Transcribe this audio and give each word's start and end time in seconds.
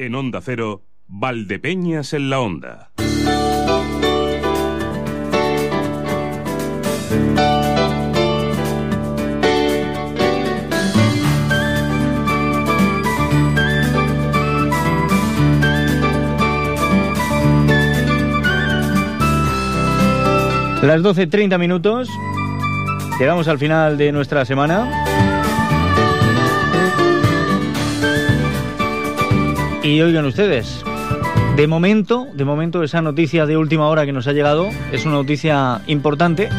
En 0.00 0.14
Onda 0.14 0.40
Cero, 0.40 0.84
Valdepeñas 1.08 2.12
en 2.12 2.30
la 2.30 2.38
Onda. 2.38 2.92
Las 20.80 21.02
12.30 21.02 21.58
minutos. 21.58 22.08
Llegamos 23.18 23.48
al 23.48 23.58
final 23.58 23.98
de 23.98 24.12
nuestra 24.12 24.44
semana. 24.44 25.07
Y 29.88 30.02
oigan 30.02 30.26
ustedes, 30.26 30.84
de 31.56 31.66
momento, 31.66 32.28
de 32.34 32.44
momento 32.44 32.82
esa 32.82 33.00
noticia 33.00 33.46
de 33.46 33.56
última 33.56 33.88
hora 33.88 34.04
que 34.04 34.12
nos 34.12 34.26
ha 34.26 34.34
llegado 34.34 34.68
es 34.92 35.06
una 35.06 35.14
noticia 35.14 35.80
importante, 35.86 36.50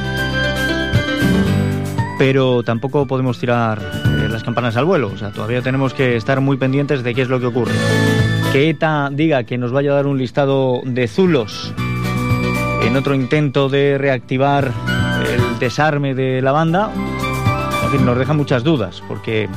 pero 2.17 2.63
tampoco 2.63 3.05
podemos 3.05 3.37
tirar 3.37 3.77
eh, 3.77 4.27
las 4.31 4.41
campanas 4.41 4.77
al 4.77 4.85
vuelo, 4.85 5.11
o 5.13 5.17
sea, 5.20 5.29
todavía 5.29 5.61
tenemos 5.61 5.93
que 5.93 6.15
estar 6.15 6.41
muy 6.41 6.57
pendientes 6.57 7.03
de 7.03 7.13
qué 7.13 7.21
es 7.21 7.29
lo 7.29 7.39
que 7.39 7.45
ocurre. 7.45 7.73
Que 8.51 8.71
ETA 8.71 9.11
diga 9.11 9.43
que 9.43 9.59
nos 9.59 9.71
vaya 9.71 9.91
a 9.91 9.95
dar 9.95 10.07
un 10.07 10.17
listado 10.17 10.81
de 10.84 11.07
zulos 11.07 11.71
en 12.81 12.98
otro 12.98 13.13
intento 13.13 13.70
de 13.70 13.99
reactivar 13.99 14.71
el 15.31 15.59
desarme 15.59 16.15
de 16.15 16.41
la 16.41 16.51
banda, 16.51 16.89
nos 17.98 18.17
deja 18.17 18.34
muchas 18.34 18.63
dudas, 18.63 19.02
porque 19.07 19.43
eh, 19.43 19.49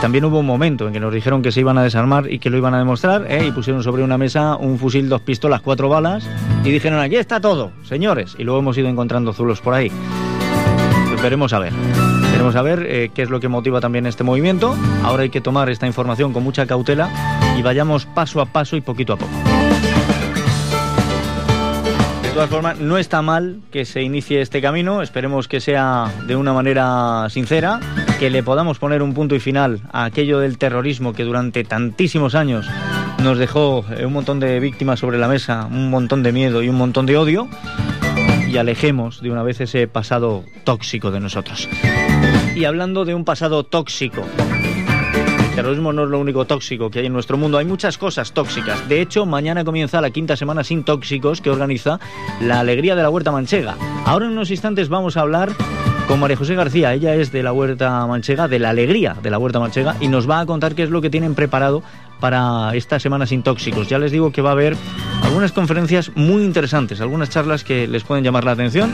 también 0.00 0.24
hubo 0.24 0.40
un 0.40 0.46
momento 0.46 0.86
en 0.86 0.92
que 0.92 1.00
nos 1.00 1.12
dijeron 1.12 1.42
que 1.42 1.52
se 1.52 1.60
iban 1.60 1.78
a 1.78 1.82
desarmar 1.82 2.30
y 2.30 2.38
que 2.38 2.50
lo 2.50 2.56
iban 2.58 2.74
a 2.74 2.78
demostrar, 2.78 3.26
¿eh? 3.30 3.46
y 3.46 3.52
pusieron 3.52 3.82
sobre 3.82 4.02
una 4.02 4.18
mesa 4.18 4.56
un 4.56 4.78
fusil, 4.78 5.08
dos 5.08 5.20
pistolas, 5.20 5.60
cuatro 5.60 5.88
balas, 5.88 6.28
y 6.64 6.70
dijeron, 6.70 6.98
aquí 6.98 7.16
está 7.16 7.40
todo, 7.40 7.72
señores, 7.84 8.34
y 8.38 8.44
luego 8.44 8.60
hemos 8.60 8.76
ido 8.76 8.88
encontrando 8.88 9.32
zulos 9.32 9.60
por 9.60 9.74
ahí. 9.74 9.90
Pues 11.08 11.22
veremos 11.22 11.52
a 11.52 11.58
ver. 11.58 11.72
Veremos 12.32 12.56
a 12.56 12.62
ver 12.62 12.86
eh, 12.88 13.10
qué 13.14 13.22
es 13.22 13.30
lo 13.30 13.38
que 13.40 13.48
motiva 13.48 13.80
también 13.80 14.06
este 14.06 14.24
movimiento. 14.24 14.74
Ahora 15.04 15.22
hay 15.22 15.30
que 15.30 15.40
tomar 15.40 15.68
esta 15.68 15.86
información 15.86 16.32
con 16.32 16.42
mucha 16.42 16.66
cautela 16.66 17.10
y 17.56 17.62
vayamos 17.62 18.06
paso 18.06 18.40
a 18.40 18.46
paso 18.46 18.76
y 18.76 18.80
poquito 18.80 19.12
a 19.12 19.16
poco. 19.16 19.51
De 22.32 22.36
todas 22.36 22.48
formas, 22.48 22.80
no 22.80 22.96
está 22.96 23.20
mal 23.20 23.60
que 23.70 23.84
se 23.84 24.00
inicie 24.00 24.40
este 24.40 24.62
camino, 24.62 25.02
esperemos 25.02 25.48
que 25.48 25.60
sea 25.60 26.10
de 26.26 26.34
una 26.34 26.54
manera 26.54 27.26
sincera, 27.28 27.78
que 28.18 28.30
le 28.30 28.42
podamos 28.42 28.78
poner 28.78 29.02
un 29.02 29.12
punto 29.12 29.34
y 29.34 29.38
final 29.38 29.82
a 29.92 30.04
aquello 30.04 30.38
del 30.38 30.56
terrorismo 30.56 31.12
que 31.12 31.24
durante 31.24 31.62
tantísimos 31.62 32.34
años 32.34 32.66
nos 33.22 33.36
dejó 33.36 33.84
eh, 33.90 34.06
un 34.06 34.14
montón 34.14 34.40
de 34.40 34.58
víctimas 34.60 34.98
sobre 35.00 35.18
la 35.18 35.28
mesa, 35.28 35.66
un 35.66 35.90
montón 35.90 36.22
de 36.22 36.32
miedo 36.32 36.62
y 36.62 36.70
un 36.70 36.76
montón 36.76 37.04
de 37.04 37.18
odio, 37.18 37.48
y 38.48 38.56
alejemos 38.56 39.20
de 39.20 39.30
una 39.30 39.42
vez 39.42 39.60
ese 39.60 39.86
pasado 39.86 40.42
tóxico 40.64 41.10
de 41.10 41.20
nosotros. 41.20 41.68
Y 42.56 42.64
hablando 42.64 43.04
de 43.04 43.14
un 43.14 43.26
pasado 43.26 43.64
tóxico, 43.64 44.24
terrorismo 45.54 45.92
no 45.92 46.04
es 46.04 46.10
lo 46.10 46.18
único 46.18 46.44
tóxico 46.44 46.90
que 46.90 47.00
hay 47.00 47.06
en 47.06 47.12
nuestro 47.12 47.36
mundo, 47.36 47.58
hay 47.58 47.64
muchas 47.64 47.98
cosas 47.98 48.32
tóxicas. 48.32 48.88
De 48.88 49.00
hecho, 49.00 49.26
mañana 49.26 49.64
comienza 49.64 50.00
la 50.00 50.10
quinta 50.10 50.36
semana 50.36 50.64
sin 50.64 50.82
tóxicos 50.82 51.40
que 51.40 51.50
organiza 51.50 52.00
la 52.40 52.60
Alegría 52.60 52.96
de 52.96 53.02
la 53.02 53.10
Huerta 53.10 53.32
Manchega. 53.32 53.76
Ahora 54.04 54.26
en 54.26 54.32
unos 54.32 54.50
instantes 54.50 54.88
vamos 54.88 55.16
a 55.16 55.20
hablar 55.20 55.50
con 56.08 56.20
María 56.20 56.36
José 56.36 56.54
García, 56.54 56.94
ella 56.94 57.14
es 57.14 57.32
de 57.32 57.42
la 57.42 57.52
Huerta 57.52 58.06
Manchega, 58.06 58.48
de 58.48 58.58
la 58.58 58.70
Alegría 58.70 59.16
de 59.22 59.30
la 59.30 59.38
Huerta 59.38 59.60
Manchega, 59.60 59.96
y 60.00 60.08
nos 60.08 60.28
va 60.28 60.40
a 60.40 60.46
contar 60.46 60.74
qué 60.74 60.82
es 60.82 60.90
lo 60.90 61.00
que 61.00 61.10
tienen 61.10 61.34
preparado 61.34 61.82
para 62.20 62.74
esta 62.74 62.98
semana 62.98 63.26
sin 63.26 63.42
tóxicos. 63.42 63.88
Ya 63.88 63.98
les 63.98 64.12
digo 64.12 64.32
que 64.32 64.42
va 64.42 64.50
a 64.50 64.52
haber 64.52 64.76
algunas 65.22 65.52
conferencias 65.52 66.12
muy 66.14 66.44
interesantes, 66.44 67.00
algunas 67.00 67.30
charlas 67.30 67.64
que 67.64 67.86
les 67.86 68.04
pueden 68.04 68.24
llamar 68.24 68.44
la 68.44 68.52
atención, 68.52 68.90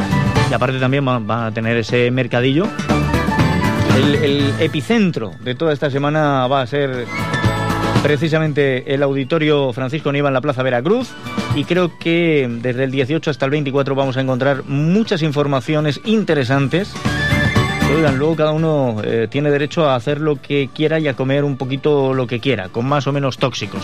y 0.51 0.55
aparte 0.55 0.79
también 0.79 1.05
van 1.05 1.31
a 1.31 1.53
tener 1.53 1.77
ese 1.77 2.11
mercadillo 2.11 2.67
el, 3.99 4.55
epicentro 4.61 5.33
de 5.43 5.55
toda 5.55 5.73
esta 5.73 5.91
semana 5.91 6.47
va 6.47 6.63
a 6.63 6.67
ser 6.67 7.07
precisamente 8.03 8.95
el 8.95 9.03
auditorio 9.03 9.73
Francisco 9.73 10.13
Nieva 10.13 10.29
en 10.29 10.35
la 10.35 10.41
Plaza 10.41 10.63
Veracruz 10.63 11.11
y 11.57 11.65
creo 11.65 11.99
que 11.99 12.49
desde 12.63 12.85
el 12.85 12.91
18 12.91 13.31
hasta 13.31 13.45
el 13.45 13.51
24 13.51 13.95
vamos 13.95 14.17
a 14.17 14.21
encontrar 14.21 14.65
muchas 14.65 15.23
informaciones 15.23 16.01
interesantes. 16.05 16.93
Oigan, 17.95 18.19
luego 18.19 18.37
cada 18.37 18.53
uno 18.53 18.99
eh, 19.03 19.27
tiene 19.31 19.51
derecho 19.51 19.89
a 19.89 19.97
hacer 19.97 20.21
lo 20.21 20.41
que 20.41 20.69
quiera 20.73 21.01
y 21.01 21.09
a 21.09 21.15
comer 21.15 21.43
un 21.43 21.57
poquito 21.57 22.15
lo 22.15 22.27
que 22.27 22.39
quiera, 22.39 22.69
con 22.69 22.87
más 22.87 23.07
o 23.07 23.13
menos 23.13 23.39
tóxicos. 23.39 23.83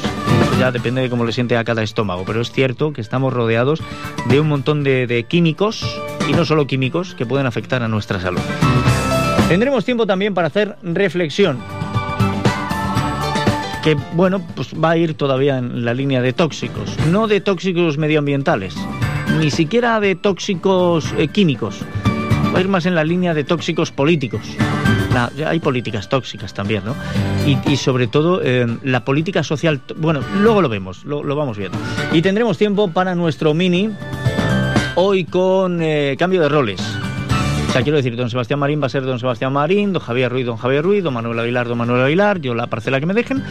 Ya 0.61 0.71
depende 0.71 1.01
de 1.01 1.11
cómo 1.11 1.25
le 1.25 1.33
siente 1.33 1.57
a 1.57 1.65
cada 1.65 1.83
estómago, 1.83 2.25
pero 2.27 2.41
es 2.41 2.53
cierto 2.53 2.93
que 2.93 3.01
estamos 3.01 3.33
rodeados 3.33 3.83
de 4.29 4.41
un 4.41 4.49
montón 4.49 4.85
de 4.85 5.27
químicos, 5.29 5.85
y 6.29 6.33
no 6.33 6.45
solo 6.45 6.67
químicos, 6.67 7.15
que 7.15 7.27
pueden 7.27 7.47
afectar 7.47 7.83
a 7.83 7.89
nuestra 7.89 8.21
salud. 8.21 8.43
Tendremos 9.49 9.84
tiempo 9.84 10.06
también 10.06 10.34
para 10.34 10.49
hacer 10.49 10.77
reflexión. 10.82 11.59
Que 13.82 13.97
bueno, 14.15 14.41
pues 14.56 14.72
va 14.72 14.91
a 14.91 14.97
ir 14.97 15.15
todavía 15.15 15.59
en 15.59 15.84
la 15.84 15.93
línea 15.93 16.22
de 16.22 16.32
tóxicos, 16.32 16.97
no 17.10 17.28
de 17.28 17.43
tóxicos 17.43 17.99
medioambientales, 17.99 18.75
ni 19.38 19.50
siquiera 19.50 20.00
de 20.00 20.15
tóxicos 20.15 21.12
eh, 21.19 21.28
químicos. 21.28 21.81
Va 22.54 22.59
a 22.59 22.60
ir 22.62 22.69
más 22.69 22.87
en 22.87 22.94
la 22.94 23.04
línea 23.04 23.34
de 23.34 23.44
tóxicos 23.44 23.91
políticos. 23.91 24.41
La, 25.12 25.31
hay 25.47 25.60
políticas 25.60 26.09
tóxicas 26.09 26.54
también, 26.54 26.83
¿no? 26.84 26.94
Y, 27.47 27.77
sobre 27.77 28.06
todo 28.06 28.41
eh, 28.43 28.66
la 28.83 29.04
política 29.04 29.43
social. 29.43 29.83
Bueno, 29.97 30.21
luego 30.41 30.62
lo 30.62 30.71
vemos, 30.71 31.04
lo, 31.04 31.22
lo, 31.22 31.37
vamos 31.37 31.59
viendo. 31.59 31.77
Y 32.12 32.22
tendremos 32.22 32.56
tiempo 32.56 32.91
para 32.91 33.15
nuestro 33.15 33.53
mini 33.53 33.91
hoy 34.94 35.25
con 35.25 35.83
eh, 35.83 36.16
cambio 36.19 36.41
de 36.41 36.49
roles. 36.49 36.81
Quiero 37.83 37.97
decir, 37.97 38.17
don 38.17 38.31
Sebastián 38.31 38.61
Marín 38.61 38.81
va 38.81 38.87
a 38.87 38.89
ser 38.89 39.03
don 39.03 39.19
Sebastián 39.19 39.53
Marín, 39.53 39.93
don 39.93 40.01
Javier 40.01 40.31
Ruiz, 40.31 40.47
don 40.47 40.57
Javier 40.57 40.83
Ruiz, 40.83 41.03
don 41.03 41.12
Manuel 41.12 41.39
Aguilar, 41.41 41.69
don 41.69 41.77
Manuel 41.77 42.03
Aguilar, 42.03 42.41
yo 42.41 42.55
la 42.55 42.69
parcela 42.69 43.01
que 43.01 43.07
me 43.07 43.15
dejen. 43.15 43.43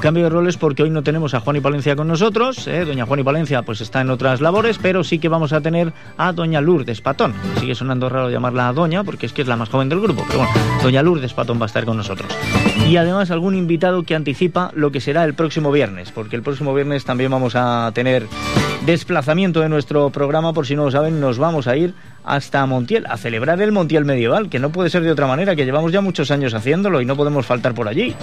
Cambio 0.00 0.24
de 0.24 0.30
roles 0.30 0.56
porque 0.56 0.82
hoy 0.82 0.90
no 0.90 1.02
tenemos 1.02 1.34
a 1.34 1.40
Juan 1.40 1.56
y 1.56 1.60
Palencia 1.60 1.94
con 1.94 2.08
nosotros. 2.08 2.66
¿eh? 2.66 2.84
Doña 2.84 3.04
Juan 3.04 3.20
y 3.20 3.22
Palencia 3.22 3.62
pues 3.62 3.80
está 3.80 4.00
en 4.00 4.10
otras 4.10 4.40
labores, 4.40 4.78
pero 4.78 5.04
sí 5.04 5.18
que 5.18 5.28
vamos 5.28 5.52
a 5.52 5.60
tener 5.60 5.92
a 6.16 6.32
Doña 6.32 6.60
Lourdes 6.60 7.00
Patón. 7.00 7.34
Sigue 7.60 7.74
sonando 7.74 8.08
raro 8.08 8.30
llamarla 8.30 8.72
Doña 8.72 9.04
porque 9.04 9.26
es 9.26 9.32
que 9.32 9.42
es 9.42 9.48
la 9.48 9.56
más 9.56 9.68
joven 9.68 9.88
del 9.88 10.00
grupo, 10.00 10.24
pero 10.26 10.40
bueno, 10.40 10.52
Doña 10.82 11.02
Lourdes 11.02 11.34
Patón 11.34 11.60
va 11.60 11.64
a 11.64 11.66
estar 11.66 11.84
con 11.84 11.96
nosotros. 11.96 12.32
Y 12.88 12.96
además 12.96 13.30
algún 13.30 13.54
invitado 13.54 14.02
que 14.02 14.16
anticipa 14.16 14.72
lo 14.74 14.90
que 14.90 15.00
será 15.00 15.24
el 15.24 15.34
próximo 15.34 15.70
viernes, 15.70 16.10
porque 16.10 16.34
el 16.34 16.42
próximo 16.42 16.74
viernes 16.74 17.04
también 17.04 17.30
vamos 17.30 17.54
a 17.54 17.90
tener 17.94 18.26
desplazamiento 18.86 19.60
de 19.60 19.68
nuestro 19.68 20.10
programa, 20.10 20.52
por 20.52 20.66
si 20.66 20.74
no 20.74 20.86
lo 20.86 20.90
saben, 20.90 21.20
nos 21.20 21.38
vamos 21.38 21.68
a 21.68 21.76
ir 21.76 21.94
hasta 22.24 22.64
Montiel, 22.66 23.06
a 23.06 23.16
celebrar 23.16 23.60
el 23.60 23.72
Montiel 23.72 24.04
medieval, 24.04 24.48
que 24.48 24.58
no 24.58 24.70
puede 24.70 24.90
ser 24.90 25.02
de 25.02 25.10
otra 25.10 25.26
manera, 25.26 25.56
que 25.56 25.64
llevamos 25.64 25.92
ya 25.92 26.00
muchos 26.00 26.30
años 26.30 26.54
haciéndolo 26.54 27.00
y 27.00 27.04
no 27.04 27.16
podemos 27.16 27.46
faltar 27.46 27.74
por 27.74 27.88
allí. 27.88 28.14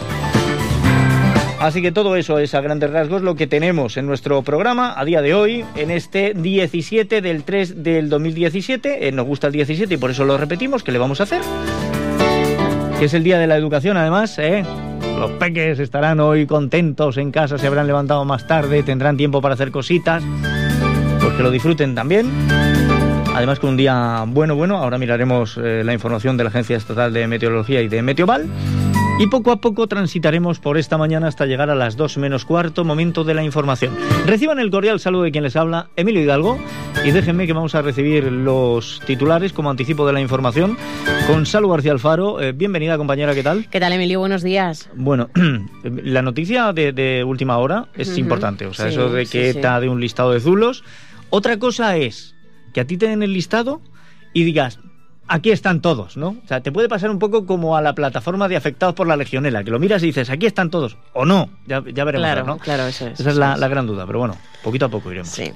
Así 1.60 1.82
que 1.82 1.92
todo 1.92 2.16
eso 2.16 2.40
es 2.40 2.56
a 2.56 2.62
grandes 2.62 2.90
rasgos 2.90 3.22
lo 3.22 3.36
que 3.36 3.46
tenemos 3.46 3.98
en 3.98 4.06
nuestro 4.06 4.42
programa 4.44 4.94
a 4.98 5.04
día 5.04 5.22
de 5.22 5.34
hoy, 5.34 5.66
en 5.76 5.92
este 5.92 6.34
17 6.34 7.22
del 7.22 7.44
3 7.44 7.84
del 7.84 8.08
2017. 8.08 9.10
Eh, 9.10 9.12
nos 9.12 9.26
gusta 9.26 9.48
el 9.48 9.54
17 9.54 9.94
y 9.94 9.98
por 9.98 10.10
eso 10.10 10.24
lo 10.24 10.38
repetimos, 10.38 10.84
¿qué 10.84 10.94
le 10.94 11.00
vamos 11.00 11.20
a 11.20 11.24
hacer? 11.24 11.42
Que 12.98 13.06
es 13.06 13.14
el 13.14 13.26
Día 13.26 13.40
de 13.40 13.48
la 13.48 13.58
Educación, 13.58 13.98
además, 13.98 14.40
¿eh? 14.40 14.64
Los 15.20 15.32
peques 15.32 15.80
estarán 15.80 16.22
hoy 16.22 16.46
contentos 16.46 17.18
en 17.18 17.32
casa, 17.32 17.58
se 17.58 17.68
habrán 17.68 17.88
levantado 17.88 18.24
más 18.24 18.48
tarde, 18.48 18.82
tendrán 18.84 19.18
tiempo 19.18 19.42
para 19.42 19.56
hacer 19.56 19.70
cositas, 19.70 20.24
pues 21.20 21.34
que 21.34 21.44
lo 21.44 21.52
disfruten 21.52 21.94
también. 21.94 22.32
Además, 23.40 23.60
con 23.60 23.70
un 23.70 23.78
día 23.78 24.26
bueno, 24.28 24.54
bueno, 24.54 24.76
ahora 24.76 24.98
miraremos 24.98 25.58
eh, 25.58 25.82
la 25.86 25.94
información 25.94 26.36
de 26.36 26.44
la 26.44 26.50
Agencia 26.50 26.76
Estatal 26.76 27.14
de 27.14 27.26
Meteorología 27.26 27.82
y 27.82 27.88
de 27.88 28.02
Meteoval. 28.02 28.50
Y 29.18 29.28
poco 29.28 29.54
a 29.54 29.62
poco 29.62 29.88
transitaremos 29.88 30.60
por 30.60 30.78
esta 30.78 30.98
mañana 30.98 31.30
hasta 31.30 31.46
llegar 31.46 31.70
a 31.70 31.76
las 31.76 31.96
2 31.96 32.18
menos 32.18 32.44
cuarto, 32.44 32.84
momento 32.84 33.24
de 33.24 33.34
la 33.36 33.46
información. 33.46 33.96
Reciban 34.26 34.60
el 34.60 34.70
cordial 34.70 35.00
saludo 35.00 35.24
de 35.24 35.32
quien 35.32 35.46
les 35.46 35.56
habla, 35.56 35.88
Emilio 35.96 36.22
Hidalgo, 36.22 36.60
y 37.06 37.12
déjenme 37.12 37.48
que 37.48 37.54
vamos 37.54 37.76
a 37.76 37.82
recibir 37.82 38.26
los 38.30 39.02
titulares 39.06 39.54
como 39.54 39.70
anticipo 39.70 40.06
de 40.06 40.12
la 40.12 40.20
información 40.20 40.78
con 41.26 41.46
Salud 41.46 41.70
García 41.70 41.94
Alfaro. 41.94 42.42
Eh, 42.42 42.52
bienvenida, 42.52 42.98
compañera, 42.98 43.34
¿qué 43.34 43.44
tal? 43.44 43.70
¿Qué 43.70 43.80
tal, 43.80 43.94
Emilio? 43.94 44.20
Buenos 44.20 44.44
días. 44.44 44.90
Bueno, 44.96 45.30
la 45.84 46.22
noticia 46.24 46.74
de, 46.74 46.92
de 46.92 47.24
última 47.24 47.58
hora 47.58 47.88
es 47.94 48.10
uh 48.10 48.12
-huh. 48.16 48.20
importante, 48.20 48.66
o 48.66 48.74
sea, 48.74 48.88
sí, 48.88 48.96
eso 48.96 49.10
de 49.10 49.26
que 49.26 49.54
sí, 49.54 49.62
sí. 49.62 49.80
de 49.82 49.88
un 49.88 50.02
listado 50.02 50.34
de 50.34 50.42
zulos. 50.42 50.84
Otra 51.30 51.58
cosa 51.58 51.96
es 51.96 52.36
que 52.74 52.82
a 52.82 52.88
ti 52.88 52.98
te 52.98 53.08
den 53.08 53.24
el 53.24 53.34
listado 53.34 53.82
y 54.34 54.44
digas, 54.44 54.80
aquí 55.30 55.52
están 55.52 55.80
todos, 55.82 56.18
¿no? 56.18 56.30
O 56.44 56.48
sea, 56.48 56.62
te 56.62 56.72
puede 56.72 56.90
pasar 56.90 57.10
un 57.10 57.20
poco 57.20 57.46
como 57.46 57.78
a 57.78 57.82
la 57.82 57.94
plataforma 57.94 58.48
de 58.48 58.58
afectados 58.58 58.96
por 58.96 59.08
la 59.08 59.16
legionela, 59.16 59.64
que 59.64 59.72
lo 59.72 59.80
miras 59.80 60.04
y 60.04 60.08
dices, 60.08 60.30
aquí 60.30 60.46
están 60.46 60.70
todos, 60.70 60.98
o 61.14 61.26
no, 61.26 61.50
ya, 61.68 61.82
ya 61.94 62.04
veremos, 62.04 62.26
Claro, 62.26 62.46
¿no? 62.46 62.58
claro, 62.58 62.86
eso 62.88 63.08
es, 63.08 63.20
Esa 63.20 63.30
es 63.30 63.36
la, 63.38 63.56
la 63.56 63.68
gran 63.68 63.88
duda, 63.88 64.06
pero 64.06 64.20
bueno, 64.20 64.36
poquito 64.64 64.86
a 64.86 64.90
poco 64.90 65.12
iremos. 65.12 65.30
Sí. 65.30 65.52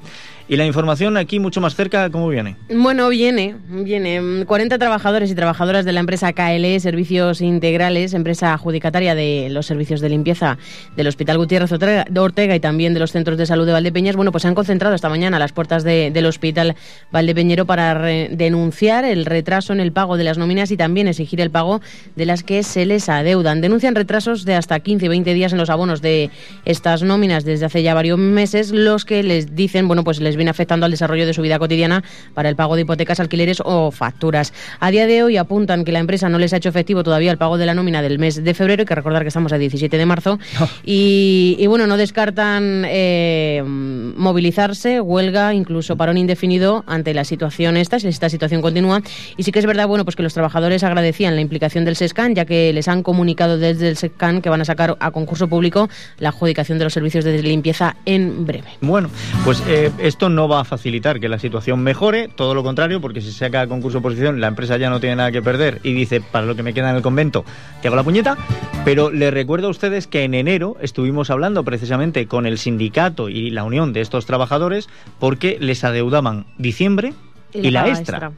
Y 0.46 0.58
la 0.58 0.66
información 0.66 1.16
aquí 1.16 1.40
mucho 1.40 1.62
más 1.62 1.74
cerca, 1.74 2.10
¿cómo 2.10 2.28
viene? 2.28 2.58
Bueno, 2.70 3.08
viene, 3.08 3.56
viene. 3.70 4.44
40 4.46 4.78
trabajadores 4.78 5.32
y 5.32 5.36
trabajadoras 5.36 5.86
de 5.86 5.94
la 5.94 6.02
empresa 6.02 6.34
KLE 6.34 6.82
Servicios 6.82 7.40
Integrales, 7.40 8.14
empresa 8.14 8.54
adjudicataria 8.54 9.16
de 9.16 9.48
los 9.50 9.66
servicios 9.66 10.02
de 10.02 10.10
limpieza 10.10 10.58
del 10.98 11.08
Hospital 11.08 11.38
Gutiérrez 11.38 11.72
Ortega 11.72 12.06
de 12.10 12.20
Ortega 12.20 12.56
y 12.56 12.60
también 12.60 12.94
de 12.94 13.00
los 13.00 13.14
centros 13.14 13.38
de 13.38 13.46
salud 13.46 13.66
de 13.66 13.72
Valdepeñas, 13.72 14.18
bueno, 14.18 14.34
pues 14.34 14.42
se 14.42 14.50
han 14.50 14.54
concentrado 14.54 14.94
esta 14.94 15.08
mañana 15.08 15.38
a 15.38 15.40
las 15.40 15.54
puertas 15.54 15.86
de- 15.86 16.12
del 16.12 16.26
Hospital 16.26 16.76
Valdepeñero 17.10 17.66
para 17.66 17.94
denunciar 18.02 19.06
el 19.06 19.26
retraso 19.26 19.63
en 19.72 19.80
el 19.80 19.92
pago 19.94 20.18
de 20.18 20.24
las 20.24 20.38
nóminas 20.38 20.72
y 20.72 20.78
también 20.78 21.08
exigir 21.08 21.40
el 21.40 21.50
pago 21.50 21.80
de 22.16 22.26
las 22.26 22.44
que 22.44 22.64
se 22.64 22.86
les 22.86 23.08
adeudan. 23.08 23.62
Denuncian 23.62 23.96
retrasos 23.96 24.44
de 24.44 24.56
hasta 24.56 24.80
15 24.80 25.06
y 25.06 25.10
20 25.10 25.34
días 25.34 25.54
en 25.54 25.58
los 25.58 25.70
abonos 25.70 26.02
de 26.02 26.30
estas 26.66 27.04
nóminas 27.04 27.46
desde 27.46 27.66
hace 27.66 27.84
ya 27.84 27.94
varios 27.94 28.20
meses, 28.20 28.72
los 28.72 29.06
que 29.06 29.24
les 29.24 29.56
dicen, 29.56 29.88
bueno, 29.88 30.04
pues 30.04 30.20
les 30.20 30.36
viene 30.36 30.52
afectando 30.52 30.86
al 30.86 30.92
desarrollo 30.92 31.26
de 31.26 31.34
su 31.34 31.42
vida 31.42 31.60
cotidiana 31.60 32.04
para 32.34 32.50
el 32.50 32.56
pago 32.56 32.76
de 32.76 32.82
hipotecas, 32.82 33.20
alquileres 33.20 33.62
o 33.64 33.92
facturas. 33.92 34.54
A 34.80 34.92
día 34.92 35.08
de 35.08 35.24
hoy 35.24 35.38
apuntan 35.38 35.86
que 35.86 35.92
la 35.92 36.00
empresa 36.00 36.30
no 36.30 36.40
les 36.40 36.54
ha 36.54 36.58
hecho 36.58 36.70
efectivo 36.70 37.04
todavía 37.04 37.32
el 37.32 37.38
pago 37.38 37.58
de 37.58 37.66
la 37.66 37.74
nómina 37.74 38.02
del 38.02 38.20
mes 38.20 38.44
de 38.44 38.54
febrero, 38.54 38.82
hay 38.82 38.86
que 38.86 38.96
recordar 38.96 39.22
que 39.22 39.30
estamos 39.30 39.54
a 39.54 39.58
17 39.58 39.98
de 39.98 40.06
marzo, 40.06 40.40
y, 40.84 41.56
y, 41.60 41.68
bueno, 41.68 41.88
no 41.88 41.98
descartan 41.98 42.84
eh, 42.88 43.64
movilizarse, 43.66 45.00
huelga, 45.02 45.54
incluso 45.54 45.96
parón 45.96 46.18
indefinido 46.18 46.84
ante 46.88 47.14
la 47.14 47.24
situación 47.24 47.78
esta, 47.78 48.00
si 48.00 48.08
esta 48.08 48.30
situación 48.30 48.62
continúa. 48.62 49.02
Y 49.38 49.44
sí 49.44 49.52
que 49.54 49.60
es 49.60 49.66
verdad, 49.66 49.88
bueno, 49.88 50.04
pues 50.04 50.18
que 50.18 50.24
los 50.24 50.34
trabajadores 50.34 50.84
agradecían 50.84 51.36
la 51.36 51.42
implicación 51.42 51.86
del 51.86 51.96
SESCAN, 51.96 52.36
ya 52.36 52.44
que 52.44 52.74
les 52.74 52.90
han 52.90 53.04
comunicado 53.04 53.58
desde 53.58 53.88
el 53.88 53.96
SESCAN 53.96 54.42
que 54.42 54.50
van 54.50 54.60
a 54.60 54.66
sacar 54.66 54.98
a 55.00 55.12
concurso 55.12 55.48
público 55.48 55.90
la 56.18 56.30
adjudicación 56.30 56.80
de 56.80 56.84
los 56.84 56.94
servicios 56.94 57.24
de 57.24 57.42
limpieza 57.42 57.96
en 58.06 58.46
breve. 58.46 58.68
Bueno, 58.82 59.10
pues 59.46 59.64
eh, 59.68 59.92
esto 60.00 60.28
no 60.28 60.50
va 60.50 60.62
a 60.62 60.64
facilitar 60.66 61.20
que 61.20 61.30
la 61.30 61.40
situación 61.40 61.82
mejore, 61.82 62.28
todo 62.28 62.54
lo 62.54 62.64
contrario, 62.64 63.00
porque 63.00 63.22
si 63.22 63.32
se 63.32 63.40
saca 63.40 63.62
a 63.62 63.68
concurso 63.68 64.00
oposición, 64.00 64.42
la 64.42 64.48
empresa 64.48 64.78
ya 64.78 64.90
no 64.90 65.00
tiene 65.00 65.16
nada 65.16 65.32
que 65.32 65.42
perder 65.42 65.80
y 65.84 65.94
dice, 65.94 66.20
para 66.20 66.46
lo 66.46 66.56
que 66.56 66.64
me 66.64 66.74
queda 66.74 66.90
en 66.90 66.98
el 66.98 67.02
convento, 67.02 67.46
te 67.82 67.88
hago 67.88 67.96
la 67.96 68.04
puñeta. 68.04 68.38
Pero 68.84 69.12
les 69.12 69.34
recuerdo 69.34 69.68
a 69.68 69.70
ustedes 69.70 70.08
que 70.08 70.24
en 70.24 70.34
enero 70.34 70.76
estuvimos 70.82 71.30
hablando 71.30 71.64
precisamente 71.64 72.28
con 72.28 72.46
el 72.46 72.58
sindicato 72.58 73.30
y 73.30 73.52
la 73.52 73.64
unión 73.64 73.94
de 73.94 74.02
estos 74.02 74.26
trabajadores 74.26 74.90
porque 75.20 75.58
les 75.62 75.84
adeudaban 75.84 76.48
diciembre 76.58 77.14
y, 77.54 77.70
la, 77.70 77.88
extra. 77.88 78.32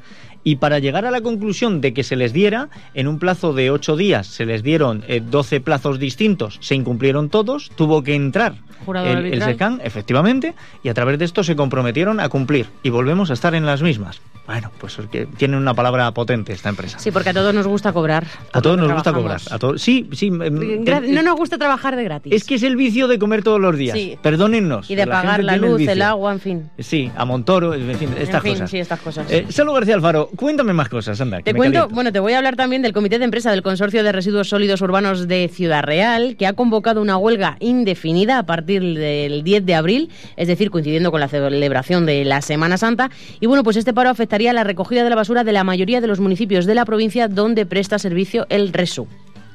Y 0.45 0.57
para 0.57 0.79
llegar 0.79 1.05
a 1.05 1.11
la 1.11 1.19
conclusión 1.21 1.81
de 1.81 1.93
que 1.93 2.03
se 2.03 2.15
les 2.15 2.31
diera, 2.31 2.69
en 2.93 3.07
un 3.09 3.19
plazo 3.19 3.51
de 3.51 3.71
ocho 3.71 3.97
días 3.97 4.27
se 4.27 4.45
les 4.45 4.63
dieron 4.63 5.03
eh, 5.07 5.19
12 5.19 5.59
plazos 5.59 5.99
distintos, 5.99 6.57
se 6.61 6.75
incumplieron 6.75 7.29
todos, 7.29 7.69
tuvo 7.75 8.03
que 8.03 8.13
entrar 8.15 8.53
el, 8.87 9.25
el. 9.33 9.41
SECAN, 9.41 9.81
efectivamente, 9.83 10.53
y 10.83 10.89
a 10.89 10.93
través 10.93 11.17
de 11.17 11.25
esto 11.25 11.43
se 11.43 11.55
comprometieron 11.55 12.19
a 12.19 12.29
cumplir. 12.29 12.67
Y 12.83 12.91
volvemos 12.91 13.31
a 13.31 13.33
estar 13.33 13.55
en 13.55 13.65
las 13.65 13.81
mismas. 13.81 14.21
Bueno, 14.45 14.69
pues 14.77 14.99
es 14.99 15.07
que 15.07 15.25
tienen 15.25 15.57
una 15.59 15.73
palabra 15.73 16.11
potente 16.11 16.53
esta 16.53 16.69
empresa. 16.69 16.99
Sí, 16.99 17.09
porque 17.09 17.29
a 17.29 17.33
todos 17.33 17.51
nos 17.55 17.65
gusta 17.65 17.91
cobrar. 17.93 18.27
a 18.53 18.61
todos 18.61 18.77
nos 18.77 18.91
gusta 18.93 19.11
cobrar. 19.11 19.41
A 19.49 19.57
todos, 19.57 19.81
sí, 19.81 20.07
sí. 20.11 20.27
em, 20.27 20.39
Gra- 20.85 21.03
eh, 21.03 21.11
No 21.11 21.23
nos 21.23 21.35
gusta 21.35 21.57
trabajar 21.57 21.95
de 21.95 22.03
gratis. 22.03 22.31
Es 22.31 22.43
que 22.43 22.53
es 22.55 22.61
el 22.63 22.75
vicio 22.75 23.07
de 23.07 23.17
comer 23.17 23.41
todos 23.41 23.59
los 23.59 23.75
días. 23.75 23.97
Sí. 23.97 24.19
Perdónennos. 24.21 24.91
y 24.91 24.93
de 24.93 25.07
pagar 25.07 25.43
la 25.43 25.57
luz, 25.57 25.81
el, 25.81 25.99
agua, 26.03 26.31
en 26.31 26.39
fin. 26.39 26.69
Sí, 26.77 27.09
a 27.17 27.25
Montoro, 27.25 27.73
en 27.73 27.95
fin, 27.97 28.09
estas 28.19 28.35
en 28.35 28.41
fin, 28.43 28.51
cosas. 28.53 28.69
sí, 28.69 28.77
estas 28.77 28.99
cosas. 28.99 29.31
Eh, 29.31 29.47
Salud 29.49 29.73
García 29.73 29.95
Alfaro, 29.95 30.29
cuéntame 30.35 30.73
más 30.73 30.89
cosas, 30.89 31.19
anda. 31.21 31.37
Te 31.37 31.53
cuento, 31.53 31.79
caliento. 31.79 31.95
bueno, 31.95 32.11
te 32.11 32.19
voy 32.19 32.33
a 32.33 32.37
hablar 32.37 32.55
también 32.55 32.81
del 32.81 32.93
Comité 32.93 33.19
de 33.19 33.25
Empresa 33.25 33.51
del 33.51 33.61
Consorcio 33.61 34.03
de 34.03 34.11
Residuos 34.11 34.49
Sólidos 34.49 34.81
Urbanos 34.81 35.27
de 35.27 35.47
Ciudad 35.47 35.83
Real, 35.83 36.35
que 36.37 36.47
ha 36.47 36.53
convocado 36.53 37.01
una 37.01 37.17
huelga 37.17 37.57
indefinida 37.59 38.39
a 38.39 38.45
partir 38.45 38.81
del 38.81 39.43
10 39.43 39.65
de 39.65 39.75
abril, 39.75 40.09
es 40.37 40.47
decir, 40.47 40.71
coincidiendo 40.71 41.11
con 41.11 41.19
la 41.19 41.27
celebración 41.27 42.05
de 42.05 42.25
la 42.25 42.41
Semana 42.41 42.77
Santa. 42.77 43.09
Y 43.39 43.47
bueno, 43.47 43.63
pues 43.63 43.77
este 43.77 43.93
paro 43.93 44.09
afectaría 44.09 44.51
a 44.51 44.53
la 44.53 44.63
recogida 44.63 45.03
de 45.03 45.09
la 45.09 45.15
basura 45.15 45.43
de 45.43 45.51
la 45.51 45.63
mayoría 45.63 46.01
de 46.01 46.07
los 46.07 46.19
municipios 46.19 46.65
de 46.65 46.75
la 46.75 46.85
provincia 46.85 47.27
donde 47.27 47.65
presta 47.65 47.99
servicio 47.99 48.45
el 48.49 48.73
RESU. 48.73 49.07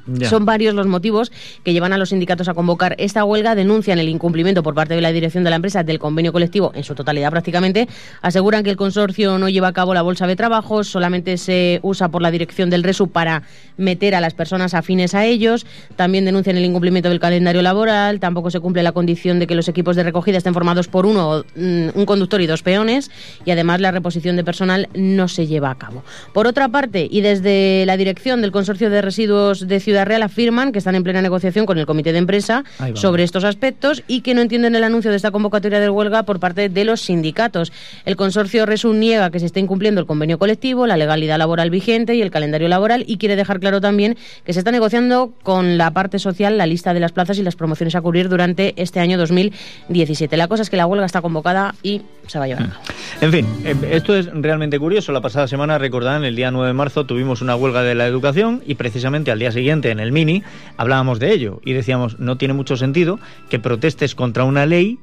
Ya. 0.07 0.29
Son 0.29 0.45
varios 0.45 0.75
los 0.75 0.87
motivos 0.87 1.33
que 1.65 1.73
llevan 1.73 1.93
a 1.93 1.99
los 1.99 2.11
sindicatos 2.11 2.49
a 2.49 2.55
convocar 2.55 2.95
esta 2.99 3.25
huelga. 3.25 3.55
Denuncian 3.55 3.99
el 3.99 4.09
incumplimiento 4.09 4.63
por 4.63 4.75
parte 4.75 4.95
de 4.95 5.01
la 5.01 5.13
dirección 5.13 5.45
de 5.45 5.51
la 5.51 5.57
empresa 5.57 5.83
del 5.83 5.99
convenio 5.99 6.33
colectivo 6.33 6.73
en 6.75 6.85
su 6.85 6.95
totalidad 6.95 7.31
prácticamente. 7.31 7.89
Aseguran 8.23 8.65
que 8.65 8.71
el 8.71 8.77
consorcio 8.77 9.39
no 9.39 9.49
lleva 9.49 9.69
a 9.69 9.73
cabo 9.73 9.95
la 9.95 10.03
bolsa 10.03 10.27
de 10.27 10.37
trabajo, 10.37 10.85
solamente 10.85 11.37
se 11.37 11.81
usa 11.83 12.09
por 12.09 12.23
la 12.23 12.31
dirección 12.31 12.71
del 12.71 12.83
RESU 12.83 13.09
para 13.09 13.43
meter 13.77 14.15
a 14.15 14.21
las 14.21 14.35
personas 14.35 14.75
afines 14.75 15.15
a 15.15 15.25
ellos. 15.25 15.67
También 15.97 16.25
denuncian 16.25 16.57
el 16.57 16.65
incumplimiento 16.65 17.09
del 17.09 17.21
calendario 17.21 17.63
laboral. 17.63 18.21
Tampoco 18.21 18.51
se 18.51 18.61
cumple 18.61 18.83
la 18.83 18.93
condición 18.93 19.39
de 19.39 19.47
que 19.47 19.55
los 19.55 19.69
equipos 19.69 19.97
de 19.97 20.03
recogida 20.03 20.39
estén 20.39 20.55
formados 20.55 20.89
por 20.89 21.07
uno, 21.07 21.45
mm, 21.57 21.89
un 21.95 22.07
conductor 22.07 22.41
y 22.41 22.47
dos 22.47 22.63
peones. 22.63 23.11
Y 23.45 23.51
además 23.51 23.81
la 23.81 23.91
reposición 23.91 24.37
de 24.37 24.45
personal 24.45 24.89
no 24.95 25.29
se 25.29 25.47
lleva 25.47 25.71
a 25.71 25.79
cabo. 25.79 26.03
Por 26.33 26.47
otra 26.47 26.69
parte, 26.69 27.09
y 27.11 27.21
desde 27.21 27.85
la 27.87 27.97
dirección 27.97 28.41
del 28.41 28.53
consorcio 28.53 28.91
de 28.91 29.03
residuos 29.03 29.67
de 29.67 29.81
Ciudad 29.81 29.90
Real 30.05 30.23
afirman 30.23 30.73
que 30.73 30.79
están 30.79 30.95
en 30.95 31.03
plena 31.03 31.21
negociación 31.21 31.67
con 31.67 31.79
el 31.79 31.87
comité 31.87 32.13
de 32.13 32.19
empresa 32.19 32.65
sobre 32.95 33.25
estos 33.25 33.45
aspectos 33.45 34.03
y 34.07 34.21
que 34.21 34.35
no 34.35 34.41
entienden 34.41 34.75
el 34.75 34.85
anuncio 34.85 35.11
de 35.11 35.17
esta 35.17 35.31
convocatoria 35.31 35.81
de 35.81 35.91
huelga 35.91 36.23
por 36.23 36.41
parte 36.41 36.69
de 36.69 36.85
los 36.85 37.01
sindicatos. 37.01 37.73
El 38.05 38.17
consorcio 38.17 38.67
Resun 38.67 39.01
niega 39.01 39.31
que 39.31 39.41
se 39.41 39.47
esté 39.47 39.61
incumpliendo 39.61 40.01
el 40.01 40.07
convenio 40.07 40.39
colectivo, 40.39 40.87
la 40.87 40.97
legalidad 40.97 41.39
laboral 41.39 41.71
vigente 41.71 42.15
y 42.15 42.23
el 42.23 42.31
calendario 42.31 42.69
laboral 42.69 43.05
y 43.07 43.19
quiere 43.19 43.37
dejar 43.37 43.61
claro 43.61 43.81
también 43.81 44.17
que 44.45 44.53
se 44.53 44.61
está 44.61 44.71
negociando 44.71 45.33
con 45.43 45.77
la 45.77 45.91
parte 45.91 46.19
social 46.19 46.57
la 46.57 46.67
lista 46.67 46.95
de 46.95 47.01
las 47.01 47.13
plazas 47.13 47.39
y 47.39 47.43
las 47.43 47.57
promociones 47.57 47.95
a 47.95 48.01
cubrir 48.01 48.29
durante 48.29 48.75
este 48.81 49.01
año 49.01 49.19
2017. 49.19 50.37
La 50.37 50.49
cosa 50.49 50.63
es 50.63 50.71
que 50.71 50.77
la 50.77 50.87
huelga 50.87 51.07
está 51.07 51.21
convocada 51.21 51.75
y 51.83 52.03
se 52.27 52.39
va 52.39 52.45
a 52.45 52.49
llevar 52.49 52.61
cabo. 52.69 52.83
En 53.21 53.33
fin, 53.33 53.47
eh, 53.65 53.75
esto 53.91 54.15
es 54.15 54.29
realmente 54.33 54.79
curioso. 54.79 55.13
La 55.13 55.21
pasada 55.21 55.49
semana, 55.49 55.79
recordarán, 55.79 56.25
el 56.25 56.37
día 56.37 56.51
9 56.51 56.69
de 56.69 56.75
marzo 56.75 57.05
tuvimos 57.05 57.43
una 57.43 57.57
huelga 57.57 57.83
de 57.83 57.95
la 57.95 58.07
educación 58.07 58.63
y 58.67 58.75
precisamente 58.75 59.31
al 59.31 59.39
día 59.39 59.53
siguiente 59.53 59.80
en 59.89 60.01
el 60.01 60.13
Mini 60.13 60.43
hablábamos 60.77 61.19
de 61.19 61.33
ello 61.33 61.61
y 61.65 61.73
decíamos, 61.73 62.19
no 62.19 62.37
tiene 62.37 62.55
mucho 62.55 62.77
sentido 62.77 63.19
que 63.49 63.59
protestes 63.59 64.15
contra 64.15 64.45
una 64.45 64.67
ley 64.67 64.99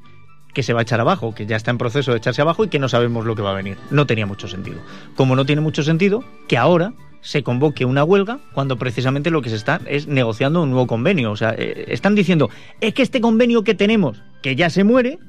que 0.53 0.63
se 0.63 0.73
va 0.73 0.79
a 0.79 0.83
echar 0.83 0.99
abajo, 0.99 1.35
que 1.35 1.45
ya 1.45 1.55
está 1.55 1.71
en 1.71 1.77
proceso 1.77 2.11
de 2.11 2.17
echarse 2.17 2.41
abajo 2.41 2.63
y 2.63 2.67
que 2.67 2.79
no 2.79 2.89
sabemos 2.89 3.25
lo 3.25 3.35
que 3.35 3.41
va 3.41 3.51
a 3.51 3.55
venir. 3.55 3.77
No 3.91 4.07
tenía 4.07 4.25
mucho 4.25 4.47
sentido. 4.47 4.79
Como 5.15 5.35
no 5.35 5.45
tiene 5.45 5.61
mucho 5.61 5.83
sentido 5.83 6.23
que 6.47 6.57
ahora 6.57 6.93
se 7.21 7.43
convoque 7.43 7.85
una 7.85 8.03
huelga 8.03 8.39
cuando 8.53 8.77
precisamente 8.77 9.31
lo 9.31 9.41
que 9.41 9.49
se 9.49 9.55
está 9.55 9.81
es 9.85 10.07
negociando 10.07 10.63
un 10.63 10.71
nuevo 10.71 10.87
convenio. 10.87 11.31
O 11.31 11.35
sea, 11.35 11.53
eh, 11.57 11.85
están 11.89 12.15
diciendo, 12.15 12.49
es 12.81 12.93
que 12.93 13.03
este 13.03 13.21
convenio 13.21 13.63
que 13.63 13.75
tenemos, 13.75 14.23
que 14.41 14.55
ya 14.55 14.69
se 14.69 14.83
muere, 14.83 15.19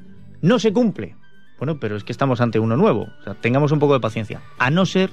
no 0.41 0.59
se 0.59 0.73
cumple. 0.73 1.17
Bueno, 1.59 1.81
pero 1.81 1.97
es 1.97 2.05
que 2.05 2.12
estamos 2.12 2.41
ante 2.41 2.59
uno 2.59 2.77
nuevo. 2.77 3.09
O 3.21 3.25
sea, 3.25 3.35
tengamos 3.35 3.73
un 3.73 3.81
poco 3.81 3.95
de 3.95 4.00
paciencia. 4.00 4.41
A 4.59 4.71
no 4.71 4.87
ser 4.87 5.11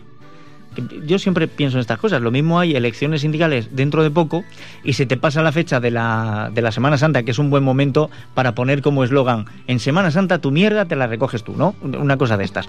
yo 1.06 1.19
siempre 1.19 1.48
pienso 1.48 1.77
en 1.77 1.81
estas 1.81 2.00
cosas. 2.00 2.22
Lo 2.22 2.31
mismo 2.31 2.60
hay 2.60 2.75
elecciones 2.75 3.22
sindicales 3.22 3.75
dentro 3.75 4.04
de 4.04 4.12
poco 4.12 4.44
y 4.83 4.94
se 4.94 5.06
te 5.06 5.18
pasa 5.18 5.42
la 5.42 5.51
fecha 5.51 5.80
de 5.80 5.92
la, 5.92 6.50
de 6.54 6.62
la 6.62 6.72
Semana 6.72 6.98
Santa, 6.98 7.24
que 7.24 7.31
es 7.31 7.39
un 7.39 7.50
buen 7.50 7.63
momento 7.63 8.10
para 8.33 8.56
poner 8.56 8.81
como 8.81 9.04
eslogan, 9.04 9.45
en 9.68 9.80
Semana 9.80 10.12
Santa 10.12 10.39
tu 10.39 10.51
mierda 10.51 10.86
te 10.86 10.96
la 10.96 11.08
recoges 11.08 11.44
tú, 11.44 11.55
¿no? 11.55 11.75
Una 11.82 12.17
cosa 12.17 12.38
de 12.38 12.44
estas. 12.44 12.67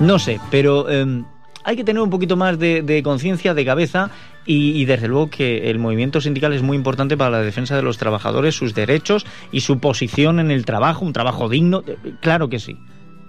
No 0.00 0.18
sé, 0.18 0.40
pero 0.50 0.86
eh, 0.90 1.22
hay 1.64 1.76
que 1.76 1.84
tener 1.84 2.02
un 2.02 2.10
poquito 2.10 2.36
más 2.36 2.58
de, 2.58 2.82
de 2.82 3.02
conciencia, 3.02 3.54
de 3.54 3.64
cabeza 3.64 4.10
y, 4.46 4.80
y 4.80 4.84
desde 4.84 5.08
luego 5.08 5.30
que 5.30 5.70
el 5.70 5.78
movimiento 5.78 6.20
sindical 6.20 6.52
es 6.52 6.62
muy 6.62 6.76
importante 6.76 7.16
para 7.16 7.30
la 7.30 7.40
defensa 7.42 7.74
de 7.74 7.82
los 7.82 7.98
trabajadores, 7.98 8.54
sus 8.54 8.74
derechos 8.74 9.26
y 9.50 9.60
su 9.60 9.80
posición 9.80 10.38
en 10.38 10.50
el 10.50 10.64
trabajo, 10.64 11.04
un 11.04 11.12
trabajo 11.12 11.48
digno. 11.48 11.82
Eh, 11.86 11.96
Claro 12.20 12.48
que 12.48 12.60
sí, 12.60 12.76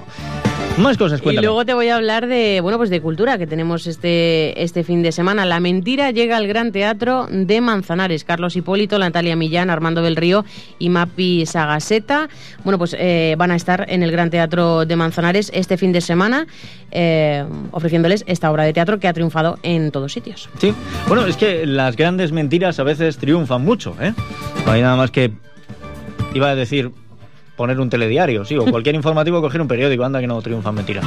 Más 0.78 0.96
cosas, 0.96 1.20
cuéntame. 1.20 1.44
Y 1.44 1.46
luego 1.46 1.64
te 1.66 1.74
voy 1.74 1.88
a 1.88 1.96
hablar 1.96 2.26
de, 2.26 2.60
bueno, 2.62 2.78
pues 2.78 2.88
de 2.88 3.00
cultura 3.00 3.36
que 3.36 3.46
tenemos 3.46 3.86
este, 3.86 4.62
este 4.62 4.84
fin 4.84 5.02
de 5.02 5.12
semana. 5.12 5.44
La 5.44 5.60
mentira 5.60 6.10
llega 6.10 6.36
al 6.36 6.48
Gran 6.48 6.72
Teatro 6.72 7.28
de 7.30 7.60
Manzanares. 7.60 8.24
Carlos 8.24 8.56
Hipólito, 8.56 8.98
Natalia 8.98 9.36
Millán, 9.36 9.70
Armando 9.70 10.02
del 10.02 10.16
Río 10.16 10.44
y 10.78 10.88
Mapi 10.88 11.44
Sagaseta. 11.46 12.28
Bueno, 12.64 12.78
pues 12.78 12.96
eh, 12.98 13.34
van 13.36 13.50
a 13.50 13.56
estar 13.56 13.84
en 13.88 14.02
el 14.02 14.10
Gran 14.10 14.30
Teatro 14.30 14.86
de 14.86 14.96
Manzanares 14.96 15.50
este 15.54 15.76
fin 15.76 15.92
de 15.92 16.00
semana 16.00 16.46
eh, 16.90 17.44
ofreciéndoles 17.70 18.24
esta 18.26 18.50
obra 18.50 18.64
de 18.64 18.72
teatro 18.72 18.98
que 18.98 19.08
ha 19.08 19.12
triunfado 19.12 19.58
en 19.62 19.90
todos 19.90 20.12
sitios. 20.12 20.48
Sí, 20.58 20.74
bueno, 21.06 21.26
es 21.26 21.36
que 21.36 21.66
las 21.66 21.96
grandes 21.96 22.32
mentiras 22.32 22.78
a 22.78 22.82
veces 22.82 23.18
triunfan 23.18 23.64
mucho, 23.64 23.96
¿eh? 24.00 24.14
No 24.64 24.72
hay 24.72 24.82
nada 24.82 24.96
más 24.96 25.10
que 25.10 25.32
iba 26.34 26.48
a 26.48 26.54
decir 26.54 26.90
poner 27.62 27.78
un 27.78 27.88
telediario, 27.88 28.44
sí, 28.44 28.56
o 28.56 28.64
cualquier 28.64 28.96
informativo 28.96 29.40
coger 29.40 29.60
un 29.60 29.68
periódico, 29.68 30.02
anda 30.02 30.20
que 30.20 30.26
no 30.26 30.42
triunfan 30.42 30.74
mentiras. 30.74 31.06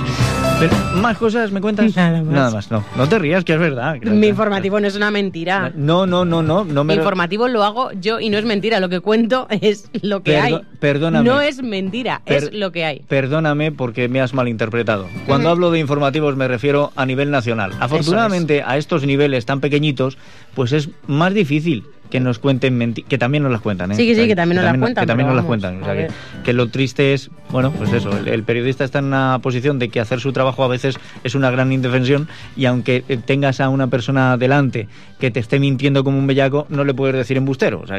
Pero, 0.58 0.74
¿Más 1.02 1.18
cosas 1.18 1.52
me 1.52 1.60
cuentas? 1.60 1.94
Nada 1.98 2.24
más. 2.24 2.34
Nada 2.34 2.52
más, 2.52 2.72
no. 2.72 2.82
No 2.96 3.10
te 3.10 3.20
rías, 3.20 3.44
que 3.44 3.52
es 3.52 3.60
verdad. 3.60 3.98
Mi 4.02 4.28
informativo 4.28 4.80
no 4.80 4.88
es 4.88 4.96
una 4.96 5.12
mentira. 5.12 5.74
No, 5.76 6.06
no, 6.06 6.24
no, 6.24 6.42
no. 6.42 6.64
no 6.64 6.86
me... 6.86 6.94
Mi 6.94 7.00
informativo 7.00 7.50
lo 7.50 7.66
hago 7.66 7.92
yo 7.92 8.22
y 8.22 8.30
no 8.30 8.38
es 8.38 8.46
mentira. 8.46 8.80
Lo 8.80 8.88
que 8.88 9.02
cuento 9.02 9.48
es 9.62 9.90
lo 10.02 10.24
que 10.24 10.38
hay. 10.38 10.62
Perdóname. 10.80 11.28
No 11.28 11.42
es 11.42 11.62
mentira, 11.62 12.22
es 12.26 12.54
lo 12.54 12.72
que 12.72 12.86
hay. 12.86 13.02
Perdóname 13.02 13.74
porque 13.74 14.08
me 14.08 14.22
has 14.22 14.34
malinterpretado. 14.34 15.08
Cuando 15.28 15.50
hablo 15.50 15.72
de 15.72 15.80
informativos 15.80 16.38
me 16.38 16.48
refiero 16.48 16.94
a 16.96 17.06
nivel 17.06 17.32
nacional. 17.32 17.74
Afortunadamente, 17.82 18.64
a 18.66 18.78
estos 18.78 19.06
niveles 19.06 19.46
tan 19.46 19.60
pequeñitos, 19.60 20.18
pues 20.54 20.72
es 20.72 20.88
más 21.06 21.34
difícil 21.34 21.84
que 22.10 22.20
nos 22.20 22.40
cuenten 22.40 22.78
mentiras, 22.78 23.10
que 23.10 23.18
también 23.18 23.44
nos 23.44 23.52
las 23.52 23.62
cuentan, 23.62 23.92
¿eh? 23.92 23.96
Sí, 23.96 24.16
sí, 24.16 24.28
que 24.28 24.36
también 24.36 24.62
nos 24.62 24.66
las 24.66 24.78
cuentan. 24.78 25.04
Que 25.04 25.08
también 25.08 25.28
nos 25.28 25.36
las 25.36 25.46
cuentan. 25.46 25.82
O 25.82 25.86
sea, 25.86 26.08
que, 26.44 26.54
lo 26.54 26.68
triste 26.68 27.14
es, 27.14 27.30
bueno, 27.50 27.72
pues 27.72 27.92
eso, 27.94 28.12
el, 28.26 28.44
periodista 28.44 28.84
está 28.84 29.00
en 29.00 29.06
una 29.06 29.40
posición 29.42 29.80
de 29.80 29.90
que 29.90 30.00
hacer 30.00 30.20
su 30.20 30.32
trabajo 30.32 30.64
a 30.64 30.68
veces 30.68 30.98
es 31.24 31.36
una 31.36 31.52
gran 31.52 31.72
indefensión 31.72 32.28
y 32.56 32.66
aunque 32.66 33.04
eh, 33.10 33.18
tengas 33.18 33.60
a 33.60 33.70
una 33.70 33.88
persona 33.88 34.38
delante 34.38 34.88
que 35.20 35.32
te 35.32 35.40
esté 35.40 35.60
mintiendo 35.60 36.04
como 36.04 36.18
un 36.18 36.28
bellaco, 36.28 36.68
no 36.70 36.84
le 36.84 36.94
puedes 36.94 37.16
decir 37.16 37.38
embustero. 37.38 37.82
O 37.82 37.88
sea, 37.88 37.98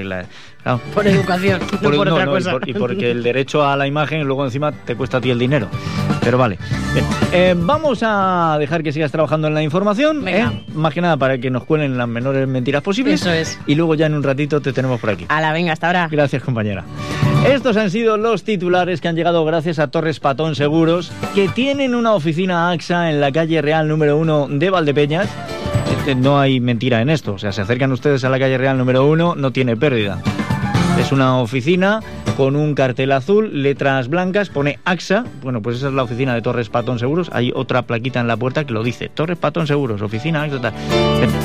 Por 0.94 1.06
educación, 1.06 1.60
por, 1.82 1.92
no 1.92 1.98
por 1.98 2.08
otra 2.08 2.26
cosa. 2.26 2.56
Y, 2.66 2.74
porque 2.74 3.10
el 3.10 3.22
derecho 3.22 3.66
a 3.66 3.76
la 3.76 3.86
imagen 3.86 4.24
luego 4.24 4.44
encima 4.44 4.72
te 4.72 4.94
cuesta 4.94 5.18
a 5.18 5.20
ti 5.20 5.30
el 5.30 5.38
dinero. 5.38 5.68
Pero 6.22 6.38
vale. 6.38 6.58
Eh, 7.32 7.54
vamos 7.56 8.00
a 8.02 8.56
dejar 8.58 8.82
que 8.82 8.92
sigas 8.92 9.12
trabajando 9.12 9.48
en 9.48 9.54
la 9.54 9.62
información. 9.62 10.26
¿eh? 10.28 10.64
Más 10.74 10.92
que 10.92 11.00
nada 11.00 11.16
para 11.16 11.38
que 11.38 11.50
nos 11.50 11.64
cuelen 11.64 11.96
las 11.96 12.08
menores 12.08 12.46
mentiras 12.46 12.82
posibles. 12.82 13.20
Eso 13.20 13.32
es. 13.32 13.58
Y 13.66 13.74
luego 13.74 13.94
ya 13.96 14.06
en 14.06 14.14
un 14.14 14.22
ratito 14.22 14.60
te 14.60 14.72
tenemos 14.72 15.00
por 15.00 15.10
aquí. 15.10 15.26
A 15.28 15.40
la 15.40 15.52
venga, 15.52 15.72
hasta 15.72 15.88
ahora. 15.88 16.08
Gracias, 16.10 16.42
compañera. 16.42 16.84
Estos 17.48 17.76
han 17.76 17.90
sido 17.90 18.16
los 18.16 18.42
titulares 18.42 19.00
que 19.00 19.08
han 19.08 19.16
llegado 19.16 19.44
gracias 19.44 19.78
a 19.78 19.88
Torres 19.88 20.20
Patón 20.20 20.54
Seguros, 20.54 21.12
que 21.34 21.48
tienen 21.48 21.94
una 21.94 22.12
oficina 22.14 22.70
AXA 22.70 23.10
en 23.10 23.20
la 23.20 23.30
calle 23.32 23.62
Real 23.62 23.88
número 23.88 24.16
1 24.16 24.48
de 24.50 24.70
Valdepeñas. 24.70 25.28
Este, 25.98 26.14
no 26.14 26.38
hay 26.38 26.60
mentira 26.60 27.00
en 27.00 27.10
esto, 27.10 27.34
o 27.34 27.38
sea, 27.38 27.52
se 27.52 27.62
acercan 27.62 27.92
ustedes 27.92 28.24
a 28.24 28.28
la 28.28 28.38
calle 28.38 28.58
Real 28.58 28.76
número 28.76 29.06
1, 29.06 29.36
no 29.36 29.50
tiene 29.52 29.76
pérdida. 29.76 30.20
Es 30.98 31.12
una 31.12 31.38
oficina 31.40 32.00
con 32.36 32.56
un 32.56 32.74
cartel 32.74 33.12
azul, 33.12 33.62
letras 33.62 34.08
blancas, 34.08 34.50
pone 34.50 34.78
AXA. 34.84 35.24
Bueno, 35.42 35.62
pues 35.62 35.76
esa 35.76 35.88
es 35.88 35.94
la 35.94 36.02
oficina 36.02 36.34
de 36.34 36.42
Torres 36.42 36.68
Patón 36.68 36.98
Seguros. 36.98 37.30
Hay 37.32 37.52
otra 37.54 37.82
plaquita 37.82 38.20
en 38.20 38.26
la 38.26 38.36
puerta 38.36 38.64
que 38.64 38.72
lo 38.72 38.82
dice. 38.82 39.08
Torres 39.08 39.38
Patón 39.38 39.66
Seguros, 39.66 40.02
oficina 40.02 40.42
AXA. 40.42 40.60
Tal. 40.60 40.74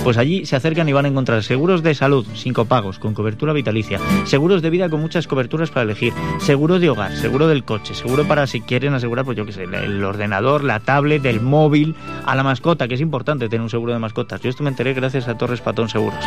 Pues 0.03 0.17
allí 0.17 0.45
se 0.45 0.55
acercan 0.55 0.89
y 0.89 0.93
van 0.93 1.05
a 1.05 1.07
encontrar 1.09 1.43
seguros 1.43 1.83
de 1.83 1.93
salud, 1.95 2.25
sin 2.33 2.53
copagos, 2.53 2.97
con 2.97 3.13
cobertura 3.13 3.53
vitalicia. 3.53 3.99
Seguros 4.25 4.61
de 4.61 4.69
vida 4.69 4.89
con 4.89 4.99
muchas 4.99 5.27
coberturas 5.27 5.69
para 5.69 5.83
elegir. 5.83 6.13
Seguro 6.39 6.79
de 6.79 6.89
hogar, 6.89 7.15
seguro 7.15 7.47
del 7.47 7.63
coche, 7.63 7.93
seguro 7.93 8.27
para 8.27 8.47
si 8.47 8.61
quieren 8.61 8.93
asegurar, 8.93 9.25
pues 9.25 9.37
yo 9.37 9.45
qué 9.45 9.51
sé, 9.53 9.63
el 9.63 10.03
ordenador, 10.03 10.63
la 10.63 10.79
tablet, 10.79 11.25
el 11.25 11.39
móvil, 11.39 11.95
a 12.25 12.35
la 12.35 12.43
mascota, 12.43 12.87
que 12.87 12.95
es 12.95 13.01
importante 13.01 13.47
tener 13.47 13.61
un 13.61 13.69
seguro 13.69 13.93
de 13.93 13.99
mascotas. 13.99 14.41
Yo 14.41 14.49
esto 14.49 14.63
me 14.63 14.69
enteré 14.69 14.93
gracias 14.93 15.27
a 15.27 15.37
Torres 15.37 15.61
Patón 15.61 15.87
Seguros. 15.87 16.23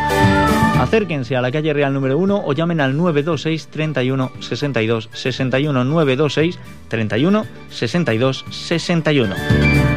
Acérquense 0.79 1.37
a 1.37 1.41
la 1.41 1.53
calle 1.53 1.73
Real 1.73 1.93
número 1.93 2.19
1 2.19 2.43
o 2.45 2.53
llamen 2.53 2.81
al 2.81 2.97
926 3.15 3.67
31 3.71 4.31
62 4.41 5.09
61 5.13 5.73
926 5.73 6.59
31 6.89 7.45
62 7.71 8.45
61. 8.51 9.94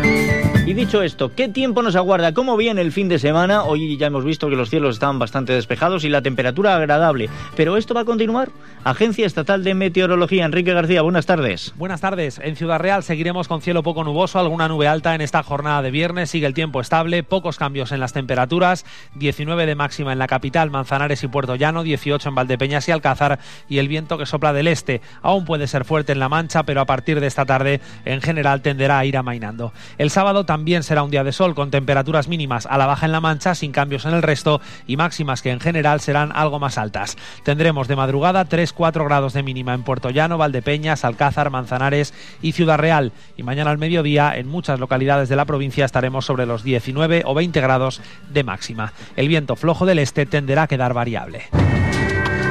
Y 0.67 0.73
dicho 0.73 1.01
esto, 1.01 1.33
¿qué 1.33 1.47
tiempo 1.47 1.81
nos 1.81 1.95
aguarda? 1.95 2.33
¿Cómo 2.33 2.57
viene 2.57 2.81
el 2.81 2.91
fin 2.91 3.07
de 3.07 3.19
semana? 3.19 3.63
Hoy 3.63 3.95
ya 3.95 4.07
hemos 4.07 4.25
visto 4.25 4.49
que 4.49 4.57
los 4.57 4.69
cielos 4.69 4.95
están 4.95 5.17
bastante 5.17 5.53
despejados 5.53 6.03
y 6.03 6.09
la 6.09 6.21
temperatura 6.21 6.75
agradable. 6.75 7.29
¿Pero 7.55 7.77
esto 7.77 7.93
va 7.93 8.01
a 8.01 8.05
continuar? 8.05 8.49
Agencia 8.83 9.25
Estatal 9.25 9.63
de 9.63 9.75
Meteorología, 9.75 10.43
Enrique 10.43 10.73
García, 10.73 11.03
buenas 11.03 11.25
tardes. 11.25 11.73
Buenas 11.77 12.01
tardes. 12.01 12.41
En 12.43 12.57
Ciudad 12.57 12.79
Real 12.79 13.01
seguiremos 13.03 13.47
con 13.47 13.61
cielo 13.61 13.81
poco 13.81 14.03
nuboso, 14.03 14.39
alguna 14.39 14.67
nube 14.67 14.89
alta 14.89 15.15
en 15.15 15.21
esta 15.21 15.41
jornada 15.41 15.81
de 15.81 15.89
viernes. 15.89 16.31
Sigue 16.31 16.47
el 16.47 16.53
tiempo 16.53 16.81
estable, 16.81 17.23
pocos 17.23 17.57
cambios 17.57 17.93
en 17.93 18.01
las 18.01 18.11
temperaturas. 18.11 18.85
19 19.15 19.67
de 19.67 19.75
máxima 19.75 20.11
en 20.11 20.19
la 20.19 20.27
capital, 20.27 20.69
Manzanares 20.69 21.23
y 21.23 21.29
Puerto 21.29 21.55
Llano, 21.55 21.83
18 21.83 22.27
en 22.27 22.35
Valdepeñas 22.35 22.89
y 22.89 22.91
Alcázar. 22.91 23.39
Y 23.69 23.77
el 23.77 23.87
viento 23.87 24.17
que 24.17 24.25
sopla 24.25 24.51
del 24.51 24.67
este 24.67 24.99
aún 25.21 25.45
puede 25.45 25.65
ser 25.67 25.85
fuerte 25.85 26.11
en 26.11 26.19
La 26.19 26.27
Mancha, 26.27 26.63
pero 26.63 26.81
a 26.81 26.85
partir 26.85 27.21
de 27.21 27.27
esta 27.27 27.45
tarde 27.45 27.79
en 28.03 28.19
general 28.19 28.61
tenderá 28.61 28.99
a 28.99 29.05
ir 29.05 29.15
amainando. 29.15 29.71
El 29.97 30.09
sábado 30.09 30.45
también 30.45 30.56
también 30.57 30.81
será 30.81 31.03
un 31.03 31.11
día 31.11 31.23
de 31.23 31.33
sol 31.33 31.53
con 31.53 31.69
temperaturas 31.69 32.27
mínimas 32.27 32.65
a 32.65 32.79
la 32.79 32.87
baja 32.87 33.05
en 33.05 33.11
la 33.11 33.21
mancha, 33.21 33.53
sin 33.53 33.71
cambios 33.71 34.05
en 34.05 34.15
el 34.15 34.23
resto 34.23 34.59
y 34.87 34.97
máximas 34.97 35.43
que 35.43 35.51
en 35.51 35.59
general 35.59 36.01
serán 36.01 36.31
algo 36.33 36.57
más 36.57 36.79
altas. 36.79 37.15
Tendremos 37.43 37.87
de 37.87 37.95
madrugada 37.95 38.43
3-4 38.43 39.05
grados 39.05 39.33
de 39.33 39.43
mínima 39.43 39.75
en 39.75 39.83
Puerto 39.83 40.09
Llano, 40.09 40.39
Valdepeñas, 40.39 41.05
Alcázar, 41.05 41.51
Manzanares 41.51 42.11
y 42.41 42.53
Ciudad 42.53 42.79
Real. 42.79 43.11
Y 43.37 43.43
mañana 43.43 43.69
al 43.69 43.77
mediodía 43.77 44.35
en 44.35 44.47
muchas 44.47 44.79
localidades 44.79 45.29
de 45.29 45.35
la 45.35 45.45
provincia 45.45 45.85
estaremos 45.85 46.25
sobre 46.25 46.47
los 46.47 46.63
19 46.63 47.21
o 47.27 47.35
20 47.35 47.61
grados 47.61 48.01
de 48.33 48.43
máxima. 48.43 48.93
El 49.15 49.27
viento 49.27 49.55
flojo 49.55 49.85
del 49.85 49.99
este 49.99 50.25
tenderá 50.25 50.63
a 50.63 50.67
quedar 50.67 50.95
variable. 50.95 51.43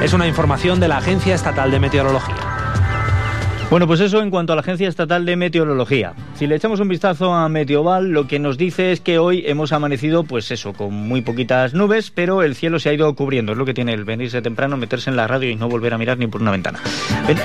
Es 0.01 0.13
una 0.13 0.29
información 0.29 0.79
de 0.79 0.87
la 0.87 0.99
Agencia 0.99 1.35
Estatal 1.35 1.73
de 1.73 1.81
Meteorología. 1.81 2.56
Bueno, 3.68 3.88
pues 3.88 3.99
eso 3.99 4.23
en 4.23 4.30
cuanto 4.30 4.52
a 4.52 4.56
la 4.56 4.61
Agencia 4.61 4.88
Estatal 4.88 5.26
de 5.26 5.35
Meteorología. 5.35 6.14
Si 6.35 6.46
le 6.46 6.54
echamos 6.54 6.78
un 6.78 6.87
vistazo 6.87 7.35
a 7.35 7.49
Meteoval, 7.49 8.11
lo 8.11 8.28
que 8.28 8.38
nos 8.38 8.58
dice 8.58 8.92
es 8.92 9.00
que 9.00 9.18
hoy 9.18 9.42
hemos 9.44 9.73
amanecido, 9.73 10.23
pues 10.23 10.52
eso, 10.52 10.73
con 10.73 10.94
muy 10.94 11.20
poquitas 11.20 11.75
nubes, 11.75 12.12
pero 12.12 12.44
el 12.44 12.54
cielo 12.54 12.78
se 12.78 12.90
ha 12.90 12.92
ido 12.92 13.12
cubriendo. 13.16 13.52
Es 13.52 13.58
lo 13.58 13.64
que 13.64 13.75
tiene 13.75 13.92
el 13.92 14.04
venirse 14.04 14.40
temprano, 14.40 14.76
meterse 14.76 15.11
en 15.11 15.16
la 15.16 15.26
radio 15.26 15.50
y 15.50 15.56
no 15.56 15.68
volver 15.68 15.94
a 15.94 15.99
mirar 15.99 16.16
ni 16.16 16.28
por 16.28 16.42
una 16.42 16.52
ventana. 16.52 16.78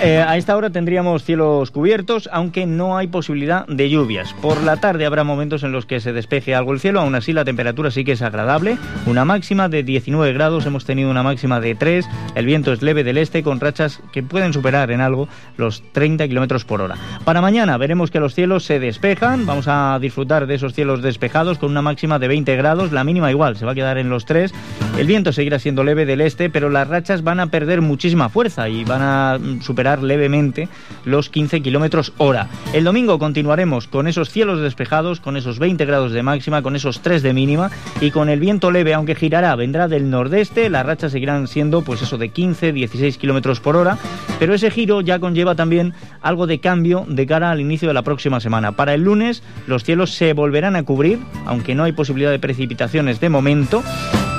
Eh, 0.04 0.24
a 0.26 0.38
esta 0.38 0.56
hora 0.56 0.70
tendríamos 0.70 1.24
cielos 1.24 1.72
cubiertos, 1.72 2.30
aunque 2.32 2.68
no 2.68 2.98
hay 2.98 3.08
posibilidad 3.08 3.66
de 3.66 3.90
lluvias. 3.90 4.32
Por 4.44 4.62
la 4.62 4.78
tarde 4.78 5.08
habrá 5.08 5.24
momentos 5.24 5.64
en 5.64 5.72
los 5.72 5.88
que 5.88 6.00
se 6.02 6.14
despeje 6.14 6.54
algo 6.54 6.72
el 6.72 6.80
cielo, 6.80 7.02
aún 7.02 7.16
así 7.16 7.34
la 7.34 7.46
temperatura 7.46 7.90
sí 7.90 8.04
que 8.04 8.12
es 8.12 8.22
agradable. 8.22 8.78
Una 9.08 9.26
máxima 9.26 9.70
de 9.70 9.82
19 9.82 10.34
grados, 10.34 10.68
hemos 10.68 10.86
tenido 10.86 11.10
una 11.10 11.24
máxima 11.24 11.60
de 11.60 11.74
3, 11.74 12.08
el 12.36 12.46
viento 12.46 12.74
es 12.74 12.84
leve 12.84 13.04
del 13.04 13.18
este 13.18 13.42
con 13.42 13.60
rachas 13.60 14.02
que 14.14 14.22
pueden 14.22 14.54
superar 14.54 14.92
en 14.92 15.02
algo 15.02 15.28
los 15.58 15.82
30 15.94 16.11
kilómetros 16.18 16.66
por 16.66 16.82
hora. 16.82 16.96
Para 17.24 17.42
mañana 17.42 17.78
veremos 17.78 18.12
que 18.12 18.20
los 18.20 18.34
cielos 18.36 18.64
se 18.64 18.80
despejan, 18.80 19.46
vamos 19.46 19.68
a 19.68 19.98
disfrutar 20.00 20.48
de 20.48 20.56
esos 20.56 20.74
cielos 20.74 21.02
despejados 21.02 21.58
con 21.58 21.72
una 21.72 21.82
máxima 21.82 22.20
de 22.20 22.28
20 22.28 22.56
grados, 22.56 22.92
la 22.92 23.04
mínima 23.04 23.32
igual, 23.32 23.58
se 23.58 23.66
va 23.66 23.72
a 23.72 23.76
quedar 23.76 23.98
en 23.98 24.10
los 24.10 24.26
3. 24.26 24.54
El 25.02 25.08
viento 25.08 25.34
seguirá 25.34 25.58
siendo 25.58 25.84
leve 25.84 26.06
del 26.06 26.22
este, 26.22 26.52
pero 26.52 26.70
las 26.70 26.88
rachas 26.88 27.24
van 27.24 27.40
a 27.40 27.48
perder 27.48 27.82
muchísima 27.82 28.30
fuerza 28.30 28.70
y 28.70 28.84
van 28.84 29.02
a 29.02 29.40
superar 29.62 30.04
levemente 30.04 30.70
los 31.06 31.32
15 31.32 31.64
kilómetros 31.64 32.14
hora. 32.20 32.50
El 32.72 32.84
domingo 32.84 33.18
continuaremos 33.18 33.88
con 33.88 34.08
esos 34.08 34.30
cielos 34.30 34.62
despejados, 34.62 35.20
con 35.20 35.38
esos 35.38 35.58
20 35.58 35.88
grados 35.88 36.12
de 36.12 36.22
máxima, 36.22 36.62
con 36.62 36.76
esos 36.76 37.02
3 37.02 37.24
de 37.24 37.34
mínima 37.34 37.72
y 38.00 38.12
con 38.12 38.30
el 38.30 38.40
viento 38.40 38.70
leve, 38.70 38.94
aunque 38.94 39.16
girará, 39.16 39.56
vendrá 39.56 39.88
del 39.88 40.08
nordeste, 40.08 40.70
las 40.70 40.86
rachas 40.86 41.14
seguirán 41.14 41.48
siendo 41.48 41.82
pues 41.82 42.04
eso 42.04 42.20
de 42.20 42.30
15, 42.30 42.72
16 42.72 43.18
kilómetros 43.18 43.60
por 43.60 43.78
hora, 43.78 43.98
pero 44.38 44.54
ese 44.54 44.70
giro 44.70 45.02
ya 45.02 45.18
conlleva 45.18 45.56
también 45.56 45.96
algo 46.22 46.46
de 46.46 46.60
cambio 46.60 47.08
de 47.08 47.26
cara 47.26 47.50
al 47.50 47.60
inicio 47.60 47.88
de 47.88 47.96
la 47.96 48.04
próxima 48.04 48.40
semana. 48.40 48.74
Para 48.74 48.94
el 48.94 49.02
lunes 49.02 49.42
los 49.66 49.84
cielos 49.84 50.14
se 50.14 50.34
volverán 50.34 50.76
a 50.76 50.84
cubrir, 50.84 51.18
aunque 51.48 51.74
no 51.74 51.86
hay 51.86 51.94
posibilidad 51.94 52.30
de 52.30 52.38
precipitaciones 52.38 53.20
de 53.20 53.30
momento. 53.30 53.82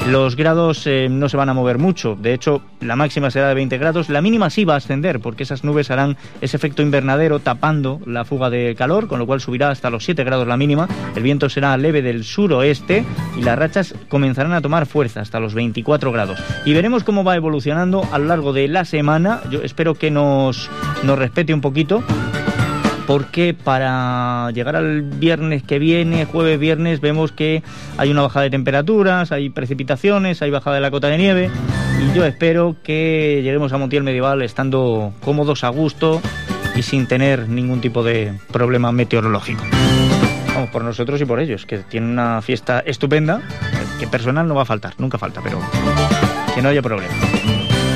Los 0.09 0.35
grados 0.35 0.87
eh, 0.87 1.09
no 1.09 1.29
se 1.29 1.37
van 1.37 1.49
a 1.49 1.55
mover 1.55 1.79
mucho, 1.79 2.17
de 2.21 2.35
hecho 2.35 2.61
la 2.81 2.97
máxima 2.97 3.31
será 3.31 3.49
de 3.49 3.55
20 3.55 3.79
grados, 3.79 4.09
la 4.09 4.21
mínima 4.21 4.51
sí 4.51 4.65
va 4.65 4.75
a 4.75 4.79
ascender 4.79 5.21
porque 5.21 5.45
esas 5.45 5.63
nubes 5.63 5.93
harán 5.93 6.17
ese 6.41 6.57
efecto 6.57 6.83
invernadero 6.83 7.39
tapando 7.39 8.01
la 8.05 8.25
fuga 8.25 8.51
de 8.51 8.75
calor, 8.77 9.07
con 9.07 9.21
lo 9.21 9.27
cual 9.27 9.41
subirá 9.41 9.71
hasta 9.71 9.91
los 9.91 10.05
7 10.05 10.25
grados 10.25 10.49
la 10.49 10.57
mínima, 10.57 10.89
el 11.15 11.23
viento 11.23 11.49
será 11.49 11.77
leve 11.77 12.03
del 12.03 12.25
suroeste 12.25 13.05
y 13.39 13.43
las 13.43 13.57
rachas 13.57 13.95
comenzarán 14.09 14.53
a 14.53 14.61
tomar 14.61 14.87
fuerza 14.87 15.21
hasta 15.21 15.39
los 15.39 15.55
24 15.55 16.11
grados. 16.11 16.39
Y 16.65 16.75
veremos 16.75 17.05
cómo 17.05 17.23
va 17.23 17.37
evolucionando 17.37 18.03
a 18.11 18.19
lo 18.19 18.27
largo 18.27 18.53
de 18.53 18.67
la 18.67 18.85
semana, 18.85 19.41
yo 19.51 19.63
espero 19.63 19.95
que 19.95 20.11
nos, 20.11 20.69
nos 21.05 21.19
respete 21.19 21.55
un 21.55 21.61
poquito 21.61 22.03
porque 23.07 23.55
para 23.55 24.51
llegar 24.53 24.77
al 24.77 25.03
viernes 25.03 25.63
que 25.63 25.79
viene, 25.79 26.25
jueves, 26.25 26.59
viernes, 26.59 27.01
vemos 27.01 27.33
que 27.33 27.63
hay 27.99 28.11
una 28.11 28.23
bajada 28.23 28.45
de 28.45 28.51
temperaturas, 28.51 29.33
hay 29.33 29.51
precipitaciones, 29.51 30.43
hay 30.43 30.51
bajada 30.51 30.77
de 30.77 30.83
la 30.83 30.91
cota 30.91 31.09
de 31.09 31.19
nieve 31.19 31.51
y 32.01 32.17
yo 32.17 32.25
espero 32.25 32.77
que 32.83 33.41
lleguemos 33.43 33.73
a 33.73 33.79
Montiel 33.79 34.03
Medieval 34.03 34.43
estando 34.43 35.13
cómodos, 35.25 35.65
a 35.65 35.69
gusto 35.69 36.21
y 36.75 36.83
sin 36.83 37.07
tener 37.07 37.49
ningún 37.49 37.81
tipo 37.81 38.03
de 38.03 38.35
problema 38.51 38.93
meteorológico. 38.93 39.63
Vamos, 40.55 40.71
por 40.71 40.85
nosotros 40.85 41.21
y 41.21 41.25
por 41.25 41.41
ellos, 41.41 41.65
que 41.65 41.79
tienen 41.79 42.11
una 42.11 42.43
fiesta 42.43 42.81
estupenda, 42.81 43.41
que 43.99 44.07
personal 44.07 44.47
no 44.47 44.55
va 44.55 44.63
a 44.63 44.67
faltar, 44.67 44.95
nunca 44.99 45.19
falta, 45.19 45.41
pero 45.43 45.59
que 46.55 46.61
no 46.61 46.69
haya 46.69 46.83
problema. 46.83 47.15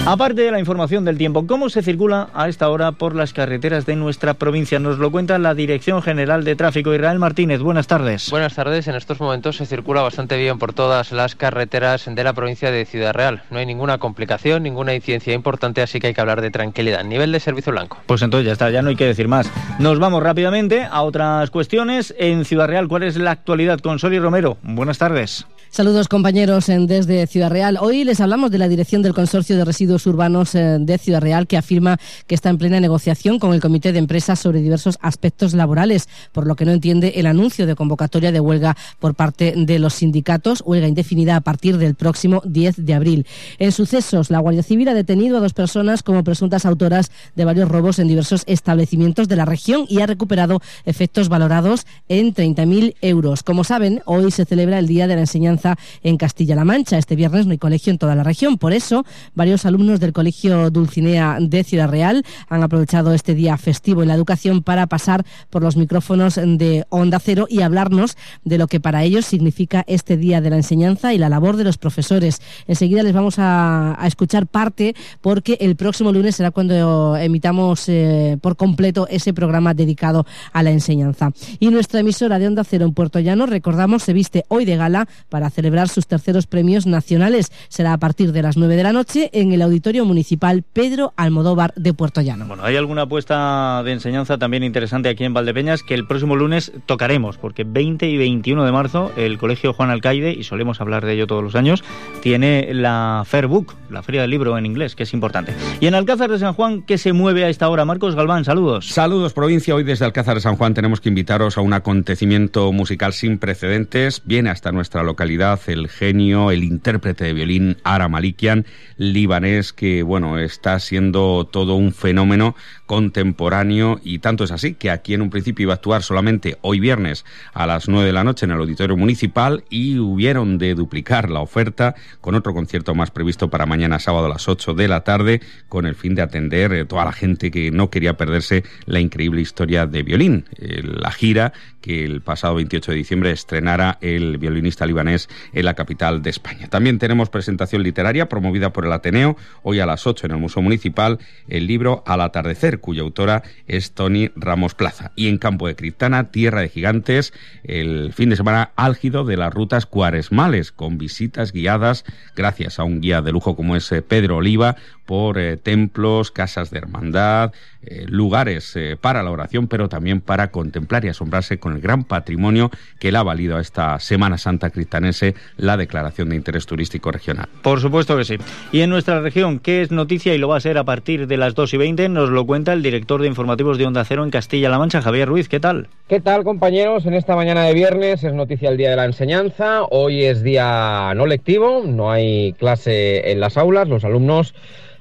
Aparte 0.09 0.43
de 0.43 0.53
la 0.53 0.61
información 0.61 1.05
del 1.05 1.19
tiempo, 1.19 1.49
¿cómo 1.49 1.69
se 1.69 1.83
circula 1.83 2.29
a 2.33 2.49
esta 2.49 2.71
hora 2.71 2.93
por 2.93 3.17
las 3.17 3.33
carreteras 3.33 3.87
de 3.87 3.97
nuestra 3.97 4.35
provincia? 4.35 4.79
Nos 4.79 4.99
lo 4.99 5.11
cuenta 5.11 5.37
la 5.41 5.53
Dirección 5.53 6.01
General 6.01 6.45
de 6.45 6.55
Tráfico. 6.55 6.95
Israel 6.95 7.19
Martínez, 7.19 7.61
buenas 7.61 7.89
tardes. 7.89 8.31
Buenas 8.31 8.55
tardes. 8.55 8.87
En 8.87 8.95
estos 8.95 9.19
momentos 9.19 9.57
se 9.57 9.67
circula 9.67 10.03
bastante 10.03 10.37
bien 10.37 10.61
por 10.61 10.73
todas 10.73 11.11
las 11.11 11.35
carreteras 11.35 12.05
de 12.07 12.23
la 12.23 12.35
provincia 12.35 12.71
de 12.71 12.85
Ciudad 12.85 13.15
Real. 13.15 13.43
No 13.51 13.59
hay 13.59 13.67
ninguna 13.67 13.99
complicación, 13.99 14.63
ninguna 14.63 14.95
incidencia 14.95 15.35
importante, 15.35 15.83
así 15.83 15.99
que 15.99 16.07
hay 16.07 16.15
que 16.15 16.21
hablar 16.21 16.41
de 16.41 16.53
tranquilidad. 16.53 17.03
Nivel 17.03 17.33
de 17.33 17.41
servicio 17.41 17.73
blanco. 17.73 17.99
Pues 18.07 18.23
entonces 18.23 18.47
ya 18.47 18.53
está, 18.53 18.71
ya 18.71 18.83
no 18.83 18.91
hay 18.91 18.97
que 18.97 19.07
decir 19.07 19.27
más. 19.27 19.51
Nos 19.81 19.99
vamos 19.99 20.23
rápidamente 20.23 20.85
a 20.85 21.03
otras 21.03 21.51
cuestiones. 21.51 22.15
En 22.17 22.45
Ciudad 22.45 22.69
Real, 22.69 22.87
¿cuál 22.87 23.03
es 23.03 23.17
la 23.17 23.33
actualidad 23.33 23.81
con 23.81 23.99
Soli 23.99 24.21
Romero? 24.21 24.57
Buenas 24.63 24.99
tardes. 24.99 25.47
Saludos 25.71 26.09
compañeros 26.09 26.69
en 26.69 26.87
desde 26.87 27.27
Ciudad 27.27 27.51
Real. 27.51 27.77
Hoy 27.81 28.05
les 28.05 28.21
hablamos 28.21 28.51
de 28.51 28.59
la 28.59 28.69
dirección 28.69 29.03
del 29.03 29.13
Consorcio 29.13 29.57
de 29.57 29.65
Residuos 29.65 29.96
Urbanos 30.05 30.57
eh, 30.57 30.79
de 30.81 30.99
Ciudad 30.99 31.21
Real 31.21 31.47
que 31.47 31.57
afirma 31.57 31.99
que 32.27 32.35
está 32.35 32.51
en 32.51 32.59
plena 32.59 32.81
negociación 32.81 33.39
con 33.39 33.55
el 33.55 33.61
Comité 33.61 33.93
de 33.93 34.01
Empresas 34.01 34.41
sobre 34.41 34.61
diversos 34.61 34.99
aspectos 35.01 35.55
laborales, 35.55 36.09
por 36.33 36.47
lo 36.47 36.57
que 36.57 36.65
no 36.65 36.73
entiende 36.73 37.13
el 37.17 37.27
anuncio 37.27 37.67
de 37.67 37.77
convocatoria 37.77 38.33
de 38.33 38.41
huelga 38.41 38.77
por 38.99 39.15
parte 39.15 39.55
de 39.57 39.79
los 39.79 39.95
sindicatos, 39.95 40.63
huelga 40.67 40.89
indefinida 40.89 41.37
a 41.37 41.41
partir 41.41 41.79
del 41.79 41.95
próximo 41.95 42.43
10 42.45 42.85
de 42.85 42.95
abril. 42.95 43.27
En 43.59 43.71
sucesos, 43.71 44.31
la 44.31 44.41
Guardia 44.41 44.63
Civil 44.63 44.89
ha 44.89 44.95
detenido 44.95 45.37
a 45.37 45.41
dos 45.41 45.53
personas 45.53 46.03
como 46.03 46.25
presuntas 46.25 46.67
autoras 46.67 47.13
de 47.37 47.45
varios 47.45 47.69
robos 47.69 47.99
en 47.99 48.09
diversos 48.09 48.43
establecimientos 48.47 49.29
de 49.29 49.37
la 49.37 49.45
región 49.45 49.87
y 49.89 50.01
ha 50.01 50.07
recuperado 50.07 50.61
efectos 50.85 51.29
valorados 51.29 51.87
en 52.09 52.35
30.000 52.35 52.97
euros. 53.01 53.43
Como 53.43 53.65
saben, 53.65 54.03
hoy 54.05 54.31
se 54.31 54.45
celebra 54.45 54.79
el 54.79 54.87
Día 54.87 55.07
de 55.07 55.15
la 55.15 55.21
Enseñanza 55.23 55.77
en 56.03 56.17
Castilla-La 56.17 56.65
Mancha. 56.65 56.99
Este 56.99 57.17
viernes 57.17 57.47
no 57.47 57.53
hay 57.53 57.59
colegio 57.59 57.91
en 57.91 57.99
toda 57.99 58.15
la 58.15 58.25
región. 58.25 58.59
Por 58.59 58.73
eso, 58.73 59.05
varios 59.35 59.65
alumnos 59.67 59.86
del 59.87 60.13
Colegio 60.13 60.69
Dulcinea 60.71 61.39
de 61.41 61.63
Ciudad 61.63 61.89
Real 61.89 62.25
han 62.49 62.63
aprovechado 62.65 63.15
este 63.15 63.35
día 63.35 63.57
festivo 63.57 64.03
en 64.03 64.09
la 64.09 64.15
educación 64.15 64.63
para 64.63 64.89
pasar 64.89 65.25
por 65.49 65.63
los 65.63 65.77
micrófonos 65.77 66.35
de 66.35 66.85
Onda 66.89 67.21
Cero 67.21 67.47
y 67.49 67.61
hablarnos 67.61 68.17
de 68.45 68.59
lo 68.59 68.67
que 68.67 68.81
para 68.81 69.05
ellos 69.05 69.25
significa 69.25 69.85
este 69.87 70.17
Día 70.17 70.41
de 70.41 70.51
la 70.51 70.57
Enseñanza 70.57 71.15
y 71.15 71.19
la 71.19 71.29
labor 71.29 71.57
de 71.57 71.63
los 71.63 71.79
profesores. 71.79 72.43
Enseguida 72.67 73.05
les 73.05 73.13
vamos 73.13 73.37
a, 73.39 73.97
escuchar 74.05 74.47
parte 74.47 74.95
porque 75.21 75.57
el 75.61 75.77
próximo 75.77 76.11
lunes 76.11 76.37
será 76.37 76.51
cuando 76.51 77.17
emitamos 77.17 77.89
eh, 77.89 78.39
por 78.41 78.57
completo 78.57 79.07
ese 79.09 79.33
programa 79.33 79.73
dedicado 79.73 80.27
a 80.53 80.63
la 80.65 80.71
enseñanza. 80.71 81.31
Y 81.61 81.71
nuestra 81.71 82.01
emisora 82.01 82.39
de 82.41 82.49
Onda 82.49 82.65
Cero 82.65 82.87
en 82.87 82.93
Puerto 82.93 83.21
Llano, 83.21 83.47
recordamos, 83.47 84.03
se 84.03 84.13
viste 84.13 84.45
hoy 84.49 84.65
de 84.65 84.77
gala 84.77 85.07
para 85.29 85.49
celebrar 85.51 85.89
sus 85.89 86.09
terceros 86.09 86.47
premios 86.47 86.87
nacionales. 86.87 87.53
Será 87.69 87.93
a 87.93 87.99
partir 87.99 88.33
de 88.33 88.43
las 88.43 88.57
9 88.57 88.77
de 88.77 88.83
la 88.83 88.93
noche 88.93 89.31
en 89.33 89.53
el 89.53 89.63
Auditorio 89.67 90.05
Municipal 90.05 90.63
Pedro 90.63 91.13
Almodóvar 91.17 91.75
de 91.75 91.93
Puerto 91.93 92.21
Llano. 92.21 92.47
Bueno, 92.47 92.65
hay 92.65 92.77
alguna 92.77 93.03
apuesta 93.03 93.83
de 93.85 93.93
enseñanza 93.93 94.39
también 94.39 94.63
interesante 94.63 95.09
aquí 95.09 95.25
en 95.25 95.35
Valdepeñas 95.35 95.83
que 95.83 95.95
el 95.95 96.07
próximo 96.07 96.37
lunes 96.37 96.73
tocaremos, 96.87 97.37
porque 97.37 97.65
20 97.65 98.09
y 98.09 98.17
21 98.17 98.65
de 98.65 98.73
marzo 98.73 99.13
el 99.17 99.39
Colegio 99.39 99.73
Juan 99.73 99.91
Alcaide, 99.91 100.33
y 100.33 100.45
solemos 100.45 100.81
hablar 100.81 101.05
de 101.05 101.15
ello 101.15 101.27
todos 101.27 101.43
los 101.43 101.55
años, 101.57 101.83
tiene 102.23 102.73
la 102.73 103.25
Fair 103.27 103.49
Book, 103.49 103.75
la 103.91 104.03
Feria 104.03 104.23
del 104.23 104.31
Libro 104.31 104.57
en 104.57 104.67
inglés, 104.67 104.95
que 104.95 105.03
es 105.03 105.13
importante. 105.13 105.55
Y 105.81 105.87
en 105.87 105.95
Alcázar 105.95 106.31
de 106.31 106.39
San 106.39 106.55
Juan, 106.55 106.83
¿qué 106.83 106.97
se 106.97 107.13
mueve 107.13 107.45
a 107.45 107.49
esta 107.49 107.69
hora? 107.69 107.85
Marcos 107.85 108.15
Galván, 108.15 108.45
saludos. 108.45 108.87
Saludos, 108.87 109.33
provincia. 109.33 109.75
Hoy 109.75 109.83
desde 109.83 110.05
Alcázar 110.05 110.37
de 110.37 110.41
San 110.41 110.57
Juan 110.57 110.75
tenemos 110.75 111.01
que 111.01 111.09
invitaros 111.09 111.59
a 111.59 111.61
un 111.61 111.73
acontecimiento 111.73 112.73
musical 112.73 113.13
sin 113.13 113.39
precedentes. 113.39 114.23
Viene 114.25 114.51
hasta 114.51 114.71
nuestra 114.71 115.03
localidad 115.03 115.61
el 115.67 115.89
genio, 115.89 116.51
el 116.53 116.63
intérprete 116.63 117.25
de 117.25 117.33
violín 117.33 117.77
Ara 117.83 118.09
Malikian, 118.09 118.67
libanés, 118.97 119.56
que 119.73 120.03
bueno, 120.03 120.39
está 120.39 120.79
siendo 120.79 121.49
todo 121.51 121.75
un 121.77 121.93
fenómeno 121.93 122.55
contemporáneo 122.87 124.01
y 124.03 124.21
tanto 124.21 124.45
es 124.45 124.53
así 124.53 124.75
que 124.75 124.91
aquí 124.91 125.15
en 125.15 125.23
un 125.23 125.31
principio 125.31 125.65
iba 125.65 125.75
a 125.75 125.77
actuar 125.77 126.03
solamente 126.03 126.57
hoy 126.63 126.81
viernes 126.81 127.25
a 127.53 127.67
las 127.67 127.89
9 127.89 128.07
de 128.07 128.13
la 128.13 128.25
noche 128.25 128.47
en 128.47 128.53
el 128.53 128.59
auditorio 128.59 128.97
municipal 128.97 129.65
y 129.69 129.99
hubieron 129.99 130.59
de 130.59 130.75
duplicar 130.75 131.31
la 131.31 131.41
oferta 131.41 131.95
con 132.21 132.35
otro 132.35 132.55
concierto 132.55 132.95
más 132.95 133.11
previsto 133.11 133.51
para 133.51 133.67
mañana 133.67 133.99
sábado 133.99 134.27
a 134.27 134.31
las 134.31 134.49
8 134.49 134.75
de 134.75 134.89
la 134.89 135.03
tarde 135.03 135.41
con 135.69 135.87
el 135.87 135.95
fin 135.95 136.15
de 136.15 136.23
atender 136.23 136.73
eh, 136.73 136.85
toda 136.85 137.05
la 137.05 137.13
gente 137.13 137.51
que 137.51 137.71
no 137.71 137.91
quería 137.91 138.17
perderse 138.17 138.65
la 138.87 139.01
increíble 139.01 139.41
historia 139.41 139.87
de 139.87 140.03
violín, 140.03 140.45
eh, 140.57 140.83
la 140.85 141.11
gira 141.11 141.53
que 141.81 142.05
el 142.05 142.21
pasado 142.21 142.57
28 142.57 142.91
de 142.91 142.97
diciembre 142.97 143.31
estrenara 143.31 143.99
el 144.01 144.39
violinista 144.39 144.87
libanés 144.87 145.29
en 145.53 145.65
la 145.65 145.75
capital 145.75 146.21
de 146.21 146.31
España. 146.31 146.69
También 146.69 146.99
tenemos 146.99 147.31
presentación 147.31 147.85
literaria 147.85 148.29
promovida 148.29 148.73
por 148.73 148.87
el 148.87 148.93
Ateneo 148.93 149.37
hoy 149.63 149.79
a 149.79 149.87
las 149.87 150.07
8 150.07 150.27
en 150.27 150.33
el 150.33 150.39
Museo 150.39 150.63
Municipal 150.63 151.19
el 151.49 151.67
libro 151.67 152.03
Al 152.07 152.23
atardecer 152.23 152.76
cuya 152.79 153.03
autora 153.03 153.43
es 153.67 153.93
Tony 153.93 154.31
Ramos 154.37 154.75
Plaza. 154.75 155.13
Y 155.17 155.29
en 155.29 155.39
Campo 155.39 155.67
de 155.67 155.77
Criptana, 155.77 156.31
Tierra 156.31 156.61
de 156.61 156.69
Gigantes, 156.69 157.33
el 157.65 158.13
fin 158.13 158.31
de 158.31 158.37
semana 158.37 158.71
álgido 158.77 159.25
de 159.25 159.37
las 159.37 159.53
rutas 159.53 159.87
cuaresmales, 159.87 160.73
con 160.73 160.99
visitas 160.99 161.53
guiadas, 161.53 162.05
gracias 162.35 162.79
a 162.79 162.85
un 162.85 163.01
guía 163.01 163.23
de 163.23 163.33
lujo 163.33 163.57
como 163.57 163.77
es 163.77 163.91
eh, 163.93 164.03
Pedro 164.03 164.37
Oliva, 164.37 164.77
por 165.05 165.39
eh, 165.39 165.57
templos, 165.57 166.33
casas 166.33 166.71
de 166.71 166.79
hermandad, 166.79 167.53
eh, 167.83 168.07
lugares 168.09 168.77
para 169.01 169.23
la 169.23 169.31
oración, 169.31 169.69
pero 169.69 169.89
también 169.89 170.21
para 170.21 170.51
contemplar 170.51 171.05
y 171.05 171.09
asombrarse 171.09 171.59
con 171.59 171.75
el 171.75 171.81
gran 171.81 172.03
patrimonio 172.05 172.71
que 172.99 173.13
le 173.13 173.19
ha 173.19 173.23
valido 173.23 173.57
a 173.57 173.61
esta 173.61 173.99
Semana 174.01 174.39
Santa 174.39 174.71
cristanense 174.71 175.35
la 175.57 175.77
declaración 175.77 176.29
de 176.29 176.37
interés 176.37 176.67
turístico 176.67 177.13
regional. 177.13 177.49
Por 177.63 177.81
supuesto 177.81 178.17
que 178.17 178.25
sí. 178.25 178.37
Y 178.73 178.81
en 178.81 178.91
nuestra 178.91 179.21
región, 179.21 179.59
¿qué 179.59 179.83
es 179.83 179.91
noticia 179.91 180.35
y 180.35 180.39
lo 180.39 180.49
va 180.49 180.57
a 180.57 180.61
ser 180.61 180.79
a 180.79 180.85
partir 180.85 181.27
de 181.27 181.37
las 181.37 181.55
2 181.55 181.75
y 181.75 181.77
20? 181.77 182.09
Nos 182.09 182.31
lo 182.31 182.47
cuenta 182.47 182.66
el 182.73 182.83
director 182.83 183.21
de 183.21 183.29
informativos 183.29 183.79
de 183.79 183.87
Onda 183.87 184.05
Cero 184.05 184.25
en 184.25 184.31
Castilla-La 184.31 184.79
Mancha, 184.79 185.03
Javier 185.03 185.29
Ruiz. 185.29 185.49
¿Qué 185.49 185.61
tal? 185.61 185.89
¿Qué 186.09 186.21
tal, 186.21 186.45
compañeros? 186.45 187.07
En 187.07 187.15
esta 187.15 187.37
mañana 187.37 187.65
de 187.65 187.75
viernes 187.75 188.25
es 188.25 188.33
noticia 188.33 188.69
el 188.69 188.77
Día 188.77 188.91
de 188.91 188.97
la 188.97 189.05
Enseñanza. 189.05 189.83
Hoy 189.91 190.25
es 190.25 190.43
día 190.43 191.13
no 191.15 191.27
lectivo, 191.27 191.83
no 191.87 192.11
hay 192.11 192.53
clase 192.55 193.31
en 193.31 193.41
las 193.41 193.57
aulas. 193.57 193.89
Los 193.89 194.05
alumnos 194.05 194.55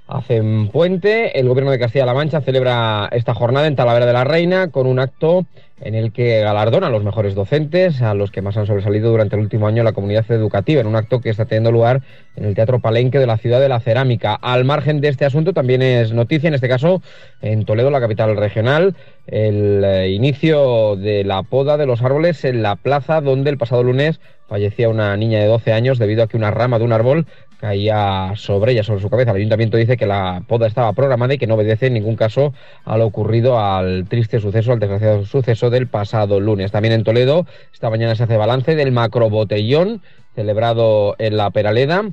hacen 0.08 0.70
puente. 0.70 1.40
El 1.40 1.48
gobierno 1.48 1.72
de 1.72 1.80
Castilla-La 1.80 2.14
Mancha 2.14 2.42
celebra 2.42 3.10
esta 3.12 3.34
jornada 3.34 3.68
en 3.68 3.76
Talavera 3.76 4.06
de 4.06 4.14
la 4.14 4.24
Reina 4.24 4.70
con 4.70 4.88
un 4.88 5.00
acto 5.00 5.46
en 5.82 5.94
el 5.94 6.14
que 6.14 6.40
galardona 6.40 6.88
a 6.88 6.90
los 6.90 7.04
mejores 7.04 7.36
docentes, 7.36 8.02
a 8.02 8.14
los 8.14 8.32
que 8.32 8.42
más 8.42 8.56
han 8.56 8.66
sobresalido 8.66 9.12
durante 9.12 9.36
el 9.36 9.42
último 9.42 9.68
año 9.68 9.80
en 9.80 9.86
la 9.86 9.92
comunidad 9.92 10.26
educativa, 10.32 10.80
en 10.80 10.88
un 10.88 10.96
acto 10.96 11.20
que 11.20 11.30
está 11.30 11.46
teniendo 11.46 11.72
lugar 11.72 12.02
en 12.38 12.46
el 12.46 12.56
Teatro 12.56 12.80
Palenque 12.80 13.20
de 13.20 13.28
la 13.28 13.38
Ciudad 13.38 13.60
de 13.60 13.68
la 13.68 13.82
Cerámica. 13.82 14.36
Al 14.36 14.64
margen 14.64 15.02
de 15.02 15.10
este 15.10 15.26
asunto, 15.26 15.52
también 15.52 15.82
es 15.82 16.14
noticia, 16.14 16.48
en 16.48 16.54
este 16.54 16.70
caso, 16.70 17.02
en 17.42 17.66
Toledo, 17.66 17.92
la 17.92 18.00
capital 18.00 18.38
regional, 18.38 18.96
el 19.28 19.84
eh, 19.84 20.10
inicio 20.12 20.96
de 20.96 21.26
la 21.26 21.44
poda 21.44 21.76
de 21.76 21.86
los 21.86 22.02
árboles 22.02 22.46
en 22.46 22.62
la 22.62 22.78
plaza 22.78 23.20
donde 23.20 23.50
el 23.50 23.58
pasado 23.58 23.84
lunes 23.84 24.22
fallecía 24.48 24.90
una 24.90 25.18
niña 25.18 25.40
de 25.40 25.48
12 25.48 25.74
años 25.74 25.98
debido 25.98 26.24
a 26.24 26.28
que 26.28 26.38
una 26.38 26.52
rama 26.52 26.78
de 26.80 26.86
un 26.86 26.94
árbol 26.94 27.26
caía 27.66 28.34
sobre 28.36 28.74
ella, 28.74 28.84
sobre 28.84 29.02
su 29.02 29.10
cabeza. 29.10 29.32
El 29.32 29.38
ayuntamiento 29.38 29.76
dice 29.76 29.98
que 29.98 30.06
la 30.06 30.44
poda 30.48 30.68
estaba 30.68 30.94
programada 30.94 31.34
y 31.34 31.40
que 31.40 31.48
no 31.48 31.56
obedece 31.56 31.88
en 31.88 31.94
ningún 31.94 32.16
caso 32.16 32.54
a 32.84 32.96
lo 32.96 33.08
ocurrido 33.08 33.60
al 33.60 34.06
triste 34.08 34.40
suceso, 34.40 34.72
al 34.72 34.80
desgraciado 34.80 35.26
suceso 35.26 35.72
del 35.72 35.88
pasado 35.88 36.40
lunes. 36.40 36.72
También 36.72 36.94
en 36.94 37.04
Toledo, 37.04 37.48
esta 37.74 37.90
mañana 37.90 38.14
se 38.14 38.22
hace 38.22 38.38
balance 38.38 38.76
del 38.76 38.92
macrobotellón 38.92 40.04
celebrado 40.36 41.16
en 41.18 41.38
la 41.38 41.50
Peraleda, 41.50 42.04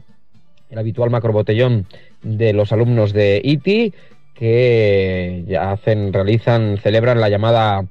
el 0.70 0.78
habitual 0.78 1.10
macrobotellón 1.10 1.86
de 2.22 2.54
los 2.54 2.72
alumnos 2.72 3.12
de 3.12 3.42
ITI 3.44 3.92
que 4.32 5.44
hacen, 5.60 6.14
realizan, 6.14 6.78
celebran 6.78 7.20
la 7.20 7.28
llamada 7.28 7.84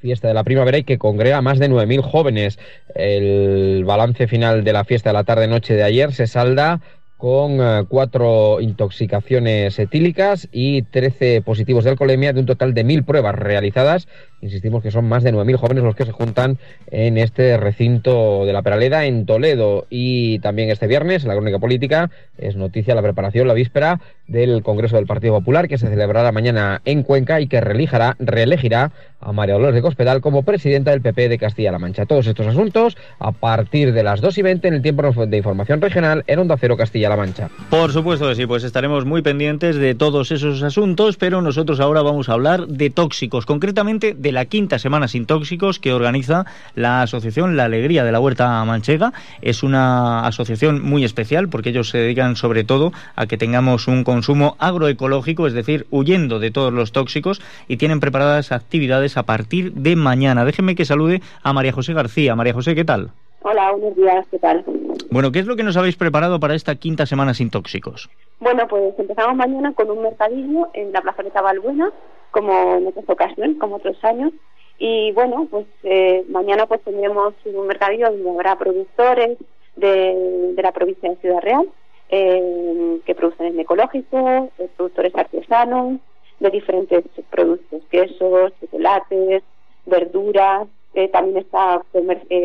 fiesta 0.00 0.28
de 0.28 0.34
la 0.34 0.44
primavera 0.44 0.78
y 0.78 0.84
que 0.84 0.98
congrega 0.98 1.40
más 1.42 1.58
de 1.58 1.70
9.000 1.70 2.02
jóvenes. 2.02 2.58
El 2.94 3.84
balance 3.84 4.26
final 4.26 4.64
de 4.64 4.72
la 4.72 4.84
fiesta 4.84 5.10
de 5.10 5.14
la 5.14 5.24
tarde-noche 5.24 5.74
de 5.74 5.82
ayer 5.82 6.12
se 6.12 6.26
salda 6.26 6.80
con 7.16 7.60
eh, 7.60 7.84
cuatro 7.86 8.62
intoxicaciones 8.62 9.78
etílicas 9.78 10.48
y 10.52 10.82
13 10.82 11.42
positivos 11.42 11.84
de 11.84 11.90
alcoholemia 11.90 12.32
de 12.32 12.40
un 12.40 12.46
total 12.46 12.72
de 12.72 12.82
1.000 12.82 13.04
pruebas 13.04 13.34
realizadas 13.34 14.08
Insistimos 14.42 14.82
que 14.82 14.90
son 14.90 15.06
más 15.06 15.22
de 15.22 15.34
9.000 15.34 15.56
jóvenes 15.56 15.84
los 15.84 15.94
que 15.94 16.06
se 16.06 16.12
juntan 16.12 16.58
en 16.90 17.18
este 17.18 17.58
recinto 17.58 18.46
de 18.46 18.52
la 18.52 18.62
Peraleda 18.62 19.04
en 19.04 19.26
Toledo. 19.26 19.86
Y 19.90 20.38
también 20.38 20.70
este 20.70 20.86
viernes, 20.86 21.22
en 21.22 21.28
la 21.28 21.34
crónica 21.34 21.58
política, 21.58 22.10
es 22.38 22.56
noticia 22.56 22.94
la 22.94 23.02
preparación, 23.02 23.48
la 23.48 23.54
víspera 23.54 24.00
del 24.30 24.62
Congreso 24.62 24.96
del 24.96 25.06
Partido 25.06 25.34
Popular, 25.34 25.68
que 25.68 25.76
se 25.76 25.88
celebrará 25.88 26.32
mañana 26.32 26.80
en 26.84 27.02
Cuenca 27.02 27.40
y 27.40 27.48
que 27.48 27.60
reelegirá, 27.60 28.92
a 29.20 29.32
María 29.32 29.54
Dolores 29.54 29.74
de 29.74 29.82
Cospedal 29.82 30.20
como 30.20 30.44
presidenta 30.44 30.92
del 30.92 31.02
PP 31.02 31.28
de 31.28 31.38
Castilla-La 31.38 31.78
Mancha. 31.78 32.06
Todos 32.06 32.26
estos 32.26 32.46
asuntos 32.46 32.96
a 33.18 33.32
partir 33.32 33.92
de 33.92 34.02
las 34.02 34.20
2 34.20 34.38
y 34.38 34.42
20 34.42 34.68
en 34.68 34.74
el 34.74 34.82
tiempo 34.82 35.02
de 35.02 35.36
información 35.36 35.80
regional 35.80 36.24
en 36.26 36.38
Onda 36.38 36.56
Cero 36.58 36.76
Castilla-La 36.76 37.16
Mancha. 37.16 37.50
Por 37.68 37.92
supuesto 37.92 38.28
que 38.28 38.34
sí, 38.34 38.46
pues 38.46 38.64
estaremos 38.64 39.04
muy 39.04 39.20
pendientes 39.20 39.76
de 39.76 39.94
todos 39.94 40.32
esos 40.32 40.62
asuntos, 40.62 41.16
pero 41.16 41.42
nosotros 41.42 41.80
ahora 41.80 42.02
vamos 42.02 42.28
a 42.28 42.32
hablar 42.32 42.66
de 42.66 42.88
tóxicos, 42.88 43.44
concretamente 43.44 44.14
de 44.14 44.32
la 44.32 44.46
quinta 44.46 44.78
semana 44.78 45.08
sin 45.08 45.26
tóxicos 45.26 45.78
que 45.78 45.92
organiza 45.92 46.46
la 46.74 47.02
asociación 47.02 47.56
La 47.56 47.64
Alegría 47.64 48.04
de 48.04 48.12
la 48.12 48.20
Huerta 48.20 48.64
Manchega. 48.64 49.12
Es 49.42 49.62
una 49.62 50.26
asociación 50.26 50.80
muy 50.82 51.04
especial 51.04 51.48
porque 51.48 51.70
ellos 51.70 51.90
se 51.90 51.98
dedican 51.98 52.36
sobre 52.36 52.64
todo 52.64 52.92
a 53.16 53.26
que 53.26 53.36
tengamos 53.36 53.86
un 53.88 54.04
consumo 54.20 54.54
agroecológico, 54.58 55.46
es 55.46 55.54
decir, 55.54 55.86
huyendo 55.90 56.40
de 56.40 56.50
todos 56.50 56.74
los 56.74 56.92
tóxicos 56.92 57.40
y 57.68 57.78
tienen 57.78 58.00
preparadas 58.00 58.52
actividades 58.52 59.16
a 59.16 59.22
partir 59.22 59.72
de 59.72 59.96
mañana. 59.96 60.44
Déjenme 60.44 60.74
que 60.74 60.84
salude 60.84 61.22
a 61.42 61.54
María 61.54 61.72
José 61.72 61.94
García. 61.94 62.36
María 62.36 62.52
José, 62.52 62.74
¿qué 62.74 62.84
tal? 62.84 63.12
Hola, 63.40 63.72
buenos 63.72 63.96
días, 63.96 64.26
¿qué 64.30 64.38
tal? 64.38 64.62
Bueno, 65.10 65.32
¿qué 65.32 65.38
es 65.38 65.46
lo 65.46 65.56
que 65.56 65.62
nos 65.62 65.78
habéis 65.78 65.96
preparado 65.96 66.38
para 66.38 66.54
esta 66.54 66.74
quinta 66.74 67.06
semana 67.06 67.32
sin 67.32 67.48
tóxicos? 67.48 68.10
Bueno, 68.40 68.68
pues 68.68 68.92
empezamos 68.98 69.36
mañana 69.36 69.72
con 69.72 69.90
un 69.90 70.02
mercadillo 70.02 70.68
en 70.74 70.92
la 70.92 71.00
plazoleta 71.00 71.40
Balbuena 71.40 71.90
como 72.30 72.76
en 72.76 72.88
otras 72.88 73.08
ocasiones, 73.08 73.56
como 73.58 73.76
otros 73.76 73.96
años. 74.04 74.34
Y 74.78 75.12
bueno, 75.12 75.48
pues 75.50 75.64
eh, 75.84 76.26
mañana 76.28 76.66
pues 76.66 76.82
tendremos 76.82 77.32
un 77.46 77.66
mercadillo 77.66 78.10
donde 78.10 78.28
habrá 78.28 78.58
productores 78.58 79.38
de, 79.76 80.52
de 80.54 80.62
la 80.62 80.72
provincia 80.72 81.08
de 81.08 81.16
Ciudad 81.16 81.40
Real 81.40 81.66
eh, 82.10 83.00
que 83.04 83.14
producen 83.14 83.46
en 83.46 83.60
ecológico, 83.60 84.50
eh, 84.58 84.68
productores 84.76 85.14
artesanos 85.14 85.98
de 86.40 86.50
diferentes 86.50 87.04
productos, 87.30 87.82
quesos, 87.90 88.52
chocolates, 88.60 89.42
verduras. 89.86 90.66
también 91.12 91.38
está 91.38 91.82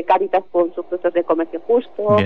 Caritas 0.06 0.44
con 0.52 0.74
sus 0.76 0.86
productos 0.86 1.14
de 1.14 1.24
comercio 1.24 1.62
justo, 1.66 2.18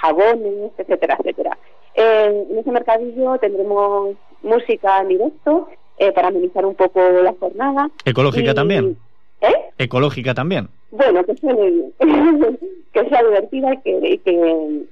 jabones, 0.00 0.72
etcétera, 0.78 1.16
etcétera. 1.18 1.58
en 1.94 2.58
ese 2.58 2.70
mercadillo 2.70 3.38
tendremos 3.38 4.16
música 4.42 5.00
en 5.02 5.08
directo 5.08 5.68
eh, 5.98 6.12
para 6.12 6.28
amenizar 6.28 6.64
un 6.64 6.74
poco 6.74 6.98
la 7.22 7.34
jornada. 7.38 7.90
¿Ecológica 8.06 8.54
también? 8.54 8.96
¿Eh? 9.40 9.54
¿Ecológica 9.78 10.34
también? 10.34 10.68
Bueno, 10.90 11.24
que 11.24 11.34
sea 11.36 11.54
que 12.92 13.08
sea 13.08 13.22
divertida 13.22 13.74
y 13.74 13.78
que, 13.78 14.20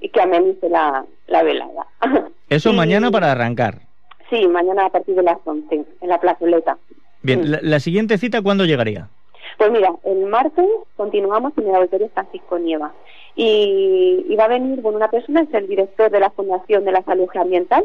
y 0.01 0.09
que, 0.09 0.21
amenice 0.21 0.69
la, 0.69 1.05
velada. 1.29 1.87
Eso 2.49 2.73
mañana 2.73 3.11
para 3.11 3.33
arrancar. 3.33 3.81
Sí, 4.31 4.47
mañana 4.47 4.87
a 4.87 4.91
partir 4.91 5.15
de 5.15 5.23
las 5.23 5.39
11, 5.45 5.85
en 6.01 6.09
la 6.09 6.21
plazoleta. 6.21 6.79
Bien, 7.23 7.43
la, 7.63 7.81
siguiente 7.81 8.19
cita, 8.19 8.43
¿cuándo 8.43 8.65
llegaría? 8.65 9.09
Pues 9.57 9.71
mira, 9.73 9.93
el 10.05 10.27
martes 10.27 10.67
continuamos 10.97 11.53
en 11.57 11.69
el 11.69 11.75
auditorio 11.75 12.11
Francisco 12.15 12.59
Nieva. 12.59 12.93
Y, 13.35 14.27
y 14.29 14.37
va 14.37 14.45
a 14.45 14.49
venir 14.49 14.81
bueno, 14.81 14.99
una 14.99 15.11
persona, 15.11 15.43
es 15.43 15.53
el 15.55 15.67
director 15.67 16.11
de 16.11 16.21
la 16.21 16.31
Fundación 16.31 16.85
de 16.85 16.93
la 16.93 17.03
Salud 17.03 17.29
Ambiental, 17.35 17.85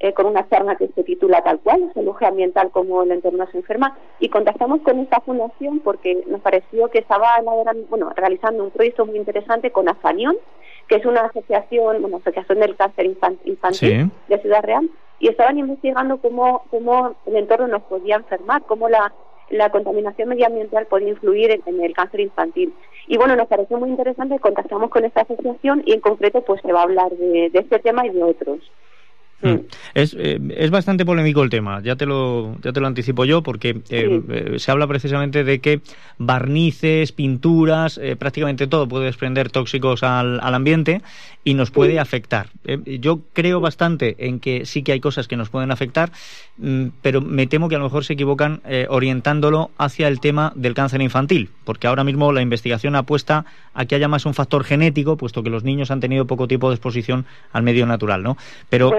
eh, 0.00 0.12
con 0.12 0.26
una 0.26 0.48
charla 0.48 0.76
que 0.76 0.88
se 0.94 1.02
titula 1.02 1.42
tal 1.42 1.58
cual, 1.58 1.90
Salud 1.92 2.14
Ambiental 2.20 2.70
como 2.70 3.02
el 3.02 3.10
entorno 3.10 3.48
se 3.50 3.58
enferma, 3.58 3.98
y 4.20 4.28
contactamos 4.28 4.80
con 4.82 5.00
esta 5.00 5.20
fundación 5.20 5.80
porque 5.80 6.22
nos 6.28 6.40
pareció 6.40 6.88
que 6.88 7.00
estaba 7.00 7.28
bueno, 7.88 8.12
realizando 8.14 8.62
un 8.62 8.70
proyecto 8.70 9.06
muy 9.06 9.16
interesante 9.16 9.72
con 9.72 9.88
Afanión, 9.88 10.36
que 10.86 10.96
es 10.96 11.04
una 11.04 11.22
asociación, 11.22 12.04
una 12.04 12.18
asociación 12.18 12.60
del 12.60 12.76
cáncer 12.76 13.06
infantil 13.06 14.12
de 14.28 14.38
Ciudad 14.38 14.62
Real, 14.62 14.88
y 15.18 15.28
estaban 15.28 15.58
investigando 15.58 16.18
cómo, 16.18 16.62
cómo 16.70 17.16
el 17.26 17.34
entorno 17.34 17.66
nos 17.66 17.82
podía 17.82 18.16
enfermar, 18.16 18.62
cómo 18.62 18.88
la, 18.88 19.12
la 19.50 19.70
contaminación 19.70 20.28
medioambiental 20.28 20.86
podía 20.86 21.08
influir 21.08 21.60
en, 21.66 21.80
el 21.80 21.92
cáncer 21.92 22.20
infantil. 22.20 22.72
Y 23.08 23.16
bueno, 23.16 23.34
nos 23.34 23.48
pareció 23.48 23.78
muy 23.78 23.90
interesante, 23.90 24.38
contactamos 24.38 24.90
con 24.90 25.04
esta 25.04 25.22
asociación 25.22 25.82
y 25.84 25.94
en 25.94 26.00
concreto 26.00 26.42
pues 26.42 26.62
se 26.62 26.72
va 26.72 26.80
a 26.80 26.84
hablar 26.84 27.10
de 27.10 27.50
este 27.52 27.80
tema 27.80 28.06
y 28.06 28.10
de 28.10 28.22
otros. 28.22 28.60
Mm. 29.40 29.54
Es, 29.94 30.16
eh, 30.18 30.40
es, 30.56 30.70
bastante 30.70 31.04
polémico 31.04 31.44
el 31.44 31.50
tema, 31.50 31.80
ya 31.80 31.94
te 31.94 32.06
lo, 32.06 32.56
ya 32.60 32.72
te 32.72 32.80
lo 32.80 32.88
anticipo 32.88 33.24
yo, 33.24 33.42
porque 33.42 33.80
eh, 33.88 34.20
eh, 34.28 34.54
se 34.58 34.70
habla 34.72 34.88
precisamente 34.88 35.44
de 35.44 35.60
que 35.60 35.80
barnices, 36.18 37.12
pinturas, 37.12 38.00
prácticamente 38.18 38.66
todo 38.66 38.88
puede 38.88 39.04
desprender 39.04 39.50
tóxicos 39.50 40.02
al, 40.02 40.40
al 40.40 40.54
ambiente 40.54 41.02
y 41.44 41.54
nos 41.54 41.70
puede 41.70 42.00
afectar. 42.00 42.48
yo 42.84 43.20
creo 43.32 43.60
bastante 43.60 44.16
en 44.18 44.40
que 44.40 44.66
sí 44.66 44.82
que 44.82 44.92
hay 44.92 45.00
cosas 45.00 45.28
que 45.28 45.36
nos 45.36 45.50
pueden 45.50 45.70
afectar, 45.70 46.10
mm, 46.56 46.86
pero 47.00 47.20
me 47.20 47.46
temo 47.46 47.68
que 47.68 47.76
a 47.76 47.78
lo 47.78 47.84
mejor 47.84 48.04
se 48.04 48.14
equivocan 48.14 48.60
orientándolo 48.88 49.70
hacia 49.78 50.08
el 50.08 50.18
tema 50.18 50.52
del 50.56 50.74
cáncer 50.74 51.00
infantil, 51.00 51.50
porque 51.64 51.86
ahora 51.86 52.02
mismo 52.02 52.32
la 52.32 52.42
investigación 52.42 52.96
apuesta 52.96 53.46
a 53.72 53.84
que 53.84 53.94
haya 53.94 54.08
más 54.08 54.26
un 54.26 54.34
factor 54.34 54.64
genético, 54.64 55.16
puesto 55.16 55.44
que 55.44 55.50
los 55.50 55.62
niños 55.62 55.92
han 55.92 56.00
tenido 56.00 56.26
poco 56.26 56.48
tiempo 56.48 56.68
de 56.70 56.74
exposición 56.74 57.24
al 57.52 57.62
medio 57.62 57.86
natural, 57.86 58.24
¿no? 58.24 58.36
Pero 58.68 58.90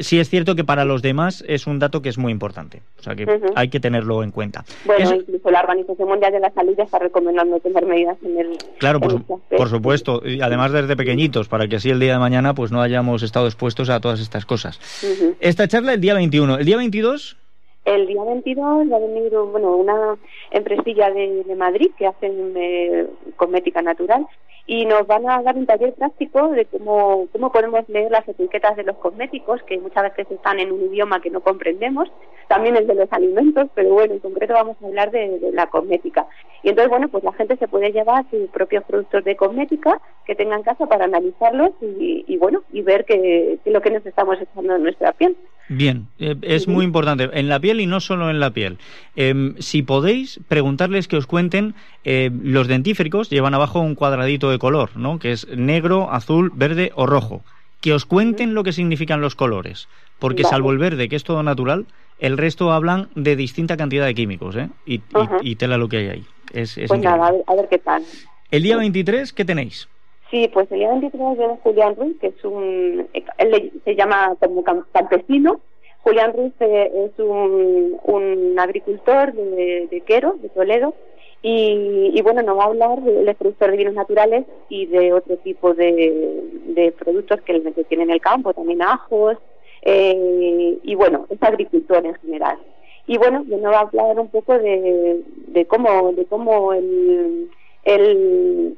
sí 0.00 0.18
es 0.18 0.28
cierto 0.28 0.54
que 0.54 0.64
para 0.64 0.84
los 0.84 1.02
demás 1.02 1.44
es 1.46 1.66
un 1.66 1.78
dato 1.78 2.02
que 2.02 2.08
es 2.08 2.18
muy 2.18 2.32
importante. 2.32 2.82
O 2.98 3.02
sea 3.02 3.14
que 3.14 3.26
hay 3.54 3.68
que 3.68 3.80
tenerlo 3.80 4.22
en 4.22 4.30
cuenta. 4.30 4.64
Bueno, 4.84 5.14
incluso 5.14 5.50
la 5.50 5.60
Organización 5.60 6.08
Mundial 6.08 6.32
de 6.32 6.40
la 6.40 6.50
Salud 6.52 6.74
ya 6.76 6.84
está 6.84 6.98
recomendando 6.98 7.58
tener 7.60 7.84
medidas 7.86 8.16
en 8.22 8.38
el. 8.38 8.58
Claro, 8.78 9.00
por, 9.00 9.22
por, 9.22 9.68
supuesto. 9.68 10.22
Y 10.24 10.40
además 10.40 10.72
desde 10.72 10.96
pequeñitos, 10.96 11.48
para 11.48 11.68
que 11.68 11.76
así 11.76 11.90
el 11.90 12.00
día 12.00 12.14
de 12.14 12.18
mañana 12.18 12.54
pues 12.54 12.72
no 12.72 12.80
hayamos 12.80 13.22
estado 13.22 13.46
expuestos 13.46 13.90
a 13.90 14.00
todas 14.00 14.20
estas 14.20 14.44
cosas. 14.46 14.80
Esta 15.40 15.68
charla 15.68 15.94
el 15.94 16.00
día 16.00 16.14
21. 16.14 16.58
¿El 16.58 16.66
día 16.66 16.76
22? 16.76 17.36
El 17.84 18.06
día 18.06 18.22
22 18.22 18.92
va 18.92 18.96
a 18.96 19.00
venir 19.00 19.32
bueno, 19.50 19.76
una 19.76 20.16
empresilla 20.50 21.10
de, 21.10 21.44
Madrid 21.56 21.90
que 21.96 22.06
hacen 22.06 22.52
eh, 22.56 23.06
cosmética 23.36 23.80
natural 23.80 24.26
y 24.68 24.84
nos 24.84 25.06
van 25.06 25.28
a 25.28 25.42
dar 25.42 25.56
un 25.56 25.64
taller 25.64 25.94
práctico 25.94 26.50
de 26.50 26.66
cómo, 26.66 27.26
cómo 27.32 27.50
podemos 27.50 27.88
leer 27.88 28.10
las 28.10 28.28
etiquetas 28.28 28.76
de 28.76 28.82
los 28.82 28.98
cosméticos, 28.98 29.62
que 29.62 29.78
muchas 29.78 30.02
veces 30.02 30.30
están 30.30 30.60
en 30.60 30.70
un 30.70 30.82
idioma 30.92 31.22
que 31.22 31.30
no 31.30 31.40
comprendemos, 31.40 32.12
también 32.48 32.76
el 32.76 32.86
de 32.86 32.94
los 32.94 33.10
alimentos, 33.10 33.70
pero 33.74 33.94
bueno, 33.94 34.12
en 34.12 34.20
concreto 34.20 34.52
vamos 34.52 34.76
a 34.82 34.86
hablar 34.86 35.10
de, 35.10 35.40
la 35.54 35.68
cosmética. 35.68 36.26
Y 36.62 36.68
entonces, 36.68 36.90
bueno, 36.90 37.08
pues 37.08 37.24
la 37.24 37.32
gente 37.32 37.56
se 37.56 37.66
puede 37.66 37.92
llevar 37.92 38.26
sus 38.30 38.50
propios 38.50 38.84
productos 38.84 39.24
de 39.24 39.36
cosmética 39.36 40.02
que 40.26 40.34
tenga 40.34 40.56
en 40.56 40.62
casa 40.62 40.84
para 40.84 41.06
analizarlos 41.06 41.70
y, 41.80 42.36
bueno, 42.36 42.62
y 42.70 42.82
ver 42.82 43.06
qué 43.06 43.58
es 43.64 43.72
lo 43.72 43.80
que 43.80 43.90
nos 43.90 44.04
estamos 44.04 44.38
echando 44.38 44.76
en 44.76 44.82
nuestra 44.82 45.12
piel. 45.12 45.34
Bien, 45.68 46.08
eh, 46.18 46.34
es 46.42 46.66
muy 46.66 46.84
importante, 46.84 47.28
en 47.32 47.48
la 47.48 47.60
piel 47.60 47.80
y 47.80 47.86
no 47.86 48.00
solo 48.00 48.30
en 48.30 48.40
la 48.40 48.50
piel. 48.50 48.78
Em, 49.16 49.54
si 49.58 49.82
podéis, 49.82 50.40
preguntarles 50.48 51.08
que 51.08 51.16
os 51.16 51.26
cuenten, 51.26 51.74
eh, 52.04 52.30
los 52.42 52.68
dentífricos 52.68 53.28
llevan 53.28 53.54
abajo 53.54 53.80
un 53.80 53.94
cuadradito 53.94 54.50
de 54.50 54.58
color, 54.58 54.96
¿no? 54.96 55.18
que 55.18 55.32
es 55.32 55.46
negro, 55.48 56.10
azul, 56.10 56.50
verde 56.54 56.92
o 56.94 57.06
rojo. 57.06 57.42
Que 57.80 57.92
os 57.92 58.06
cuenten 58.06 58.54
lo 58.54 58.64
que 58.64 58.72
significan 58.72 59.20
los 59.20 59.34
colores, 59.34 59.88
porque 60.18 60.42
salvo 60.42 60.72
el 60.72 60.78
verde, 60.78 61.08
que 61.08 61.16
es 61.16 61.22
todo 61.22 61.42
natural, 61.42 61.86
el 62.18 62.36
resto 62.36 62.72
hablan 62.72 63.08
de 63.14 63.36
distinta 63.36 63.76
cantidad 63.76 64.06
de 64.06 64.14
químicos, 64.14 64.56
¿eh? 64.56 64.68
Y, 64.84 65.00
y, 65.42 65.54
tela 65.54 65.78
lo 65.78 65.88
que 65.88 65.98
hay 65.98 66.08
ahí. 66.08 66.24
Es, 66.52 66.80
pues 66.88 67.00
nada, 67.00 67.30
a 67.46 67.54
ver, 67.54 67.68
qué 67.68 67.78
tal. 67.78 68.02
El 68.50 68.64
día 68.64 68.76
23, 68.78 69.32
¿qué 69.32 69.44
tenéis? 69.44 69.88
Sí, 70.30 70.48
pues 70.52 70.70
el 70.70 70.78
día 70.80 70.90
23 70.90 71.38
viene 71.38 71.58
Julián 71.62 71.96
Ruiz, 71.96 72.18
que 72.20 72.26
es 72.28 72.44
un, 72.44 73.08
él 73.38 73.72
se 73.84 73.94
llama 73.94 74.36
como 74.40 74.62
campesino. 74.62 75.60
Julián 76.02 76.34
Ruiz 76.34 76.52
eh, 76.60 76.90
es 77.06 77.18
un, 77.18 77.98
un 78.02 78.58
agricultor 78.58 79.32
de, 79.32 80.02
Quero, 80.06 80.34
de 80.40 80.48
Toledo, 80.50 80.94
y, 81.40 82.10
y, 82.14 82.22
bueno, 82.22 82.42
nos 82.42 82.58
va 82.58 82.64
a 82.64 82.66
hablar 82.66 83.00
del 83.00 83.34
productor 83.36 83.70
de 83.70 83.76
vinos 83.76 83.94
naturales 83.94 84.44
y 84.68 84.86
de 84.86 85.12
otro 85.12 85.36
tipo 85.36 85.72
de, 85.72 86.42
de 86.66 86.92
productos 86.92 87.40
que, 87.42 87.62
que 87.72 87.84
tiene 87.84 88.02
en 88.02 88.10
el 88.10 88.20
campo, 88.20 88.52
también 88.52 88.82
ajos, 88.82 89.38
eh, 89.82 90.78
y 90.82 90.94
bueno, 90.94 91.26
es 91.30 91.42
agricultor 91.42 92.04
en 92.04 92.14
general. 92.16 92.58
Y 93.06 93.16
bueno, 93.16 93.44
nos 93.46 93.72
va 93.72 93.78
a 93.78 93.80
hablar 93.80 94.18
un 94.18 94.28
poco 94.28 94.58
de, 94.58 95.22
de 95.46 95.66
cómo, 95.66 96.12
de 96.12 96.26
cómo 96.26 96.72
el, 96.74 97.48
el 97.84 98.76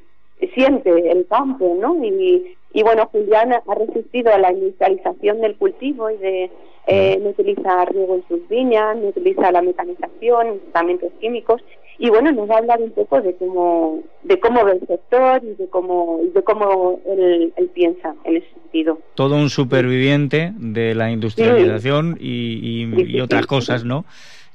siente 0.55 0.91
el 1.11 1.27
campo, 1.27 1.77
¿no? 1.79 2.03
Y, 2.05 2.57
y 2.73 2.83
bueno, 2.83 3.09
Julián 3.11 3.53
ha 3.53 3.75
resistido 3.75 4.33
a 4.33 4.39
la 4.39 4.53
industrialización 4.53 5.41
del 5.41 5.57
cultivo 5.57 6.11
y 6.11 6.17
de 6.19 6.51
eh, 6.87 7.19
no 7.23 7.31
utilizar 7.31 7.93
riego 7.93 8.17
en 8.17 8.25
sus 8.29 8.49
viñas, 8.49 8.97
no 8.97 9.09
utiliza 9.09 9.53
la 9.53 9.63
mecanización, 9.63 10.61
tratamientos 10.73 11.13
químicos. 11.21 11.63
y 11.99 12.09
bueno, 12.09 12.33
nos 12.33 12.49
va 12.49 12.55
a 12.55 12.59
hablar 12.59 12.81
un 12.81 12.93
poco 12.93 13.21
de 13.21 13.35
cómo, 13.35 14.03
de 14.23 14.41
cómo 14.41 14.65
ve 14.65 14.73
el 14.73 14.87
sector 14.87 15.43
y 15.45 15.55
de 15.55 15.69
cómo, 15.69 16.21
de 16.33 16.43
cómo 16.43 16.99
él, 17.07 17.53
piensa 17.75 18.15
en 18.25 18.39
ese 18.39 18.49
sentido. 18.55 18.99
Todo 19.15 19.37
un 19.37 19.51
superviviente 19.51 20.53
de 20.57 20.95
la 20.95 21.11
industrialización 21.11 22.17
y, 22.19 23.21
otras 23.21 23.47
cosas, 23.47 23.85
¿no? 23.85 24.05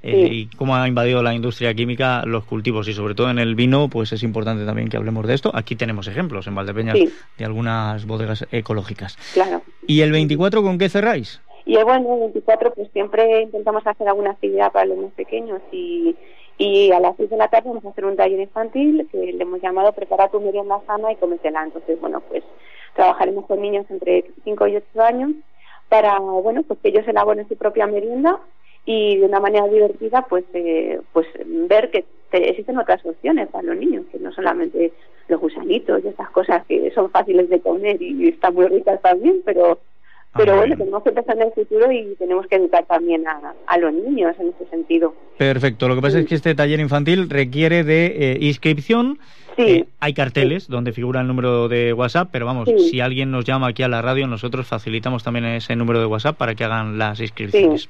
Eh, 0.05 0.29
y 0.31 0.45
cómo 0.55 0.75
ha 0.75 0.87
invadido 0.87 1.23
la 1.23 1.33
industria 1.33 1.73
química 1.73 2.23
los 2.25 2.45
cultivos 2.45 2.87
y 2.87 2.93
sobre 2.93 3.15
todo 3.15 3.29
en 3.31 3.39
el 3.39 3.55
vino, 3.55 3.89
pues 3.89 4.13
es 4.13 4.21
importante 4.21 4.65
también 4.65 4.87
que 4.87 4.97
hablemos 4.97 5.25
de 5.25 5.33
esto. 5.33 5.51
Aquí 5.53 5.75
tenemos 5.75 6.07
ejemplos 6.07 6.45
en 6.45 6.55
Valdepeñas 6.55 6.97
de 7.37 7.45
algunas 7.45 8.05
bodegas 8.05 8.45
ecológicas. 8.51 9.17
Claro. 9.33 9.63
¿Y 9.87 10.01
el 10.01 10.11
24 10.11 10.61
con 10.61 10.77
qué 10.77 10.89
cerráis? 10.89 11.41
Y 11.65 11.75
bueno, 11.77 12.13
el 12.13 12.19
24 12.19 12.73
pues 12.75 12.91
siempre 12.93 13.41
intentamos 13.41 13.85
hacer 13.87 14.07
alguna 14.07 14.31
actividad 14.31 14.71
para 14.71 14.85
los 14.85 14.97
más 14.99 15.11
pequeños 15.13 15.61
y 15.71 16.15
y 16.57 16.91
a 16.91 16.99
las 16.99 17.17
seis 17.17 17.29
de 17.29 17.37
la 17.37 17.49
tarde 17.49 17.67
vamos 17.67 17.85
a 17.85 17.89
hacer 17.89 18.05
un 18.05 18.15
taller 18.15 18.39
infantil 18.39 19.07
que 19.11 19.17
le 19.17 19.43
hemos 19.43 19.61
llamado 19.61 19.91
Prepara 19.91 20.29
tu 20.29 20.39
merienda 20.39 20.79
sana 20.87 21.11
y 21.11 21.17
cómetela. 21.17 21.63
Entonces, 21.63 21.99
bueno, 21.99 22.21
pues 22.21 22.43
trabajaremos 22.95 23.45
con 23.45 23.61
niños 23.61 23.85
entre 23.89 24.23
5 24.43 24.67
y 24.67 24.77
8 24.77 25.01
años 25.01 25.31
para, 25.89 26.17
bueno, 26.19 26.63
pues 26.63 26.79
que 26.79 26.89
ellos 26.89 27.07
elaboren 27.07 27.47
su 27.49 27.57
propia 27.57 27.87
merienda 27.87 28.39
y 28.85 29.17
de 29.17 29.25
una 29.25 29.39
manera 29.39 29.67
divertida, 29.67 30.25
pues, 30.29 30.45
eh, 30.53 30.99
pues 31.11 31.27
ver 31.45 31.89
que 31.89 32.05
existen 32.31 32.77
otras 32.77 33.05
opciones 33.05 33.47
para 33.47 33.63
los 33.63 33.77
niños, 33.77 34.05
que 34.11 34.19
no 34.19 34.31
solamente 34.31 34.91
los 35.27 35.39
gusanitos 35.39 36.03
y 36.03 36.09
esas 36.09 36.29
cosas 36.29 36.65
que 36.67 36.91
son 36.91 37.09
fáciles 37.09 37.49
de 37.49 37.59
comer 37.59 38.01
y 38.01 38.27
están 38.29 38.53
muy 38.53 38.67
ricas 38.67 39.01
también, 39.01 39.41
pero 39.43 39.79
pero 40.35 40.53
ah, 40.53 40.57
bueno, 40.57 40.75
tenemos 40.75 41.01
que 41.03 41.11
pensar 41.13 41.37
en 41.37 41.43
el 41.43 41.51
futuro 41.53 41.89
y 41.91 42.13
tenemos 42.15 42.45
que 42.47 42.57
educar 42.57 42.85
también 42.85 43.23
a, 43.25 43.77
los 43.77 43.93
niños 43.93 44.35
en 44.37 44.49
ese 44.49 44.69
sentido. 44.69 45.15
Perfecto. 45.37 45.87
Lo 45.87 45.95
que 45.95 46.01
pasa 46.01 46.19
es 46.19 46.25
que 46.25 46.35
este 46.35 46.53
taller 46.53 46.81
infantil 46.81 47.29
requiere 47.29 47.85
de 47.85 48.05
eh, 48.07 48.37
inscripción. 48.41 49.17
Sí. 49.55 49.63
Eh, 49.63 49.85
hay 50.01 50.13
carteles 50.13 50.67
donde 50.67 50.91
figura 50.91 51.21
el 51.21 51.27
número 51.27 51.69
de 51.69 51.93
WhatsApp, 51.93 52.27
pero 52.33 52.45
vamos, 52.45 52.67
si 52.67 52.99
alguien 52.99 53.31
nos 53.31 53.45
llama 53.45 53.67
aquí 53.67 53.83
a 53.83 53.87
la 53.87 54.01
radio, 54.01 54.27
nosotros 54.27 54.67
facilitamos 54.67 55.23
también 55.23 55.45
ese 55.45 55.77
número 55.77 56.01
de 56.01 56.05
WhatsApp 56.07 56.35
para 56.35 56.53
que 56.53 56.65
hagan 56.65 56.97
las 56.97 57.21
inscripciones. 57.21 57.87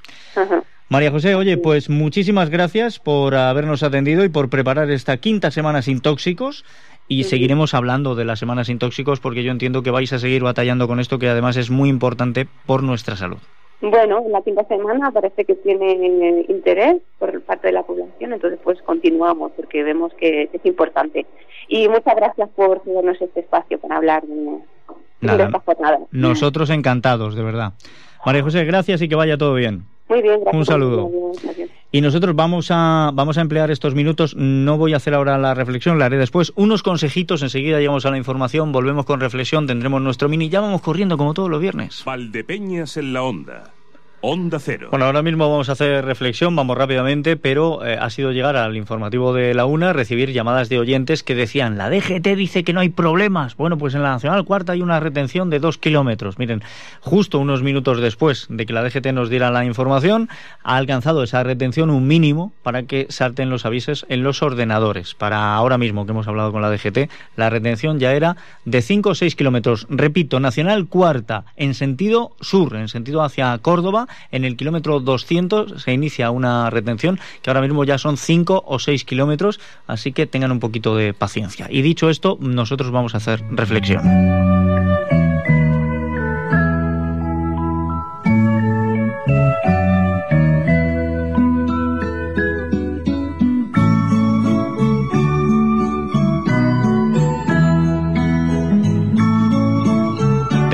María 0.88 1.10
José, 1.10 1.34
oye, 1.34 1.58
pues 1.58 1.89
muchísimas 1.89 2.52
gracias 2.52 3.00
por 3.00 3.34
habernos 3.34 3.82
atendido 3.82 4.24
y 4.24 4.30
por 4.30 4.50
preparar 4.50 4.91
esta 4.91 5.17
quinta 5.17 5.50
semana 5.50 5.82
sin 5.82 6.00
tóxicos 6.00 6.63
y 7.08 7.24
seguiremos 7.24 7.74
hablando 7.74 8.13
de 8.13 8.24
las 8.24 8.38
semanas 8.38 8.67
sin 8.67 8.78
tóxicos 8.78 9.19
porque 9.19 9.43
yo 9.43 9.52
entiendo 9.52 9.82
que 9.82 9.89
vais 9.89 10.13
a 10.13 10.19
seguir 10.19 10.43
batallando 10.43 10.88
con 10.88 11.00
esto 11.00 11.17
que 11.17 11.28
además 11.28 11.58
es 11.58 11.71
muy 11.71 11.89
importante 11.89 12.48
por 12.67 12.84
nuestra 12.84 13.15
salud. 13.15 13.39
Bueno, 13.82 14.24
en 14.26 14.32
la 14.32 14.41
quinta 14.41 14.63
semana 14.65 15.12
parece 15.12 15.43
que 15.43 15.56
tiene 15.56 16.45
interés 16.50 16.98
por 17.17 17.41
parte 17.41 17.67
de 17.67 17.74
la 17.74 17.84
población, 17.84 18.34
entonces 18.34 18.60
pues 18.63 18.80
continuamos 18.84 19.54
porque 19.56 19.84
vemos 19.84 20.13
que, 20.13 20.50
es 20.54 20.65
importante. 20.65 21.26
Y 21.67 21.89
muchas 21.89 22.15
gracias 22.15 22.50
por 22.56 22.82
darnos 22.86 23.19
este 23.19 23.39
espacio 23.39 23.80
para 23.80 23.98
hablar 23.98 24.24
de, 24.24 24.60
Nada, 25.21 25.50
Nosotros 26.12 26.69
encantados, 26.69 27.36
de 27.36 27.41
verdad. 27.41 27.74
María 28.26 28.43
José, 28.43 28.63
gracias 28.65 29.02
y 29.02 29.10
que 29.10 29.15
vaya 29.15 29.38
todo 29.38 29.56
bien. 29.56 29.86
Muy 30.08 30.22
bien, 30.22 30.41
gracias. 30.41 30.56
Un 30.56 30.65
saludo. 30.65 31.12
Y 31.91 32.02
nosotros 32.02 32.36
vamos 32.36 32.68
a, 32.72 33.12
vamos 33.13 33.38
a 33.38 33.41
emplear 33.41 33.72
estos 33.72 33.96
minutos, 33.96 34.36
no 34.36 34.78
voy 34.78 34.94
a 34.94 34.98
hacer 34.98 35.13
ahora 35.13 35.38
la 35.38 35.54
reflexión, 35.54 35.98
la 35.98 36.06
haré 36.06 36.18
después, 36.18 36.52
unos 36.56 36.84
consejitos, 36.84 37.41
enseguida 37.41 37.80
llegamos 37.80 38.06
a 38.06 38.12
la 38.12 38.18
información, 38.18 38.72
volvemos 38.72 39.06
con 39.06 39.20
reflexión, 39.20 39.65
tendremos 39.65 40.02
nuestro 40.02 40.28
mini, 40.28 40.50
ya 40.50 40.60
vamos 40.60 40.82
corriendo 40.82 41.18
como 41.18 41.34
todos 41.34 41.50
los 41.50 41.62
viernes. 41.62 42.04
Valdepeñas 42.06 42.98
en 42.98 43.13
la 43.13 43.24
onda. 43.24 43.72
Onda 44.28 44.58
Cero. 44.60 44.88
Bueno, 44.90 45.06
ahora 45.06 45.22
mismo 45.22 45.48
vamos 45.48 45.70
a 45.70 45.74
hacer 45.74 46.04
reflexión, 46.04 46.56
vamos 46.56 46.76
rápidamente, 46.76 47.38
pero 47.38 47.86
eh, 47.86 47.96
ha 48.00 48.10
sido 48.10 48.32
llegar 48.32 48.56
al 48.56 48.76
informativo 48.76 49.34
de 49.34 49.54
la 49.54 49.68
UNA, 49.68 49.94
recibir 49.94 50.32
llamadas 50.32 50.68
de 50.68 50.80
oyentes 50.80 51.22
que 51.22 51.36
decían, 51.36 51.78
la 51.78 51.92
DGT 51.92 52.28
dice 52.36 52.64
que 52.64 52.74
no 52.74 52.80
hay 52.80 52.90
problemas. 52.90 53.56
Bueno, 53.56 53.78
pues 53.78 53.94
en 53.94 54.02
la 54.02 54.10
Nacional 54.10 54.44
Cuarta 54.44 54.72
hay 54.72 54.82
una 54.82 55.00
retención 55.00 55.52
de 55.52 55.60
dos 55.60 55.78
kilómetros. 55.78 56.40
Miren, 56.40 56.64
justo 57.02 57.38
unos 57.38 57.62
minutos 57.62 58.02
después 58.02 58.48
de 58.50 58.66
que 58.66 58.74
la 58.74 58.82
DGT 58.82 59.14
nos 59.14 59.30
diera 59.30 59.52
la 59.52 59.64
información, 59.64 60.28
ha 60.64 60.78
alcanzado 60.78 61.22
esa 61.22 61.44
retención 61.44 61.92
un 61.92 62.08
mínimo 62.08 62.52
para 62.64 62.82
que 62.84 63.06
salten 63.10 63.52
los 63.52 63.68
avisos 63.68 64.08
en 64.10 64.24
los 64.24 64.42
ordenadores. 64.42 65.14
Para 65.14 65.54
ahora 65.54 65.78
mismo 65.78 66.08
que 66.08 66.14
hemos 66.14 66.28
hablado 66.28 66.52
con 66.52 66.64
la 66.64 66.72
DGT, 66.72 67.12
la 67.36 67.52
retención 67.52 68.00
ya 68.00 68.14
era 68.14 68.38
de 68.66 68.82
5 68.82 69.10
o 69.10 69.14
6 69.16 69.36
kilómetros. 69.36 69.86
Repito, 69.88 70.40
Nacional 70.40 70.88
Cuarta, 70.88 71.46
en 71.58 71.76
sentido 71.76 72.36
sur, 72.42 72.76
en 72.76 72.88
sentido 72.88 73.22
hacia 73.22 73.56
Córdoba, 73.60 74.08
en 74.32 74.45
el 74.45 74.56
kilómetro 74.58 74.99
200 74.99 75.82
se 75.82 75.93
inicia 75.93 76.32
una 76.32 76.69
retención 76.69 77.19
que 77.41 77.49
ahora 77.49 77.62
mismo 77.62 77.84
ya 77.84 77.97
son 77.97 78.17
5 78.17 78.63
o 78.65 78.80
6 78.80 79.06
kilómetros, 79.06 79.60
así 79.88 80.12
que 80.12 80.28
tengan 80.28 80.51
un 80.51 80.60
poquito 80.60 80.95
de 80.95 81.13
paciencia. 81.13 81.67
Y 81.69 81.82
dicho 81.82 82.10
esto, 82.10 82.38
nosotros 82.39 82.91
vamos 82.91 83.13
a 83.13 83.17
hacer 83.17 83.43
reflexión. 83.51 84.55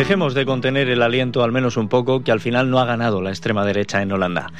Dejemos 0.01 0.33
de 0.33 0.47
contener 0.47 0.89
el 0.89 1.03
aliento 1.03 1.43
al 1.43 1.51
menos 1.51 1.77
un 1.77 1.87
poco, 1.87 2.23
que 2.23 2.31
al 2.31 2.39
final 2.39 2.71
no 2.71 2.79
ha 2.79 2.85
ganado 2.85 3.21
la 3.21 3.29
extrema 3.29 3.63
derecha 3.65 4.01
en 4.01 4.11
Holanda. 4.11 4.51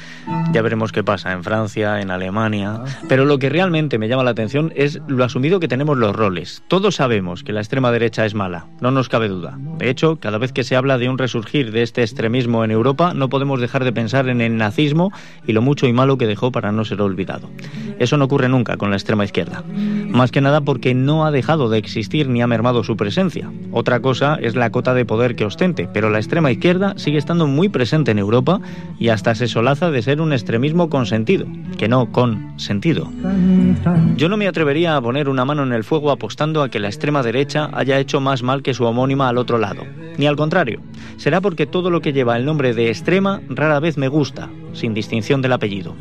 Ya 0.52 0.62
veremos 0.62 0.92
qué 0.92 1.02
pasa 1.02 1.32
en 1.32 1.42
Francia, 1.42 2.00
en 2.00 2.12
Alemania. 2.12 2.82
Pero 3.08 3.24
lo 3.24 3.40
que 3.40 3.48
realmente 3.48 3.98
me 3.98 4.06
llama 4.06 4.22
la 4.22 4.30
atención 4.30 4.72
es 4.76 5.00
lo 5.08 5.24
asumido 5.24 5.58
que 5.58 5.66
tenemos 5.66 5.98
los 5.98 6.14
roles. 6.14 6.62
Todos 6.68 6.94
sabemos 6.94 7.42
que 7.42 7.52
la 7.52 7.58
extrema 7.58 7.90
derecha 7.90 8.24
es 8.24 8.36
mala, 8.36 8.66
no 8.80 8.92
nos 8.92 9.08
cabe 9.08 9.26
duda. 9.26 9.58
De 9.78 9.90
hecho, 9.90 10.14
cada 10.20 10.38
vez 10.38 10.52
que 10.52 10.62
se 10.62 10.76
habla 10.76 10.96
de 10.96 11.08
un 11.08 11.18
resurgir 11.18 11.72
de 11.72 11.82
este 11.82 12.02
extremismo 12.02 12.62
en 12.64 12.70
Europa, 12.70 13.12
no 13.12 13.28
podemos 13.28 13.60
dejar 13.60 13.82
de 13.82 13.92
pensar 13.92 14.28
en 14.28 14.40
el 14.42 14.56
nazismo 14.56 15.10
y 15.44 15.54
lo 15.54 15.60
mucho 15.60 15.88
y 15.88 15.92
malo 15.92 16.18
que 16.18 16.28
dejó 16.28 16.52
para 16.52 16.70
no 16.70 16.84
ser 16.84 17.02
olvidado. 17.02 17.50
Eso 17.98 18.16
no 18.16 18.26
ocurre 18.26 18.48
nunca 18.48 18.76
con 18.76 18.90
la 18.90 18.96
extrema 18.96 19.24
izquierda. 19.24 19.64
Más 19.66 20.30
que 20.30 20.40
nada 20.40 20.60
porque 20.60 20.94
no 20.94 21.26
ha 21.26 21.32
dejado 21.32 21.68
de 21.68 21.78
existir 21.78 22.28
ni 22.28 22.42
ha 22.42 22.46
mermado 22.46 22.84
su 22.84 22.96
presencia. 22.96 23.50
Otra 23.72 23.98
cosa 23.98 24.38
es 24.40 24.54
la 24.54 24.70
cota 24.70 24.94
de 24.94 25.04
poder 25.04 25.31
que 25.34 25.44
ostente, 25.44 25.88
pero 25.92 26.10
la 26.10 26.18
extrema 26.18 26.50
izquierda 26.50 26.94
sigue 26.96 27.18
estando 27.18 27.46
muy 27.46 27.68
presente 27.68 28.10
en 28.10 28.18
Europa 28.18 28.60
y 28.98 29.08
hasta 29.08 29.34
se 29.34 29.48
solaza 29.48 29.90
de 29.90 30.02
ser 30.02 30.20
un 30.20 30.32
extremismo 30.32 30.88
con 30.88 31.06
sentido, 31.06 31.46
que 31.78 31.88
no 31.88 32.12
con 32.12 32.58
sentido. 32.58 33.10
Yo 34.16 34.28
no 34.28 34.36
me 34.36 34.48
atrevería 34.48 34.96
a 34.96 35.02
poner 35.02 35.28
una 35.28 35.44
mano 35.44 35.62
en 35.62 35.72
el 35.72 35.84
fuego 35.84 36.10
apostando 36.10 36.62
a 36.62 36.68
que 36.68 36.80
la 36.80 36.88
extrema 36.88 37.22
derecha 37.22 37.70
haya 37.72 37.98
hecho 37.98 38.20
más 38.20 38.42
mal 38.42 38.62
que 38.62 38.74
su 38.74 38.84
homónima 38.84 39.28
al 39.28 39.38
otro 39.38 39.58
lado, 39.58 39.82
ni 40.18 40.26
al 40.26 40.36
contrario. 40.36 40.80
Será 41.16 41.40
porque 41.40 41.66
todo 41.66 41.90
lo 41.90 42.00
que 42.00 42.12
lleva 42.12 42.36
el 42.36 42.44
nombre 42.44 42.74
de 42.74 42.88
extrema 42.88 43.40
rara 43.48 43.80
vez 43.80 43.96
me 43.96 44.08
gusta, 44.08 44.48
sin 44.72 44.94
distinción 44.94 45.42
del 45.42 45.52
apellido. 45.52 45.94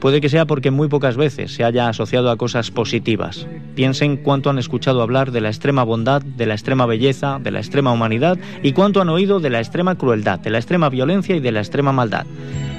Puede 0.00 0.20
que 0.20 0.28
sea 0.28 0.46
porque 0.46 0.70
muy 0.70 0.88
pocas 0.88 1.16
veces 1.16 1.52
se 1.52 1.64
haya 1.64 1.88
asociado 1.88 2.30
a 2.30 2.36
cosas 2.36 2.70
positivas. 2.70 3.46
Piensen 3.74 4.16
cuánto 4.16 4.50
han 4.50 4.58
escuchado 4.58 5.02
hablar 5.02 5.32
de 5.32 5.40
la 5.40 5.48
extrema 5.48 5.82
bondad, 5.82 6.22
de 6.22 6.46
la 6.46 6.54
extrema 6.54 6.86
belleza, 6.86 7.38
de 7.40 7.50
la 7.50 7.58
extrema 7.58 7.92
humanidad 7.92 8.38
y 8.62 8.72
cuánto 8.72 9.00
han 9.00 9.08
oído 9.08 9.40
de 9.40 9.50
la 9.50 9.58
extrema 9.58 9.96
crueldad, 9.96 10.38
de 10.38 10.50
la 10.50 10.58
extrema 10.58 10.88
violencia 10.88 11.34
y 11.34 11.40
de 11.40 11.52
la 11.52 11.60
extrema 11.60 11.92
maldad. 11.92 12.26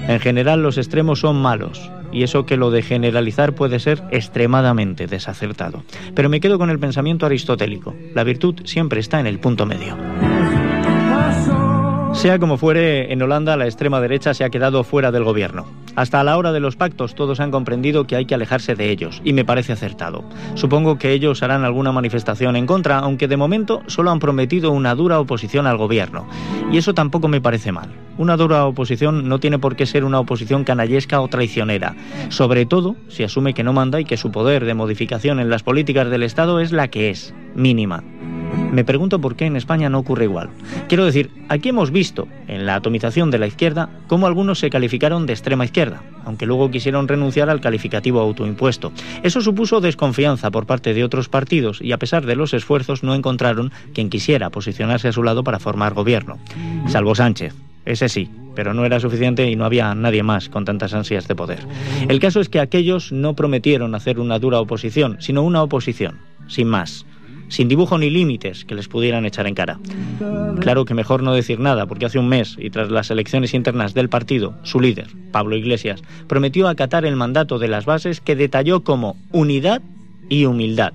En 0.07 0.19
general 0.19 0.63
los 0.63 0.77
extremos 0.77 1.19
son 1.19 1.41
malos, 1.41 1.91
y 2.11 2.23
eso 2.23 2.45
que 2.45 2.57
lo 2.57 2.71
de 2.71 2.81
generalizar 2.81 3.53
puede 3.53 3.79
ser 3.79 4.01
extremadamente 4.11 5.07
desacertado. 5.07 5.83
Pero 6.15 6.29
me 6.29 6.39
quedo 6.39 6.57
con 6.57 6.69
el 6.69 6.79
pensamiento 6.79 7.25
aristotélico. 7.25 7.95
La 8.15 8.23
virtud 8.23 8.55
siempre 8.63 8.99
está 8.99 9.19
en 9.19 9.27
el 9.27 9.39
punto 9.39 9.65
medio. 9.65 9.97
Sea 12.13 12.37
como 12.39 12.57
fuere, 12.57 13.13
en 13.13 13.21
Holanda 13.21 13.55
la 13.55 13.65
extrema 13.65 14.01
derecha 14.01 14.33
se 14.33 14.43
ha 14.43 14.49
quedado 14.49 14.83
fuera 14.83 15.11
del 15.11 15.23
gobierno. 15.23 15.65
Hasta 15.95 16.23
la 16.23 16.37
hora 16.37 16.51
de 16.51 16.59
los 16.59 16.75
pactos 16.75 17.15
todos 17.15 17.39
han 17.39 17.51
comprendido 17.51 18.07
que 18.07 18.15
hay 18.15 18.25
que 18.25 18.35
alejarse 18.35 18.75
de 18.75 18.89
ellos, 18.89 19.21
y 19.23 19.33
me 19.33 19.45
parece 19.45 19.73
acertado. 19.73 20.23
Supongo 20.55 20.97
que 20.97 21.13
ellos 21.13 21.43
harán 21.43 21.63
alguna 21.63 21.91
manifestación 21.91 22.55
en 22.55 22.65
contra, 22.65 22.99
aunque 22.99 23.27
de 23.27 23.37
momento 23.37 23.83
solo 23.87 24.11
han 24.11 24.19
prometido 24.19 24.71
una 24.71 24.95
dura 24.95 25.19
oposición 25.19 25.65
al 25.65 25.77
gobierno. 25.77 26.27
Y 26.71 26.77
eso 26.77 26.93
tampoco 26.93 27.27
me 27.27 27.41
parece 27.41 27.71
mal. 27.71 27.89
Una 28.17 28.35
dura 28.35 28.65
oposición 28.65 29.29
no 29.29 29.39
tiene 29.39 29.59
por 29.59 29.75
qué 29.75 29.85
ser 29.85 30.03
una 30.03 30.19
oposición 30.19 30.65
canallesca 30.65 31.21
o 31.21 31.27
traicionera, 31.29 31.95
sobre 32.29 32.65
todo 32.65 32.95
si 33.07 33.23
asume 33.23 33.53
que 33.53 33.63
no 33.63 33.71
manda 33.71 33.99
y 34.01 34.05
que 34.05 34.17
su 34.17 34.31
poder 34.31 34.65
de 34.65 34.73
modificación 34.73 35.39
en 35.39 35.49
las 35.49 35.63
políticas 35.63 36.09
del 36.09 36.23
Estado 36.23 36.59
es 36.59 36.71
la 36.71 36.89
que 36.89 37.11
es, 37.11 37.33
mínima. 37.55 38.03
Me 38.71 38.83
pregunto 38.83 39.19
por 39.19 39.35
qué 39.35 39.45
en 39.45 39.55
España 39.55 39.89
no 39.89 39.99
ocurre 39.99 40.25
igual. 40.25 40.49
Quiero 40.87 41.05
decir, 41.05 41.31
aquí 41.49 41.69
hemos 41.69 41.91
visto, 41.91 42.27
en 42.47 42.65
la 42.65 42.75
atomización 42.75 43.31
de 43.31 43.39
la 43.39 43.47
izquierda, 43.47 43.89
cómo 44.07 44.27
algunos 44.27 44.59
se 44.59 44.69
calificaron 44.69 45.25
de 45.25 45.33
extrema 45.33 45.65
izquierda, 45.65 46.03
aunque 46.23 46.45
luego 46.45 46.69
quisieron 46.69 47.07
renunciar 47.07 47.49
al 47.49 47.61
calificativo 47.61 48.19
autoimpuesto. 48.19 48.91
Eso 49.23 49.41
supuso 49.41 49.81
desconfianza 49.81 50.51
por 50.51 50.67
parte 50.67 50.93
de 50.93 51.03
otros 51.03 51.29
partidos 51.29 51.81
y 51.81 51.93
a 51.93 51.97
pesar 51.97 52.25
de 52.25 52.35
los 52.35 52.53
esfuerzos 52.53 53.03
no 53.03 53.15
encontraron 53.15 53.71
quien 53.93 54.09
quisiera 54.09 54.51
posicionarse 54.51 55.07
a 55.07 55.13
su 55.13 55.23
lado 55.23 55.43
para 55.43 55.59
formar 55.59 55.93
gobierno. 55.93 56.37
Salvo 56.87 57.15
Sánchez. 57.15 57.55
Ese 57.85 58.07
sí, 58.07 58.29
pero 58.55 58.75
no 58.75 58.85
era 58.85 58.99
suficiente 58.99 59.49
y 59.49 59.55
no 59.55 59.65
había 59.65 59.95
nadie 59.95 60.21
más 60.21 60.47
con 60.49 60.63
tantas 60.63 60.93
ansias 60.93 61.27
de 61.27 61.35
poder. 61.35 61.65
El 62.07 62.19
caso 62.19 62.39
es 62.39 62.49
que 62.49 62.59
aquellos 62.59 63.11
no 63.11 63.33
prometieron 63.33 63.95
hacer 63.95 64.19
una 64.19 64.37
dura 64.37 64.59
oposición, 64.59 65.17
sino 65.21 65.41
una 65.41 65.63
oposición, 65.63 66.19
sin 66.47 66.67
más 66.67 67.05
sin 67.49 67.67
dibujo 67.67 67.97
ni 67.97 68.09
límites 68.09 68.63
que 68.63 68.75
les 68.75 68.87
pudieran 68.87 69.25
echar 69.25 69.47
en 69.47 69.55
cara. 69.55 69.79
Claro 70.59 70.85
que 70.85 70.93
mejor 70.93 71.21
no 71.23 71.33
decir 71.33 71.59
nada, 71.59 71.85
porque 71.85 72.05
hace 72.05 72.19
un 72.19 72.29
mes, 72.29 72.55
y 72.57 72.69
tras 72.69 72.89
las 72.89 73.11
elecciones 73.11 73.53
internas 73.53 73.93
del 73.93 74.09
partido, 74.09 74.55
su 74.63 74.79
líder, 74.79 75.07
Pablo 75.31 75.55
Iglesias, 75.55 76.01
prometió 76.27 76.67
acatar 76.67 77.05
el 77.05 77.15
mandato 77.15 77.59
de 77.59 77.67
las 77.67 77.85
bases 77.85 78.21
que 78.21 78.35
detalló 78.35 78.83
como 78.83 79.17
unidad 79.31 79.81
y 80.29 80.45
humildad. 80.45 80.93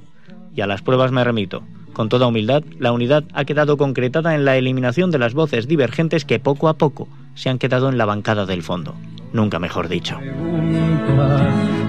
Y 0.57 0.61
a 0.61 0.67
las 0.67 0.83
pruebas 0.83 1.13
me 1.13 1.25
remito. 1.25 1.63
Con 1.93 2.09
toda 2.09 2.27
humildad, 2.27 2.65
la 2.79 2.93
unidad 2.93 3.25
ha 3.35 3.45
quedado 3.45 3.77
concretada 3.77 4.35
en 4.35 4.45
la 4.45 4.57
eliminación 4.57 5.11
de 5.11 5.19
las 5.19 5.35
voces 5.35 5.69
divergentes 5.69 6.25
que 6.25 6.41
poco 6.41 6.69
a 6.69 6.75
poco 6.75 7.09
se 7.35 7.51
han 7.51 7.59
quedado 7.59 7.89
en 7.89 7.99
la 7.99 8.05
bancada 8.05 8.47
del 8.47 8.63
fondo. 8.63 8.95
Nunca 9.35 9.59
mejor 9.59 9.89
dicho. 9.89 10.17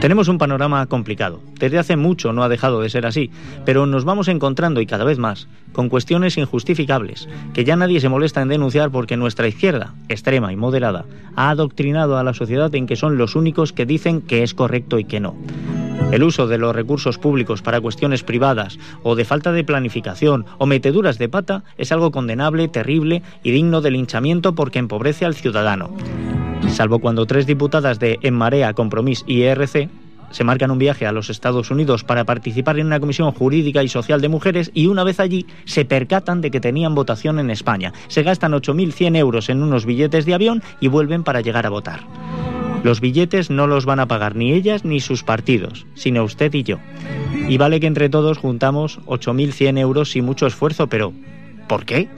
Tenemos 0.01 0.27
un 0.27 0.39
panorama 0.39 0.85
complicado. 0.87 1.41
Desde 1.59 1.77
hace 1.77 1.95
mucho 1.95 2.33
no 2.33 2.43
ha 2.43 2.49
dejado 2.49 2.81
de 2.81 2.89
ser 2.89 3.05
así, 3.05 3.29
pero 3.65 3.85
nos 3.85 4.03
vamos 4.03 4.27
encontrando 4.27 4.81
y 4.81 4.87
cada 4.87 5.05
vez 5.05 5.19
más 5.19 5.47
con 5.71 5.87
cuestiones 5.87 6.37
injustificables 6.37 7.29
que 7.53 7.63
ya 7.63 7.75
nadie 7.75 7.99
se 7.99 8.09
molesta 8.09 8.41
en 8.41 8.47
denunciar 8.47 8.89
porque 8.89 9.15
nuestra 9.15 9.47
izquierda, 9.47 9.93
extrema 10.09 10.51
y 10.51 10.55
moderada, 10.55 11.05
ha 11.35 11.51
adoctrinado 11.51 12.17
a 12.17 12.23
la 12.23 12.33
sociedad 12.33 12.73
en 12.73 12.87
que 12.87 12.95
son 12.95 13.17
los 13.17 13.35
únicos 13.35 13.73
que 13.73 13.85
dicen 13.85 14.21
que 14.21 14.41
es 14.41 14.55
correcto 14.55 14.97
y 14.97 15.05
que 15.05 15.19
no. 15.19 15.35
El 16.11 16.23
uso 16.23 16.47
de 16.47 16.57
los 16.57 16.75
recursos 16.75 17.19
públicos 17.19 17.61
para 17.61 17.79
cuestiones 17.79 18.23
privadas 18.23 18.79
o 19.03 19.15
de 19.15 19.25
falta 19.25 19.51
de 19.51 19.63
planificación 19.63 20.45
o 20.57 20.65
meteduras 20.65 21.19
de 21.19 21.29
pata 21.29 21.63
es 21.77 21.91
algo 21.91 22.11
condenable, 22.11 22.67
terrible 22.67 23.21
y 23.43 23.51
digno 23.51 23.81
de 23.81 23.91
linchamiento 23.91 24.55
porque 24.55 24.79
empobrece 24.79 25.25
al 25.25 25.35
ciudadano. 25.35 25.95
Salvo 26.69 26.99
cuando 26.99 27.25
tres 27.35 27.47
diputadas 27.47 27.99
de 27.99 28.17
En 28.21 28.33
Marea, 28.33 28.73
Compromís 28.73 29.25
y 29.27 29.41
ERC 29.41 29.89
se 30.31 30.43
marcan 30.45 30.71
un 30.71 30.77
viaje 30.77 31.05
a 31.05 31.11
los 31.11 31.29
Estados 31.29 31.69
Unidos 31.69 32.05
para 32.05 32.23
participar 32.23 32.79
en 32.79 32.85
una 32.85 33.01
comisión 33.01 33.29
jurídica 33.33 33.83
y 33.83 33.89
social 33.89 34.21
de 34.21 34.29
mujeres 34.29 34.71
y 34.73 34.87
una 34.87 35.03
vez 35.03 35.19
allí 35.19 35.45
se 35.65 35.83
percatan 35.83 36.39
de 36.39 36.49
que 36.49 36.61
tenían 36.61 36.95
votación 36.95 37.37
en 37.39 37.49
España. 37.49 37.91
Se 38.07 38.23
gastan 38.23 38.53
8.100 38.53 39.17
euros 39.17 39.49
en 39.49 39.61
unos 39.61 39.85
billetes 39.85 40.25
de 40.25 40.33
avión 40.33 40.63
y 40.79 40.87
vuelven 40.87 41.25
para 41.25 41.41
llegar 41.41 41.65
a 41.65 41.71
votar. 41.71 42.07
Los 42.85 43.01
billetes 43.01 43.49
no 43.49 43.67
los 43.67 43.83
van 43.85 43.99
a 43.99 44.07
pagar 44.07 44.37
ni 44.37 44.53
ellas 44.53 44.85
ni 44.85 45.01
sus 45.01 45.25
partidos, 45.25 45.85
sino 45.93 46.23
usted 46.23 46.53
y 46.53 46.63
yo. 46.63 46.79
Y 47.49 47.57
vale 47.57 47.81
que 47.81 47.87
entre 47.87 48.07
todos 48.07 48.37
juntamos 48.37 49.01
8.100 49.07 49.77
euros 49.77 50.11
sin 50.11 50.23
mucho 50.23 50.47
esfuerzo, 50.47 50.87
pero 50.87 51.11
¿por 51.67 51.85
qué? 51.85 52.09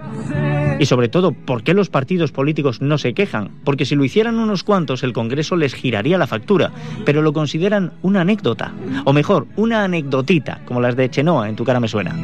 Y 0.80 0.86
sobre 0.86 1.10
todo, 1.10 1.32
¿por 1.32 1.64
qué 1.64 1.74
los 1.74 1.90
partidos 1.90 2.32
políticos 2.32 2.82
no 2.82 2.98
se 2.98 3.14
quejan? 3.14 3.50
Porque 3.64 3.86
si 3.86 3.96
lo 3.96 4.04
hicieran 4.04 4.38
unos 4.38 4.64
cuantos, 4.64 5.04
el 5.04 5.14
Congreso 5.14 5.56
les 5.56 5.74
giraría 5.74 6.18
la 6.18 6.28
factura, 6.28 6.72
pero 7.06 7.22
lo 7.22 7.34
consideran 7.34 7.94
una 8.04 8.22
anécdota, 8.22 8.74
o 9.06 9.14
mejor, 9.14 9.48
una 9.56 9.84
anecdotita, 9.84 10.62
como 10.66 10.82
las 10.82 10.96
de 10.96 11.10
Chenoa, 11.10 11.50
en 11.50 11.56
tu 11.56 11.64
cara 11.64 11.80
me 11.80 11.88
suena. 11.88 12.16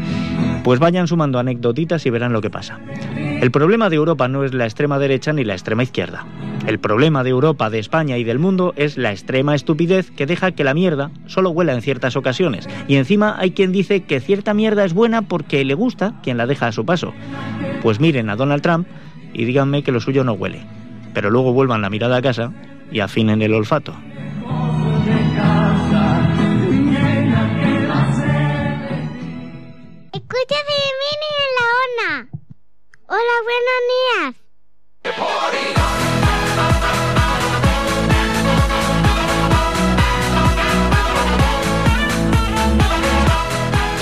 Pues 0.63 0.79
vayan 0.79 1.07
sumando 1.07 1.39
anecdotitas 1.39 2.05
y 2.05 2.09
verán 2.09 2.33
lo 2.33 2.41
que 2.41 2.49
pasa. 2.49 2.79
El 3.41 3.51
problema 3.51 3.89
de 3.89 3.97
Europa 3.97 4.29
no 4.29 4.45
es 4.45 4.53
la 4.53 4.63
extrema 4.63 4.97
derecha 4.97 5.33
ni 5.33 5.43
la 5.43 5.53
extrema 5.53 5.83
izquierda. 5.83 6.25
El 6.65 6.79
problema 6.79 7.23
de 7.25 7.31
Europa, 7.31 7.69
de 7.69 7.79
España 7.79 8.17
y 8.17 8.23
del 8.23 8.39
mundo 8.39 8.73
es 8.77 8.97
la 8.97 9.11
extrema 9.11 9.53
estupidez 9.53 10.11
que 10.11 10.25
deja 10.25 10.51
que 10.51 10.63
la 10.63 10.73
mierda 10.73 11.11
solo 11.25 11.49
huela 11.49 11.73
en 11.73 11.81
ciertas 11.81 12.15
ocasiones. 12.15 12.69
Y 12.87 12.95
encima 12.95 13.35
hay 13.37 13.51
quien 13.51 13.73
dice 13.73 14.03
que 14.03 14.21
cierta 14.21 14.53
mierda 14.53 14.85
es 14.85 14.93
buena 14.93 15.23
porque 15.23 15.65
le 15.65 15.73
gusta 15.73 16.13
quien 16.23 16.37
la 16.37 16.47
deja 16.47 16.67
a 16.67 16.71
su 16.71 16.85
paso. 16.85 17.13
Pues 17.81 17.99
miren 17.99 18.29
a 18.29 18.37
Donald 18.37 18.61
Trump 18.61 18.87
y 19.33 19.43
díganme 19.43 19.83
que 19.83 19.91
lo 19.91 19.99
suyo 19.99 20.23
no 20.23 20.33
huele. 20.33 20.61
Pero 21.13 21.29
luego 21.29 21.51
vuelvan 21.51 21.81
la 21.81 21.89
mirada 21.89 22.17
a 22.17 22.21
casa 22.21 22.53
y 22.89 23.01
afinen 23.01 23.41
el 23.41 23.53
olfato. 23.53 23.93
Escucha 30.23 30.55
Mini 30.63 31.29
en 31.43 31.51
la 31.57 31.65
ONA. 31.83 32.29
Hola, 33.07 33.35
buenos 33.43 33.79
días. 33.91 34.31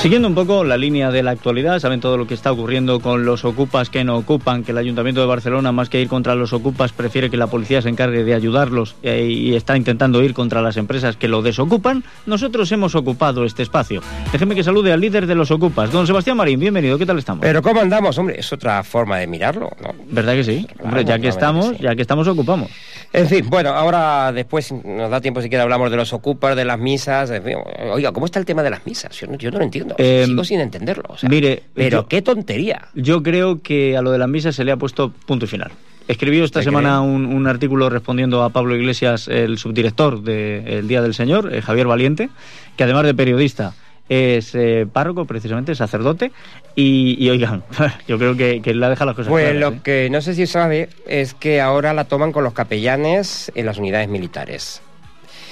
Siguiendo 0.02 0.28
un 0.28 0.34
poco 0.34 0.64
la 0.64 0.78
línea 0.78 1.12
de 1.12 1.22
la 1.22 1.30
actualidad, 1.30 1.78
saben 1.78 2.02
todo 2.02 2.18
lo 2.18 2.26
que 2.26 2.34
está 2.34 2.52
ocurriendo 2.52 3.02
con 3.02 3.24
los 3.24 3.46
ocupas 3.46 3.92
que 3.92 4.04
no 4.04 4.18
ocupan, 4.18 4.64
que 4.64 4.72
el 4.72 4.80
Ayuntamiento 4.80 5.22
de 5.22 5.28
Barcelona, 5.28 5.72
más 5.72 5.90
que 5.90 6.02
ir 6.02 6.08
contra 6.08 6.34
los 6.34 6.54
ocupas, 6.54 6.92
prefiere 6.92 7.30
que 7.30 7.38
la 7.38 7.46
policía 7.46 7.84
se 7.84 7.90
encargue 7.90 8.24
de 8.24 8.34
ayudarlos 8.34 8.96
eh, 9.04 9.28
y 9.30 9.54
está 9.54 9.78
intentando 9.78 10.24
ir 10.24 10.34
contra 10.34 10.64
las 10.64 10.78
empresas 10.78 11.18
que 11.18 11.28
lo 11.28 11.44
desocupan. 11.44 12.04
Nosotros 12.26 12.72
hemos 12.72 12.96
ocupado 12.96 13.46
este 13.46 13.62
espacio. 13.62 14.02
Déjeme 14.32 14.56
que 14.56 14.64
salude 14.64 14.92
al 14.92 15.02
líder 15.02 15.28
de 15.28 15.36
los 15.36 15.52
ocupas, 15.52 15.92
don 15.92 16.08
Sebastián 16.08 16.36
Marín. 16.36 16.60
Bienvenido, 16.60 16.98
¿qué 16.98 17.06
tal 17.06 17.20
estamos? 17.20 17.44
Pero 17.44 17.62
¿cómo 17.62 17.80
andamos? 17.80 18.18
Hombre, 18.18 18.40
es 18.40 18.52
otra 18.52 18.84
forma 18.84 19.20
de 19.20 19.28
mirarlo, 19.28 19.70
¿no? 19.84 19.94
¿Verdad 20.10 20.34
que 20.34 20.44
sí? 20.44 20.68
Hombre, 20.84 21.06
ya 21.06 21.20
que 21.20 21.28
estamos, 21.28 21.78
ya 21.78 21.96
que 21.96 22.02
estamos, 22.02 22.28
ocupamos. 22.28 22.72
En 23.14 23.28
fin, 23.28 23.46
bueno, 23.50 23.72
ahora 23.72 24.32
después 24.32 24.72
nos 24.72 25.10
da 25.12 25.20
tiempo 25.20 25.42
si 25.42 25.50
quiere 25.50 25.62
hablamos 25.64 25.92
de 25.92 25.98
los 25.98 26.14
ocupas, 26.14 26.56
de 26.56 26.64
las 26.64 26.80
misas. 26.80 27.30
en 27.30 27.44
fin. 27.44 27.56
Oiga, 27.92 28.14
¿cómo 28.14 28.26
está 28.26 28.40
el 28.40 28.46
tema 28.46 28.64
de 28.64 28.70
las 28.70 28.86
misas? 28.86 29.14
Yo 29.20 29.28
no, 29.28 29.36
yo 29.38 29.52
no 29.52 29.58
lo 29.58 29.66
entiendo. 29.66 29.96
Eh, 29.98 30.24
Sigo 30.26 30.44
sin 30.46 30.62
entenderlo. 30.62 31.04
o 31.10 31.18
sea, 31.18 31.28
Mire, 31.30 31.64
pero 31.74 32.02
yo- 32.04 32.08
qué 32.08 32.22
tontería. 32.22 32.88
Yo 32.94 33.22
creo 33.22 33.62
que 33.62 33.98
a 33.98 34.02
lo 34.02 34.12
de 34.12 34.18
las 34.18 34.30
misas 34.30 34.56
se 34.56 34.64
le 34.64 34.72
ha 34.72 34.78
puesto 34.78 35.12
punto 35.26 35.44
y 35.46 35.48
final. 35.50 35.72
Escribió 36.08 36.44
esta 36.46 36.60
¿Usted 36.60 36.70
semana 36.72 37.02
un, 37.02 37.26
un 37.26 37.48
artículo 37.48 37.90
respondiendo 37.90 38.44
a 38.44 38.50
Pablo 38.50 38.76
Iglesias, 38.76 39.28
el 39.28 39.58
subdirector 39.58 40.24
de 40.24 40.80
El 40.80 40.88
Día 40.88 41.02
del 41.02 41.14
Señor, 41.14 41.54
eh, 41.54 41.62
Javier 41.62 41.88
Valiente, 41.88 42.30
que 42.78 42.84
además 42.86 43.04
de 43.04 43.14
periodista 43.14 43.74
es 44.12 44.54
eh, 44.56 44.86
párroco, 44.92 45.24
precisamente, 45.24 45.74
sacerdote, 45.74 46.34
y, 46.76 47.16
y 47.18 47.30
oigan, 47.30 47.64
yo 48.10 48.18
creo 48.18 48.36
que, 48.36 48.62
que 48.62 48.74
le 48.74 48.86
ha 48.86 48.90
dejado 48.90 49.12
las 49.12 49.16
cosas 49.16 49.30
Pues 49.30 49.52
claras, 49.52 49.62
lo 49.62 49.78
¿eh? 49.78 49.80
que 49.82 50.10
no 50.12 50.20
sé 50.22 50.36
si 50.36 50.48
sabe 50.48 50.90
es 51.08 51.34
que 51.34 51.62
ahora 51.62 51.94
la 51.94 52.04
toman 52.04 52.34
con 52.34 52.44
los 52.44 52.52
capellanes 52.52 53.54
en 53.56 53.66
las 53.66 53.78
unidades 53.78 54.10
militares. 54.10 54.82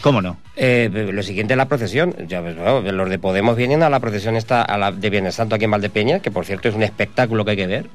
¿Cómo 0.02 0.22
no? 0.22 0.38
Eh, 0.58 0.90
lo 1.14 1.24
siguiente 1.24 1.54
es 1.54 1.58
la 1.58 1.70
procesión. 1.70 2.14
Ya, 2.28 2.42
ves, 2.42 2.58
bueno, 2.58 2.92
los 2.92 3.10
de 3.10 3.18
Podemos 3.18 3.56
vienen 3.56 3.82
a 3.82 3.90
la 3.90 4.02
procesión 4.02 4.36
esta, 4.36 4.62
a 4.62 4.78
la 4.78 4.92
de 4.92 5.10
Viernes 5.10 5.36
Santo 5.36 5.56
aquí 5.56 5.64
en 5.64 5.72
Valdepeña, 5.72 6.20
que 6.20 6.30
por 6.32 6.46
cierto 6.46 6.68
es 6.68 6.76
un 6.76 6.84
espectáculo 6.84 7.46
que 7.46 7.52
hay 7.52 7.58
que 7.58 7.68
ver. 7.68 7.86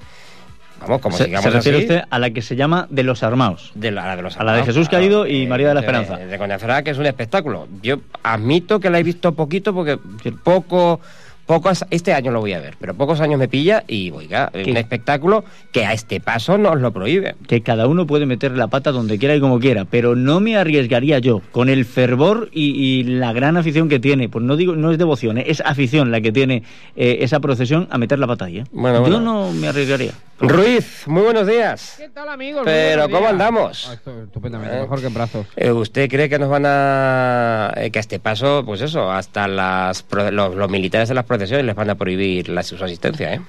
Vamos, 0.87 1.01
como 1.01 1.16
se, 1.16 1.25
sigamos 1.25 1.44
se 1.44 1.51
refiere 1.51 1.79
así, 1.79 1.87
usted 1.87 2.03
a 2.09 2.18
la 2.18 2.31
que 2.31 2.42
se 2.42 2.57
llama 2.57 2.87
de 2.90 3.03
los 3.03 3.23
armados. 3.23 3.73
de 3.75 3.90
la, 3.90 4.05
a 4.05 4.07
la 4.09 4.16
de 4.16 4.23
los 4.23 4.37
a 4.37 4.44
la 4.44 4.53
de 4.53 4.59
armados, 4.61 4.75
Jesús 4.77 4.88
Caído 4.88 5.27
y 5.27 5.42
eh, 5.42 5.47
María 5.49 5.68
de 5.68 5.75
la 5.75 5.81
de- 5.81 5.87
Esperanza. 5.87 6.16
De, 6.16 6.38
Coñacerá, 6.38 6.83
que 6.83 6.90
es 6.90 6.99
un 6.99 7.07
espectáculo. 7.07 7.68
Yo 7.83 7.97
admito 8.23 8.81
que 8.81 8.90
la 8.90 8.99
he 8.99 9.03
visto 9.03 9.33
poquito 9.35 9.75
porque 9.75 9.99
poco... 10.42 11.01
Pocos, 11.47 11.85
este 11.90 12.14
año 12.14 12.31
lo 12.33 12.40
voy 12.40 12.55
a 12.55 12.59
ver, 12.59 12.75
pero 12.81 12.94
pocos 12.94 13.20
años 13.20 13.38
me 13.38 13.49
pilla 13.49 13.85
y, 13.87 14.11
oiga, 14.12 14.49
¿Qué? 14.51 14.70
un 14.70 14.79
espectáculo 14.79 15.44
que 15.73 15.85
a 15.85 15.92
este 15.92 16.18
paso 16.18 16.57
nos 16.57 16.81
lo 16.81 16.90
prohíbe. 16.90 17.35
que 17.47 17.61
cada 17.61 17.87
uno 17.87 18.07
puede 18.07 18.25
meter 18.25 18.53
la 18.53 18.68
pata 18.68 18.92
donde 18.92 19.18
quiera 19.18 19.37
y 19.37 19.40
como 19.40 19.61
quiera, 19.61 19.85
pero 19.85 20.16
no 20.16 20.40
me 20.40 20.57
arriesgaría 20.57 21.18
yo, 21.18 21.42
con 21.53 21.68
el 21.68 21.85
fervor 21.85 22.49
y, 22.51 22.70
y 22.70 23.03
la 23.05 23.35
gran 23.35 23.59
afición 23.59 23.90
que 23.90 24.01
tiene, 24.01 24.31
pues 24.31 24.42
no 24.42 24.57
digo, 24.57 24.75
no 24.75 24.90
es 24.90 24.97
devoción, 24.97 25.37
¿eh? 25.37 25.44
es 25.49 25.61
afición 25.61 26.11
la 26.11 26.23
que 26.23 26.33
tiene 26.33 26.62
eh, 26.97 27.18
esa 27.20 27.40
procesión 27.40 27.88
a 27.90 27.99
meter 27.99 28.18
la 28.18 28.27
pata 28.27 28.47
ahí. 28.47 28.61
¿eh? 28.61 28.64
Bueno, 28.73 29.01
yo 29.07 29.18
bueno. 29.18 29.20
no 29.20 29.53
me 29.53 29.68
arriesgaría. 29.68 30.12
Ruiz, 30.48 31.04
muy 31.07 31.22
buenos 31.22 31.46
días. 31.46 31.94
¿Qué 31.98 32.09
tal, 32.09 32.28
amigos? 32.28 32.62
Pero, 32.64 33.04
¿cómo 33.04 33.18
días. 33.20 33.30
andamos? 33.33 33.87
Ah, 33.90 33.94
esto- 33.94 34.22
estupendamente, 34.24 34.76
Eh. 34.76 34.80
mejor 34.83 35.00
que 35.00 35.07
en 35.07 35.14
brazos. 35.14 35.46
Eh, 35.57 35.70
¿Usted 35.72 36.09
cree 36.09 36.28
que 36.28 36.38
nos 36.38 36.48
van 36.48 36.64
a... 36.66 37.72
eh, 37.76 37.90
que 37.90 37.98
a 37.98 38.00
este 38.00 38.18
paso, 38.18 38.62
pues 38.64 38.80
eso, 38.80 39.11
hasta 39.11 39.48
las 39.48 40.02
pro- 40.02 40.30
los, 40.30 40.54
los 40.54 40.70
militares 40.70 41.09
de 41.09 41.14
las 41.14 41.24
procesiones 41.24 41.64
les 41.66 41.74
van 41.74 41.90
a 41.90 41.94
prohibir 41.94 42.48
la, 42.48 42.62
su 42.62 42.83
asistencia, 42.83 43.35
¿eh? 43.35 43.40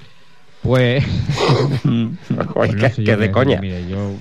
Pues. 0.62 1.03
Oiga, 1.86 2.10
pues 2.53 2.73
no 2.75 2.89
que 2.95 3.03
yo 3.03 3.17
de 3.17 3.31
coña. 3.31 3.60
mire, 3.62 3.88
yo... 3.88 4.12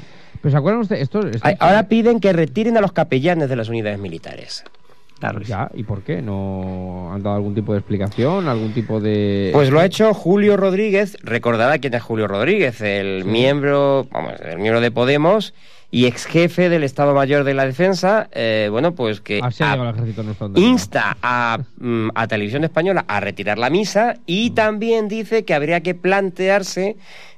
Pero 0.43 0.51
¿se 0.53 0.57
acuerdan 0.59 0.83
ustedes? 0.83 1.03
Esto, 1.03 1.21
Ahora 1.59 1.85
piden 1.89 2.21
que 2.21 2.33
retiren 2.35 2.77
a 2.77 2.81
los 2.83 2.93
capellanes 2.93 3.49
de 3.49 3.57
las 3.57 3.69
unidades 3.71 3.99
militares. 3.99 4.63
Claro, 5.31 5.41
Ya, 5.45 5.71
¿y 5.75 5.83
por 5.85 6.03
qué? 6.03 6.21
¿No 6.23 7.13
han 7.13 7.23
dado 7.23 7.37
algún 7.37 7.55
tipo 7.55 7.73
de 7.73 7.79
explicación? 7.79 8.49
¿Algún 8.49 8.73
tipo 8.73 9.01
de...? 9.01 9.51
Pues 9.53 9.71
lo 9.71 9.81
ha 9.81 9.85
hecho 9.87 10.13
Julio 10.15 10.57
Rodríguez. 10.57 11.17
Recordará 11.23 11.79
quién 11.79 11.95
es 11.95 12.03
Julio 12.03 12.27
Rodríguez, 12.29 12.81
el 12.81 13.25
miembro, 13.25 14.07
vamos, 14.11 14.35
el 14.41 14.59
miembro 14.59 14.81
de 14.81 14.91
Podemos 14.91 15.55
y 15.91 16.07
ex 16.07 16.27
jefe 16.27 16.69
del 16.69 16.83
Estado 16.83 17.15
Mayor 17.15 17.45
de 17.45 17.55
la 17.55 17.65
Defensa. 17.67 18.29
eh, 18.33 18.69
bueno, 18.71 18.95
pues 18.95 19.21
que 19.21 19.41
Así 19.43 19.63
ha 19.63 19.69
a- 19.69 19.75
llegado 19.77 19.91
el 19.91 19.95
ejército 19.97 20.23
nuestro 20.25 20.47
andando. 20.47 20.67
insta 20.69 21.17
a, 21.23 21.59
mm, 21.79 22.09
a 22.15 22.27
Televisión 22.27 22.65
Española 22.65 23.05
a 23.07 23.21
retirar 23.21 23.59
la 23.59 23.71
misa 23.71 24.17
y 24.27 24.51
Mm. 24.51 24.55
también 24.55 25.09
dice 25.09 25.45
que 25.45 25.55
habría 25.55 25.81
que 25.83 25.95
plantearse, 25.95 26.97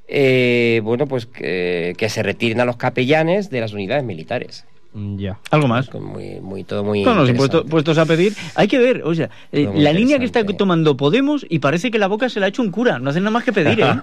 eh, 0.08 0.80
bueno, 0.84 1.06
pues 1.06 1.26
que, 1.26 1.94
que 1.98 2.08
se 2.08 2.22
retiren 2.22 2.60
a 2.60 2.64
los 2.64 2.76
capellanes 2.76 3.50
de 3.50 3.60
las 3.60 3.72
unidades 3.72 4.04
militares. 4.04 4.64
Mm, 4.96 5.16
Ya. 5.18 5.38
¿Algo 5.50 5.68
más? 5.68 5.92
Muy, 5.92 6.40
muy, 6.40 6.64
todo 6.64 6.82
muy. 6.82 7.02
No, 7.02 7.14
no, 7.14 7.24
si 7.26 7.32
interesante. 7.32 7.56
puesto- 7.58 7.70
puestos 7.70 7.98
a 7.98 8.06
pedir, 8.06 8.34
hay 8.54 8.66
que 8.66 8.78
ver, 8.78 9.02
o 9.04 9.14
sea, 9.14 9.28
eh, 9.52 9.68
la 9.74 9.92
línea 9.92 10.18
que 10.18 10.24
está 10.24 10.42
tomando 10.56 10.96
Podemos 10.96 11.44
y 11.48 11.58
parece 11.58 11.90
que 11.90 11.98
la 11.98 12.06
boca 12.06 12.28
se 12.30 12.40
la 12.40 12.46
ha 12.46 12.48
hecho 12.48 12.62
un 12.62 12.70
cura, 12.70 12.98
no 12.98 13.10
hacen 13.10 13.22
nada 13.22 13.30
más 13.32 13.44
que 13.44 13.52
pedir, 13.52 13.78
¿eh? 13.80 13.94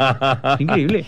Es 0.54 0.60
increíble. 0.62 1.06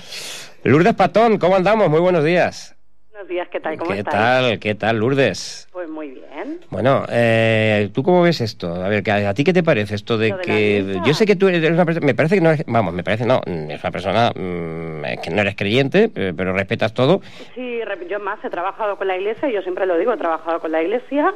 Lourdes 0.63 0.95
Patón, 0.95 1.37
¿cómo 1.37 1.55
andamos? 1.55 1.89
Muy 1.89 1.99
buenos 1.99 2.23
días. 2.23 2.74
Buenos 3.15 3.30
días, 3.30 3.47
¿qué 3.47 3.62
tal? 3.62 3.78
¿Cómo 3.78 3.91
¿Qué 3.91 3.99
estáis? 3.99 4.13
tal? 4.13 4.60
¿Qué 4.60 4.75
tal, 4.75 4.97
Lourdes? 4.97 5.69
Pues 5.71 5.88
muy 5.88 6.10
bien. 6.10 6.60
Bueno, 6.69 7.06
eh, 7.10 7.89
¿tú 7.93 8.04
cómo 8.04 8.21
ves 8.21 8.41
esto? 8.41 8.84
A 8.84 8.89
ver, 8.89 9.04
¿que 9.04 9.12
¿a, 9.12 9.30
a 9.30 9.34
ti 9.34 9.45
qué 9.45 9.54
te 9.54 9.63
parece 9.63 9.95
esto 9.95 10.17
de 10.17 10.32
¿Lo 10.32 10.38
de 10.39 10.43
la 10.43 10.54
que... 10.54 10.99
Yo 11.06 11.13
sé 11.13 11.25
que 11.25 11.38
tú 11.38 11.47
eres 11.47 11.71
una 11.71 11.86
persona... 11.86 12.06
Me 12.06 12.13
parece 12.13 12.36
que 12.36 12.41
no 12.41 12.51
eres... 12.51 12.65
Vamos, 12.67 12.93
me 12.93 13.06
parece 13.06 13.25
no. 13.25 13.39
Es 13.45 13.82
una 13.82 13.91
persona 13.91 14.32
mm, 14.36 15.21
que 15.23 15.30
no 15.30 15.39
eres 15.39 15.56
creyente, 15.56 16.10
pero 16.10 16.51
respetas 16.51 16.93
todo. 16.93 17.21
Sí, 17.56 17.80
yo 18.10 18.19
más 18.19 18.43
he 18.43 18.49
trabajado 18.49 18.97
con 18.97 19.07
la 19.07 19.16
iglesia, 19.16 19.47
yo 19.47 19.61
siempre 19.61 19.86
lo 19.86 19.97
digo, 19.97 20.11
he 20.11 20.18
trabajado 20.18 20.59
con 20.59 20.74
la 20.74 20.84
iglesia. 20.84 21.34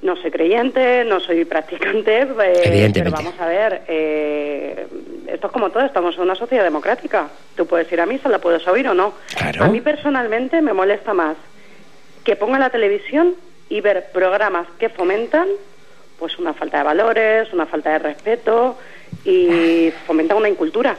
No 0.00 0.14
soy 0.16 0.30
creyente, 0.30 1.04
no 1.04 1.18
soy 1.18 1.44
practicante, 1.44 2.20
eh, 2.44 2.90
pero 2.94 3.10
vamos 3.10 3.34
a 3.40 3.46
ver, 3.46 3.82
eh, 3.88 4.86
esto 5.26 5.48
es 5.48 5.52
como 5.52 5.70
todo, 5.70 5.84
estamos 5.84 6.14
en 6.14 6.22
una 6.22 6.36
sociedad 6.36 6.62
democrática. 6.62 7.28
Tú 7.56 7.66
puedes 7.66 7.90
ir 7.90 8.00
a 8.00 8.06
misa, 8.06 8.28
la 8.28 8.38
puedes 8.38 8.66
oír 8.68 8.86
o 8.88 8.94
no. 8.94 9.14
Claro. 9.36 9.64
A 9.64 9.68
mí 9.68 9.80
personalmente 9.80 10.62
me 10.62 10.72
molesta 10.72 11.14
más 11.14 11.36
que 12.22 12.36
ponga 12.36 12.58
la 12.58 12.70
televisión 12.70 13.34
y 13.68 13.80
ver 13.80 14.10
programas 14.12 14.68
que 14.78 14.88
fomentan 14.88 15.48
pues 16.18 16.38
una 16.38 16.52
falta 16.52 16.78
de 16.78 16.84
valores, 16.84 17.52
una 17.52 17.66
falta 17.66 17.90
de 17.90 17.98
respeto 17.98 18.76
y 19.24 19.90
fomentan 20.06 20.36
una 20.38 20.48
incultura. 20.48 20.96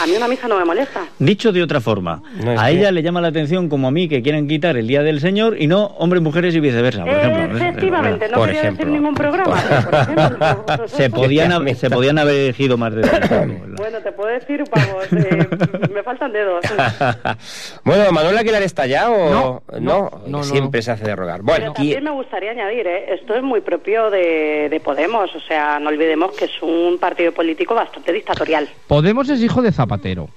A 0.00 0.06
mí 0.06 0.12
una 0.14 0.28
misa 0.28 0.46
no 0.46 0.58
me 0.58 0.64
molesta. 0.66 1.06
Dicho 1.18 1.52
de 1.52 1.62
otra 1.62 1.80
forma, 1.80 2.22
No, 2.44 2.60
a 2.60 2.66
que- 2.66 2.72
ella 2.72 2.90
le 2.92 3.02
llama 3.02 3.20
la 3.22 3.28
atención 3.28 3.68
como 3.70 3.88
a 3.88 3.90
mí 3.90 4.06
que 4.08 4.22
quieren 4.22 4.46
quitar 4.46 4.76
el 4.76 4.86
Día 4.86 5.02
del 5.02 5.20
Señor 5.20 5.56
y 5.58 5.66
no 5.66 5.86
hombres, 5.98 6.22
mujeres 6.22 6.54
y 6.54 6.60
viceversa, 6.60 7.04
por 7.04 7.14
ejemplo. 7.14 7.56
Efectivamente, 7.58 8.28
no 8.28 8.36
Por 8.36 8.46
quería 8.46 8.60
ejemplo. 8.62 8.84
decir 8.84 9.00
ningún 9.00 9.14
programa. 9.14 9.62
pero, 9.68 9.82
por 9.84 9.94
ejemplo. 9.94 10.88
Se 10.88 11.08
podían, 11.10 11.52
hab- 11.52 11.74
se 11.74 11.88
podían 11.88 12.18
haber 12.18 12.34
elegido 12.36 12.76
más 12.76 12.94
de 12.94 13.02
Bueno, 13.02 13.98
te 14.02 14.12
puedo 14.12 14.28
decir, 14.30 14.62
vamos, 14.70 15.04
eh, 15.12 15.48
me 15.94 16.02
faltan 16.02 16.32
dedos. 16.32 16.62
bueno, 17.84 18.12
¿Manuel 18.12 18.36
Aguilar 18.38 18.62
está 18.62 18.86
ya 18.86 19.10
o...? 19.10 19.30
No, 19.30 19.62
no, 19.72 19.78
no, 19.80 20.20
no, 20.26 20.42
Siempre 20.44 20.82
se 20.82 20.90
hace 20.90 21.04
de 21.04 21.16
rogar. 21.16 21.42
Bueno, 21.42 21.72
Pero 21.74 21.84
y- 21.86 21.92
también 21.92 22.04
me 22.04 22.10
gustaría 22.10 22.50
añadir, 22.50 22.86
¿eh? 22.86 23.14
esto 23.14 23.34
es 23.34 23.42
muy 23.42 23.60
propio 23.60 24.10
de, 24.10 24.68
de 24.70 24.80
Podemos, 24.80 25.34
o 25.34 25.40
sea, 25.40 25.78
no 25.78 25.88
olvidemos 25.88 26.32
que 26.36 26.44
es 26.46 26.62
un 26.62 26.98
partido 26.98 27.27
político 27.32 27.74
bastante 27.74 28.12
dictatorial. 28.12 28.68
Podemos 28.86 29.28
es 29.28 29.40
hijo 29.42 29.62
de 29.62 29.72
Zapatero. 29.72 30.28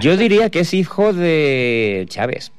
yo 0.00 0.16
diría 0.16 0.50
que 0.50 0.60
es 0.60 0.74
hijo 0.74 1.12
de 1.12 2.06
Chávez. 2.08 2.52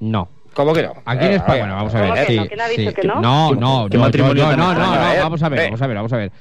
No. 0.00 0.28
¿Cómo 0.54 0.74
que 0.74 0.82
no? 0.82 0.92
Aquí 1.06 1.24
en 1.24 1.32
Eh, 1.32 1.36
España, 1.36 1.60
bueno, 1.60 1.74
vamos 1.76 1.94
a 1.94 2.00
¿Cómo 2.02 2.12
ver. 2.12 2.26
que 2.26 2.32
sí, 2.34 2.38
no? 2.38 2.46
¿Quién 2.46 2.60
ha 2.60 2.68
dicho 2.68 2.90
sí. 2.90 2.94
que 2.96 3.06
no? 3.06 3.20
No, 3.22 3.54
no, 3.54 3.88
¿Qué 3.90 3.96
no, 3.96 4.02
matrimonio 4.02 4.54
no, 4.54 4.74
no, 4.74 4.80
vamos 4.80 5.42
a 5.42 5.48
ver, 5.48 5.60
eh. 5.60 5.64
vamos 5.64 5.80
a 5.80 5.86
ver, 5.86 5.96
vamos 5.96 6.12
a 6.12 6.16
ver. 6.18 6.32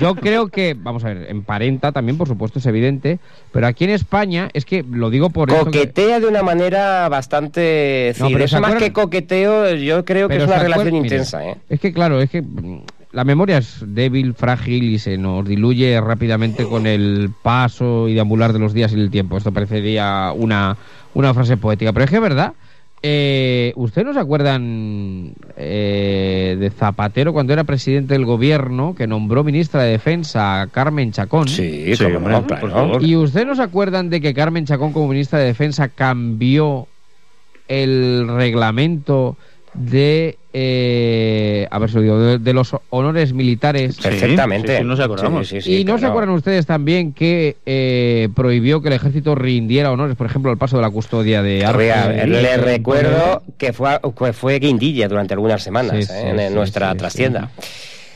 Yo 0.00 0.14
creo 0.16 0.48
que, 0.48 0.74
vamos 0.76 1.04
a 1.04 1.08
ver, 1.14 1.30
emparenta 1.30 1.92
también, 1.92 2.18
por 2.18 2.26
supuesto, 2.26 2.58
es 2.58 2.66
evidente, 2.66 3.20
pero 3.52 3.68
aquí 3.68 3.84
en 3.84 3.90
España, 3.90 4.48
es 4.54 4.64
que 4.64 4.82
lo 4.90 5.08
digo 5.08 5.30
por 5.30 5.48
que- 5.48 5.54
Coquetea 5.56 6.18
de 6.18 6.26
una 6.26 6.42
manera 6.42 7.08
bastante... 7.08 8.08
Es 8.08 8.18
No, 8.18 8.26
pero 8.30 8.44
eso 8.44 8.56
¿se 8.56 8.60
más 8.60 8.74
que 8.74 8.92
coqueteo, 8.92 9.72
yo 9.76 10.04
creo 10.04 10.28
que 10.28 10.38
es 10.38 10.44
una 10.44 10.58
relación 10.58 10.96
intensa, 10.96 11.46
¿eh? 11.46 11.56
Es 11.68 11.78
que 11.78 11.92
claro, 11.92 12.20
es 12.20 12.28
que 12.28 12.42
mm, 12.42 12.82
la 13.12 13.24
memoria 13.24 13.58
es 13.58 13.82
débil, 13.86 14.34
frágil 14.34 14.84
y 14.84 14.98
se 14.98 15.18
nos 15.18 15.44
diluye 15.46 16.00
rápidamente 16.00 16.64
con 16.64 16.86
el 16.86 17.30
paso 17.42 18.08
y 18.08 18.14
deambular 18.14 18.52
de 18.52 18.58
los 18.60 18.72
días 18.72 18.92
y 18.92 18.96
el 18.96 19.10
tiempo. 19.10 19.36
Esto 19.36 19.52
parecería 19.52 20.32
una, 20.34 20.76
una 21.14 21.34
frase 21.34 21.56
poética, 21.56 21.92
pero 21.92 22.04
es 22.04 22.10
que 22.10 22.16
es 22.16 22.22
verdad. 22.22 22.52
Eh, 23.02 23.72
¿Ustedes 23.76 24.06
no 24.06 24.12
se 24.12 24.20
acuerdan 24.20 25.32
eh, 25.56 26.56
de 26.60 26.70
Zapatero 26.70 27.32
cuando 27.32 27.54
era 27.54 27.64
presidente 27.64 28.12
del 28.12 28.26
gobierno 28.26 28.94
que 28.94 29.06
nombró 29.06 29.42
ministra 29.42 29.82
de 29.82 29.92
Defensa 29.92 30.60
a 30.60 30.66
Carmen 30.66 31.10
Chacón? 31.10 31.48
Sí, 31.48 31.96
Sí, 31.96 32.04
no, 32.04 32.20
por 32.20 32.46
claro. 32.46 32.70
favor. 32.70 33.02
¿Y 33.02 33.16
ustedes 33.16 33.46
no 33.46 33.54
se 33.54 33.62
acuerdan 33.62 34.10
de 34.10 34.20
que 34.20 34.34
Carmen 34.34 34.66
Chacón 34.66 34.92
como 34.92 35.08
ministra 35.08 35.38
de 35.38 35.46
Defensa 35.46 35.88
cambió 35.88 36.88
el 37.68 38.28
reglamento 38.28 39.36
de, 39.72 40.36
eh, 40.52 41.66
a 41.70 41.78
ver 41.78 41.88
si 41.88 41.96
lo 41.96 42.02
digo, 42.02 42.18
de, 42.18 42.38
de 42.38 42.52
los 42.52 42.74
honores 42.90 43.32
militares? 43.32 43.96
Perfectamente. 43.96 44.72
sí, 44.72 44.78
sí, 44.78 44.84
no 44.84 44.96
se 44.96 45.02
acordamos. 45.02 45.48
Sí, 45.48 45.60
sí, 45.60 45.62
sí, 45.62 45.80
y 45.80 45.84
no 45.84 45.98
se 45.98 46.06
acuerdan 46.06 46.34
ustedes 46.34 46.66
también 46.66 47.12
que 47.12 47.56
eh, 47.66 48.28
prohibió 48.34 48.82
que 48.82 48.88
el 48.88 48.94
ejército 48.94 49.34
rindiera 49.34 49.92
honores, 49.92 50.16
por 50.16 50.26
ejemplo, 50.26 50.50
al 50.50 50.58
paso 50.58 50.76
de 50.76 50.82
la 50.82 50.90
custodia 50.90 51.42
de 51.42 51.64
armas. 51.64 51.80
Oiga, 51.80 52.26
le 52.26 52.56
recuerdo 52.56 53.42
que 53.58 53.72
fue, 53.72 54.00
que 54.18 54.32
fue 54.32 54.58
guindilla 54.58 55.08
durante 55.08 55.34
algunas 55.34 55.62
semanas 55.62 56.06
Sí, 56.06 56.12
¿eh? 56.12 56.34
sí, 56.36 56.42
en, 56.42 56.54
nuestra 56.54 56.92
sí, 56.92 56.98
trastienda. 56.98 57.50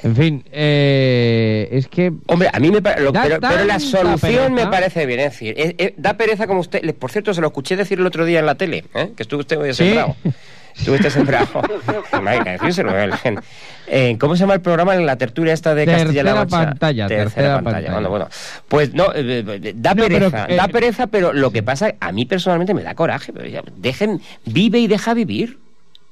En 0.04 0.14
fin, 0.14 0.44
eh, 0.52 1.66
es 1.72 1.88
que... 1.88 2.12
Hombre, 2.26 2.50
a 2.52 2.60
mí 2.60 2.70
me 2.70 2.82
parece... 2.82 3.10
Pero, 3.10 3.40
pero 3.40 3.64
la 3.64 3.80
solución 3.80 4.52
me 4.52 4.66
parece 4.66 5.06
bien. 5.06 5.20
Es 5.20 5.32
decir, 5.32 5.54
eh, 5.56 5.74
eh, 5.78 5.94
da 5.96 6.14
pereza 6.18 6.46
como 6.46 6.60
usted... 6.60 6.94
Por 6.96 7.10
cierto, 7.10 7.32
se 7.32 7.40
lo 7.40 7.46
escuché 7.46 7.74
decir 7.74 7.98
el 7.98 8.06
otro 8.06 8.26
día 8.26 8.40
en 8.40 8.44
la 8.44 8.54
tele, 8.54 8.84
¿eh? 8.94 9.12
que 9.16 9.22
estuvo 9.22 9.40
usted 9.40 9.72
Sí. 9.72 9.94
sembrado. 10.74 11.00
Estuviste 11.00 11.10
sembrado. 11.10 11.62
No 12.22 12.30
hay 12.30 12.40
que 12.40 12.50
decírselo. 12.50 12.98
¿eh? 12.98 13.10
Eh, 13.86 14.16
¿Cómo 14.18 14.34
se 14.36 14.40
llama 14.40 14.54
el 14.54 14.60
programa 14.60 14.94
en 14.94 15.04
la 15.06 15.16
tertulia 15.16 15.52
esta 15.52 15.74
de 15.74 15.84
Tercera 15.84 16.04
Castilla-La 16.04 16.34
Mancha? 16.34 16.56
pantalla, 16.70 17.06
Tercera, 17.06 17.24
tercera 17.24 17.54
pantalla. 17.56 17.74
pantalla. 17.74 17.92
Bueno, 17.92 18.08
bueno. 18.10 18.28
Pues 18.68 18.94
no, 18.94 19.12
eh, 19.14 19.44
eh, 19.46 19.72
da 19.76 19.94
No, 19.94 20.02
pero, 20.02 20.18
pereza, 20.30 20.46
eh, 20.48 20.56
da 20.56 20.68
pereza, 20.68 21.06
pero 21.06 21.32
lo 21.32 21.50
que 21.50 21.62
pasa, 21.62 21.94
a 22.00 22.12
mí 22.12 22.24
personalmente 22.24 22.74
me 22.74 22.82
da 22.82 22.94
coraje. 22.94 23.32
Pero 23.32 23.46
ya, 23.46 23.62
dejen, 23.76 24.20
vive 24.46 24.78
y 24.78 24.86
deja 24.86 25.14
vivir. 25.14 25.58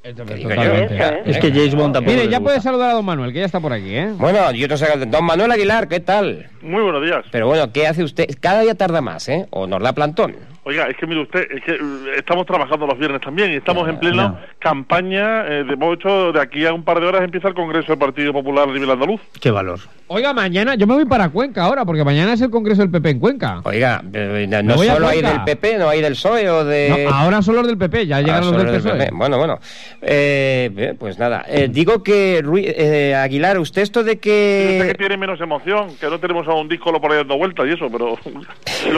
Totalmente. 0.02 1.30
Es 1.30 1.38
que 1.38 1.50
James 1.52 1.74
Bond 1.76 1.94
tampoco 1.94 2.10
Mire, 2.16 2.24
ya 2.28 2.38
gusta. 2.38 2.40
puede 2.40 2.60
saludar 2.60 2.90
a 2.90 2.94
don 2.94 3.04
Manuel, 3.04 3.32
que 3.32 3.38
ya 3.38 3.44
está 3.46 3.60
por 3.60 3.72
aquí, 3.72 3.94
¿eh? 3.94 4.08
Bueno, 4.16 4.50
yo 4.50 4.66
no 4.66 4.76
sé, 4.76 4.86
don 5.06 5.24
Manuel 5.24 5.52
Aguilar, 5.52 5.86
¿qué 5.86 6.00
tal? 6.00 6.48
Muy 6.60 6.82
buenos 6.82 7.04
días. 7.04 7.24
Pero 7.30 7.46
bueno, 7.46 7.72
¿qué 7.72 7.86
hace 7.86 8.02
usted? 8.02 8.26
Cada 8.40 8.62
día 8.62 8.74
tarda 8.74 9.00
más, 9.00 9.28
¿eh? 9.28 9.46
O 9.50 9.68
nos 9.68 9.80
da 9.80 9.92
plantón. 9.92 10.34
Oiga, 10.64 10.84
es 10.86 10.96
que 10.96 11.08
mire 11.08 11.22
usted, 11.22 11.44
es 11.50 11.60
que 11.64 11.72
eh, 11.72 11.78
estamos 12.18 12.46
trabajando 12.46 12.86
los 12.86 12.96
viernes 12.96 13.20
también 13.20 13.50
y 13.50 13.56
estamos 13.56 13.88
en 13.88 13.98
plena 13.98 14.44
campaña. 14.60 15.44
Eh, 15.48 15.64
de 15.64 15.92
hecho, 15.92 16.30
de 16.30 16.40
aquí 16.40 16.64
a 16.64 16.72
un 16.72 16.84
par 16.84 17.00
de 17.00 17.06
horas 17.08 17.22
empieza 17.24 17.48
el 17.48 17.54
Congreso 17.54 17.88
del 17.88 17.98
Partido 17.98 18.32
Popular 18.32 18.68
a 18.68 18.72
nivel 18.72 18.88
andaluz. 18.88 19.20
Qué 19.40 19.50
valor. 19.50 19.80
Oiga, 20.06 20.32
mañana, 20.32 20.74
yo 20.76 20.86
me 20.86 20.94
voy 20.94 21.04
para 21.06 21.30
Cuenca 21.30 21.64
ahora, 21.64 21.84
porque 21.84 22.04
mañana 22.04 22.34
es 22.34 22.40
el 22.42 22.50
Congreso 22.50 22.82
del 22.82 22.90
PP 22.92 23.10
en 23.10 23.18
Cuenca. 23.18 23.60
Oiga, 23.64 24.02
eh, 24.12 24.46
no, 24.48 24.62
Me 24.62 24.74
voy 24.74 24.86
a 24.86 24.94
solo 24.94 25.08
hay 25.08 25.22
del 25.22 25.42
PP, 25.44 25.78
no 25.78 25.88
hay 25.88 26.00
del 26.02 26.12
PSOE 26.12 26.48
o 26.50 26.64
de... 26.64 27.06
No, 27.08 27.14
ahora 27.14 27.42
son 27.42 27.56
los 27.56 27.66
del 27.66 27.78
PP, 27.78 28.06
ya 28.06 28.20
llegan 28.20 28.36
Ah, 28.36 28.38
los 28.40 28.46
solo 28.50 28.58
del 28.62 28.72
del 28.72 28.82
PSOE. 28.82 28.98
PP. 28.98 29.10
Bueno, 29.14 29.38
bueno. 29.38 29.58
Eh, 30.00 30.94
pues 30.98 31.18
nada. 31.18 31.44
Eh, 31.48 31.68
digo 31.70 32.02
que, 32.04 32.40
Rui- 32.44 32.66
eh, 32.76 33.14
Aguilar, 33.16 33.58
usted 33.58 33.82
esto 33.82 34.04
de 34.04 34.12
Usted 34.12 34.20
que 34.20 34.84
que... 34.88 34.94
tiene 34.98 35.16
menos 35.16 35.40
emoción, 35.40 35.96
que 35.98 36.06
no 36.08 36.20
tenemos 36.20 36.46
a 36.46 36.52
un 36.54 36.68
disco 36.68 36.92
por 37.00 37.10
ahí 37.10 37.16
dando 37.18 37.38
vueltas 37.38 37.66
y 37.66 37.70
eso, 37.72 37.88
pero... 37.90 38.16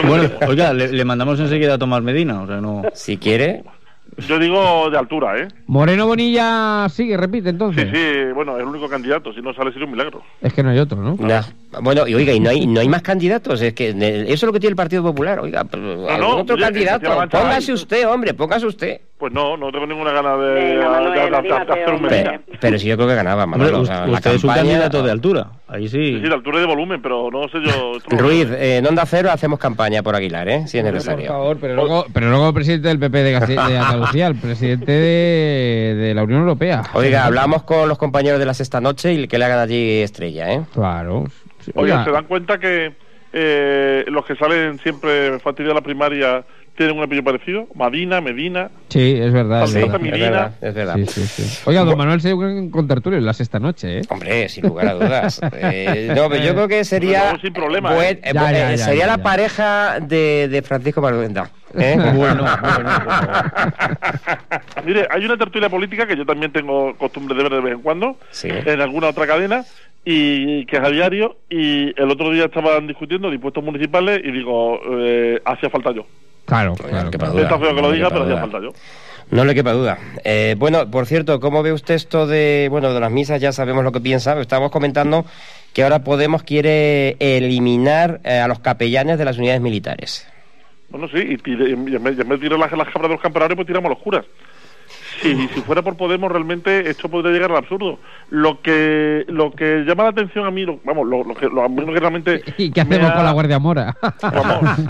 Bueno, 0.05 0.29
oiga, 0.47 0.73
le, 0.73 0.89
le 0.89 1.05
mandamos 1.05 1.39
enseguida 1.39 1.54
a 1.63 1.77
Tomás 1.77 2.03
Medina, 2.03 2.41
o 2.41 2.47
sea, 2.47 2.61
no... 2.61 2.83
Si 2.93 3.17
quiere... 3.17 3.63
Yo 4.17 4.39
digo 4.39 4.89
de 4.89 4.97
altura, 4.97 5.37
¿eh? 5.37 5.47
Moreno 5.67 6.07
Bonilla 6.07 6.87
sigue, 6.89 7.17
repite 7.17 7.43
Sí, 7.45 7.49
entonces. 7.49 7.89
sí, 7.93 8.33
bueno, 8.33 8.55
es 8.55 8.61
el 8.63 8.67
único 8.69 8.87
candidato, 8.87 9.33
si 9.33 9.41
no 9.41 9.53
sale 9.53 9.71
sería 9.71 9.85
un 9.85 9.91
milagro. 9.91 10.21
Es 10.41 10.53
que 10.53 10.63
no 10.63 10.69
hay 10.69 10.79
otro, 10.79 10.97
¿no? 11.01 11.15
Nah. 11.19 11.41
Bueno, 11.81 12.07
y 12.07 12.13
oiga, 12.15 12.31
y 12.31 12.39
no 12.39 12.49
hay, 12.49 12.65
no 12.65 12.79
hay 12.79 12.87
más 12.87 13.01
candidatos. 13.01 13.61
Es 13.61 13.73
que 13.73 13.89
eh, 13.89 14.21
eso 14.23 14.33
es 14.33 14.43
lo 14.43 14.53
que 14.53 14.61
tiene 14.61 14.71
el 14.71 14.75
Partido 14.77 15.03
Popular. 15.03 15.39
Oiga, 15.39 15.65
pero 15.65 16.07
algún 16.09 16.19
no, 16.19 16.37
otro 16.37 16.55
oye, 16.55 16.63
candidato. 16.63 17.09
Póngase 17.29 17.71
hay. 17.71 17.75
usted, 17.75 18.07
hombre, 18.07 18.33
póngase 18.33 18.65
usted. 18.65 19.01
Pues 19.17 19.33
no, 19.33 19.57
no 19.57 19.71
tengo 19.71 19.85
ninguna 19.87 20.11
gana 20.11 20.37
de, 20.37 20.81
hacer 20.81 21.93
un. 21.93 22.07
Pero, 22.07 22.31
pero 22.59 22.79
sí 22.79 22.87
yo 22.87 22.95
creo 22.95 23.07
que 23.09 23.15
ganaba, 23.15 23.45
Manolo. 23.45 23.81
o 23.81 23.83
la 23.83 24.05
usted 24.05 24.35
es 24.35 24.43
un 24.43 24.53
candidato 24.53 25.03
de 25.03 25.11
altura, 25.11 25.47
ahí 25.67 25.87
sí. 25.87 26.15
Sí, 26.15 26.19
de 26.19 26.33
altura 26.33 26.57
y 26.57 26.61
de 26.61 26.67
volumen, 26.67 27.01
pero 27.01 27.29
no 27.31 27.47
sé 27.47 27.59
yo... 27.63 27.93
Ruiz, 28.17 28.47
eh, 28.51 28.77
en 28.77 28.87
Onda 28.87 29.05
Cero 29.05 29.29
hacemos 29.31 29.57
campaña 29.59 30.03
por 30.03 30.15
Aguilar, 30.15 30.47
¿eh? 30.49 30.67
Si 30.67 30.77
es 30.77 30.83
Por 30.83 30.93
necesario. 30.93 31.27
favor, 31.27 31.57
pero 31.59 31.75
luego, 31.75 32.05
pero 32.13 32.29
luego 32.29 32.53
presidente 32.53 32.89
del 32.89 32.99
PP 32.99 33.17
de, 33.23 33.37
Casti- 33.39 33.67
de 33.69 33.77
Andalucía, 33.77 34.04
el 34.13 34.35
presidente 34.35 34.91
de, 34.91 35.95
de 35.95 36.13
la 36.13 36.23
Unión 36.23 36.41
Europea. 36.41 36.83
Oiga, 36.93 37.25
hablamos 37.25 37.63
con 37.63 37.87
los 37.89 37.97
compañeros 37.97 38.39
de 38.39 38.45
la 38.45 38.53
sexta 38.53 38.81
noche 38.81 39.13
y 39.13 39.27
que 39.27 39.37
le 39.37 39.45
hagan 39.45 39.59
allí 39.59 40.01
estrella, 40.01 40.53
¿eh? 40.53 40.61
Claro. 40.73 41.25
Oiga, 41.73 42.03
¿se 42.05 42.11
dan 42.11 42.25
cuenta 42.25 42.57
que 42.57 42.93
eh, 43.33 44.05
los 44.07 44.25
que 44.25 44.35
salen 44.35 44.79
siempre 44.79 45.39
fastidio 45.39 45.69
de 45.69 45.75
la 45.75 45.81
primaria 45.81 46.45
tienen 46.75 46.97
un 46.97 47.03
apellido 47.03 47.23
parecido? 47.23 47.67
Madina, 47.75 48.21
Medina... 48.21 48.69
Sí, 48.89 49.15
es 49.19 49.31
verdad. 49.33 49.63
Es 49.63 49.71
Sí, 49.71 49.79
verdad. 49.79 49.95
es 50.03 50.19
verdad, 50.19 50.51
es 50.61 50.73
verdad. 50.73 50.95
Sí, 50.95 51.05
sí, 51.05 51.43
sí. 51.43 51.61
Oiga, 51.65 51.83
don 51.83 51.97
Manuel 51.97 52.21
se 52.21 52.31
con, 52.33 52.69
con 52.69 52.87
tertulio 52.87 53.17
en 53.19 53.25
la 53.25 53.33
sexta 53.33 53.59
noche, 53.59 53.99
¿eh? 53.99 54.01
Hombre, 54.09 54.47
sin 54.49 54.65
lugar 54.67 54.87
a 54.87 54.93
dudas. 54.93 55.41
Eh, 55.53 56.11
no, 56.15 56.29
pero 56.29 56.43
yo 56.43 56.53
creo 56.53 56.67
que 56.67 56.83
sería... 56.85 57.23
Pero 57.31 57.41
sin 57.41 57.53
problema, 57.53 57.93
buen- 57.93 58.17
¿eh? 58.17 58.21
eh, 58.23 58.31
Ya, 58.33 58.51
eh, 58.51 58.53
ya, 58.53 58.71
ya, 58.71 58.77
sería 58.77 58.99
ya, 59.01 59.07
la 59.07 59.17
ya. 59.17 59.23
pareja 59.23 59.99
de, 60.01 60.47
de 60.49 60.61
Francisco 60.61 61.01
Marduenda. 61.01 61.49
¿eh? 61.77 61.95
Bueno, 62.15 62.43
bueno, 62.61 62.89
Mire, 64.85 65.07
hay 65.09 65.25
una 65.25 65.37
tertulia 65.37 65.69
política 65.69 66.05
que 66.07 66.15
yo 66.17 66.25
también 66.25 66.51
tengo 66.51 66.95
costumbre 66.97 67.35
de 67.35 67.43
ver 67.43 67.51
de 67.53 67.61
vez 67.61 67.73
en 67.73 67.81
cuando, 67.81 68.17
Sí. 68.31 68.49
en 68.51 68.81
alguna 68.81 69.07
otra 69.09 69.25
cadena, 69.27 69.63
y 70.03 70.65
que 70.67 70.77
es 70.77 70.83
a 70.83 70.89
diario, 70.89 71.37
y 71.49 71.99
el 71.99 72.09
otro 72.11 72.29
día 72.31 72.45
estaban 72.45 72.85
discutiendo 72.87 73.29
de 73.29 73.35
impuestos 73.35 73.63
municipales 73.63 74.21
y 74.23 74.31
digo, 74.31 74.79
eh, 74.99 75.41
hacía 75.45 75.69
falta 75.69 75.91
yo. 75.93 76.05
Claro, 76.45 76.75
padura. 77.17 77.43
Está 77.43 77.59
feo 77.59 77.69
que 77.69 77.75
lo 77.75 77.81
no 77.81 77.89
le 77.89 77.95
diga, 77.97 78.07
quepa 78.09 78.19
pero 78.21 78.23
hacía 78.25 78.35
duda. 78.35 78.41
falta 78.41 78.59
yo. 78.61 78.69
No 79.31 79.43
le 79.45 79.55
quepa 79.55 79.71
duda. 79.73 79.97
Eh, 80.23 80.55
bueno, 80.57 80.91
por 80.91 81.07
cierto, 81.07 81.39
¿cómo 81.39 81.63
ve 81.63 81.73
usted 81.73 81.95
esto 81.95 82.27
de, 82.27 82.67
bueno, 82.69 82.93
de 82.93 82.99
las 82.99 83.11
misas? 83.11 83.41
Ya 83.41 83.51
sabemos 83.51 83.83
lo 83.83 83.91
que 83.91 83.99
piensa. 83.99 84.39
Estábamos 84.39 84.71
comentando 84.71 85.25
que 85.73 85.83
ahora 85.83 86.03
Podemos 86.03 86.43
quiere 86.43 87.17
eliminar 87.19 88.21
eh, 88.23 88.37
a 88.37 88.47
los 88.47 88.59
capellanes 88.59 89.17
de 89.17 89.25
las 89.25 89.37
unidades 89.39 89.61
militares. 89.61 90.27
Bueno, 90.89 91.07
sí, 91.07 91.17
y, 91.17 91.37
tire- 91.37 91.69
y 91.69 91.73
en 91.95 92.03
vez 92.03 92.15
y 92.17 92.21
en 92.21 92.29
vez 92.29 92.39
de 92.39 92.45
tirar 92.47 92.59
las, 92.59 92.71
las 92.71 92.87
cabras 92.87 93.09
de 93.09 93.15
los 93.15 93.21
campanarios, 93.21 93.55
pues 93.55 93.65
tiramos 93.67 93.89
los 93.89 93.97
curas. 93.99 94.23
Si, 95.33 95.47
si 95.47 95.61
fuera 95.61 95.81
por 95.81 95.95
Podemos 95.97 96.31
realmente 96.31 96.89
esto 96.89 97.09
podría 97.09 97.31
llegar 97.33 97.51
al 97.51 97.57
absurdo. 97.57 97.99
Lo 98.29 98.61
que 98.61 99.25
lo 99.27 99.51
que 99.51 99.83
llama 99.87 100.03
la 100.03 100.09
atención 100.09 100.45
a 100.45 100.51
mí, 100.51 100.65
lo- 100.65 100.79
vamos, 100.83 101.07
lo, 101.07 101.23
lo 101.23 101.33
que, 101.35 101.47
lo, 101.47 101.63
a 101.63 101.69
mí 101.69 101.81
lo 101.85 101.93
que 101.93 101.99
realmente... 101.99 102.41
¿Y 102.57 102.71
qué 102.71 102.81
hacemos 102.81 103.09
ha- 103.11 103.15
con 103.15 103.25
la 103.25 103.31
Guardia 103.31 103.59
Mora? 103.59 103.95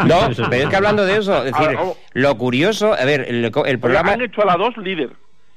No, 0.06 0.30
pero 0.50 0.64
es 0.64 0.70
que 0.70 0.76
hablando 0.76 1.06
de 1.06 1.18
eso, 1.18 1.38
es 1.46 1.54
decir, 1.54 1.70
Ah, 1.70 1.74
vamos. 1.80 1.98
lo 2.14 2.38
curioso, 2.38 2.94
a 2.94 3.06
ver, 3.06 3.26
el, 3.30 3.46
el 3.66 3.80
programa... 3.80 4.14
Han 4.14 4.22
hecho 4.22 4.42
a 4.42 4.46
la 4.46 4.56
dos 4.58 4.76
líder. 4.78 5.10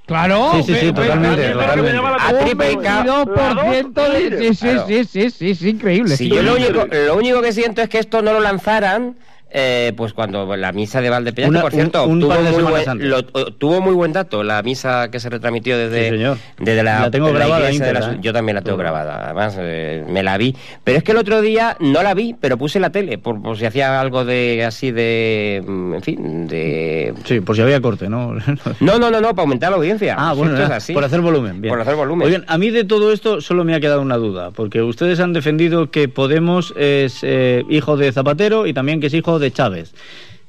Claro, 0.06 0.52
Sí, 0.54 0.62
sí, 0.62 0.74
sí, 0.74 0.86
totalmente, 0.92 1.36
ve- 1.48 1.52
totalmente. 1.52 1.98
A 1.98 2.30
Un 2.30 2.46
Tripeca- 2.46 3.04
22% 3.04 4.12
de... 4.12 4.38
Sí, 4.38 4.54
sí, 4.54 4.64
Claro. 4.66 4.86
sí, 4.86 5.04
sí, 5.04 5.30
sí, 5.30 5.54
sí, 5.54 5.68
increíble. 5.68 6.16
Si 6.16 6.30
yo 6.30 6.42
lo 6.42 6.54
único, 6.56 6.86
lo 6.90 7.16
único 7.16 7.42
que 7.42 7.52
siento 7.52 7.82
es 7.82 7.88
que 7.90 7.98
esto 7.98 8.22
no 8.22 8.32
lo 8.32 8.40
lanzaran 8.40 9.16
eh, 9.50 9.92
pues 9.96 10.12
cuando 10.12 10.54
la 10.56 10.72
misa 10.72 11.00
de 11.00 11.10
Valdepeñas, 11.10 11.50
Una- 11.50 11.60
que 11.60 11.62
por 11.62 11.72
cierto, 11.72 12.04
un- 12.04 12.12
un 12.12 12.20
tuvo, 12.20 12.34
de 12.34 12.50
muy 12.52 12.62
buen, 12.62 13.08
lo- 13.08 13.18
eh, 13.20 13.24
tuvo 13.58 13.80
muy 13.80 13.94
buen 13.94 14.12
dato 14.12 14.42
la 14.42 14.62
misa 14.62 15.10
que 15.10 15.20
se 15.20 15.30
retransmitió 15.30 15.76
desde, 15.78 16.10
Sí, 16.34 16.40
desde 16.58 16.82
la, 16.82 17.00
La 17.00 17.10
tengo 17.10 17.28
la 17.28 17.34
grabada 17.38 17.60
iglesia 17.70 17.86
de 17.86 17.92
la- 17.92 17.98
íntegra, 18.00 18.16
¿eh? 18.16 18.20
Yo 18.22 18.32
también 18.32 18.56
la 18.56 18.62
tengo 18.62 18.76
grabada, 18.76 19.24
además 19.26 19.56
eh, 19.58 20.04
me 20.08 20.22
la 20.22 20.36
vi. 20.38 20.54
Pero 20.84 20.98
es 20.98 21.04
que 21.04 21.12
el 21.12 21.18
otro 21.18 21.40
día 21.40 21.76
no 21.80 22.02
la 22.02 22.14
vi, 22.14 22.34
pero 22.38 22.58
puse 22.58 22.78
la 22.80 22.90
tele, 22.90 23.18
por, 23.18 23.40
por 23.42 23.56
si 23.56 23.64
hacía 23.66 24.00
algo 24.00 24.24
de 24.24 24.64
así 24.64 24.90
de, 24.90 25.62
mm, 25.66 25.94
en 25.94 26.02
fin, 26.02 26.46
de... 26.46 27.14
Sí, 27.24 27.40
por 27.40 27.56
si 27.56 27.62
había 27.62 27.80
corte, 27.80 28.08
¿no? 28.08 28.34
No, 28.80 28.98
no, 28.98 29.10
no, 29.10 29.20
no, 29.20 29.30
para 29.30 29.42
aumentar 29.42 29.70
la 29.70 29.76
audiencia. 29.76 30.14
Ah, 30.18 30.32
bueno, 30.34 30.62
es 30.62 30.70
así. 30.70 30.92
por 30.92 31.04
hacer 31.04 31.20
volumen. 31.20 31.60
Bien. 31.60 31.72
Por 31.72 31.80
hacer 31.80 31.94
volumen. 31.96 32.26
Oigan, 32.26 32.44
a 32.48 32.58
mí 32.58 32.70
de 32.70 32.84
todo 32.84 33.12
esto 33.12 33.40
solo 33.40 33.64
me 33.64 33.74
ha 33.74 33.80
quedado 33.80 34.02
una 34.02 34.16
duda, 34.16 34.50
porque 34.50 34.82
ustedes 34.82 35.20
han 35.20 35.32
defendido 35.32 35.90
que 35.90 36.08
Podemos 36.08 36.74
es 36.76 37.20
eh, 37.22 37.64
hijo 37.70 37.96
de 37.96 38.10
Zapatero 38.12 38.66
y 38.66 38.72
también 38.72 39.00
que 39.00 39.06
es 39.08 39.14
hijo 39.14 39.37
de 39.38 39.52
Chávez. 39.52 39.92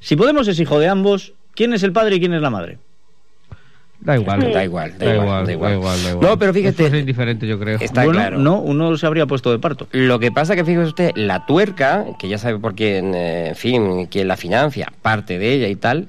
Si 0.00 0.16
Podemos 0.16 0.48
es 0.48 0.58
hijo 0.60 0.78
de 0.78 0.88
ambos, 0.88 1.32
¿quién 1.54 1.72
es 1.74 1.82
el 1.82 1.92
padre 1.92 2.16
y 2.16 2.20
quién 2.20 2.32
es 2.34 2.40
la 2.42 2.50
madre? 2.50 2.78
Da 4.00 4.16
igual. 4.16 4.40
Da 4.40 4.64
igual, 4.64 4.94
Da 4.98 5.14
igual, 5.14 5.44
da 5.46 5.52
igual, 5.52 5.78
da 6.02 6.10
igual. 6.10 6.20
No, 6.26 6.38
pero 6.38 6.54
fíjate- 6.54 6.84
Esto 6.84 6.96
es 6.96 7.00
indiferente, 7.00 7.46
yo 7.46 7.58
creo. 7.58 7.76
Está 7.80 8.04
bueno, 8.04 8.18
claro. 8.18 8.38
no, 8.38 8.58
uno 8.58 8.96
se 8.96 9.06
habría 9.06 9.26
puesto 9.26 9.52
de 9.52 9.58
parto. 9.58 9.88
Lo 9.92 10.18
que 10.18 10.32
pasa 10.32 10.56
que 10.56 10.64
fíjese 10.64 10.86
usted, 10.86 11.12
la 11.16 11.44
tuerca, 11.44 12.06
que 12.18 12.26
ya 12.28 12.38
sabe 12.38 12.58
por 12.58 12.74
quién, 12.74 13.14
eh, 13.14 13.48
en 13.48 13.56
fin, 13.56 14.06
quién 14.06 14.26
la 14.26 14.38
financia, 14.38 14.90
parte 15.02 15.38
de 15.38 15.52
ella 15.52 15.68
y 15.68 15.76
tal, 15.76 16.08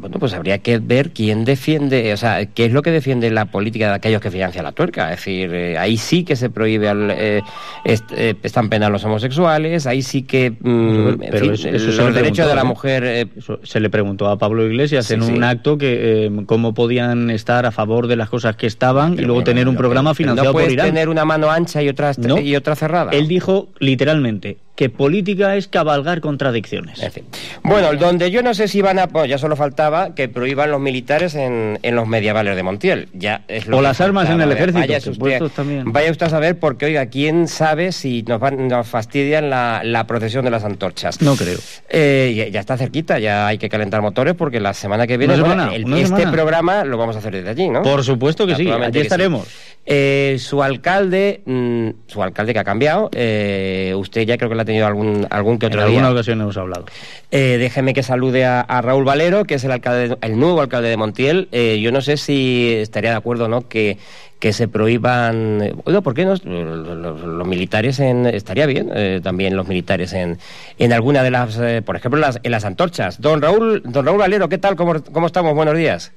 bueno, 0.00 0.18
pues 0.18 0.32
habría 0.32 0.58
que 0.58 0.78
ver 0.78 1.10
quién 1.10 1.44
defiende, 1.44 2.12
o 2.12 2.16
sea, 2.16 2.46
qué 2.46 2.66
es 2.66 2.72
lo 2.72 2.82
que 2.82 2.90
defiende 2.90 3.30
la 3.30 3.46
política 3.46 3.88
de 3.88 3.94
aquellos 3.94 4.20
que 4.20 4.30
financian 4.30 4.64
la 4.64 4.72
tuerca. 4.72 5.10
Es 5.12 5.18
decir, 5.18 5.52
eh, 5.52 5.76
ahí 5.78 5.96
sí 5.96 6.24
que 6.24 6.36
se 6.36 6.50
prohíbe, 6.50 6.88
al, 6.88 7.10
eh, 7.10 7.42
est- 7.84 8.10
eh, 8.16 8.34
están 8.42 8.68
penados 8.68 8.92
los 8.92 9.04
homosexuales, 9.04 9.86
ahí 9.86 10.02
sí 10.02 10.22
que, 10.22 10.50
mm, 10.52 11.08
en 11.08 11.18
Pero 11.18 11.38
fin, 11.40 11.52
eso- 11.52 11.68
eso 11.68 11.92
se 11.92 11.96
los 11.98 12.06
le 12.06 12.12
derechos 12.12 12.46
preguntó, 12.46 12.48
de 12.48 12.54
la 12.54 12.64
mujer... 12.64 13.04
eh, 13.04 13.26
Eso 13.36 13.60
se 13.62 13.80
le 13.80 13.90
preguntó 13.90 14.28
a 14.28 14.38
Pablo 14.38 14.64
Iglesias 14.66 15.06
Sí, 15.06 15.14
en 15.14 15.22
sí. 15.22 15.32
un 15.32 15.44
acto 15.44 15.76
que 15.78 16.30
cómo 16.46 16.74
podían 16.74 17.30
estar 17.30 17.66
a 17.66 17.70
favor 17.72 18.06
de 18.06 18.16
las 18.16 18.28
cosas 18.28 18.56
que 18.56 18.66
estaban 18.66 19.14
y 19.14 19.22
luego 19.22 19.44
tener 19.44 19.68
un 19.68 19.76
programa 19.76 20.10
no 20.10 20.14
financiado 20.14 20.52
por 20.52 20.60
puedes 20.62 20.72
Irán. 20.72 20.86
tener 20.86 21.08
una 21.08 21.24
mano 21.24 21.50
ancha 21.50 21.82
y 21.82 21.88
otra, 21.88 22.12
No. 22.18 22.38
y 22.38 22.56
otra 22.56 22.74
cerrada. 22.74 23.10
Él 23.12 23.28
dijo 23.28 23.68
literalmente 23.78 24.58
que 24.78 24.88
política 24.90 25.56
es 25.56 25.66
cabalgar 25.66 26.20
contradicciones. 26.20 27.02
En 27.02 27.10
fin. 27.10 27.24
Bueno, 27.64 27.92
donde 27.94 28.30
yo 28.30 28.44
no 28.44 28.54
sé 28.54 28.68
si 28.68 28.80
van 28.80 29.00
a... 29.00 29.06
Bueno, 29.06 29.26
ya 29.26 29.36
solo 29.36 29.56
faltaba 29.56 30.14
que 30.14 30.28
prohíban 30.28 30.70
los 30.70 30.78
militares 30.80 31.34
en, 31.34 31.80
en 31.82 31.96
los 31.96 32.06
medievales 32.06 32.54
de 32.54 32.62
Montiel. 32.62 33.08
Ya 33.12 33.42
es 33.48 33.66
lo 33.66 33.78
O 33.78 33.82
las 33.82 34.00
armas 34.00 34.30
en 34.30 34.40
el 34.40 34.52
ejército, 34.52 34.78
Vaya 34.78 34.98
usted, 34.98 35.48
también. 35.56 35.92
vaya 35.92 36.12
usted 36.12 36.26
a 36.26 36.30
saber 36.30 36.60
porque, 36.60 36.86
oiga, 36.86 37.06
¿quién 37.06 37.48
sabe 37.48 37.90
si 37.90 38.22
nos, 38.22 38.38
van, 38.38 38.68
nos 38.68 38.86
fastidian 38.86 39.50
la, 39.50 39.80
la 39.82 40.06
procesión 40.06 40.44
de 40.44 40.52
las 40.52 40.62
antorchas? 40.62 41.20
No 41.22 41.34
creo. 41.34 41.58
Eh, 41.88 42.34
ya, 42.36 42.46
ya 42.46 42.60
está 42.60 42.76
cerquita, 42.76 43.18
ya 43.18 43.48
hay 43.48 43.58
que 43.58 43.68
calentar 43.68 44.00
motores 44.00 44.34
porque 44.34 44.60
la 44.60 44.74
semana 44.74 45.08
que 45.08 45.16
viene... 45.16 45.34
Una 45.34 45.42
bueno, 45.42 45.62
semana, 45.72 45.74
el- 45.74 45.92
este 45.92 46.06
semana. 46.18 46.30
programa 46.30 46.84
lo 46.84 46.96
vamos 46.98 47.16
a 47.16 47.18
hacer 47.18 47.32
desde 47.32 47.50
allí, 47.50 47.68
¿no? 47.68 47.82
Por 47.82 48.04
supuesto 48.04 48.46
que 48.46 48.54
sí, 48.54 48.70
allí 48.70 48.92
sí. 48.92 49.00
estaremos. 49.00 49.48
Eh, 49.90 50.36
su 50.38 50.62
alcalde, 50.62 51.40
mm, 51.46 51.88
su 52.06 52.22
alcalde 52.22 52.52
que 52.52 52.58
ha 52.60 52.64
cambiado, 52.64 53.08
eh, 53.12 53.94
usted 53.96 54.22
ya 54.26 54.36
creo 54.36 54.50
que 54.50 54.54
le 54.54 54.60
ha 54.62 54.64
tenido 54.68 54.86
algún, 54.86 55.26
algún 55.30 55.58
que 55.58 55.66
En 55.66 55.72
otro 55.72 55.82
alguna 55.84 56.02
día. 56.08 56.12
ocasión 56.12 56.40
hemos 56.40 56.56
hablado. 56.56 56.84
Eh, 57.30 57.56
déjeme 57.58 57.94
que 57.94 58.02
salude 58.02 58.44
a, 58.44 58.60
a 58.60 58.80
Raúl 58.82 59.04
Valero, 59.04 59.44
que 59.44 59.54
es 59.54 59.64
el 59.64 59.72
alcalde, 59.72 60.16
el 60.20 60.38
nuevo 60.38 60.60
alcalde 60.60 60.88
de 60.90 60.96
Montiel. 60.96 61.48
Eh, 61.52 61.80
yo 61.80 61.90
no 61.90 62.00
sé 62.02 62.16
si 62.18 62.74
estaría 62.76 63.10
de 63.10 63.16
acuerdo, 63.16 63.48
¿no? 63.48 63.66
Que, 63.66 63.96
que 64.38 64.52
se 64.52 64.68
prohíban, 64.68 65.62
eh, 65.62 65.74
oiga, 65.84 66.00
¿por 66.02 66.14
qué 66.14 66.24
no? 66.24 66.32
Los, 66.32 66.44
los- 66.44 67.20
los 67.22 67.46
militares 67.48 67.98
en, 67.98 68.26
estaría 68.26 68.66
bien, 68.66 68.90
eh, 68.94 69.20
también 69.22 69.56
los 69.56 69.66
militares 69.66 70.12
en, 70.12 70.38
en 70.78 70.92
alguna 70.92 71.22
de 71.22 71.30
las, 71.30 71.58
eh, 71.58 71.82
por 71.84 71.96
ejemplo, 71.96 72.20
las, 72.20 72.38
en 72.42 72.50
las 72.52 72.64
antorchas. 72.64 73.20
Don 73.20 73.40
Raúl, 73.42 73.82
don 73.84 74.04
Raúl 74.06 74.18
Valero, 74.18 74.48
¿qué 74.48 74.58
tal? 74.58 74.76
¿Cómo, 74.76 75.02
cómo 75.12 75.26
estamos? 75.26 75.54
Buenos 75.54 75.76
días. 75.76 76.12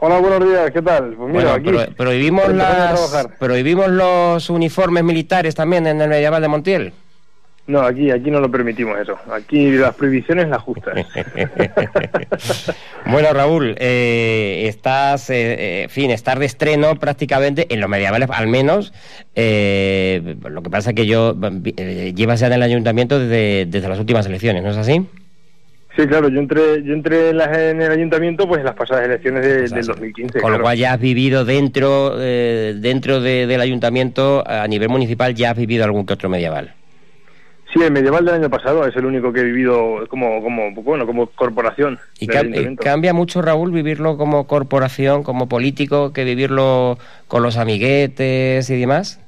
Hola, 0.00 0.18
buenos 0.20 0.48
días, 0.48 0.70
¿qué 0.70 0.80
tal? 0.80 1.14
Pues 1.14 1.28
mira, 1.28 1.30
Bueno, 1.32 1.50
aquí. 1.50 1.64
pro- 1.64 1.78
las, 2.54 3.26
prohibimos 3.38 3.88
los 3.88 4.48
uniformes 4.48 5.02
militares 5.02 5.56
también 5.56 5.86
en 5.88 6.00
el 6.00 6.08
medieval 6.08 6.40
de 6.40 6.46
Montiel. 6.48 6.92
No, 7.68 7.82
aquí, 7.82 8.10
aquí 8.10 8.30
no 8.30 8.40
lo 8.40 8.50
permitimos 8.50 8.98
eso. 8.98 9.16
Aquí 9.30 9.70
las 9.72 9.94
prohibiciones 9.94 10.48
las 10.48 10.62
justas. 10.62 10.94
Bueno, 13.10 13.32
Raúl, 13.32 13.74
eh, 13.78 14.64
estás, 14.68 15.30
eh, 15.30 15.52
eh, 15.54 15.82
en 15.84 15.90
fin, 15.90 16.10
estar 16.10 16.38
de 16.38 16.46
estreno 16.46 16.96
prácticamente 16.96 17.66
en 17.72 17.80
los 17.80 17.88
medievales, 17.88 18.28
al 18.30 18.48
menos. 18.48 18.92
eh, 19.34 20.36
lo 20.48 20.62
que 20.62 20.70
pasa 20.70 20.90
es 20.90 20.96
que 20.96 21.06
yo 21.06 21.34
eh, 21.76 22.12
llevas 22.14 22.40
ya 22.40 22.48
en 22.48 22.52
el 22.54 22.62
ayuntamiento 22.62 23.18
desde, 23.18 23.66
desde 23.66 23.88
las 23.88 23.98
últimas 23.98 24.26
elecciones, 24.26 24.62
¿no 24.62 24.70
es 24.70 24.76
así? 24.76 25.06
Sí, 25.96 26.06
claro, 26.06 26.28
yo 26.28 26.38
entré, 26.38 26.82
yo 26.84 26.92
entré 26.94 27.30
en, 27.30 27.40
en 27.40 27.80
el 27.82 27.90
ayuntamiento 27.90 28.46
pues 28.46 28.60
en 28.60 28.66
las 28.66 28.74
pasadas 28.76 29.04
elecciones 29.06 29.42
de- 29.44 29.68
del 29.68 29.86
2015. 29.86 30.40
Con 30.40 30.52
lo 30.52 30.60
cual 30.60 30.76
ya 30.76 30.92
has 30.92 31.00
vivido 31.00 31.44
dentro, 31.44 32.14
eh, 32.18 32.74
dentro 32.76 33.20
de- 33.20 33.46
del 33.46 33.60
ayuntamiento, 33.60 34.44
a 34.46 34.66
nivel 34.68 34.90
municipal, 34.90 35.34
ya 35.34 35.50
has 35.52 35.56
vivido 35.56 35.84
algún 35.84 36.06
que 36.06 36.12
otro 36.12 36.28
medieval. 36.28 36.74
Sí, 37.72 37.82
el 37.82 37.92
medieval 37.92 38.24
del 38.24 38.36
año 38.36 38.48
pasado 38.48 38.86
es 38.86 38.96
el 38.96 39.04
único 39.04 39.30
que 39.32 39.40
he 39.40 39.44
vivido 39.44 40.06
como, 40.08 40.42
como 40.42 40.72
bueno, 40.82 41.06
como 41.06 41.26
corporación. 41.26 41.98
¿Y 42.18 42.26
cam- 42.26 42.76
cambia 42.78 43.12
mucho, 43.12 43.42
Raúl, 43.42 43.70
vivirlo 43.72 44.16
como 44.16 44.46
corporación, 44.46 45.22
como 45.22 45.48
político, 45.50 46.12
que 46.14 46.24
vivirlo 46.24 46.98
con 47.26 47.42
los 47.42 47.58
amiguetes 47.58 48.70
y 48.70 48.80
demás? 48.80 49.20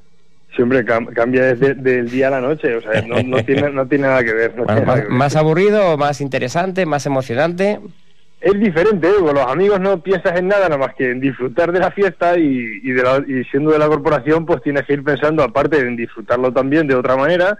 Cam- 0.56 1.12
cambia 1.14 1.44
desde 1.54 1.74
del 1.74 2.10
día 2.10 2.28
a 2.28 2.32
la 2.32 2.40
noche, 2.40 2.74
o 2.76 2.82
sea, 2.82 3.00
no, 3.02 3.22
no 3.22 3.42
tiene, 3.44 3.70
no 3.70 3.86
tiene 3.86 4.08
nada 4.08 4.22
que 4.24 4.32
ver. 4.32 4.56
no 4.56 4.64
¿Más, 4.64 4.74
tiene 4.76 4.80
nada 4.80 4.86
más- 4.86 4.96
que 4.96 5.08
ver. 5.08 5.12
más 5.18 5.36
aburrido, 5.36 5.96
más 5.96 6.20
interesante, 6.20 6.84
más 6.86 7.06
emocionante? 7.06 7.78
Es 8.40 8.58
diferente, 8.58 9.06
¿eh? 9.08 9.12
con 9.20 9.34
los 9.34 9.46
amigos 9.46 9.80
no 9.80 10.02
piensas 10.02 10.38
en 10.38 10.48
nada, 10.48 10.68
nada 10.68 10.78
más 10.78 10.94
que 10.94 11.10
en 11.10 11.20
disfrutar 11.20 11.72
de 11.72 11.78
la 11.80 11.90
fiesta 11.90 12.38
y, 12.38 12.80
y, 12.82 12.90
de 12.92 13.02
la- 13.02 13.24
y 13.26 13.44
siendo 13.44 13.70
de 13.70 13.78
la 13.78 13.86
corporación, 13.86 14.44
pues 14.46 14.62
tienes 14.62 14.84
que 14.86 14.94
ir 14.94 15.04
pensando, 15.04 15.42
aparte 15.42 15.78
en 15.78 15.94
disfrutarlo 15.96 16.50
también 16.52 16.86
de 16.86 16.94
otra 16.94 17.16
manera, 17.16 17.56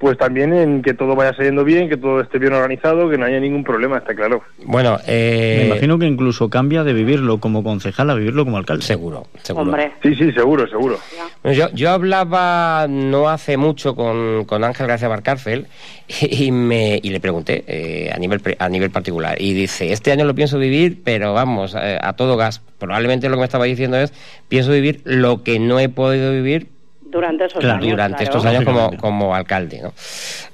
pues 0.00 0.16
también 0.16 0.54
en 0.54 0.80
que 0.80 0.94
todo 0.94 1.14
vaya 1.14 1.34
saliendo 1.34 1.62
bien, 1.62 1.90
que 1.90 1.98
todo 1.98 2.22
esté 2.22 2.38
bien 2.38 2.54
organizado, 2.54 3.10
que 3.10 3.18
no 3.18 3.26
haya 3.26 3.38
ningún 3.38 3.62
problema, 3.62 3.98
está 3.98 4.14
claro. 4.14 4.42
Bueno, 4.64 4.96
eh, 5.06 5.58
Me 5.60 5.66
imagino 5.66 5.98
que 5.98 6.06
incluso 6.06 6.48
cambia 6.48 6.84
de 6.84 6.94
vivirlo 6.94 7.38
como 7.38 7.62
concejal 7.62 8.08
a 8.08 8.14
vivirlo 8.14 8.46
como 8.46 8.56
alcalde. 8.56 8.82
Seguro, 8.82 9.26
seguro. 9.42 9.66
Hombre. 9.66 9.92
Sí, 10.02 10.14
sí, 10.14 10.32
seguro, 10.32 10.66
seguro. 10.68 10.98
Bueno, 11.42 11.58
yo, 11.58 11.68
yo 11.74 11.90
hablaba 11.90 12.86
no 12.88 13.28
hace 13.28 13.58
mucho 13.58 13.94
con, 13.94 14.46
con 14.46 14.64
Ángel 14.64 14.86
García 14.86 15.08
Barcárcel 15.08 15.66
y, 16.22 16.50
me, 16.50 16.98
y 17.02 17.10
le 17.10 17.20
pregunté 17.20 17.62
eh, 17.66 18.10
a, 18.10 18.16
nivel, 18.18 18.40
pre- 18.40 18.56
a 18.58 18.70
nivel 18.70 18.90
particular. 18.90 19.36
Y 19.38 19.52
dice, 19.52 19.92
este 19.92 20.12
año 20.12 20.24
lo 20.24 20.34
pienso 20.34 20.58
vivir, 20.58 21.02
pero 21.04 21.34
vamos, 21.34 21.76
eh, 21.78 21.98
a 22.00 22.14
todo 22.14 22.38
gas. 22.38 22.62
Probablemente 22.78 23.28
lo 23.28 23.34
que 23.36 23.40
me 23.40 23.44
estaba 23.44 23.66
diciendo 23.66 23.98
es, 23.98 24.14
pienso 24.48 24.72
vivir 24.72 25.02
lo 25.04 25.42
que 25.42 25.58
no 25.58 25.78
he 25.78 25.90
podido 25.90 26.32
vivir 26.32 26.68
Durante 27.10 27.44
esos 27.46 27.60
Claro, 27.60 27.78
años. 27.78 27.90
durante 27.90 28.24
claro. 28.24 28.38
estos 28.38 28.44
años 28.46 28.64
como, 28.64 28.96
como 28.98 29.34
alcalde. 29.34 29.80
¿no? 29.82 29.92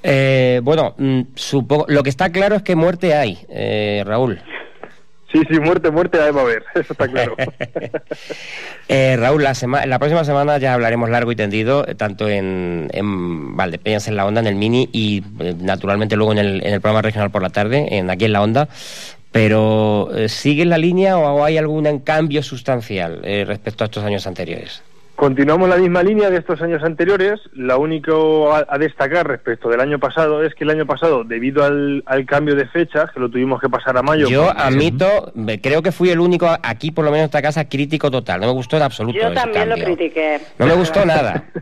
Eh, 0.02 0.60
bueno, 0.62 0.94
mm, 0.96 1.20
supongo, 1.34 1.84
lo 1.88 2.02
que 2.02 2.10
está 2.10 2.30
claro 2.30 2.56
es 2.56 2.62
que 2.62 2.74
muerte 2.76 3.14
hay, 3.14 3.38
eh, 3.48 4.02
Raúl. 4.06 4.40
Sí, 5.32 5.42
sí, 5.50 5.58
muerte, 5.58 5.90
muerte 5.90 6.20
ahí 6.20 6.30
va 6.30 6.40
a 6.42 6.44
haber, 6.44 6.62
eso 6.74 6.92
está 6.92 7.08
claro. 7.08 7.36
Eh, 8.88 9.16
Raúl, 9.18 9.42
la, 9.42 9.54
sema- 9.54 9.84
la 9.84 9.98
próxima 9.98 10.24
semana 10.24 10.58
ya 10.58 10.72
hablaremos 10.74 11.10
largo 11.10 11.32
y 11.32 11.36
tendido, 11.36 11.84
eh, 11.88 11.96
tanto 11.96 12.28
en, 12.28 12.88
en 12.92 13.56
Valdepeñas, 13.56 14.06
en 14.06 14.14
la 14.14 14.24
Onda, 14.24 14.40
en 14.40 14.46
el 14.46 14.54
Mini 14.54 14.88
y 14.92 15.24
eh, 15.40 15.54
naturalmente 15.60 16.14
luego 16.16 16.30
en 16.32 16.38
el, 16.38 16.64
en 16.64 16.74
el 16.74 16.80
programa 16.80 17.02
regional 17.02 17.30
por 17.30 17.42
la 17.42 17.50
tarde, 17.50 17.96
en 17.98 18.08
aquí 18.10 18.26
en 18.26 18.32
la 18.32 18.42
Onda. 18.42 18.68
Pero, 19.32 20.10
eh, 20.14 20.28
¿sigue 20.28 20.64
la 20.64 20.78
línea 20.78 21.18
o 21.18 21.44
hay 21.44 21.58
algún 21.58 21.98
cambio 21.98 22.42
sustancial 22.44 23.20
eh, 23.24 23.44
respecto 23.44 23.82
a 23.82 23.86
estos 23.86 24.04
años 24.04 24.26
anteriores? 24.28 24.82
Continuamos 25.16 25.68
la 25.70 25.76
misma 25.78 26.02
línea 26.02 26.28
de 26.28 26.36
estos 26.36 26.60
años 26.60 26.82
anteriores. 26.84 27.40
Lo 27.52 27.80
único 27.80 28.52
a, 28.52 28.66
a 28.68 28.76
destacar 28.76 29.26
respecto 29.26 29.70
del 29.70 29.80
año 29.80 29.98
pasado 29.98 30.44
es 30.44 30.54
que 30.54 30.64
el 30.64 30.70
año 30.70 30.84
pasado, 30.86 31.24
debido 31.24 31.64
al, 31.64 32.02
al 32.04 32.26
cambio 32.26 32.54
de 32.54 32.66
fecha, 32.68 33.08
que 33.12 33.18
lo 33.18 33.30
tuvimos 33.30 33.58
que 33.58 33.68
pasar 33.70 33.96
a 33.96 34.02
mayo. 34.02 34.28
Yo 34.28 34.46
porque- 34.46 34.60
admito, 34.62 35.32
me- 35.34 35.58
creo 35.60 35.82
que 35.82 35.90
fui 35.90 36.10
el 36.10 36.20
único 36.20 36.46
aquí, 36.62 36.90
por 36.90 37.04
lo 37.06 37.10
menos 37.10 37.22
en 37.22 37.26
esta 37.26 37.40
casa, 37.40 37.66
crítico 37.66 38.10
total. 38.10 38.40
No 38.42 38.46
me 38.48 38.52
gustó 38.52 38.76
en 38.76 38.82
absoluto 38.82 39.18
Yo 39.18 39.26
ese 39.28 39.34
también 39.34 39.70
lo 39.70 39.76
critiqué. 39.76 40.38
No 40.58 40.66
me 40.66 40.74
gustó 40.74 41.04
nada. 41.06 41.44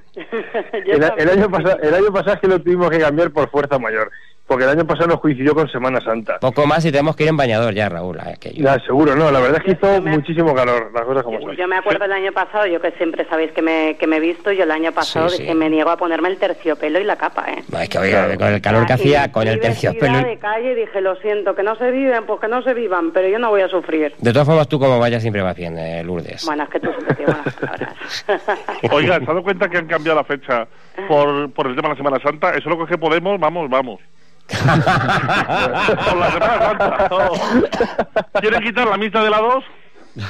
El, 0.85 1.29
año 1.31 1.51
pasado, 1.51 1.79
el 1.83 1.95
año 1.95 2.13
pasado 2.13 2.35
es 2.35 2.41
que 2.41 2.49
lo 2.49 2.61
tuvimos 2.61 2.91
que 2.91 2.99
cambiar 2.99 3.31
por 3.31 3.49
fuerza 3.51 3.79
mayor. 3.79 4.11
Porque 4.47 4.64
el 4.64 4.70
año 4.70 4.86
pasado 4.86 5.09
nos 5.09 5.20
coincidió 5.20 5.55
con 5.55 5.68
Semana 5.68 6.01
Santa. 6.01 6.38
Poco 6.38 6.66
más 6.66 6.84
y 6.84 6.90
tenemos 6.92 7.16
que 7.16 7.24
ir 7.24 7.30
en 7.30 7.36
bañador 7.36 7.72
ya, 7.74 7.88
Raúl. 7.88 8.18
aquello. 8.20 8.62
Ya, 8.62 8.78
seguro, 8.80 9.16
no, 9.16 9.30
la 9.30 9.40
verdad 9.40 9.59
es 9.59 9.64
que 9.64 9.70
hizo 9.72 10.03
muchísimo 10.03 10.55
calor, 10.55 10.90
las 10.95 11.05
cosas 11.05 11.22
como 11.22 11.40
son. 11.40 11.57
Yo 11.57 11.66
me 11.66 11.76
acuerdo 11.76 12.05
el 12.05 12.12
año 12.12 12.32
pasado, 12.32 12.66
yo 12.66 12.80
que 12.80 12.90
siempre 12.92 13.26
sabéis 13.28 13.53
que 13.53 13.62
me, 13.62 13.97
que 13.99 14.07
me 14.07 14.16
he 14.16 14.20
visto, 14.20 14.53
yo 14.53 14.64
el 14.64 14.70
año 14.70 14.92
pasado 14.92 15.28
Sí, 15.30 15.36
sí. 15.36 15.42
dije, 15.42 15.55
me 15.55 15.70
niego 15.70 15.90
a 15.90 15.97
ponerme 15.97 16.28
el 16.28 16.36
terciopelo 16.36 17.01
y 17.01 17.05
la 17.05 17.16
capa, 17.16 17.47
¿eh? 17.51 17.62
No, 17.72 17.78
es 17.78 17.88
que 17.88 17.99
oiga, 17.99 18.36
con 18.36 18.49
el 18.49 18.61
calor 18.61 18.86
que 18.86 18.92
Y 18.92 18.97
hacía, 18.97 19.32
con 19.32 19.49
el 19.49 19.61
terciopelo. 19.61 20.18
de 20.18 20.38
calle 20.38 20.74
dije, 20.74 21.01
lo 21.01 21.16
siento, 21.16 21.55
que 21.55 21.62
no 21.62 21.74
se 21.76 21.90
viven, 21.90 22.24
pues 22.26 22.40
que 22.40 22.49
no 22.49 22.62
se 22.62 22.74
vivan, 22.74 23.12
pero 23.12 23.28
yo 23.28 23.38
no 23.38 23.51
voy 23.51 23.62
a 23.62 23.68
sufrir. 23.68 24.12
De 24.18 24.32
todas 24.32 24.47
formas, 24.47 24.68
tú 24.68 24.78
como 24.78 24.99
vayas 24.99 25.22
siempre 25.22 25.42
vas 25.42 25.57
bien, 25.57 25.76
eh, 25.78 26.03
Lourdes. 26.05 26.45
Bueno, 26.45 26.64
es 26.64 26.68
que 26.68 26.80
tú 26.80 26.88
siempre 26.90 27.14
tienes 27.14 27.34
buenas 27.34 27.55
palabras. 27.55 27.95
Oiga, 28.92 29.16
¿se 29.16 29.22
ha 29.24 29.26
dado 29.26 29.42
cuenta 29.42 29.68
que 29.68 29.78
han 29.78 29.86
cambiado 29.86 30.18
la 30.18 30.24
fecha 30.24 30.66
por, 31.09 31.51
por 31.53 31.66
el 31.66 31.74
tema 31.76 31.88
de 31.88 31.95
la 31.95 31.97
Semana 31.97 32.18
Santa? 32.22 32.51
Eso 32.51 32.70
es 32.70 32.76
lo 32.78 32.86
que 32.86 32.99
podemos, 32.99 33.40
vamos, 33.40 33.68
vamos. 33.70 34.01
Por 34.49 36.16
la 36.16 36.30
Semana 36.32 36.59
Santa. 36.59 37.09
no. 37.11 38.40
¿Quieren 38.40 38.62
quitar 38.62 38.86
la 38.88 38.97
misa 38.97 39.22
de 39.22 39.30
la 39.30 39.38
2? 39.38 39.64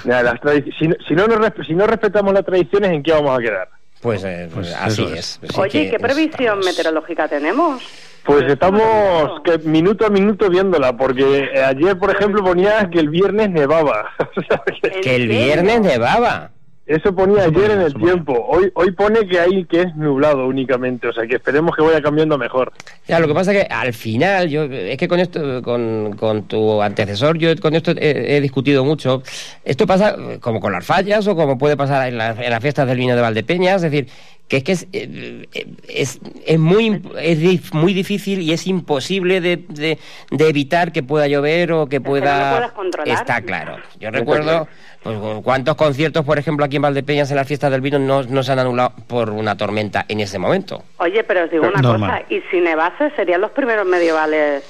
Ya, 0.04 0.22
las 0.22 0.40
si, 0.78 0.88
no- 0.88 0.96
si, 1.06 1.14
no 1.14 1.26
nos 1.26 1.38
resp- 1.38 1.66
si 1.66 1.74
no 1.74 1.86
respetamos 1.86 2.32
las 2.32 2.44
tradiciones, 2.44 2.90
¿en 2.92 3.02
qué 3.02 3.12
vamos 3.12 3.38
a 3.38 3.42
quedar? 3.42 3.68
Pues, 4.00 4.24
eh, 4.24 4.48
pues 4.52 4.72
así 4.74 5.02
eso 5.04 5.14
es. 5.14 5.40
es. 5.42 5.50
Así 5.50 5.60
Oye, 5.60 5.78
¿y 5.80 5.84
que 5.86 5.90
¿qué 5.92 5.98
previsión 5.98 6.58
meteorológica 6.60 7.28
tenemos? 7.28 7.82
Pues 8.24 8.44
estamos 8.50 9.40
que 9.44 9.58
minuto 9.58 10.06
a 10.06 10.10
minuto 10.10 10.48
viéndola, 10.48 10.96
porque 10.96 11.50
eh, 11.54 11.62
ayer, 11.62 11.98
por 11.98 12.10
ejemplo, 12.10 12.42
ponía 12.42 12.88
que 12.90 12.98
el 13.00 13.10
viernes 13.10 13.50
nevaba. 13.50 14.10
Que 15.02 15.16
el 15.16 15.28
viernes 15.28 15.80
nevaba. 15.82 16.50
Eso 16.86 17.14
ponía 17.14 17.44
ayer 17.44 17.70
en 17.70 17.80
el 17.80 17.94
tiempo. 17.94 18.44
Hoy 18.46 18.70
hoy 18.74 18.90
pone 18.92 19.26
que 19.26 19.40
hay 19.40 19.64
que 19.64 19.80
es 19.82 19.96
nublado 19.96 20.46
únicamente, 20.46 21.08
o 21.08 21.12
sea 21.14 21.26
que 21.26 21.36
esperemos 21.36 21.74
que 21.74 21.82
vaya 21.82 22.02
cambiando 22.02 22.36
mejor. 22.36 22.72
Ya, 23.08 23.18
lo 23.20 23.26
que 23.26 23.32
pasa 23.32 23.52
es 23.54 23.64
que 23.66 23.72
al 23.74 23.94
final, 23.94 24.50
yo 24.50 24.64
es 24.64 24.98
que 24.98 25.08
con 25.08 25.18
esto, 25.18 25.62
con, 25.62 26.14
con 26.18 26.42
tu 26.42 26.82
antecesor, 26.82 27.38
yo 27.38 27.56
con 27.56 27.74
esto 27.74 27.92
he, 27.92 28.36
he 28.36 28.40
discutido 28.42 28.84
mucho. 28.84 29.22
Esto 29.64 29.86
pasa 29.86 30.14
como 30.40 30.60
con 30.60 30.72
las 30.72 30.84
fallas 30.84 31.26
o 31.26 31.34
como 31.34 31.56
puede 31.56 31.76
pasar 31.78 32.06
en, 32.08 32.18
la- 32.18 32.32
en 32.32 32.50
las 32.50 32.60
fiestas 32.60 32.86
del 32.86 32.98
vino 32.98 33.16
de 33.16 33.22
Valdepeñas, 33.22 33.82
es 33.82 33.90
decir, 33.90 34.08
que 34.48 34.58
es 34.58 34.64
que 34.64 34.72
es, 34.72 34.86
eh, 34.92 35.46
eh, 35.54 35.66
es, 35.88 36.20
es 36.46 36.58
muy 36.58 37.00
es 37.20 37.72
muy 37.72 37.94
difícil 37.94 38.42
y 38.42 38.52
es 38.52 38.66
imposible 38.66 39.40
de, 39.40 39.56
de, 39.68 39.98
de 40.30 40.48
evitar 40.48 40.92
que 40.92 41.02
pueda 41.02 41.26
llover 41.28 41.72
o 41.72 41.86
que 41.88 42.00
pueda 42.00 42.50
puedas 42.56 42.72
controlar. 42.72 43.08
está 43.16 43.40
claro 43.40 43.78
yo 43.98 44.10
recuerdo 44.10 44.68
pues, 45.02 45.16
cuántos 45.42 45.76
conciertos 45.76 46.26
por 46.26 46.38
ejemplo 46.38 46.64
aquí 46.66 46.76
en 46.76 46.82
Valdepeñas 46.82 47.30
en 47.30 47.36
las 47.36 47.48
fiestas 47.48 47.70
del 47.70 47.80
vino 47.80 47.98
no, 47.98 48.22
no 48.22 48.42
se 48.42 48.52
han 48.52 48.58
anulado 48.58 48.92
por 49.06 49.30
una 49.30 49.56
tormenta 49.56 50.04
en 50.08 50.20
ese 50.20 50.38
momento 50.38 50.84
Oye, 50.98 51.24
pero 51.24 51.44
os 51.44 51.50
digo 51.50 51.66
una 51.66 51.80
Normal. 51.80 52.22
cosa, 52.22 52.34
y 52.34 52.42
si 52.50 52.60
nevase 52.60 53.10
serían 53.16 53.40
los 53.40 53.50
primeros 53.52 53.86
medievales 53.86 54.62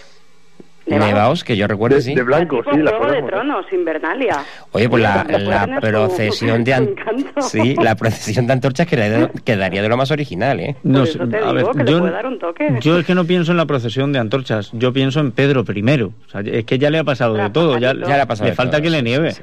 Nevaos, 0.87 1.45
que 1.45 1.57
yo 1.57 1.67
recuerdo 1.67 2.01
sí 2.01 2.15
blanco, 2.15 2.59
tipo 2.59 2.73
Juego 2.91 3.11
de 3.13 3.23
Tronos, 3.23 3.67
Invernalia. 3.73 4.39
Oye, 4.73 4.89
pues 4.89 5.03
la, 5.03 5.25
la 5.29 5.67
su- 5.75 5.81
procesión 5.81 6.63
de 6.65 6.75
an- 6.75 6.95
sí, 7.41 7.75
la 7.83 7.95
procesión 7.95 8.47
de 8.47 8.53
antorchas 8.53 8.87
quedaría, 8.87 9.31
quedaría 9.45 9.83
de 9.83 9.89
lo 9.89 9.97
más 9.97 10.11
original, 10.11 10.61
¿eh? 10.61 10.77
No 10.83 11.05
eso 11.05 11.19
sé, 11.25 11.27
te 11.27 11.37
a 11.37 11.41
digo, 11.41 11.53
ver, 11.55 11.67
que 11.77 11.85
le 11.85 11.91
yo, 11.91 11.99
puede 12.01 12.13
dar 12.13 12.27
un 12.27 12.39
toque. 12.39 12.69
yo 12.81 12.99
es 12.99 13.07
que 13.07 13.15
no 13.15 13.25
pienso 13.25 13.53
en 13.53 13.57
la 13.59 13.67
procesión 13.67 14.13
de 14.13 14.19
antorchas, 14.19 14.71
yo 14.73 14.93
pienso 14.93 15.21
en 15.21 15.33
Pedro 15.33 15.65
I. 15.67 16.03
O 16.03 16.13
sea, 16.31 16.41
es 16.43 16.65
que 16.65 16.79
ya 16.79 16.91
le 16.91 16.99
ha 16.99 17.05
pasado 17.05 17.35
de 17.35 17.51
todo, 17.51 17.79
ya, 17.79 17.95
Ya 17.95 18.17
le 18.17 18.21
ha 18.23 18.27
pasado 18.27 18.51
de 18.51 18.57
falta 18.57 18.79
todo, 18.79 18.83
que 18.83 18.91
le 18.91 19.33
sí, 19.33 19.43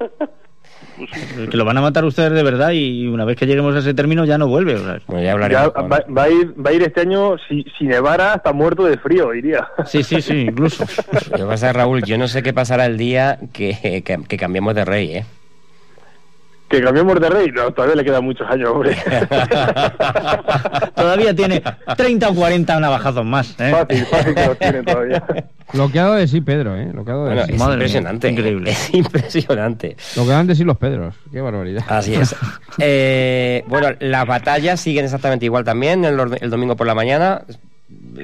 nieve. 1.10 1.48
Que 1.50 1.56
lo 1.56 1.64
van 1.64 1.78
a 1.78 1.80
matar 1.80 2.04
ustedes 2.04 2.32
de 2.32 2.42
verdad 2.42 2.70
y 2.72 3.06
una 3.06 3.24
vez 3.24 3.36
que 3.36 3.46
lleguemos 3.46 3.74
a 3.74 3.78
ese 3.78 3.94
término 3.94 4.24
ya 4.24 4.38
no 4.38 4.48
vuelve. 4.48 4.74
o 4.74 4.78
sea. 4.78 5.00
Ya 5.20 5.36
va, 5.36 6.04
va 6.16 6.22
a 6.22 6.30
ir, 6.30 6.54
va 6.64 6.70
a 6.70 6.72
ir 6.72 6.82
este 6.82 7.00
año, 7.00 7.36
si, 7.48 7.64
si 7.78 7.84
nevara, 7.84 8.34
hasta 8.34 8.52
muerto 8.52 8.84
de 8.84 8.96
frío, 8.98 9.34
iría. 9.34 9.68
Sí, 9.86 10.02
sí, 10.02 10.22
sí, 10.22 10.34
incluso. 10.48 10.84
Lo 11.30 11.36
que 11.36 11.44
pasa, 11.44 11.72
Raúl, 11.72 12.02
yo 12.02 12.18
no 12.18 12.28
sé 12.28 12.42
qué 12.42 12.52
pasará 12.52 12.86
el 12.86 12.96
día 12.98 13.38
que, 13.52 14.02
que, 14.04 14.20
que 14.26 14.36
cambiemos 14.36 14.74
de 14.74 14.84
rey, 14.84 15.16
¿eh? 15.16 15.24
Que 16.72 16.82
cambiemos 16.82 17.20
de 17.20 17.28
rey, 17.28 17.50
no, 17.52 17.70
todavía 17.70 17.96
le 17.96 18.04
quedan 18.04 18.24
muchos 18.24 18.48
años, 18.48 18.70
hombre. 18.70 18.96
Todavía 20.96 21.36
tiene 21.36 21.62
30 21.98 22.30
o 22.30 22.34
40 22.34 22.80
navajazos 22.80 23.26
más. 23.26 23.54
¿eh? 23.60 23.72
Fácil, 23.72 24.06
fácil 24.06 24.34
que 24.34 24.46
los 24.46 24.58
tiene 24.58 24.82
todavía. 24.82 25.22
Lo 25.74 25.90
que 25.90 25.98
ha 25.98 26.04
dado 26.04 26.14
de 26.14 26.26
sí 26.26 26.40
Pedro, 26.40 26.74
¿eh? 26.74 26.90
Lo 26.94 27.04
que 27.04 27.10
ha 27.10 27.14
dado 27.14 27.26
de 27.26 27.34
Bueno, 27.34 27.46
sí. 27.46 27.52
es 27.52 27.60
impresionante. 27.60 28.30
Increíble. 28.30 28.70
Es 28.70 28.94
impresionante. 28.94 29.96
Lo 30.16 30.22
que 30.24 30.30
dan 30.30 30.46
de 30.46 30.54
sí 30.54 30.64
los 30.64 30.78
Pedros. 30.78 31.14
Qué 31.30 31.42
barbaridad. 31.42 31.84
Así 31.88 32.14
es. 32.14 32.34
Eh, 32.78 33.64
bueno, 33.68 33.88
las 34.00 34.26
batallas 34.26 34.80
siguen 34.80 35.04
exactamente 35.04 35.44
igual 35.44 35.62
también 35.62 36.06
el 36.06 36.50
domingo 36.50 36.74
por 36.74 36.86
la 36.86 36.94
mañana. 36.94 37.42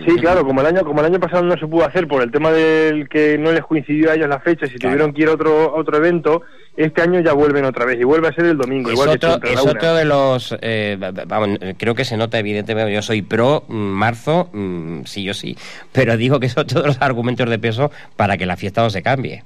Sí, 0.04 0.16
claro, 0.16 0.44
como 0.44 0.60
el 0.60 0.66
año 0.66 0.84
como 0.84 1.00
el 1.00 1.06
año 1.06 1.18
pasado 1.18 1.42
no 1.42 1.56
se 1.56 1.66
pudo 1.66 1.86
hacer 1.86 2.06
por 2.06 2.22
el 2.22 2.30
tema 2.30 2.50
del 2.52 3.08
que 3.08 3.38
no 3.38 3.52
les 3.52 3.62
coincidió 3.64 4.10
a 4.10 4.14
ellos 4.14 4.28
la 4.28 4.38
fecha, 4.38 4.66
si 4.66 4.76
tuvieron 4.76 5.14
que 5.14 5.22
ir 5.22 5.28
a 5.28 5.32
otro 5.32 5.74
a 5.74 5.80
otro 5.80 5.96
evento, 5.96 6.42
este 6.76 7.00
año 7.00 7.20
ya 7.20 7.32
vuelven 7.32 7.64
otra 7.64 7.86
vez 7.86 7.98
y 7.98 8.04
vuelve 8.04 8.28
a 8.28 8.32
ser 8.34 8.44
el 8.44 8.58
domingo, 8.58 8.90
Es 8.90 8.94
igual 8.94 9.08
otro, 9.08 9.40
es 9.42 9.58
otro 9.60 9.94
de 9.94 10.04
los. 10.04 10.54
eh, 10.60 10.98
va- 11.02 11.10
va- 11.10 11.24
vamos, 11.26 11.58
creo 11.78 11.94
que 11.94 12.04
se 12.04 12.18
nota, 12.18 12.38
evidentemente. 12.38 12.92
Yo 12.92 13.00
soy 13.00 13.22
pro 13.22 13.64
mm, 13.66 13.74
marzo, 13.74 14.50
mm, 14.52 15.04
sí, 15.06 15.24
yo 15.24 15.32
sí. 15.32 15.56
Pero 15.90 16.18
digo 16.18 16.38
que 16.38 16.46
es 16.46 16.58
otro 16.58 16.82
de 16.82 16.88
los 16.88 17.00
argumentos 17.00 17.48
de 17.48 17.58
peso 17.58 17.90
para 18.16 18.36
que 18.36 18.44
la 18.44 18.56
fiesta 18.58 18.82
no 18.82 18.90
se 18.90 19.02
cambie. 19.02 19.42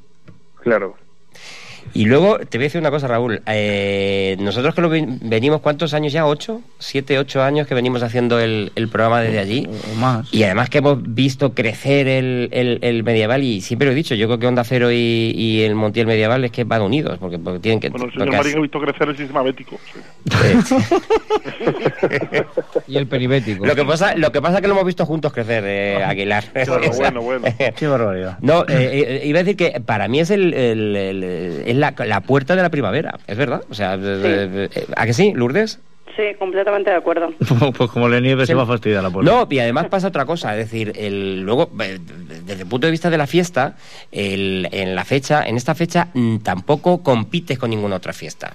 Claro. 0.60 0.96
Y 1.94 2.06
luego 2.06 2.38
te 2.38 2.56
voy 2.58 2.64
a 2.64 2.66
decir 2.68 2.80
una 2.80 2.90
cosa, 2.90 3.06
Raúl. 3.06 3.42
Eh, 3.46 4.36
nosotros 4.40 4.74
que 4.74 4.80
lo 4.80 4.88
ven- 4.88 5.18
venimos, 5.22 5.60
¿cuántos 5.60 5.92
años 5.94 6.12
ya? 6.12 6.26
¿Ocho? 6.26 6.62
¿Siete, 6.78 7.18
ocho 7.18 7.42
años 7.42 7.66
que 7.66 7.74
venimos 7.74 8.02
haciendo 8.02 8.40
el, 8.40 8.72
el 8.76 8.88
programa 8.88 9.20
desde 9.20 9.38
allí? 9.38 9.68
O 9.92 9.94
más. 9.96 10.32
Y 10.32 10.42
además 10.44 10.70
que 10.70 10.78
hemos 10.78 10.98
visto 11.14 11.52
crecer 11.54 12.08
el, 12.08 12.48
el- 12.52 12.78
el 12.82 13.02
medieval 13.04 13.42
y 13.42 13.60
siempre 13.60 13.86
lo 13.86 13.92
he 13.92 13.94
dicho, 13.94 14.14
yo 14.14 14.26
creo 14.26 14.38
que 14.38 14.46
Onda 14.46 14.64
Cero 14.64 14.90
y, 14.90 15.32
y 15.36 15.62
el 15.62 15.74
Montiel 15.74 16.06
Medieval 16.06 16.44
es 16.44 16.50
que 16.50 16.64
van 16.64 16.82
unidos, 16.82 17.18
porque, 17.18 17.38
porque 17.38 17.58
tienen 17.60 17.78
que... 17.80 17.90
Bueno, 17.90 18.06
el 18.06 18.12
señor 18.12 18.30
Marín 18.36 18.56
ha 18.58 18.60
visto 18.62 18.80
crecer 18.80 19.08
el 19.10 19.16
sistema 19.16 19.42
bético. 19.42 19.78
Y 22.88 22.96
el 22.96 23.06
peribético. 23.06 23.64
Lo 23.66 23.74
que 23.74 23.84
pasa, 23.84 24.14
lo 24.16 24.32
que 24.32 24.40
pasa 24.42 24.56
es 24.56 24.60
que 24.62 24.68
lo 24.68 24.74
hemos 24.74 24.86
visto 24.86 25.06
juntos 25.06 25.32
crecer, 25.32 25.64
eh, 25.66 26.02
Aguilar. 26.02 26.44
Bueno, 26.66 26.90
bueno, 26.92 27.22
bueno. 27.22 27.46
Qué 27.76 27.86
barbaridad. 27.86 28.38
No, 28.40 28.62
eh, 28.62 29.20
eh, 29.22 29.22
iba 29.24 29.40
a 29.40 29.42
decir 29.44 29.56
que 29.56 29.80
para 29.80 30.08
mí 30.08 30.20
es 30.20 30.30
el, 30.30 30.52
el- 30.54 30.96
el- 30.96 31.22
es 31.72 31.76
la, 31.78 31.94
la 32.06 32.20
puerta 32.20 32.54
de 32.56 32.62
la 32.62 32.70
primavera, 32.70 33.18
es 33.26 33.36
verdad. 33.36 33.62
O 33.70 33.74
sea, 33.74 33.94
eh, 33.94 34.68
eh, 34.74 34.86
¿a 34.96 35.04
que 35.06 35.12
sí, 35.12 35.32
Lourdes? 35.34 35.80
Sí, 36.16 36.22
completamente 36.38 36.90
de 36.90 36.96
acuerdo. 36.96 37.32
Pues 37.76 37.90
como 37.90 38.06
le 38.08 38.20
nieve 38.20 38.44
se 38.44 38.52
va 38.54 38.64
a 38.64 38.66
fastidiar 38.66 39.02
la 39.02 39.08
puerta. 39.10 39.30
No, 39.32 39.46
y 39.50 39.58
además 39.60 39.86
pasa 39.86 40.08
otra 40.08 40.26
cosa, 40.26 40.52
es 40.58 40.70
decir, 40.70 40.92
el, 40.96 41.40
luego, 41.40 41.70
eh, 41.82 41.98
desde 42.44 42.62
el 42.62 42.68
punto 42.68 42.86
de 42.86 42.90
vista 42.90 43.08
de 43.08 43.16
la 43.16 43.26
fiesta, 43.26 43.76
el- 44.10 44.68
en 44.72 44.94
la 44.94 45.04
fecha, 45.06 45.42
en 45.46 45.56
esta 45.56 45.74
fecha 45.74 46.08
mm, 46.12 46.38
tampoco 46.38 47.02
compites 47.02 47.58
con 47.58 47.70
ninguna 47.70 47.96
otra 47.96 48.12
fiesta. 48.12 48.54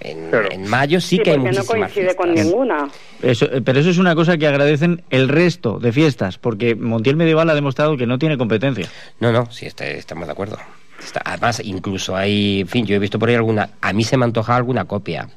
En, 0.00 0.30
en 0.52 0.66
mayo 0.68 1.00
sí, 1.00 1.18
que 1.18 1.30
hay 1.30 1.38
porque 1.38 1.52
no 1.52 1.62
muchísimas 1.62 1.92
coincide 1.92 2.14
con 2.14 2.34
ninguna. 2.34 2.88
Eso, 3.22 3.48
pero 3.64 3.80
eso 3.80 3.88
es 3.90 3.96
una 3.98 4.14
cosa 4.14 4.36
que 4.36 4.46
agradecen 4.46 5.02
el 5.10 5.28
resto 5.28 5.78
de 5.78 5.92
fiestas, 5.92 6.36
porque 6.36 6.74
Montiel 6.74 7.16
Medieval 7.16 7.48
ha 7.48 7.54
demostrado 7.54 7.96
que 7.96 8.06
no 8.06 8.18
tiene 8.18 8.36
competencia. 8.36 8.86
No, 9.18 9.32
no, 9.32 9.50
sí, 9.50 9.64
este- 9.66 9.96
estamos 9.96 10.26
de 10.26 10.32
acuerdo. 10.32 10.58
Está- 10.98 11.22
además, 11.24 11.60
incluso 11.64 12.16
hay, 12.16 12.60
en 12.60 12.68
fin, 12.68 12.86
yo 12.86 12.96
he 12.96 12.98
visto 12.98 13.18
por 13.18 13.28
ahí 13.28 13.34
alguna, 13.34 13.70
a 13.80 13.92
mí 13.92 14.04
se 14.04 14.16
me 14.16 14.24
antoja 14.24 14.56
alguna 14.56 14.84
copia. 14.86 15.28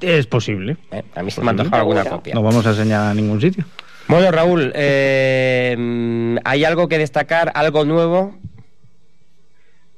Es 0.00 0.26
posible. 0.26 0.76
¿eh? 0.90 1.02
A 1.14 1.22
mí 1.22 1.30
se 1.30 1.40
me 1.40 1.50
antoja 1.50 1.76
alguna 1.78 2.04
copia. 2.04 2.34
No 2.34 2.42
vamos 2.42 2.64
a 2.66 2.70
enseñar 2.70 3.10
a 3.10 3.14
ningún 3.14 3.40
sitio. 3.40 3.64
Bueno, 4.08 4.30
Raúl, 4.30 4.72
eh, 4.74 6.36
¿hay 6.44 6.64
algo 6.64 6.88
que 6.88 6.98
destacar, 6.98 7.52
algo 7.54 7.84
nuevo? 7.84 8.36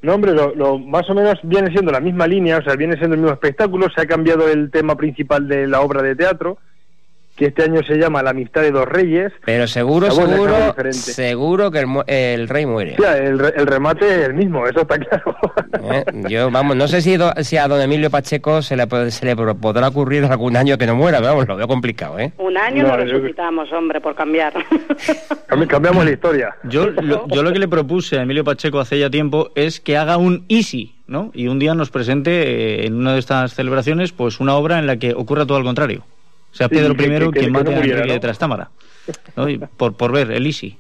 No, 0.03 0.15
hombre, 0.15 0.33
lo, 0.33 0.55
lo- 0.55 0.79
más 0.79 1.09
o 1.09 1.15
menos 1.15 1.39
viene 1.43 1.71
siendo 1.71 1.91
la 1.91 2.01
misma 2.01 2.27
línea, 2.27 2.59
o 2.59 2.63
sea, 2.63 2.77
viene 2.77 2.97
siendo 2.97 3.15
el 3.15 3.21
mismo 3.23 3.33
espectáculo, 3.33 3.89
se 3.95 4.03
ha 4.03 4.07
cambiado 4.07 4.49
el 4.49 4.71
tema 4.71 4.97
principal 4.97 5.49
de 5.49 5.67
la 5.67 5.81
obra 5.81 6.03
de 6.03 6.15
teatro, 6.15 6.59
que 7.37 7.47
este 7.47 7.65
año 7.65 7.83
se 7.83 7.97
llama 7.97 8.23
La 8.23 8.31
amistad 8.31 8.63
de 8.63 8.71
dos 8.71 8.87
reyes. 8.87 9.33
Pero 9.45 9.67
seguro, 9.67 10.11
seguro, 10.11 10.55
seguro 10.93 11.71
que 11.71 11.85
el, 12.07 12.49
rey 12.49 12.67
muere. 12.67 12.97
Ya, 13.01 13.17
el, 13.19 13.39
re- 13.39 13.55
el 13.57 13.67
remate 13.67 14.07
es 14.09 14.29
el 14.29 14.35
mismo, 14.35 14.67
eso 14.67 14.83
está 14.83 14.99
claro. 14.99 15.37
¿eh? 15.93 16.05
Yo, 16.29 16.51
vamos, 16.51 16.77
no 16.77 16.87
sé 16.89 17.03
si, 17.03 17.17
do- 17.17 17.33
si 17.43 17.57
a 17.57 17.67
don 17.69 17.81
Emilio 17.81 18.11
Pacheco 18.11 18.63
se 18.63 18.77
le, 18.77 18.87
se 19.11 19.27
le 19.27 19.35
podrá 19.37 19.89
ocurrir 19.89 20.25
algún 20.25 20.57
año 20.57 20.79
que 20.79 20.87
no 20.87 20.95
muera, 20.95 21.19
pero 21.19 21.31
vamos, 21.33 21.49
lo 21.49 21.57
veo 21.57 21.67
complicado, 21.69 22.19
¿eh? 22.19 22.33
Un 22.39 22.57
año 22.57 22.85
No, 22.85 22.97
lo 22.97 23.05
yo- 23.05 23.15
resucitamos, 23.15 23.73
hombre, 23.73 24.01
por 24.01 24.15
cambiar. 24.15 24.53
Cambi- 25.49 25.67
Cambiamos 25.67 26.05
la 26.05 26.11
historia. 26.13 26.57
Yo 26.65 26.87
lo, 26.87 27.27
yo 27.29 27.43
lo 27.43 27.53
que 27.53 27.59
le 27.59 27.69
propuse 27.69 28.19
a 28.19 28.23
Emilio 28.23 28.45
Pacheco 28.45 28.81
hace 28.81 28.99
ya 28.99 29.11
tiempo 29.11 29.51
es 29.55 29.81
que 29.81 29.97
haga 29.97 30.17
un 30.17 30.45
easy, 30.49 30.95
¿no? 31.07 31.31
Y 31.35 31.49
un 31.49 31.59
día 31.59 31.75
nos 31.75 31.91
presente 31.91 32.83
eh, 32.83 32.87
en 32.87 32.95
una 32.95 33.13
de 33.15 33.19
estas 33.19 33.55
celebraciones 33.55 34.13
pues 34.13 34.41
una 34.41 34.55
obra 34.55 34.79
en 34.79 34.87
la 34.87 34.97
que 34.97 35.15
ocurra 35.15 35.47
todo 35.47 35.59
al 35.59 35.65
contrario. 35.65 36.05
O 36.55 36.57
sea, 36.57 36.69
Pedro 36.69 36.93
I 36.95 36.97
que- 36.97 37.03
que- 37.05 37.31
quien 37.33 37.33
que 37.47 37.51
mate 37.51 37.71
no 37.73 37.77
a 37.77 37.81
Enrique 37.81 38.13
de. 38.13 38.21
Trastámara. 38.21 38.71
por, 39.77 39.95
por 39.97 40.13
ver, 40.13 40.31
el 40.31 40.47
easy. 40.47 40.79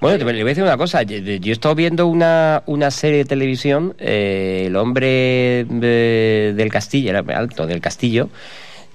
Bueno, 0.00 0.16
te- 0.18 0.24
le 0.24 0.32
voy 0.42 0.42
a 0.42 0.44
decir 0.44 0.62
una 0.62 0.76
cosa. 0.76 1.02
Yo, 1.02 1.16
yo 1.18 1.50
he 1.50 1.52
estado 1.52 1.74
viendo 1.74 2.06
una, 2.06 2.62
una 2.66 2.90
serie 2.92 3.18
de 3.18 3.24
televisión, 3.24 3.94
eh, 3.98 4.64
El 4.66 4.76
hombre 4.76 5.66
de- 5.68 6.52
del 6.56 6.68
castillo, 6.70 7.10
el 7.10 7.30
alto 7.30 7.66
del 7.66 7.80
castillo, 7.80 8.28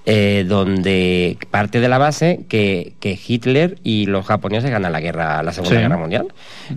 eh, 0.06 0.44
donde 0.48 1.36
parte 1.50 1.80
de 1.80 1.88
la 1.88 1.98
base 1.98 2.40
que, 2.48 2.92
que 3.00 3.18
Hitler 3.26 3.78
y 3.84 4.06
los 4.06 4.24
japoneses 4.24 4.70
ganan 4.70 4.92
la 4.92 5.00
guerra, 5.00 5.42
la 5.42 5.52
Segunda 5.52 5.76
Sí. 5.76 5.82
Guerra 5.82 5.96
Mundial. 5.98 6.26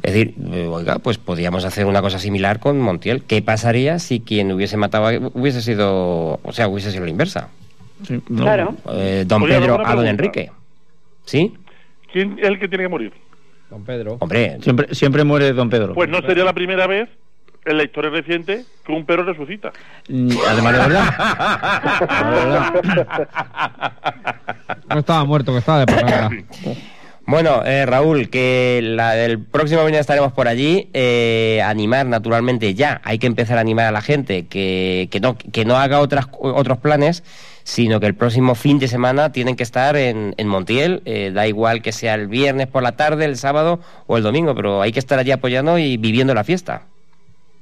Es 0.03 0.13
decir, 0.13 0.33
eh, 0.51 0.67
oiga, 0.69 0.99
pues 0.99 1.17
podríamos 1.17 1.63
hacer 1.63 1.85
una 1.85 2.01
cosa 2.01 2.19
similar 2.19 2.59
con 2.59 2.79
Montiel. 2.79 3.23
¿Qué 3.23 3.41
pasaría 3.41 3.99
si 3.99 4.19
quien 4.19 4.51
hubiese 4.51 4.75
matado 4.77 5.07
a- 5.07 5.31
hubiese 5.33 5.61
sido, 5.61 6.39
o 6.43 6.51
sea, 6.53 6.67
hubiese 6.67 6.91
sido 6.91 7.05
la 7.05 7.11
inversa? 7.11 7.49
No. 8.29 8.43
Claro. 8.43 8.75
Eh, 8.91 9.23
don 9.27 9.43
Oye, 9.43 9.59
Pedro 9.59 9.85
a 9.85 9.95
don. 9.95 10.07
Enrique. 10.07 10.51
¿Sí? 11.25 11.53
¿Quién 12.11 12.37
es 12.39 12.47
el 12.47 12.59
que 12.59 12.67
tiene 12.67 12.85
que 12.85 12.89
morir? 12.89 13.13
Don 13.69 13.83
Pedro. 13.83 14.17
Hombre, 14.19 14.57
Siempre, 14.61 14.95
siempre 14.95 15.23
muere 15.23 15.51
don 15.53 15.69
Pedro. 15.69 15.93
Pues 15.93 16.09
no 16.09 16.21
sería 16.21 16.43
la 16.45 16.53
primera 16.53 16.87
vez 16.87 17.09
en 17.65 17.75
la 17.77 17.83
historia 17.83 18.09
reciente 18.09 18.63
que 18.85 18.91
un 18.93 19.05
perro 19.05 19.23
resucita. 19.23 19.73
Mm, 20.07 20.29
Además 20.47 20.73
de 20.73 20.79
verdad. 20.79 21.03
No 24.89 24.99
estaba 24.99 25.25
muerto, 25.25 25.51
que 25.51 25.59
estaba 25.59 25.79
de 25.79 25.85
parranda. 25.85 26.29
Bueno, 27.25 27.61
eh, 27.65 27.85
Raúl, 27.85 28.29
que 28.29 28.79
la, 28.81 29.17
el 29.21 29.39
próximo 29.43 29.81
viernes 29.81 29.99
estaremos 30.01 30.31
por 30.31 30.47
allí. 30.47 30.89
eh, 30.93 31.61
animar, 31.65 32.05
naturalmente, 32.05 32.73
ya. 32.73 33.01
Hay 33.03 33.19
que 33.19 33.27
empezar 33.27 33.57
a 33.57 33.61
animar 33.61 33.85
a 33.85 33.91
la 33.91 34.01
gente 34.01 34.47
que, 34.47 35.09
que, 35.11 35.19
no, 35.19 35.37
que 35.37 35.65
no 35.65 35.75
haga 35.75 35.99
otras, 35.99 36.27
otros 36.39 36.77
planes, 36.77 37.23
sino 37.67 37.99
que 37.99 38.05
el 38.05 38.15
próximo 38.15 38.55
fin 38.55 38.79
de 38.79 38.87
semana 38.87 39.33
tienen 39.33 39.57
que 39.57 39.63
estar 39.63 39.97
en, 39.97 40.33
en 40.37 40.47
Montiel. 40.47 41.01
eh, 41.03 41.31
da 41.33 41.47
igual 41.47 41.81
que 41.81 41.91
sea 41.91 42.15
el 42.15 42.27
viernes 42.29 42.67
por 42.67 42.81
la 42.81 42.93
tarde, 42.93 43.25
el 43.25 43.35
sábado 43.35 43.81
o 44.07 44.15
el 44.15 44.23
domingo, 44.23 44.55
pero 44.55 44.81
hay 44.81 44.93
que 44.93 44.99
estar 44.99 45.19
allí 45.19 45.31
apoyando 45.31 45.77
y 45.77 45.97
viviendo 45.97 46.33
la 46.33 46.45
fiesta. 46.45 46.83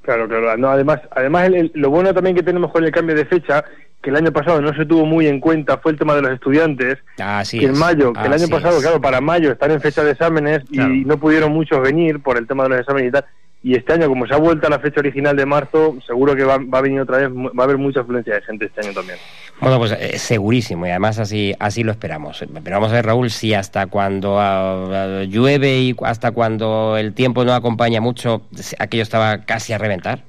Claro, 0.02 0.28
claro. 0.28 0.56
No, 0.56 0.68
además, 0.70 1.00
además 1.10 1.46
el- 1.48 1.54
el- 1.56 1.72
lo 1.74 1.90
bueno 1.90 2.14
también 2.14 2.36
que 2.36 2.44
tenemos 2.44 2.70
con 2.70 2.84
el 2.84 2.92
cambio 2.92 3.16
de 3.16 3.24
fecha, 3.24 3.64
que 4.00 4.10
el 4.10 4.16
año 4.16 4.30
pasado 4.30 4.60
no 4.62 4.72
se 4.74 4.86
tuvo 4.86 5.04
muy 5.04 5.26
en 5.26 5.40
cuenta, 5.40 5.78
fue 5.78 5.90
el 5.90 5.98
tema 5.98 6.14
de 6.14 6.22
los 6.22 6.30
estudiantes. 6.30 6.98
Así 7.18 7.58
que 7.58 7.64
en 7.66 7.72
es, 7.72 7.78
mayo, 7.78 8.12
que 8.12 8.26
el 8.28 8.32
año 8.32 8.46
pasado, 8.46 8.76
es. 8.76 8.82
claro, 8.82 9.00
para 9.00 9.20
mayo 9.20 9.50
están 9.50 9.72
en 9.72 9.80
fecha 9.80 10.04
de 10.04 10.12
exámenes 10.12 10.62
Claro. 10.70 10.94
y 10.94 11.04
no 11.04 11.16
pudieron 11.18 11.50
muchos 11.52 11.80
venir 11.82 12.22
por 12.22 12.38
el 12.38 12.46
tema 12.46 12.62
de 12.62 12.68
los 12.68 12.78
exámenes 12.78 13.08
y 13.08 13.12
tal. 13.12 13.24
Y 13.68 13.74
este 13.74 13.94
año, 13.94 14.06
como 14.08 14.28
se 14.28 14.32
ha 14.32 14.36
vuelto 14.36 14.68
a 14.68 14.70
la 14.70 14.78
fecha 14.78 15.00
original 15.00 15.34
de 15.34 15.44
marzo, 15.44 15.96
seguro 16.06 16.36
que 16.36 16.44
va, 16.44 16.56
va 16.58 16.78
a 16.78 16.82
venir 16.82 17.00
otra 17.00 17.18
vez, 17.18 17.28
va 17.30 17.62
a 17.62 17.64
haber 17.64 17.78
mucha 17.78 17.98
afluencia 18.02 18.34
de 18.36 18.42
gente 18.42 18.66
este 18.66 18.80
año 18.86 18.92
también. 18.94 19.18
Bueno, 19.60 19.78
pues 19.78 19.90
eh, 19.98 20.18
segurísimo 20.18 20.86
y 20.86 20.90
además 20.90 21.18
así 21.18 21.52
así 21.58 21.82
lo 21.82 21.90
esperamos. 21.90 22.44
Pero 22.62 22.76
vamos 22.76 22.90
a 22.92 22.94
ver, 22.94 23.06
Raúl, 23.06 23.28
si 23.28 23.54
hasta 23.54 23.88
cuando 23.88 24.38
ah, 24.38 24.86
ah, 24.92 25.24
llueve 25.24 25.80
y 25.80 25.96
hasta 26.04 26.30
cuando 26.30 26.96
el 26.96 27.12
tiempo 27.12 27.44
no 27.44 27.54
acompaña 27.54 28.00
mucho, 28.00 28.42
aquello 28.78 29.02
estaba 29.02 29.38
casi 29.38 29.72
a 29.72 29.78
reventar. 29.78 30.22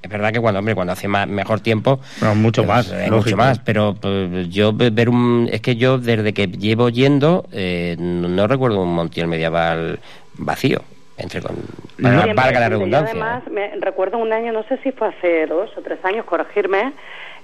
Es 0.00 0.08
verdad 0.08 0.32
que 0.32 0.38
cuando, 0.38 0.60
hombre, 0.60 0.76
cuando 0.76 0.92
hace 0.92 1.08
ma- 1.08 1.26
mejor 1.26 1.58
tiempo... 1.58 1.98
No, 2.22 2.36
mucho 2.36 2.62
pues, 2.64 2.88
más, 2.88 2.92
eh, 2.92 3.10
mucho 3.10 3.36
más, 3.36 3.58
pero 3.58 3.96
pues, 4.00 4.48
yo 4.50 4.72
ve- 4.72 4.90
ver 4.90 5.08
un... 5.08 5.48
Es 5.50 5.60
que 5.62 5.74
yo 5.74 5.98
desde 5.98 6.32
que 6.32 6.46
llevo 6.46 6.90
yendo 6.90 7.44
eh, 7.50 7.96
no, 7.98 8.28
no 8.28 8.46
recuerdo 8.46 8.80
un 8.84 8.94
Montiel 8.94 9.26
medieval 9.26 9.98
vacío. 10.34 10.80
Entre 11.18 11.40
con... 11.42 11.56
valga- 11.98 12.22
Siempre, 12.22 12.34
valga 12.34 12.60
la 12.60 12.66
siempre. 12.68 12.68
Yo 12.68 12.68
redundancia. 12.70 13.10
además, 13.10 13.42
me 13.50 13.76
recuerdo 13.80 14.18
un 14.18 14.32
año, 14.32 14.52
no 14.52 14.62
sé 14.64 14.78
si 14.82 14.92
fue 14.92 15.08
hace 15.08 15.46
dos 15.46 15.70
o 15.76 15.82
tres 15.82 15.98
años, 16.04 16.24
corregirme, 16.24 16.92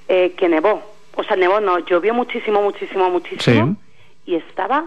eh, 0.09 0.33
que 0.37 0.49
nevó. 0.49 0.83
O 1.17 1.23
sea, 1.25 1.37
nevó 1.37 1.61
no, 1.61 1.79
llovió 1.81 2.15
muchísimo, 2.15 2.63
muchísimo, 2.63 3.11
muchísimo. 3.11 3.77
Y 4.27 4.37
estaba 4.37 4.85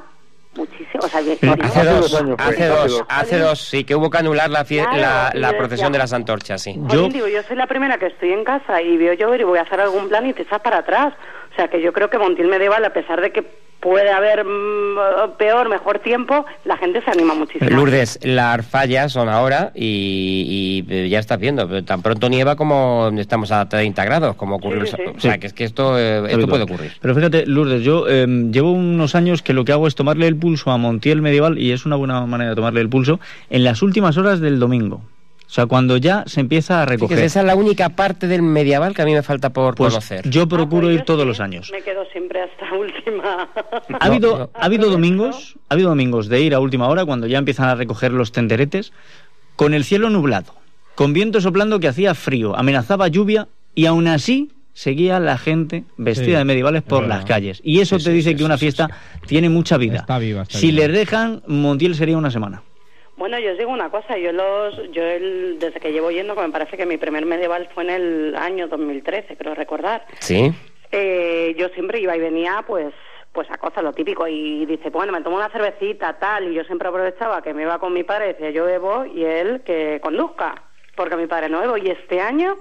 muchísimo. 0.55 1.03
O 1.03 1.07
sea, 1.07 1.21
bien- 1.21 1.37
Hace 1.61 1.79
Hace 1.79 1.85
dos, 1.89 2.11
dos 2.11 2.21
años 2.21 2.35
fue, 2.37 2.45
hace 2.53 2.65
dos, 2.67 2.91
dos. 2.91 3.05
hace 3.09 3.39
dos, 3.39 3.59
sí, 3.59 3.83
que 3.83 3.95
hubo 3.95 4.09
que 4.09 4.17
anular 4.17 4.49
la, 4.49 4.65
fie- 4.65 4.83
Claro, 4.83 4.97
la, 4.97 5.31
la 5.35 5.51
yo 5.51 5.57
procesión 5.57 5.87
decía- 5.87 5.91
de 5.91 5.97
las 5.99 6.13
antorchas, 6.13 6.61
sí. 6.61 6.75
Jolín, 6.89 7.11
digo, 7.13 7.27
yo 7.27 7.43
soy 7.43 7.55
la 7.57 7.67
primera 7.67 7.97
que 7.97 8.07
estoy 8.07 8.31
en 8.33 8.43
casa 8.43 8.81
y 8.81 8.97
veo 8.97 9.13
llover 9.13 9.41
y 9.41 9.43
voy 9.43 9.59
a 9.59 9.63
hacer 9.63 9.79
algún 9.79 10.09
plan 10.09 10.25
y 10.25 10.33
te 10.33 10.41
echas 10.43 10.61
para 10.61 10.79
atrás. 10.79 11.13
O 11.57 11.59
sea, 11.59 11.69
que 11.69 11.81
yo 11.81 11.91
creo 11.91 12.11
que 12.11 12.19
Montiel 12.19 12.49
Medieval, 12.49 12.85
a 12.85 12.91
pesar 12.93 13.19
de 13.19 13.31
que 13.31 13.43
puede 13.79 14.11
haber 14.11 14.43
mm, 14.45 15.37
peor, 15.39 15.69
mejor 15.69 15.97
tiempo, 15.97 16.45
la 16.65 16.77
gente 16.77 17.01
se 17.01 17.09
anima 17.09 17.33
muchísimo. 17.33 17.67
Lourdes, 17.71 18.19
las 18.21 18.63
fallas 18.63 19.11
son 19.11 19.27
ahora 19.27 19.71
y, 19.73 20.83
y, 20.87 20.93
eh, 20.93 21.09
ya 21.09 21.17
estás 21.17 21.39
viendo, 21.39 21.67
pero 21.67 21.83
tan 21.83 22.03
pronto 22.03 22.29
nieva 22.29 22.55
como 22.55 23.09
estamos 23.17 23.51
a 23.51 23.67
30 23.67 24.05
grados, 24.05 24.35
como 24.35 24.57
ocurrió. 24.57 24.85
Sí, 24.85 24.91
sí, 24.91 24.97
sa- 24.97 25.03
sí. 25.11 25.17
O 25.17 25.19
sea, 25.19 25.37
que 25.39 25.47
es 25.47 25.53
que 25.53 25.63
esto, 25.63 25.97
eh, 25.97 26.23
esto 26.31 26.47
puede 26.47 26.63
ocurrir. 26.65 26.91
Pero 27.01 27.15
fíjate, 27.15 27.47
Lourdes, 27.47 27.81
yo 27.81 28.05
eh, 28.07 28.27
llevo 28.51 28.71
unos 28.71 29.15
años 29.15 29.41
que 29.41 29.53
lo 29.53 29.65
que 29.65 29.71
hago 29.71 29.87
es 29.87 29.95
tomarle 29.95 30.27
el 30.27 30.35
pulso 30.35 30.69
a 30.69 30.77
Montiel 30.77 31.23
Medieval 31.23 31.57
y 31.57 31.71
es 31.71 31.87
una 31.87 31.95
buena 31.95 32.23
manera 32.27 32.51
de 32.51 32.55
tomarle 32.55 32.81
el 32.81 32.89
pulso 32.89 33.19
en 33.49 33.63
las 33.63 33.81
últimas 33.81 34.15
horas 34.17 34.39
del 34.41 34.59
domingo. 34.59 35.01
O 35.47 35.49
sea, 35.49 35.65
cuando 35.65 35.95
ya 35.95 36.23
se 36.27 36.41
empieza 36.41 36.81
a 36.81 36.85
recoger. 36.85 37.15
Fíjese, 37.17 37.25
esa 37.25 37.39
es 37.39 37.45
la 37.45 37.55
única 37.55 37.89
parte 37.89 38.27
del 38.27 38.41
medieval 38.41 38.93
que 38.93 39.01
a 39.01 39.05
mí 39.05 39.13
me 39.13 39.23
falta 39.23 39.51
por 39.51 39.75
Pues 39.75 39.93
conocer. 39.93 40.29
yo 40.29 40.45
procuro 40.47 40.91
ir 40.91 41.03
todos 41.03 41.25
los 41.25 41.39
años. 41.39 41.69
Me 41.71 41.81
quedo 41.81 42.03
siempre 42.11 42.41
hasta 42.41 42.73
última. 42.77 43.49
Ha 43.99 44.05
habido, 44.05 44.51
ha 44.53 44.65
habido 44.65 44.89
domingos, 44.89 45.55
ha 45.69 45.73
habido 45.75 45.89
domingos 45.89 46.27
de 46.27 46.41
ir 46.41 46.53
a 46.53 46.59
última 46.59 46.87
hora 46.89 47.05
cuando 47.05 47.27
ya 47.27 47.37
empiezan 47.37 47.69
a 47.69 47.75
recoger 47.75 48.11
los 48.11 48.31
tenderetes, 48.33 48.91
con 49.55 49.73
el 49.73 49.85
cielo 49.85 50.09
nublado, 50.09 50.53
con 50.95 51.13
viento 51.13 51.39
soplando 51.39 51.79
que 51.79 51.87
hacía 51.87 52.13
frío, 52.13 52.55
amenazaba 52.57 53.07
lluvia 53.07 53.47
y 53.73 53.85
aún 53.85 54.07
así 54.07 54.51
seguía 54.73 55.19
la 55.19 55.37
gente 55.37 55.85
vestida 55.97 56.25
Sí, 56.25 56.31
de 56.39 56.43
medievales 56.45 56.83
es 56.83 56.87
por 56.89 57.01
verdad. 57.03 57.15
las 57.17 57.25
calles. 57.25 57.61
Y 57.63 57.79
eso 57.79 57.97
Sí, 57.99 58.05
te 58.05 58.11
dice 58.11 58.29
sí, 58.31 58.35
que 58.35 58.39
sí, 58.39 58.43
una 58.45 58.57
sí, 58.57 58.65
fiesta 58.65 58.89
tiene 59.25 59.49
mucha 59.49 59.77
vida. 59.77 59.99
Está 59.99 60.19
viva, 60.19 60.41
está 60.43 60.57
si 60.59 60.71
viva. 60.71 60.85
les 60.87 60.95
dejan, 60.97 61.41
Montiel 61.47 61.95
sería 61.95 62.17
una 62.17 62.29
semana. 62.31 62.61
Bueno, 63.17 63.39
yo 63.39 63.51
os 63.51 63.57
digo 63.57 63.71
una 63.71 63.89
cosa, 63.89 64.15
yo 64.17 64.31
los, 64.31 64.75
yo 64.91 65.03
el- 65.03 65.57
desde 65.59 65.79
que 65.79 65.91
llevo 65.91 66.11
yendo, 66.11 66.35
que 66.35 66.41
me 66.41 66.49
parece 66.49 66.77
que 66.77 66.85
mi 66.85 66.97
primer 66.97 67.25
medieval 67.25 67.67
fue 67.73 67.83
en 67.83 67.89
el 67.89 68.35
año 68.35 68.67
2013, 68.67 69.35
creo 69.35 69.55
recordar, 69.55 70.05
Sí. 70.19 70.53
eh, 70.91 71.55
yo 71.57 71.69
siempre 71.69 71.99
iba 71.99 72.15
y 72.15 72.19
venía 72.19 72.63
pues 72.65 72.93
pues 73.33 73.51
a 73.51 73.57
cosas, 73.59 73.83
lo 73.83 73.93
típico, 73.93 74.27
y 74.27 74.65
dice, 74.65 74.89
bueno, 74.89 75.11
me 75.11 75.21
tomo 75.21 75.35
una 75.35 75.49
cervecita, 75.49 76.17
tal, 76.17 76.49
y 76.51 76.55
yo 76.55 76.63
siempre 76.63 76.87
aprovechaba 76.87 77.43
que 77.43 77.53
me 77.53 77.61
iba 77.63 77.77
con 77.77 77.93
mi 77.93 78.03
padre, 78.03 78.29
decía, 78.29 78.49
yo 78.49 78.65
bebo, 78.65 79.05
y 79.05 79.23
él 79.25 79.61
que 79.63 79.99
conduzca, 80.01 80.55
porque 80.95 81.15
mi 81.15 81.27
padre 81.27 81.47
no 81.47 81.59
bebo, 81.59 81.77
y 81.77 81.87
este 81.91 82.19
año 82.19 82.55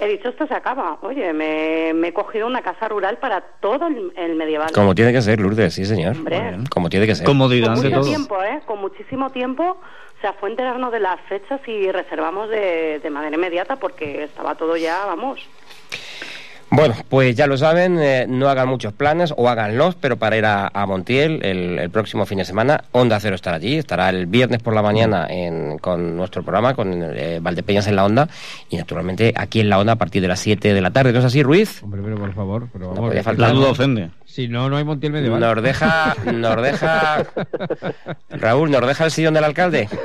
he 0.00 0.08
dicho, 0.08 0.28
esto 0.28 0.46
se 0.46 0.54
acaba, 0.54 0.98
oye, 1.02 1.32
me, 1.32 1.92
me 1.94 2.08
he 2.08 2.12
cogido 2.12 2.46
una 2.46 2.62
casa 2.62 2.88
rural 2.88 3.18
para 3.18 3.40
todo 3.40 3.86
el, 3.86 4.12
el 4.16 4.34
medieval. 4.36 4.70
Como 4.72 4.94
tiene 4.94 5.12
que 5.12 5.22
ser, 5.22 5.40
Lourdes, 5.40 5.74
sí, 5.74 5.84
señor. 5.84 6.16
Hombre. 6.16 6.58
Como 6.70 6.88
tiene 6.88 7.06
que 7.06 7.14
ser. 7.14 7.26
Comodidad 7.26 7.74
con 7.74 7.84
mucho 7.84 8.00
tiempo, 8.02 8.42
¿eh? 8.42 8.60
Con 8.66 8.80
muchísimo 8.80 9.30
tiempo. 9.30 9.78
O 10.18 10.20
sea, 10.20 10.32
fue 10.32 10.48
enterarnos 10.48 10.92
de 10.92 11.00
las 11.00 11.20
fechas 11.28 11.60
y 11.66 11.90
reservamos 11.92 12.48
de, 12.48 13.00
de 13.02 13.10
manera 13.10 13.36
inmediata 13.36 13.76
porque 13.76 14.24
estaba 14.24 14.54
todo 14.54 14.76
ya, 14.76 15.04
vamos. 15.04 15.40
Bueno, 16.68 16.94
pues 17.08 17.36
ya 17.36 17.46
lo 17.46 17.56
saben, 17.56 17.96
eh, 18.00 18.26
no 18.28 18.48
hagan 18.48 18.68
muchos 18.68 18.92
planes 18.92 19.32
o 19.36 19.48
háganlos, 19.48 19.94
pero 19.94 20.16
para 20.16 20.36
ir 20.36 20.44
a, 20.44 20.68
a 20.74 20.84
Montiel 20.84 21.40
el, 21.44 21.78
el 21.78 21.90
próximo 21.90 22.26
fin 22.26 22.38
de 22.38 22.44
semana, 22.44 22.82
Onda 22.90 23.20
Cero 23.20 23.36
estará 23.36 23.56
allí, 23.56 23.76
estará 23.76 24.08
el 24.10 24.26
viernes 24.26 24.60
por 24.62 24.74
la 24.74 24.82
mañana 24.82 25.26
en- 25.30 25.78
con 25.78 26.16
nuestro 26.16 26.42
programa, 26.42 26.74
con 26.74 26.92
eh, 26.92 27.38
Valdepeñas 27.40 27.86
en 27.86 27.94
la 27.96 28.04
Onda, 28.04 28.28
y 28.68 28.76
naturalmente 28.76 29.32
aquí 29.36 29.60
en 29.60 29.68
la 29.70 29.78
Onda 29.78 29.92
a 29.92 29.96
partir 29.96 30.20
de 30.22 30.28
las 30.28 30.40
7 30.40 30.74
de 30.74 30.80
la 30.80 30.90
tarde. 30.90 31.12
¿No 31.12 31.20
es 31.20 31.24
así, 31.24 31.42
Ruiz? 31.42 31.82
Hombre, 31.84 32.00
pero 32.02 32.16
por 32.18 32.34
favor, 32.34 32.68
pero 32.72 32.88
vamos. 32.88 33.00
podía 33.00 33.20
que- 33.20 33.22
faltar. 33.24 33.48
La 33.48 33.54
duda 33.54 33.70
ofende. 33.70 34.10
Si 34.24 34.48
no, 34.48 34.68
no 34.68 34.76
hay 34.76 34.84
Montiel 34.84 35.12
medieval. 35.12 35.38
Nos 35.40 35.62
deja, 35.62 36.16
nos 36.34 36.60
deja, 36.62 37.24
Raúl, 38.30 38.70
nos 38.72 38.84
deja 38.86 39.04
el 39.04 39.10
sillón 39.12 39.34
del 39.34 39.44
alcalde. 39.44 39.88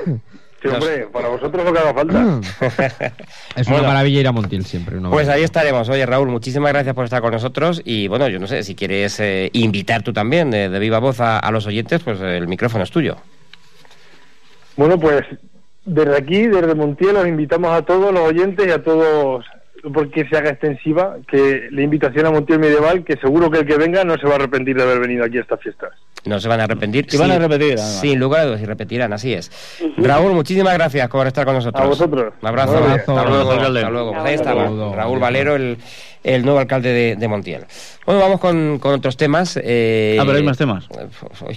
Sí, 0.61 0.67
hombre, 0.67 1.07
para 1.11 1.27
vosotros 1.29 1.65
lo 1.65 1.73
que 1.73 1.79
haga 1.79 1.93
falta. 1.93 2.39
Es 3.55 3.67
una 3.67 3.77
Bueno. 3.77 3.87
maravilla 3.87 4.19
ir 4.19 4.27
a 4.27 4.31
Montiel 4.31 4.63
siempre. 4.63 4.97
una 4.97 5.09
Pues 5.09 5.27
ahí 5.27 5.41
estaremos. 5.43 5.89
Oye, 5.89 6.05
Raúl, 6.05 6.29
muchísimas 6.29 6.71
gracias 6.71 6.93
por 6.93 7.05
estar 7.05 7.19
con 7.21 7.31
nosotros. 7.31 7.81
Y 7.83 8.07
bueno, 8.07 8.27
yo 8.29 8.37
no 8.39 8.45
sé, 8.47 8.61
si 8.63 8.75
quieres 8.75 9.19
eh, 9.19 9.49
invitar 9.53 10.03
tú 10.03 10.13
también 10.13 10.51
de, 10.51 10.69
de 10.69 10.79
viva 10.79 10.99
voz 10.99 11.19
a, 11.19 11.39
a 11.39 11.49
los 11.51 11.65
oyentes, 11.65 12.01
pues 12.03 12.21
eh, 12.21 12.37
el 12.37 12.47
micrófono 12.47 12.83
es 12.83 12.91
tuyo. 12.91 13.17
Bueno, 14.77 14.99
pues 14.99 15.23
desde 15.85 16.15
aquí, 16.17 16.45
desde 16.47 16.75
Montiel, 16.75 17.15
os 17.17 17.27
invitamos 17.27 17.71
a 17.73 17.81
todos 17.81 18.13
los 18.13 18.21
oyentes 18.29 18.67
y 18.67 18.71
a 18.71 18.83
todos, 18.83 19.43
porque 19.93 20.27
se 20.27 20.37
haga 20.37 20.51
extensiva, 20.51 21.17
que 21.27 21.67
la 21.71 21.81
invitación 21.81 22.25
a 22.25 22.31
Montiel 22.31 22.59
Medieval, 22.59 23.03
que 23.03 23.17
seguro 23.17 23.49
que 23.49 23.59
el 23.59 23.65
que 23.65 23.77
venga 23.77 24.03
no 24.03 24.17
se 24.17 24.25
va 24.25 24.33
a 24.33 24.35
arrepentir 24.35 24.75
de 24.75 24.83
haber 24.83 24.99
venido 24.99 25.25
aquí 25.25 25.37
a 25.37 25.41
estas 25.41 25.59
fiestas. 25.59 25.91
No 26.25 26.39
se 26.39 26.47
van 26.47 26.59
a 26.59 26.65
arrepentir. 26.65 27.07
Y 27.11 27.17
van 27.17 27.31
a 27.31 27.39
repetir, 27.39 27.73
además. 27.73 27.99
Sin 27.99 28.19
lugar 28.19 28.41
a 28.41 28.45
dudas, 28.45 28.61
y 28.61 28.65
repetirán, 28.65 29.11
así 29.13 29.33
es. 29.33 29.51
Raúl, 29.97 30.33
muchísimas 30.33 30.73
gracias 30.75 31.09
por 31.09 31.25
estar 31.25 31.45
con 31.45 31.55
nosotros. 31.55 31.83
A 31.83 31.87
vosotros. 31.87 32.33
Un 32.41 32.47
abrazo. 32.47 32.73
Un 32.73 32.91
Hasta 32.91 33.11
abrazo. 33.11 33.29
luego. 33.29 33.51
alcalde. 33.51 33.79
Hasta 33.79 33.91
luego. 33.91 34.11
Pues 34.11 34.23
ahí 34.25 34.35
Hasta 34.35 34.49
estaba 34.49 34.69
luego. 34.69 34.95
Raúl 34.95 35.19
Valero, 35.19 35.55
el, 35.55 35.77
el 36.23 36.43
nuevo 36.43 36.59
alcalde 36.59 36.93
de, 36.93 37.15
de 37.15 37.27
Montiel. 37.27 37.65
Bueno, 38.05 38.21
vamos 38.21 38.39
con, 38.39 38.77
con 38.79 38.93
otros 38.93 39.17
temas. 39.17 39.59
eh, 39.63 40.17
Ah, 40.19 40.23
pero 40.25 40.37
hay 40.37 40.43
más 40.43 40.57
temas. 40.57 40.87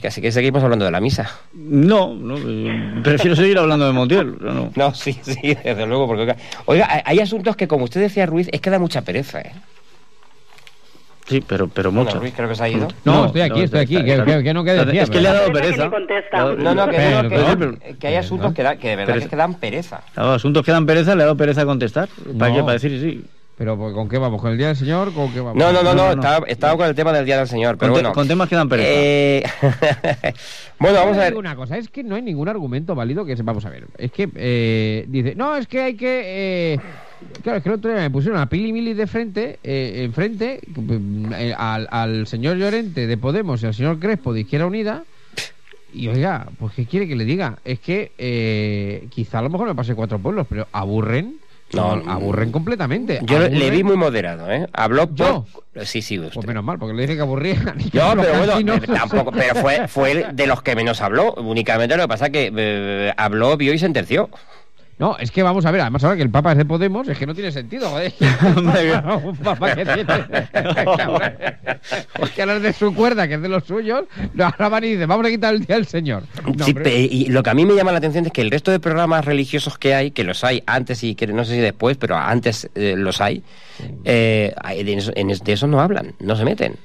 Así 0.07 0.21
que 0.21 0.33
seguimos 0.33 0.62
hablando 0.62 0.85
de 0.85 0.91
la 0.91 1.01
misa. 1.01 1.31
No, 1.53 2.15
no, 2.15 2.37
eh, 2.39 3.01
prefiero 3.03 3.37
seguir 3.37 3.59
hablando 3.59 3.87
de 3.87 3.93
Montiel. 3.93 4.37
no. 4.41 4.71
No, 4.75 4.95
sí, 4.95 5.19
sí, 5.23 5.55
desde 5.62 5.87
luego. 5.87 6.07
Porque, 6.07 6.35
oiga, 6.67 7.03
hay- 7.05 7.21
asuntos 7.21 7.57
que, 7.57 7.67
como 7.69 7.85
usted 7.85 8.01
decía, 8.01 8.27
Ruiz, 8.27 8.49
es 8.53 8.61
que 8.61 8.71
da 8.71 8.79
mucha 8.79 9.03
pereza, 9.03 9.41
¿eh? 9.41 9.53
Sí, 11.27 11.43
pero, 11.47 11.69
pero 11.69 11.91
Bueno, 11.91 12.05
mucho. 12.05 12.21
Ruiz 12.21 12.35
creo 12.37 12.49
que 12.51 12.55
se 12.55 12.65
ha 12.65 12.69
ido. 12.69 12.87
No, 13.05 13.12
No, 13.15 13.27
estoy 13.27 13.41
aquí, 13.41 13.59
no, 13.61 13.65
estoy 13.65 13.81
aquí. 13.81 13.95
está- 13.97 14.05
Que, 14.05 14.12
está- 14.12 14.25
que- 14.27 14.43
que 14.45 14.55
no 14.55 14.62
que 14.62 14.73
decía. 14.73 15.03
Es 15.05 15.11
que 15.11 15.21
le 15.23 15.29
ha 15.29 15.33
dado 15.33 15.53
pereza. 15.53 15.89
No, 15.89 16.75
no, 16.75 16.87
que, 16.91 16.97
Pero, 16.99 17.23
no, 17.23 17.29
que, 17.31 17.37
pero- 17.57 17.99
que 17.99 18.07
hay 18.09 18.15
asuntos 18.17 18.53
que, 18.53 18.62
da, 18.62 18.77
que 18.77 18.89
de 18.91 18.97
verdad 18.97 19.07
Pero- 19.15 19.19
que, 19.21 19.25
es 19.25 19.31
que 19.31 19.37
dan 19.37 19.55
pereza. 19.55 20.03
Claro, 20.12 20.33
asuntos 20.33 20.62
que 20.62 20.73
dan 20.73 20.85
pereza, 20.85 21.15
le 21.15 21.23
ha 21.23 21.27
dado 21.27 21.37
pereza 21.39 21.65
contestar. 21.65 22.11
¿Para 22.39 22.51
No. 22.51 22.57
qué? 22.57 22.61
Para 22.62 22.73
decir 22.75 23.01
sí. 23.01 23.25
Pero 23.57 23.77
pues, 23.77 23.95
¿con 23.95 24.09
qué 24.09 24.19
vamos? 24.19 24.41
¿Con 24.41 24.51
el 24.51 24.59
Día 24.59 24.67
del 24.69 24.77
Señor? 24.77 25.13
¿Con 25.15 25.33
qué 25.33 25.39
vamos? 25.41 25.57
No, 25.57 25.73
no, 25.73 25.83
no, 25.85 25.95
no, 25.95 26.11
Estaba, 26.11 26.45
estaba 26.49 26.77
con 26.77 26.87
el 26.89 26.95
tema 26.97 27.13
del 27.13 27.25
Día 27.25 27.39
del 27.39 27.47
Señor, 27.47 27.79
pero 27.79 27.93
Con, 27.93 28.01
te- 28.01 28.03
bueno. 28.07 28.15
con 28.15 28.27
temas 28.29 28.49
que 28.49 28.57
dan 28.57 28.69
pereza. 28.69 28.91
Eh, 28.93 29.45
bueno, 30.81 30.99
vamos 30.99 31.17
a 31.17 31.21
ver. 31.21 31.35
Una 31.37 31.55
cosa, 31.55 31.79
es 31.79 31.89
que 31.89 32.03
no 32.03 32.17
hay 32.17 32.23
ningún 32.23 32.49
argumento 32.49 32.95
válido 32.95 33.25
que 33.25 33.37
se... 33.37 33.43
Vamos 33.45 33.65
a 33.65 33.71
ver, 33.71 33.87
es 33.97 34.11
que 34.11 34.29
eh, 34.35 35.05
dice, 35.09 35.35
no, 35.37 35.57
es 35.57 35.67
que 35.69 35.81
hay 35.83 35.95
que... 35.95 36.23
eh, 36.75 36.81
Claro, 37.43 37.57
es 37.59 37.63
que 37.63 37.69
el 37.71 37.77
otro 37.77 37.91
día 37.91 38.01
me 38.03 38.11
pusieron 38.11 38.39
a 38.39 38.49
Pili 38.51 38.71
Mili 38.73 38.93
de 38.93 39.07
frente, 39.07 39.59
eh, 39.65 40.03
enfrente, 40.05 40.61
eh, 41.39 41.55
al, 41.57 41.89
al 41.91 42.27
señor 42.27 42.59
Llorente 42.59 43.07
de 43.07 43.17
Podemos 43.17 43.63
y 43.63 43.67
al 43.67 43.73
señor 43.75 43.99
Crespo 43.99 44.35
de 44.35 44.41
Izquierda 44.41 44.67
Unida. 44.67 45.05
Y 45.95 46.09
oiga, 46.09 46.49
pues 46.59 46.75
¿qué 46.75 46.85
quiere 46.87 47.07
que 47.09 47.15
le 47.17 47.25
diga? 47.25 47.59
Es 47.65 47.79
que 47.79 48.13
eh, 48.19 49.07
quizá 49.11 49.39
a 49.39 49.43
lo 49.43 49.49
mejor 49.49 49.69
me 49.69 49.75
pase 49.75 49.95
cuatro 49.95 50.19
pueblos, 50.19 50.47
pero 50.51 50.67
aburren. 50.73 51.37
No, 51.75 52.03
aburren 52.11 52.53
completamente. 52.53 53.20
Yo 53.22 53.39
le- 53.39 53.70
vi 53.70 53.83
muy 53.83 53.97
moderado, 53.97 54.51
¿eh? 54.51 54.66
Habló 54.72 55.07
por... 55.09 55.16
¿Yo? 55.16 55.47
Sí, 55.85 56.03
sí, 56.03 56.18
usted. 56.18 56.35
Pues 56.35 56.47
menos 56.47 56.62
mal, 56.64 56.79
porque 56.79 56.95
le 56.95 57.03
dije 57.03 57.16
que 57.16 57.22
aburría. 57.22 57.55
No, 57.93 58.14
pero 58.16 58.39
bueno, 58.39 58.75
eh, 58.75 58.81
tampoco, 58.87 59.33
pero 59.33 59.55
fue, 59.57 59.89
fue 59.89 60.27
de 60.33 60.47
los 60.47 60.62
que 60.62 60.77
menos 60.77 61.01
habló. 61.01 61.35
Únicamente 61.35 61.97
lo 61.97 62.05
que 62.05 62.09
pasa 62.09 62.31
que 62.31 62.53
eh, 62.55 63.12
habló, 63.16 63.57
vio 63.57 63.72
y 63.75 63.79
sentenció. 63.79 64.31
No, 64.97 65.19
es 65.19 65.33
que 65.33 65.43
vamos 65.43 65.67
a 65.67 65.73
ver, 65.73 65.81
además 65.81 66.05
ahora 66.05 66.17
que 66.17 66.23
el 66.23 66.31
Papa 66.31 66.53
es 66.53 66.59
de 66.59 66.65
Podemos, 66.65 67.09
es 67.09 67.19
que 67.19 67.27
no 67.27 67.35
tiene 67.35 67.51
sentido, 67.51 67.89
joder. 67.91 68.13
un 69.25 69.37
Papa 69.37 69.75
que 69.75 69.85
tiene. 69.85 70.05
es 72.23 72.31
que 72.31 72.43
hablar 72.43 72.61
de 72.61 72.73
su 72.73 72.95
cuerda, 72.95 73.27
que 73.27 73.35
es 73.35 73.43
de 73.43 73.49
los 73.49 73.65
suyos, 73.65 74.05
no, 74.35 74.45
ahora 74.45 74.69
van 74.69 74.85
y 74.85 74.89
dicen, 74.93 75.09
vamos 75.09 75.27
a 75.27 75.31
quitar 75.31 75.55
el 75.55 75.65
día 75.65 75.77
del 75.77 75.87
Señor. 75.87 76.23
No, 76.57 76.65
Sí, 76.65 76.75
pe- 76.75 77.09
y 77.11 77.27
lo 77.27 77.43
que 77.43 77.51
a 77.51 77.55
mí 77.55 77.65
me 77.65 77.75
llama 77.75 77.93
la 77.93 77.99
atención 77.99 78.27
es 78.27 78.33
que 78.33 78.43
el 78.43 78.51
resto 78.51 78.71
de 78.71 78.81
programas 78.81 79.25
religiosos 79.25 79.79
que 79.79 79.95
hay, 79.95 80.11
que 80.13 80.25
los 80.25 80.45
hay 80.45 80.63
antes 80.67 81.03
y 81.03 81.15
que 81.15 81.27
no 81.27 81.45
sé 81.45 81.55
si 81.55 81.61
después, 81.61 81.97
pero 81.97 82.17
antes 82.17 82.69
eh, 82.75 82.95
los 82.97 83.21
hay, 83.21 83.43
eh, 84.05 84.55
de, 84.85 84.95
eso, 84.95 85.13
en 85.17 85.31
es- 85.31 85.43
de 85.43 85.53
eso 85.55 85.67
no 85.67 85.81
hablan, 85.81 86.15
no 86.21 86.37
se 86.37 86.45
meten. 86.45 86.77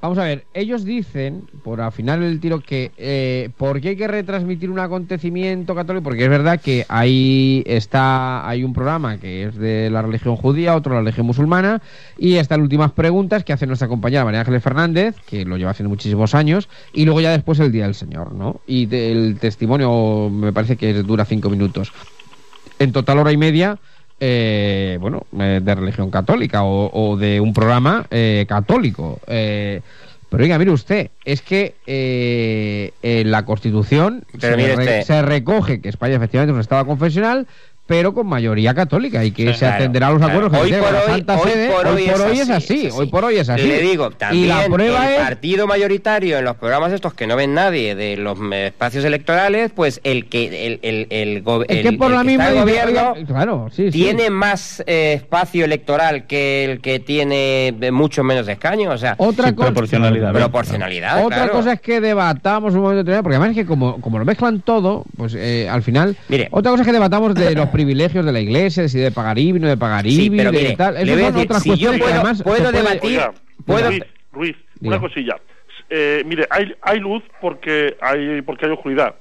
Vamos 0.00 0.16
a 0.18 0.22
ver, 0.22 0.44
ellos 0.54 0.84
dicen, 0.84 1.42
por 1.64 1.80
afinar 1.80 2.22
el 2.22 2.38
tiro, 2.38 2.60
que 2.60 2.92
eh, 2.98 3.50
¿por 3.56 3.80
qué 3.80 3.88
hay 3.88 3.96
que 3.96 4.06
retransmitir 4.06 4.70
un 4.70 4.78
acontecimiento 4.78 5.74
católico? 5.74 6.04
Porque 6.04 6.22
es 6.22 6.30
verdad 6.30 6.60
que 6.60 6.86
ahí 6.88 7.64
está, 7.66 8.48
hay 8.48 8.62
un 8.62 8.72
programa 8.72 9.18
que 9.18 9.42
es 9.46 9.56
de 9.56 9.90
la 9.90 10.00
religión 10.02 10.36
judía, 10.36 10.76
otro 10.76 10.92
de 10.92 10.98
la 10.98 11.02
religión 11.02 11.26
musulmana, 11.26 11.82
y 12.16 12.34
están 12.36 12.60
últimas 12.60 12.92
preguntas 12.92 13.42
que 13.42 13.52
hace 13.52 13.66
nuestra 13.66 13.88
compañera 13.88 14.24
María 14.24 14.38
Ángeles 14.42 14.62
Fernández, 14.62 15.16
que 15.28 15.44
lo 15.44 15.56
lleva 15.56 15.72
haciendo 15.72 15.88
muchísimos 15.90 16.32
años, 16.32 16.68
y 16.92 17.04
luego 17.04 17.20
ya 17.20 17.32
después 17.32 17.58
el 17.58 17.72
Día 17.72 17.86
del 17.86 17.96
Señor, 17.96 18.32
¿no? 18.34 18.60
Y 18.68 18.86
de- 18.86 19.10
el 19.10 19.38
testimonio 19.40 20.30
me 20.30 20.52
parece 20.52 20.76
que 20.76 20.94
dura 21.02 21.24
cinco 21.24 21.50
minutos. 21.50 21.92
En 22.78 22.92
total 22.92 23.18
hora 23.18 23.32
y 23.32 23.36
media 23.36 23.80
eh, 24.20 24.98
bueno, 25.00 25.26
eh, 25.38 25.60
de 25.62 25.74
religión 25.74 26.10
católica 26.10 26.62
o, 26.64 26.90
o 26.92 27.16
de 27.16 27.40
un 27.40 27.52
programa 27.52 28.06
eh, 28.10 28.44
católico. 28.48 29.20
Eh, 29.26 29.80
pero 30.30 30.42
oiga, 30.42 30.58
mire 30.58 30.70
usted, 30.72 31.10
es 31.24 31.40
que 31.40 31.74
eh, 31.86 32.92
en 33.02 33.30
la 33.30 33.44
Constitución 33.44 34.24
se, 34.38 34.56
re- 34.76 34.84
se 35.04 35.22
recoge 35.22 35.80
que 35.80 35.88
España 35.88 36.16
efectivamente 36.16 36.50
es 36.52 36.54
un 36.54 36.60
Estado 36.60 36.84
confesional, 36.86 37.46
pero 37.88 38.12
con 38.12 38.26
mayoría 38.26 38.74
católica 38.74 39.24
y 39.24 39.30
que 39.30 39.46
Sí, 39.46 39.52
se 39.54 39.58
claro, 39.60 39.74
atenderá 39.76 40.06
a 40.08 40.10
los 40.10 40.18
claro. 40.18 40.32
acuerdos 40.46 40.52
que 40.52 40.74
Hoy 40.74 40.80
por 40.80 40.92
la 40.92 40.98
hoy- 41.00 41.06
Santa 41.06 41.36
hoy 41.38 41.50
Sede. 41.50 41.68
por 41.70 41.86
hoy 41.88 42.38
es 42.38 42.50
así, 42.50 42.86
es 42.88 42.94
hoy 42.94 43.06
por 43.06 43.24
hoy 43.24 43.36
es 43.38 43.48
así. 43.48 43.62
Le 43.66 43.80
digo, 43.80 44.10
también 44.10 44.44
y 44.44 44.46
la 44.48 44.66
prueba 44.66 45.06
el 45.08 45.14
es 45.14 45.20
partido 45.26 45.66
mayoritario 45.66 46.36
en 46.38 46.44
los 46.44 46.56
programas 46.56 46.92
estos 46.92 47.14
que 47.14 47.26
no 47.26 47.34
ven 47.34 47.54
nadie 47.54 47.94
de 47.94 48.18
los 48.18 48.38
espacios 48.52 49.04
electorales, 49.06 49.72
pues 49.74 50.00
el 50.04 50.26
que 50.28 50.66
el, 50.66 50.80
el, 50.82 51.06
el, 51.08 51.42
go- 51.42 51.62
Es 51.62 51.78
el- 51.78 51.82
que 51.82 51.92
por 51.96 52.08
el 52.10 52.16
la 52.16 52.20
que 52.22 52.26
misma 52.28 52.48
está 52.50 52.60
gobierno 52.60 53.14
claro, 53.26 53.68
sí, 53.72 53.86
sí. 53.86 53.90
tiene 53.90 54.28
más 54.28 54.84
eh, 54.86 55.14
espacio 55.14 55.64
electoral 55.64 56.26
que 56.26 56.66
el 56.66 56.80
que 56.82 57.00
tiene 57.00 57.68
eh, 57.68 57.90
mucho 57.90 58.22
menos 58.22 58.46
escaños, 58.48 58.94
o 58.94 58.98
sea, 58.98 59.14
Otra 59.16 59.54
cosa- 59.54 59.68
proporcionalidad. 59.72 60.32
proporcionalidad, 60.34 61.24
Otra 61.24 61.48
cosa 61.48 61.72
es 61.72 61.80
que 61.80 62.02
debatamos 62.02 62.74
un 62.74 62.80
momento 62.82 62.98
determinado, 62.98 63.22
porque 63.22 63.36
además 63.36 63.56
es 63.56 63.62
que 63.62 63.66
como, 63.66 63.98
como 64.02 64.18
lo 64.18 64.26
mezclan 64.26 64.60
todo, 64.60 65.04
pues 65.16 65.34
eh, 65.34 65.66
al 65.70 65.82
final... 65.82 66.16
Mire. 66.28 66.48
Otra 66.50 66.70
cosa 66.72 66.82
es 66.82 66.86
que 66.86 66.92
debatamos 66.92 67.34
de 67.34 67.54
los 67.54 67.68
privilegios 67.78 68.24
de 68.24 68.32
la 68.32 68.40
iglesia, 68.40 68.88
si 68.88 68.98
de 68.98 69.12
pagar 69.12 69.38
IBI, 69.38 69.60
no 69.60 69.68
de 69.68 69.76
pagar 69.76 70.04
IBI, 70.04 70.16
Sí, 70.16 70.30
pero 70.30 70.50
de 70.50 70.58
mire, 70.58 70.76
tal. 70.76 70.94
le 70.94 71.02
Esas 71.02 71.14
voy 71.14 71.22
a 71.22 71.26
son 71.26 71.34
decir, 71.34 71.46
otras 71.50 71.62
si 71.62 71.76
yo 71.78 71.90
puedo- 71.96 72.12
además... 72.14 72.42
puedo 72.42 72.72
debatir- 72.72 73.04
Oiga, 73.10 73.32
puedo- 73.64 73.88
Ruiz, 73.90 74.02
Ruiz, 74.32 74.56
Diga. 74.80 74.96
una 74.96 75.00
cosilla. 75.08 75.36
Eh, 75.90 76.22
mire, 76.26 76.46
hay, 76.50 76.74
hay 76.82 76.98
luz 76.98 77.22
porque 77.40 77.96
hay, 78.00 78.42
porque 78.42 78.66
hay 78.66 78.72
oscuridad. 78.72 79.14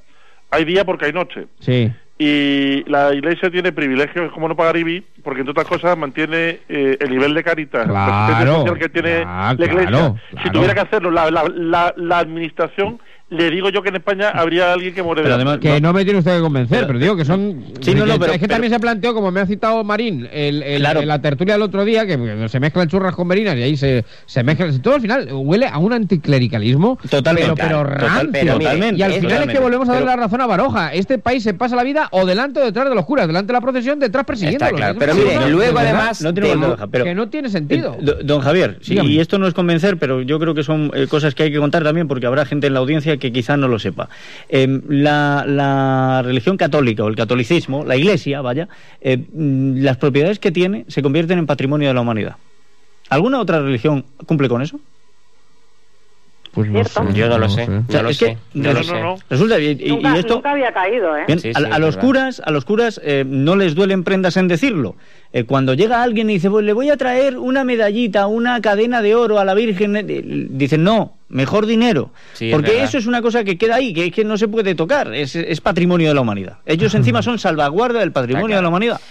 Hay 0.49 0.66
día 0.66 0.84
porque 0.86 1.05
hay 1.05 1.14
noche. 1.14 1.45
Sí. 1.60 1.91
Y 2.20 2.84
la 2.89 3.14
iglesia 3.14 3.51
tiene 3.51 3.72
privilegios 3.72 4.32
como 4.32 4.47
no 4.47 4.55
pagar 4.55 4.76
IBI, 4.76 5.03
porque 5.24 5.41
entre 5.41 5.51
otras 5.51 5.68
cosas 5.68 5.95
mantiene 5.95 6.62
eh, 6.68 6.97
el 6.99 7.10
nivel 7.12 7.36
de 7.36 7.43
caritas 7.43 7.86
Claro, 7.88 8.66
que 8.74 8.89
tiene 8.89 9.24
ah, 9.24 9.53
la 9.55 9.66
iglesia. 9.66 9.88
claro, 9.89 10.16
Si 10.43 10.49
tuviera 10.49 10.74
que 10.74 10.80
hacerlo 10.80 11.12
la, 11.12 11.30
la, 11.30 11.43
la, 11.55 11.93
la 11.95 12.18
administración, 12.18 12.99
le 13.30 13.51
digo 13.51 13.69
yo 13.69 13.82
que 13.84 13.89
en 13.89 13.97
España 13.97 14.30
habría 14.30 14.71
alguien 14.71 14.93
que 14.95 15.03
muere 15.03 15.21
de 15.21 15.34
además- 15.34 15.57
Que 15.57 15.82
no 15.82 15.91
me 15.91 16.03
tiene 16.05 16.19
usted 16.19 16.36
que 16.38 16.41
convencer, 16.41 16.88
pero, 16.88 16.97
digo 16.97 17.17
que 17.17 17.25
son... 17.25 17.61
Sí, 17.82 17.93
no, 17.93 18.05
no, 18.05 18.17
pero- 18.17 18.32
es 18.32 18.39
que 18.39 18.47
pero- 18.47 18.53
también 18.55 18.71
se 18.71 18.80
planteó, 18.80 19.13
como 19.13 19.32
me 19.32 19.41
ha 19.41 19.45
citado 19.45 19.84
Marín, 19.84 20.30
el, 20.32 20.63
el- 20.63 20.80
Claro. 20.80 21.01
en 21.01 21.07
la 21.09 21.21
tertulia 21.21 21.55
del 21.55 21.61
otro 21.63 21.84
día, 21.84 22.05
que 22.05 22.47
se 22.47 22.59
mezclan 22.61 22.88
churras 22.88 23.13
con 23.15 23.28
merinas 23.28 23.57
y 23.57 23.63
ahí 23.63 23.75
se, 23.75 24.05
se 24.25 24.43
mezclan... 24.43 24.82
Todo 24.82 24.95
al 24.95 25.01
final 25.01 25.28
huele 25.34 25.67
a 25.67 25.78
un 25.78 25.91
anticlericalismo, 25.91 26.97
Totalmente. 27.09 27.53
pero, 27.55 27.84
pero 27.84 27.95
Total- 27.95 27.99
rancio. 28.28 28.30
pero 28.32 28.57
mire, 28.57 28.97
y 28.97 29.01
al 29.01 29.11
final 29.11 29.11
es 29.11 29.17
que 29.19 29.21
totalmente. 29.28 29.59
volvemos 29.59 29.89
a 29.89 29.91
darle 29.93 30.05
Pero- 30.07 30.17
la 30.17 30.23
razón 30.23 30.41
a 30.41 30.45
Baroja. 30.47 30.93
Este 30.93 31.17
país 31.17 31.43
se 31.43 31.53
pasa 31.53 31.75
la 31.75 31.84
vida 31.84 32.07
o 32.11 32.25
delante 32.25 32.59
o 32.61 32.63
detrás 32.65 32.88
de 32.88 32.95
los 32.95 33.05
curas, 33.05 33.28
delante 33.28 33.47
de 33.47 33.53
la 33.53 33.61
procesión, 33.61 33.99
detrás 33.99 34.23
persiguiéndolos. 34.25 34.71
Está 34.73 34.78
claro, 34.78 34.99
pero 34.99 35.15
mire, 35.15 35.49
luego 35.49 35.80
además 35.80 36.21
No 36.21 36.34
tiene 36.34 36.55
pero- 36.91 37.03
que 37.05 37.15
no 37.15 37.28
tiene 37.30 37.49
sentido. 37.49 37.95
Eh, 37.95 38.03
do- 38.03 38.17
don 38.23 38.41
Javier, 38.41 38.78
sí, 38.82 38.97
y 39.01 39.19
esto 39.19 39.38
no 39.38 39.47
es 39.47 39.53
convencer, 39.53 39.97
pero 39.97 40.21
yo 40.21 40.39
creo 40.39 40.53
que 40.53 40.63
son 40.63 40.91
eh, 40.93 41.07
cosas 41.07 41.36
que 41.36 41.43
hay 41.43 41.51
que 41.51 41.57
contar 41.59 41.84
también 41.84 42.07
porque 42.07 42.25
habrá 42.25 42.45
gente 42.45 42.67
en 42.67 42.73
la 42.73 42.80
audiencia 42.80 43.16
que 43.18 43.32
quizá 43.32 43.57
no 43.57 43.68
lo 43.68 43.80
sepa. 43.80 44.09
Eh, 44.49 44.82
la, 44.89 45.43
la 45.47 46.22
religión 46.24 46.57
católica 46.57 47.03
o 47.03 47.07
el 47.07 47.15
catolicismo, 47.15 47.84
la 47.86 47.95
iglesia, 47.95 48.41
vaya, 48.41 48.68
eh, 49.01 49.18
mm, 49.18 49.82
las 49.84 49.97
propiedades 49.97 50.39
que 50.39 50.51
tiene 50.51 50.86
se 50.88 51.01
convierten 51.01 51.39
en 51.39 51.45
patrimonio 51.45 51.88
de 51.88 51.93
la 51.93 52.01
humanidad. 52.01 52.36
¿Alguna 53.09 53.39
otra 53.39 53.61
religión 53.61 54.05
cumple 54.26 54.49
con 54.49 54.61
eso? 54.61 54.80
Pues 56.53 56.70
no 56.70 56.84
¿Cierto? 56.84 57.11
sé, 57.11 57.13
Yo 57.20 57.30
no 57.30 57.38
lo 57.38 57.49
sé. 57.49 57.68
Resulta, 59.30 59.59
y, 59.59 59.78
y- 59.80 59.89
nunca, 59.89 60.15
y 60.15 60.20
esto... 60.20 60.36
nunca 60.36 60.51
había 60.53 60.72
caído, 60.74 61.15
¿eh? 61.15 61.24
Bien, 61.28 61.39
Sí, 61.39 61.49
a, 61.53 61.59
sí, 61.59 61.65
a 61.65 61.74
es 61.76 61.80
los 61.80 61.95
verdad. 61.95 62.01
curas, 62.07 62.41
a 62.43 62.51
los 62.51 62.65
curas 62.65 62.99
eh, 63.03 63.24
no 63.28 63.55
les 63.55 63.76
duelen 63.76 64.03
prendas 64.03 64.38
en 64.38 64.47
decirlo. 64.47 64.95
Eh, 65.34 65.43
cuando 65.43 65.76
llega 65.76 66.01
alguien 66.01 66.30
y 66.32 66.34
dice, 66.36 66.49
pues 66.49 66.65
le 66.65 66.74
voy 66.74 66.89
a 66.89 66.97
traer 66.97 67.38
una 67.38 67.63
medallita, 67.63 68.26
una 68.26 68.59
cadena 68.61 69.03
de 69.03 69.13
oro 69.13 69.39
a 69.39 69.45
la 69.45 69.53
Virgen, 69.53 69.97
eh, 69.97 70.03
dicen, 70.49 70.84
no, 70.84 71.16
mejor 71.30 71.65
dinero. 71.65 72.11
Sí, 72.34 72.49
Porque 72.51 72.84
eso 72.84 72.97
es 72.97 73.05
una 73.05 73.21
cosa 73.21 73.43
que 73.43 73.57
queda 73.57 73.75
ahí, 73.75 73.93
que 73.93 74.05
es 74.05 74.11
que 74.13 74.23
no 74.23 74.38
se 74.38 74.47
puede 74.47 74.75
tocar, 74.75 75.13
es, 75.13 75.36
es 75.36 75.61
patrimonio 75.61 76.07
de 76.09 76.13
la 76.15 76.21
humanidad. 76.21 76.57
Ellos 76.65 76.93
encima 76.95 77.21
son 77.21 77.39
salvaguarda 77.39 77.99
del 77.99 78.11
patrimonio 78.11 78.55
de 78.55 78.61
la 78.61 78.69
humanidad. 78.69 79.01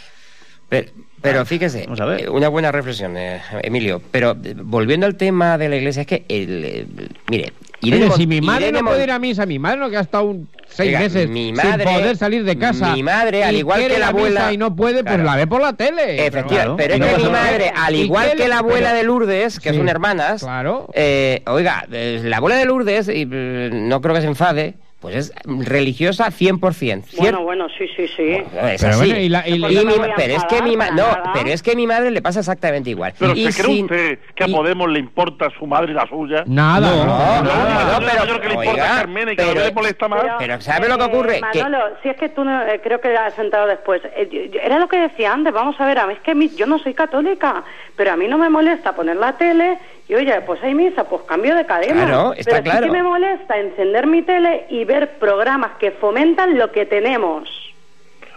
Pero, 0.69 0.91
pero 1.21 1.47
fíjese, 1.47 1.85
Vamos 1.85 2.01
a 2.01 2.07
ver. 2.07 2.23
eh, 2.23 2.29
una 2.29 2.49
buena 2.49 2.73
reflexión, 2.73 3.17
eh, 3.17 3.41
Emilio. 3.63 4.03
Pero 4.11 4.37
eh, 4.43 4.55
volviendo 4.57 5.07
al 5.07 5.15
tema 5.15 5.57
de 5.59 5.69
la 5.69 5.77
iglesia, 5.77 6.01
es 6.03 6.07
que, 6.09 6.25
el, 6.29 6.65
eh, 6.65 6.87
mire, 7.31 7.53
Mon- 7.83 8.13
si 8.17 8.27
mi 8.27 8.41
madre 8.41 8.69
Irene 8.69 8.81
no 8.83 8.89
puede 8.89 9.05
ir 9.05 9.11
a 9.11 9.19
misa, 9.19 9.47
mi 9.47 9.59
madre 9.59 9.79
no 9.79 9.91
que 9.91 9.97
ha 9.97 10.01
estado 10.01 10.25
un 10.25 10.49
seis 10.67 10.89
Oiga, 10.89 11.01
meses 11.01 11.29
mi 11.29 11.55
sin 11.55 11.79
poder 11.85 12.17
salir 12.17 12.45
de 12.45 12.59
casa. 12.59 12.93
mi 12.95 13.03
madre, 13.03 13.45
al 13.45 13.55
igual 13.57 13.81
que 13.87 13.89
la 13.91 13.97
misa 13.97 14.09
abuela- 14.09 14.53
y 14.53 14.57
no 14.57 14.75
puede, 14.75 15.05
pues 15.05 15.19
la 15.21 15.37
ve 15.37 15.47
por 15.47 15.61
la 15.61 15.73
tele. 15.75 16.27
Efectivamente, 16.27 16.55
Claro, 16.55 16.77
pero 16.77 16.95
es 16.95 17.01
que 17.17 17.23
mi 17.25 17.31
madre, 17.31 17.73
al 17.75 17.95
¿Y 17.95 18.01
igual 18.01 18.33
que 18.37 18.49
la 18.49 18.59
abuela 18.59 18.89
pero- 18.89 18.97
de 18.99 19.03
Lourdes, 19.05 19.61
que 19.61 19.71
Sí, 19.71 19.77
son 19.77 19.89
hermanas, 19.89 20.43
claro. 20.43 20.89
eh, 20.95 21.43
oiga, 21.47 21.87
eh, 21.93 22.21
la 22.25 22.39
abuela 22.39 22.57
de 22.57 22.65
Lourdes, 22.65 23.09
y, 23.09 23.29
eh, 23.31 23.71
no 23.73 24.01
creo 24.01 24.15
que 24.15 24.21
se 24.23 24.27
enfade, 24.27 24.75
pues 25.07 25.17
es 25.17 25.33
religiosa 25.69 26.27
100%. 26.31 27.05
Bueno, 27.19 27.43
bueno, 27.45 27.69
sí, 27.79 27.87
sí, 27.97 28.09
sí. 28.17 28.23
Es 28.33 28.81
Pero 28.81 28.95
así. 28.95 28.99
bueno, 29.11 29.21
y 29.21 29.29
la- 29.29 29.49
y 29.49 29.55
Y 29.55 29.59
la- 29.59 29.69
mi- 29.69 29.75
No 29.77 29.85
me 29.85 29.97
voy 29.99 30.11
a 30.11 30.15
pero 30.17 30.35
es 30.37 30.45
que 30.47 30.63
mi 30.63 30.77
ma- 30.77 30.91
no, 30.91 31.05
pero 31.33 31.49
es 31.51 31.63
que 31.63 31.77
mi 31.77 31.87
madre 31.87 32.11
le 32.11 32.21
pasa 32.23 32.41
exactamente 32.41 32.91
igual. 32.91 33.13
Pero 33.19 33.35
Y 33.35 33.51
¿se 33.53 33.63
cree 33.63 33.75
sin- 33.77 33.85
usted 33.85 34.19
que 34.35 34.45
a 34.45 34.49
y- 34.49 34.53
Podemos 34.53 34.91
le 34.91 34.99
importa 34.99 35.49
su 35.59 35.67
madre 35.67 35.93
y 35.93 35.95
la 35.95 36.07
suya? 36.09 36.43
Nada, 36.47 36.89
No, 36.91 37.43
no, 37.43 37.99
pero- 37.99 38.01
mayor 38.25 38.41
que 38.41 38.49
le 38.49 38.55
importa 38.55 38.71
oiga, 38.73 38.93
a 38.95 38.99
Carmena 38.99 39.33
y 39.33 39.37
que 39.37 39.43
a 39.43 39.47
pero- 39.47 39.61
no 39.61 39.67
le 39.67 39.73
molesta 39.73 40.09
más. 40.09 40.23
Pero 40.39 40.61
¿sabe 40.61 40.89
lo 40.89 40.99
que 40.99 41.05
ocurre? 41.05 41.41
Que- 41.53 41.63
Manolo, 41.63 41.85
si 42.03 42.09
es 42.09 42.17
que 42.17 42.29
tú 42.31 42.43
no, 42.45 42.63
eh, 42.67 42.81
creo 42.83 43.01
que 43.01 43.17
has 43.17 43.35
sentado 43.35 43.67
después. 43.67 44.03
Eh, 44.17 44.29
yo- 44.31 44.45
yo- 44.53 44.61
era 44.61 44.79
lo 44.79 44.89
que 44.89 44.97
decía 44.99 45.33
antes, 45.33 45.53
vamos 45.53 45.81
a 45.81 45.87
ver, 45.87 45.99
a 45.99 46.07
mí 46.07 46.15
es 46.15 46.21
que 46.21 46.35
mi- 46.35 46.49
yo 46.57 46.67
no 46.67 46.79
soy 46.79 46.95
católica, 46.95 47.63
pero 47.97 48.13
a 48.13 48.17
mí 48.17 48.27
no 48.29 48.39
me 48.39 48.49
molesta 48.51 48.93
poner 48.95 49.17
la 49.17 49.35
tele 49.37 49.79
y 50.09 50.15
oye, 50.15 50.41
pues 50.43 50.63
hay 50.63 50.75
misa, 50.75 51.05
pues 51.05 51.23
cambio 51.23 51.55
de 51.57 51.67
cadena. 51.67 52.07
Claro, 52.07 52.33
está 52.35 52.53
pero 52.53 52.63
claro. 52.65 52.79
sí 52.87 52.93
que 52.93 52.97
me 52.97 53.03
molesta 53.03 53.59
encender 53.59 54.07
mi 54.07 54.23
tele 54.23 54.67
y 54.71 54.85
ver 54.85 55.19
programas 55.19 55.73
que 55.79 55.91
fomentan 55.93 56.57
lo 56.59 56.71
que 56.73 56.87
tenemos. 56.87 57.49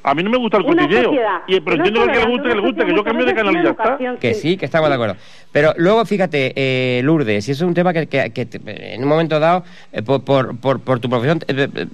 A 0.01 0.15
mí 0.15 0.24
no 0.24 0.30
me 0.30 0.38
gusta 0.38 0.57
el 0.57 0.63
cotilleo. 0.65 1.11
Y, 1.45 1.59
pero 1.59 1.76
no 1.76 1.86
entiendo 1.86 2.11
que 2.11 2.20
le 2.20 2.26
guste, 2.26 2.47
que 2.49 2.55
le 2.55 2.61
guste, 2.61 2.86
que 2.86 2.95
yo 2.95 3.03
cambio 3.03 3.26
de 3.26 3.36
canal 3.36 3.53
y 3.57 3.63
ya 3.63 3.70
está. 3.72 3.97
Que 4.20 4.34
sí, 4.34 4.55
que 4.55 4.63
estamos 4.65 4.88
de 4.89 4.95
acuerdo. 4.95 5.17
Pero 5.51 5.74
luego, 5.76 6.05
fíjate, 6.05 6.53
eh, 6.55 7.01
Lourdes, 7.03 7.47
y 7.49 7.51
eso 7.51 7.65
es 7.65 7.67
un 7.67 7.74
tema 7.74 7.91
que, 7.91 8.07
que- 8.07 8.32
que 8.32 8.45
te- 8.45 8.93
en 8.95 9.03
un 9.03 9.09
momento 9.09 9.39
dado, 9.41 9.65
eh, 9.91 10.01
por, 10.01 10.24
por, 10.24 10.57
por, 10.57 10.80
por 10.80 10.99
tu 11.01 11.09
profesión, 11.09 11.39
eh, 11.49 11.67
eh, 11.76 11.86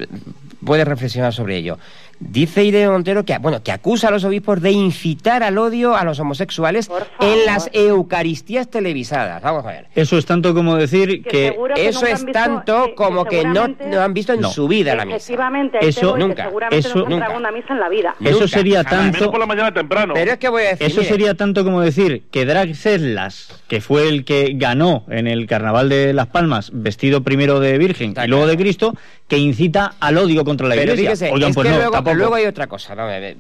puedes 0.63 0.88
reflexionar 0.88 1.34
sobre 1.34 1.57
ello. 1.57 1.78
Dice 2.20 2.63
Irene 2.63 2.89
Montero 2.89 3.26
que, 3.26 3.38
bueno, 3.39 3.61
que 3.61 3.72
acusa 3.72 4.07
a 4.07 4.11
los 4.11 4.24
obispos 4.24 4.61
de 4.61 4.72
incitar 4.72 5.43
al 5.43 5.57
odio 5.57 5.95
a 5.95 6.03
los 6.05 6.20
homosexuales 6.20 6.89
en 7.20 7.45
las 7.45 7.70
Eucaristías 7.74 8.70
televisadas. 8.70 9.41
Vamos 9.41 9.66
a 9.66 9.70
ver. 9.70 9.88
Eso 9.95 10.18
es 10.18 10.26
tanto 10.26 10.53
como 10.53 10.76
decir 10.78 11.24
que... 11.24 11.55
Eso 11.76 12.05
es 12.05 12.26
tanto 12.32 12.93
como 12.95 13.26
que, 13.26 13.43
no, 13.43 13.68
no 13.68 14.01
han 14.01 14.13
visto 14.13 14.34
en 14.34 14.41
No. 14.41 14.49
su 14.49 14.68
vida 14.68 14.95
la 14.95 15.05
misa. 15.05 15.18
Efectivamente, 15.18 15.78
Eso- 15.82 15.88
eso, 16.07 16.18
nunca, 16.18 16.45
seguramente 16.45 16.88
eso- 16.88 16.99
no 16.99 17.09
nunca. 17.09 17.30
una 17.32 17.51
misa 17.51 17.74
en 17.74 17.80
la 17.80 17.89
vida. 17.89 18.16
Eso 18.24 18.47
sería 18.47 18.84
tanto... 18.84 19.30
por 19.32 19.39
la 19.39 19.45
mañana 19.45 19.74
temprano. 19.74 20.13
Pero 20.13 20.32
es 20.32 20.38
que 20.38 20.49
voy 20.49 20.63
a 20.63 20.70
decir, 20.70 20.88
Eso 20.88 21.01
mire, 21.01 21.09
sería 21.11 21.34
tanto 21.36 21.63
como 21.63 21.82
decir 21.82 22.24
que 22.32 22.45
Drag 22.45 22.76
Ceslas, 22.76 23.63
que 23.68 23.82
fue 23.82 24.07
el 24.07 24.24
que 24.26 24.53
ganó 24.55 25.03
en 25.09 25.28
el 25.28 25.47
Carnaval 25.47 25.89
de 25.89 26.13
Las 26.13 26.28
Palmas, 26.28 26.72
vestido 26.74 27.24
primero 27.24 27.59
de 27.59 27.78
Virgen 27.78 28.13
y 28.24 28.28
luego 28.28 28.47
de 28.47 28.55
Cristo, 28.57 28.93
que 29.28 29.38
incita 29.38 29.95
al 29.99 30.18
odio 30.18 30.45
contra 30.45 30.68
la 30.68 30.76
Pero 30.76 30.93
Iglesia. 30.93 31.11
fíjese, 31.11 31.32
Oigan, 31.34 31.49
es 31.49 31.55
pues 31.55 31.68
que 31.68 31.74
no, 31.84 31.91
tampoco. 32.06 32.16
luego 32.16 32.36
hay 32.36 32.45
otra 32.45 32.68
cosa. 32.68 32.95
vamos 32.95 33.14
a 33.14 33.20
ver, 33.20 33.36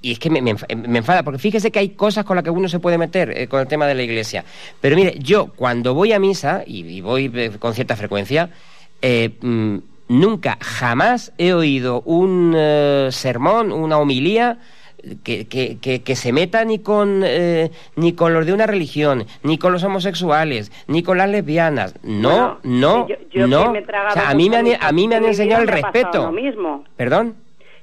Y 0.00 0.12
es 0.12 0.18
que 0.18 0.30
me, 0.30 0.40
me 0.40 0.54
enf- 0.54 0.74
me 0.76 0.98
enfada, 0.98 1.22
porque 1.22 1.38
fíjese 1.38 1.70
que 1.70 1.78
hay 1.80 1.90
cosas 1.90 2.24
con 2.24 2.36
las 2.36 2.44
que 2.44 2.50
uno 2.50 2.68
se 2.68 2.78
puede 2.78 2.98
meter 2.98 3.30
eh, 3.36 3.48
con 3.48 3.60
el 3.60 3.66
tema 3.66 3.86
de 3.86 3.94
la 3.94 4.02
iglesia. 4.02 4.44
Pero 4.80 4.94
mire, 4.96 5.16
yo 5.18 5.48
cuando 5.54 5.92
voy 5.94 6.12
a 6.12 6.18
misa, 6.18 6.62
y, 6.66 7.00
voy 7.00 7.30
eh, 7.34 7.50
con 7.58 7.74
cierta 7.74 7.96
frecuencia, 7.96 8.50
eh, 9.02 9.30
mm, 9.40 9.76
nunca, 10.08 10.56
jamás 10.60 11.32
he 11.38 11.52
oído 11.52 12.02
un 12.02 12.56
sermón, 13.10 13.72
una 13.72 13.98
homilía 13.98 14.58
que, 15.24 15.46
que- 15.46 15.78
que- 15.80 16.02
que 16.02 16.16
se 16.16 16.32
meta 16.32 16.64
ni 16.64 16.80
con 16.80 17.22
eh, 17.24 17.70
ni 17.96 18.14
con 18.14 18.34
los 18.34 18.44
de 18.46 18.52
una 18.52 18.66
religión, 18.66 19.24
ni 19.42 19.56
con 19.58 19.72
los 19.72 19.84
homosexuales, 19.84 20.72
ni 20.86 21.02
con 21.02 21.18
las 21.18 21.28
lesbianas. 21.28 21.94
No, 22.02 22.58
no, 22.62 23.06
yo- 23.08 23.16
yo 23.30 23.46
no. 23.46 23.72
me 23.72 23.80
O 23.80 24.10
sea, 24.12 24.30
a 24.30 24.34
mí 24.34 24.50
me 24.50 24.56
han, 24.56 24.66
a 24.80 24.92
mí 24.92 25.06
me 25.08 25.16
han 25.16 25.24
enseñado 25.24 25.62
el 25.62 25.68
respeto. 25.68 26.24
Lo 26.24 26.32
mismo. 26.32 26.84
¿Perdón? 26.96 27.34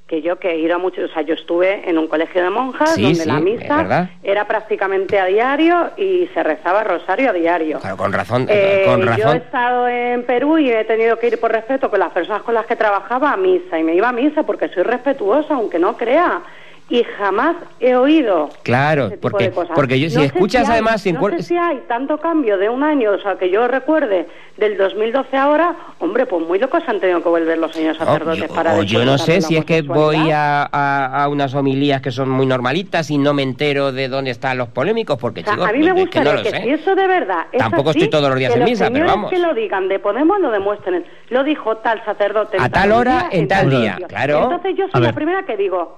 que 0.07 0.21
yo 0.21 0.37
que 0.37 0.51
he 0.51 0.59
ido 0.59 0.75
a 0.75 0.77
muchos, 0.77 1.09
o 1.09 1.13
sea, 1.15 1.23
yo 1.23 1.33
estuve 1.33 1.89
en 1.89 1.97
un 1.97 2.07
colegio 2.07 2.43
de 2.43 2.51
monjas 2.51 2.93
Sí, 2.93 3.01
donde 3.01 3.21
sí, 3.21 3.27
la 3.27 3.39
misa 3.39 4.09
era 4.21 4.45
prácticamente 4.45 5.17
a 5.19 5.25
diario 5.25 5.89
y 5.97 6.29
se 6.31 6.43
rezaba 6.43 6.83
rosario 6.83 7.31
a 7.31 7.33
diario. 7.33 7.79
Claro, 7.79 7.97
con 7.97 8.13
razón, 8.13 8.45
Eh, 8.47 8.83
con 8.85 8.99
Yo 9.01 9.03
he 9.03 9.15
razón. 9.17 9.37
estado 9.37 9.87
en 9.87 10.23
Perú 10.27 10.59
y 10.59 10.69
he 10.69 10.83
tenido 10.85 11.17
que 11.17 11.29
ir 11.29 11.39
por 11.39 11.51
respeto 11.51 11.89
con 11.89 11.97
las 11.99 12.11
personas 12.11 12.43
con 12.43 12.53
las 12.53 12.67
que 12.67 12.75
trabajaba 12.75 13.33
a 13.33 13.37
misa 13.37 13.79
y 13.79 13.83
me 13.83 13.95
iba 13.95 14.07
a 14.09 14.11
misa 14.11 14.43
porque 14.43 14.69
soy 14.69 14.83
respetuosa, 14.83 15.55
aunque 15.55 15.79
no 15.79 15.97
crea. 15.97 16.39
Y 16.87 17.03
jamás 17.17 17.55
he 17.79 17.95
oído 17.95 18.49
Claro, 18.61 19.07
ese 19.07 19.15
tipo 19.17 19.29
porque, 19.31 19.45
de 19.45 19.51
cosas. 19.51 19.71
porque 19.75 19.99
yo, 19.99 20.07
si 20.07 20.15
No 20.17 20.21
sé 20.21 20.27
escuchas 20.27 20.67
hay- 20.69 20.73
además... 20.73 21.01
si 21.01 21.11
no 21.11 21.19
encuer- 21.19 21.37
sé 21.37 21.43
si 21.43 21.57
hay 21.57 21.79
tanto 21.87 22.19
cambio 22.19 22.59
de 22.59 22.69
un 22.69 22.83
año, 22.83 23.11
o 23.13 23.19
sea, 23.19 23.39
que 23.39 23.49
yo 23.49 23.67
recuerde 23.67 24.27
del 24.57 24.77
2012 24.77 25.35
ahora, 25.35 25.75
hombre, 25.97 26.27
pues 26.27 26.45
muy 26.45 26.59
locos 26.59 26.83
han 26.87 26.99
tenido 26.99 27.23
que 27.23 27.29
volver 27.29 27.57
los 27.57 27.71
señores 27.73 27.97
No, 27.99 28.05
sacerdotes 28.05 28.51
para 28.51 28.75
o 28.75 28.83
yo 28.83 29.03
no 29.03 29.17
sé 29.17 29.41
si 29.41 29.57
es 29.57 29.65
que 29.65 29.81
voy 29.81 30.29
a, 30.31 30.61
a- 30.71 31.23
a 31.23 31.27
unas 31.27 31.55
homilías 31.55 32.01
que 32.03 32.11
son 32.11 32.29
muy 32.29 32.45
normalitas 32.45 33.09
y 33.09 33.17
no 33.17 33.33
me 33.33 33.41
entero 33.41 33.91
de 33.91 34.07
dónde 34.07 34.29
están 34.29 34.59
los 34.59 34.67
polémicos, 34.69 35.17
porque 35.17 35.41
O 35.41 35.43
sea, 35.43 35.53
chicos, 35.53 35.67
a 35.69 35.71
mí 35.71 35.79
me 35.79 35.85
es 35.87 35.93
que 35.93 36.01
gustaría 36.01 36.31
no 36.33 36.37
lo 36.37 36.43
que, 36.43 36.49
sé. 36.51 36.61
si 36.61 36.69
eso 36.69 36.93
de 36.95 37.07
verdad 37.07 37.47
es 37.51 37.57
Tampoco 37.57 37.89
así, 37.89 37.99
estoy 37.99 38.11
todos 38.11 38.29
los 38.29 38.37
días 38.37 38.51
que 38.51 38.57
en 38.57 38.59
los 38.61 38.69
misa, 38.69 38.89
pero 38.91 39.05
vamos. 39.07 39.31
que 39.31 39.39
lo 39.39 39.55
digan 39.55 39.87
de 39.87 39.97
Podemos 39.97 40.39
lo 40.39 40.51
demuestren. 40.51 41.03
Lo 41.29 41.43
dijo 41.43 41.77
tal 41.77 42.05
sacerdote 42.05 42.57
A 42.59 42.69
tal 42.69 42.91
hora, 42.91 43.27
día, 43.31 43.39
en 43.39 43.47
tal 43.47 43.69
día, 43.71 43.91
sitio. 43.93 44.07
claro. 44.07 44.43
Entonces 44.43 44.75
yo 44.77 44.85
soy 44.91 45.01
la 45.01 45.13
primera 45.13 45.43
que 45.47 45.57
digo, 45.57 45.97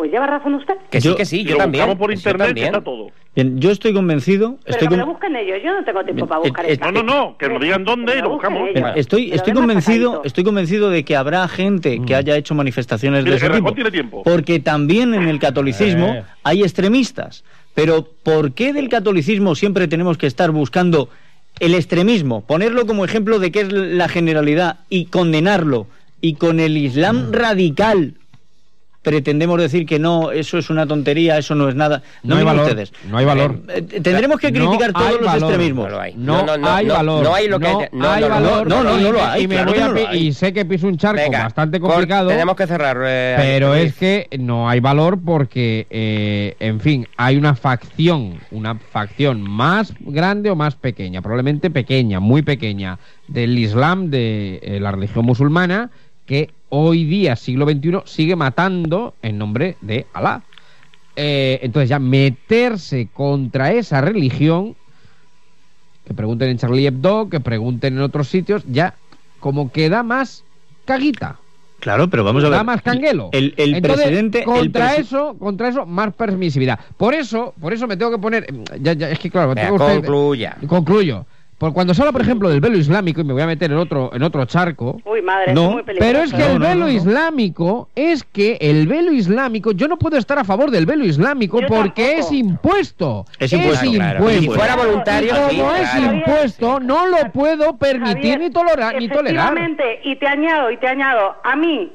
pues 0.00 0.10
lleva 0.10 0.26
razón 0.26 0.54
usted. 0.54 0.74
Que 0.90 0.98
sí, 0.98 1.14
que 1.14 1.26
sí, 1.26 1.44
yo 1.44 1.58
también. 1.58 1.82
buscamos 1.84 1.98
por 1.98 2.10
yo 2.10 2.14
internet 2.16 2.46
también. 2.48 2.66
está 2.68 2.80
todo. 2.82 3.08
Bien, 3.36 3.60
yo 3.60 3.70
estoy 3.70 3.92
convencido, 3.92 4.56
Pero 4.64 4.70
estoy 4.72 4.88
que 4.88 4.92
con- 4.94 4.98
lo 5.00 5.06
busquen 5.12 5.36
ellos, 5.36 5.58
yo 5.62 5.72
no 5.74 5.84
tengo 5.84 6.02
tiempo 6.04 6.26
para 6.26 6.40
eh, 6.40 6.44
buscar 6.48 6.64
eh, 6.64 6.72
esta. 6.72 6.90
No, 6.90 7.02
no, 7.02 7.14
no, 7.14 7.36
que 7.36 7.48
nos 7.50 7.60
digan 7.60 7.84
dónde 7.84 8.16
y 8.18 8.22
lo 8.22 8.30
buscamos. 8.30 8.62
Bien, 8.72 8.86
estoy, 8.96 9.30
estoy 9.32 9.52
convencido, 9.52 10.22
estoy 10.24 10.42
convencido 10.42 10.88
de 10.88 11.04
que 11.04 11.16
habrá 11.16 11.46
gente 11.48 12.00
que 12.06 12.14
haya 12.14 12.34
hecho 12.36 12.54
manifestaciones 12.54 13.24
de 13.26 13.34
ese 13.36 13.50
tipo. 13.50 13.72
tiene 13.74 13.90
tiempo. 13.90 14.22
Porque 14.24 14.58
también 14.58 15.12
en 15.12 15.28
el 15.28 15.38
catolicismo 15.38 16.06
Eh. 16.06 16.22
hay 16.44 16.62
extremistas. 16.62 17.44
Pero 17.74 18.08
¿por 18.22 18.52
qué 18.52 18.72
del 18.72 18.88
catolicismo 18.88 19.54
siempre 19.54 19.86
tenemos 19.86 20.16
que 20.18 20.26
estar 20.26 20.50
buscando 20.50 21.08
el 21.60 21.74
extremismo? 21.74 22.40
Ponerlo 22.40 22.86
como 22.86 23.04
ejemplo 23.04 23.38
de 23.38 23.52
qué 23.52 23.60
es 23.60 23.72
la 23.72 24.08
generalidad 24.08 24.80
y 24.88 25.04
condenarlo. 25.04 25.86
Y 26.20 26.34
con 26.34 26.58
el 26.60 26.76
Islam 26.76 27.32
radical 27.32 28.14
pretendemos 29.02 29.58
decir 29.58 29.86
que 29.86 29.98
no, 29.98 30.30
eso 30.30 30.58
es 30.58 30.68
una 30.68 30.86
tontería, 30.86 31.38
eso 31.38 31.54
no 31.54 31.68
es 31.68 31.74
nada. 31.74 32.02
No, 32.22 32.34
No 32.34 32.38
hay 32.40 32.44
valor, 32.44 32.64
ustedes. 32.66 32.92
no 33.08 33.16
hay 33.16 33.24
valor. 33.24 33.60
Eh, 33.68 33.84
eh, 33.92 34.00
tendremos 34.02 34.38
que 34.38 34.52
No 34.52 34.66
criticar 34.70 34.92
hay 34.94 35.06
todos 35.08 35.20
los 35.22 35.32
valor. 35.32 35.50
extremismos. 35.50 35.84
No 35.88 35.90
lo 35.94 36.00
hay. 36.00 36.14
No, 36.14 36.44
No, 36.44 36.56
no, 36.58 36.68
hay 36.70 36.86
no, 36.86 36.94
valor. 36.94 37.22
no 37.24 37.34
hay 37.34 37.48
lo 37.48 37.58
que 37.60 37.66
hay- 37.66 37.74
no 37.74 37.88
no, 37.92 38.10
hay 38.10 38.20
no, 38.20 38.28
no, 38.28 38.34
valor. 38.34 38.68
no, 38.68 38.82
no, 38.84 38.98
y 38.98 39.02
no 39.02 39.12
lo 39.12 39.24
hay, 39.24 39.42
Y, 39.44 39.48
me 39.48 39.54
claro 39.54 39.70
voy 39.72 39.80
a 39.80 39.88
no 39.88 39.92
lo 39.94 40.08
hay. 40.08 40.26
y 40.26 40.32
sé 40.32 40.52
que 40.52 40.64
piso 40.66 40.86
un 40.86 40.98
charco 40.98 41.20
Venga, 41.22 41.44
bastante 41.44 41.80
complicado. 41.80 42.28
Tenemos 42.28 42.56
que 42.56 42.66
cerrar. 42.66 42.98
eh, 43.02 43.34
Pero 43.38 43.74
es 43.74 43.94
que 43.94 44.28
no 44.38 44.68
hay 44.68 44.80
valor 44.80 45.18
porque, 45.24 45.86
eh, 45.88 46.56
en 46.60 46.80
fin, 46.80 47.06
hay 47.16 47.36
una 47.38 47.54
facción, 47.54 48.38
una 48.50 48.74
facción 48.74 49.40
más 49.40 49.94
grande 50.00 50.50
o 50.50 50.56
más 50.56 50.74
pequeña, 50.74 51.22
probablemente 51.22 51.70
pequeña, 51.70 52.20
muy 52.20 52.42
pequeña, 52.42 52.98
del 53.28 53.58
Islam, 53.58 54.10
de 54.10 54.60
eh, 54.62 54.78
la 54.80 54.92
religión 54.92 55.24
musulmana, 55.24 55.90
que 56.26 56.50
hoy 56.70 57.04
día, 57.04 57.36
siglo 57.36 57.66
XXI, 57.68 57.98
sigue 58.06 58.36
matando 58.36 59.14
en 59.22 59.38
nombre 59.38 59.76
de 59.82 60.06
Alá. 60.12 60.42
Eh, 61.16 61.58
entonces 61.62 61.88
ya 61.90 61.98
meterse 61.98 63.08
contra 63.12 63.72
esa 63.72 64.00
religión, 64.00 64.74
que 66.06 66.14
pregunten 66.14 66.48
en 66.50 66.58
Charlie 66.58 66.86
Hebdo, 66.86 67.28
que 67.28 67.40
pregunten 67.40 67.94
en 67.94 68.00
otros 68.00 68.28
sitios, 68.28 68.64
ya 68.70 68.94
como 69.38 69.70
que 69.70 69.88
da 69.88 70.02
más 70.02 70.44
caguita. 70.84 71.36
Claro, 71.80 72.10
pero 72.10 72.24
vamos 72.24 72.44
a 72.44 72.48
ver. 72.50 72.58
Da 72.58 72.64
más 72.64 72.82
canguelo. 72.82 73.30
El, 73.32 73.54
el 73.56 73.74
Entonces, 73.74 74.02
presidente. 74.02 74.38
el 74.40 74.44
contra 74.44 74.96
presi- 74.96 75.00
eso, 75.00 75.36
contra 75.38 75.68
eso, 75.68 75.86
más 75.86 76.12
permisividad. 76.14 76.78
Por 76.98 77.14
eso, 77.14 77.54
por 77.60 77.72
eso 77.72 77.86
me 77.86 77.96
tengo 77.96 78.10
que 78.10 78.18
poner. 78.18 78.46
Ya, 78.80 78.92
ya, 78.92 79.10
es 79.10 79.18
que 79.18 79.30
claro, 79.30 79.50
Venga, 79.54 79.62
tengo 79.62 79.76
usted- 79.76 79.94
concluya. 79.96 80.56
Concluyo. 80.66 81.26
Por 81.60 81.74
cuando 81.74 81.92
se 81.92 82.00
habla, 82.00 82.12
por 82.12 82.22
ejemplo, 82.22 82.48
del 82.48 82.62
velo 82.62 82.78
islámico, 82.78 83.20
y 83.20 83.24
me 83.24 83.34
voy 83.34 83.42
a 83.42 83.46
meter 83.46 83.70
en 83.70 83.76
otro, 83.76 84.10
en 84.14 84.22
otro 84.22 84.46
charco. 84.46 84.98
Uy, 85.04 85.20
madre, 85.20 85.52
No, 85.52 85.66
es 85.68 85.72
muy 85.74 85.82
peligroso. 85.82 86.10
pero 86.10 86.24
es 86.24 86.32
que 86.32 86.38
No, 86.38 86.52
el 86.54 86.58
velo 86.58 86.74
no, 86.74 86.86
no. 86.86 86.90
islámico 86.90 87.90
es 87.94 88.24
que 88.24 88.56
el 88.62 88.86
velo 88.86 89.12
islámico, 89.12 89.72
yo 89.72 89.86
no 89.86 89.98
puedo 89.98 90.16
estar 90.16 90.38
a 90.38 90.44
favor 90.44 90.70
del 90.70 90.86
velo 90.86 91.04
islámico 91.04 91.60
Yo 91.60 91.66
porque 91.68 92.02
tampoco. 92.14 92.26
es 92.28 92.32
impuesto. 92.32 93.26
Es 93.38 93.52
impuesto, 93.52 93.92
claro. 93.92 94.18
impuesto. 94.20 94.40
Si 94.40 94.48
fuera 94.48 94.74
voluntario, 94.76 95.34
Y 95.50 95.58
como 95.58 95.74
sí, 95.76 95.82
es 95.82 95.94
impuesto, 96.02 96.80
no 96.80 97.06
lo 97.06 97.30
puedo 97.30 97.76
permitir 97.76 98.14
Javier, 98.14 98.40
ni, 98.40 98.50
tolera- 98.50 98.92
ni 98.98 99.08
tolerar. 99.10 99.54
Y 100.02 100.16
te 100.16 100.26
añado, 100.26 100.70
y 100.70 100.78
te 100.78 100.86
añado, 100.88 101.34
a 101.44 101.56
mí, 101.56 101.92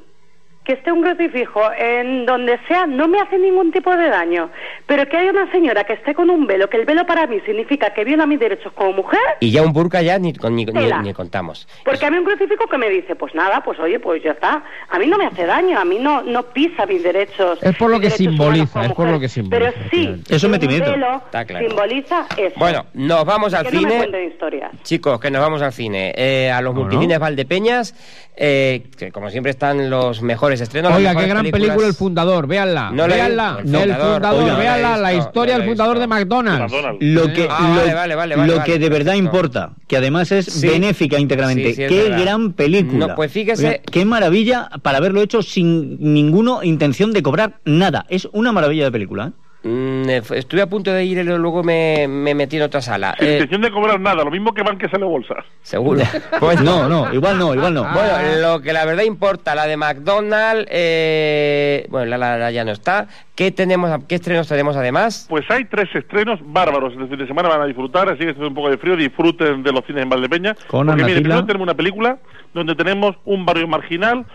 que 0.65 0.73
esté 0.73 0.91
un 0.91 1.03
crucifijo 1.03 1.61
en 1.77 2.25
donde 2.25 2.57
sea, 2.67 2.87
no 2.87 3.07
me 3.07 3.19
hace 3.21 3.37
ningún 3.37 3.71
tipo 3.71 3.95
de 3.95 4.09
daño. 4.09 4.49
Pero 4.87 5.07
que 5.07 5.15
haya 5.17 5.29
una 5.29 5.49
señora 5.51 5.83
que 5.83 5.93
esté 5.93 6.13
con 6.15 6.29
un 6.31 6.47
velo, 6.47 6.69
que 6.69 6.77
el 6.77 6.85
velo 6.85 7.05
para 7.05 7.27
mí 7.27 7.39
significa 7.45 7.93
que 7.93 8.03
viola 8.03 8.25
mis 8.25 8.39
derechos 8.39 8.73
como 8.73 8.91
mujer, 8.93 9.19
Y 9.39 9.51
ya 9.51 9.61
un 9.61 9.73
burka 9.73 10.01
ya 10.01 10.17
ni, 10.17 10.33
con- 10.33 10.55
ni, 10.55 10.65
ni- 10.65 11.13
contamos. 11.13 11.67
porque 11.85 12.05
a 12.05 12.09
mí 12.11 12.17
un 12.17 12.25
crucifijo 12.25 12.65
que 12.67 12.77
me 12.79 12.89
dice, 12.89 13.15
pues 13.15 13.33
nada, 13.35 13.61
pues 13.63 13.79
oye, 13.79 13.99
pues 13.99 14.23
ya 14.23 14.31
está. 14.31 14.63
A 14.89 14.97
mí 14.99 15.05
no 15.07 15.17
me 15.17 15.27
hace 15.27 15.45
daño, 15.45 15.79
a 15.79 15.85
mí 15.85 15.99
no, 15.99 16.23
no 16.23 16.43
pisa 16.43 16.85
mis 16.87 17.03
derechos. 17.03 17.61
Es 17.61 17.75
por 17.77 17.91
lo 17.91 17.99
que 17.99 18.09
simboliza, 18.09 18.85
es 18.85 18.93
por 18.93 19.07
lo 19.07 19.19
que 19.19 19.29
simboliza, 19.29 19.71
Pero 19.71 19.89
sí. 19.91 20.23
Es 20.29 20.43
un 20.43 20.51
metimiento. 20.51 20.89
velo 20.91 21.21
Está 21.25 21.45
claro. 21.45 21.67
simboliza 21.67 22.25
eso. 22.37 22.55
Bueno, 22.57 22.85
nos 22.95 23.23
vamos 23.23 23.53
al 23.53 23.65
que 23.67 23.71
no 23.75 23.81
me 23.83 24.01
cine. 24.05 24.25
historias. 24.25 24.71
Chicos, 24.83 25.19
que 25.19 25.29
nos 25.29 25.41
vamos 25.41 25.61
al 25.61 25.71
cine. 25.73 26.11
Eh, 26.17 26.49
a 26.51 26.59
los 26.61 26.71
¿Cómo 26.73 26.85
no? 26.85 26.89
multicines 26.91 27.19
Valdepeñas, 27.19 27.93
eh, 28.35 28.87
que 28.97 29.11
como 29.11 29.29
siempre 29.29 29.51
están 29.51 29.89
los 29.89 30.21
mejores 30.21 30.54
estrenos. 30.61 30.91
las 30.91 30.97
Oiga, 30.99 31.15
qué 31.15 31.27
gran 31.27 31.37
películas. 31.43 31.61
película 31.61 31.87
El 31.87 31.93
Fundador, 31.93 32.47
véanla, 32.47 32.91
No 32.91 33.07
véanla, 33.07 33.57
el 33.61 33.67
El 33.75 33.93
Fundador, 33.95 34.43
oiga, 34.43 34.57
véanla, 34.57 34.97
la 34.97 35.13
historia 35.13 35.57
del 35.57 35.67
fundador 35.67 35.99
de 35.99 36.07
McDonald's. 36.07 36.71
McDonald's. 36.71 36.97
Lo 37.01 37.33
que, 37.33 37.47
Ah, 37.49 37.69
lo, 37.69 37.75
vale, 37.75 37.93
vale, 37.93 38.15
vale, 38.15 38.35
vale, 38.35 38.47
lo 38.51 38.57
vale, 38.59 38.71
que 38.71 38.79
de 38.79 38.89
verdad 38.89 39.13
importa, 39.15 39.71
que 39.87 39.97
además 39.97 40.31
es 40.31 40.45
Sí. 40.45 40.67
benéfica 40.67 41.19
íntegramente. 41.19 41.69
Sí, 41.69 41.73
sí, 41.75 41.83
es 41.83 41.89
Qué 41.89 42.03
verdad. 42.03 42.21
gran 42.21 42.53
película. 42.53 43.07
No, 43.07 43.15
pues 43.15 43.31
fíjese- 43.31 43.67
Oiga, 43.67 43.81
qué 43.91 44.05
maravilla 44.05 44.69
para 44.81 44.97
haberlo 44.97 45.21
hecho 45.21 45.41
sin 45.41 45.97
ninguna 46.13 46.63
intención 46.63 47.11
de 47.13 47.21
cobrar 47.23 47.59
nada. 47.65 48.05
Es 48.09 48.27
una 48.33 48.51
maravilla 48.51 48.85
de 48.85 48.91
película. 48.91 49.27
¿eh? 49.27 49.31
Mm, 49.67 50.07
eh, 50.09 50.21
estuve 50.35 50.61
a 50.61 50.67
punto 50.67 50.93
de 50.93 51.03
ir 51.03 51.17
y 51.17 51.23
luego 51.23 51.63
me, 51.63 52.07
me 52.07 52.35
metí 52.35 52.57
en 52.57 52.61
otra 52.61 52.81
sala. 52.81 53.15
Sin 53.17 53.27
Eh, 53.27 53.31
intención 53.33 53.61
de 53.63 53.71
cobrar 53.71 53.99
nada, 53.99 54.23
lo 54.23 54.29
mismo 54.29 54.53
que 54.53 54.61
van 54.61 54.77
que 54.77 54.87
sale 54.89 55.05
bolsa. 55.05 55.33
seguro. 55.63 56.03
Bueno, 56.39 56.61
No, 56.63 56.87
no, 56.87 57.11
igual 57.13 57.39
no, 57.39 57.53
igual 57.55 57.73
no. 57.73 57.81
Bueno, 57.91 58.11
lo 58.41 58.61
que 58.61 58.71
la 58.73 58.85
verdad 58.85 59.01
importa, 59.03 59.55
la 59.55 59.65
de 59.65 59.75
McDonald's, 59.75 60.67
eh, 60.71 61.87
bueno, 61.89 62.05
la, 62.05 62.17
la- 62.19 62.37
la 62.37 62.51
ya 62.51 62.63
no 62.63 62.71
está. 62.73 63.07
¿Qué 63.33 63.49
tenemos, 63.51 63.89
qué 64.07 64.15
estrenos 64.15 64.47
tenemos 64.47 64.77
además? 64.77 65.25
Pues 65.27 65.49
hay 65.49 65.65
tres 65.65 65.89
estrenos 65.95 66.39
bárbaros 66.43 66.93
este 66.93 67.07
fin 67.07 67.17
de 67.17 67.27
semana, 67.27 67.49
van 67.49 67.61
a 67.61 67.65
disfrutar, 67.65 68.07
así 68.07 68.19
que 68.19 68.29
hace 68.29 68.39
un 68.45 68.53
poco 68.53 68.69
de 68.69 68.77
frío, 68.77 68.95
disfruten 68.95 69.63
de 69.63 69.71
los 69.71 69.83
cines 69.85 70.03
en 70.03 70.09
Valdepeña. 70.09 70.55
Con 70.67 70.85
porque 70.85 71.03
mire, 71.03 71.21
primero 71.21 71.43
tenemos 71.45 71.65
una 71.65 71.73
película 71.73 72.17
donde 72.53 72.75
tenemos 72.75 73.15
un 73.25 73.45
barrio 73.45 73.67
marginal 73.67 74.25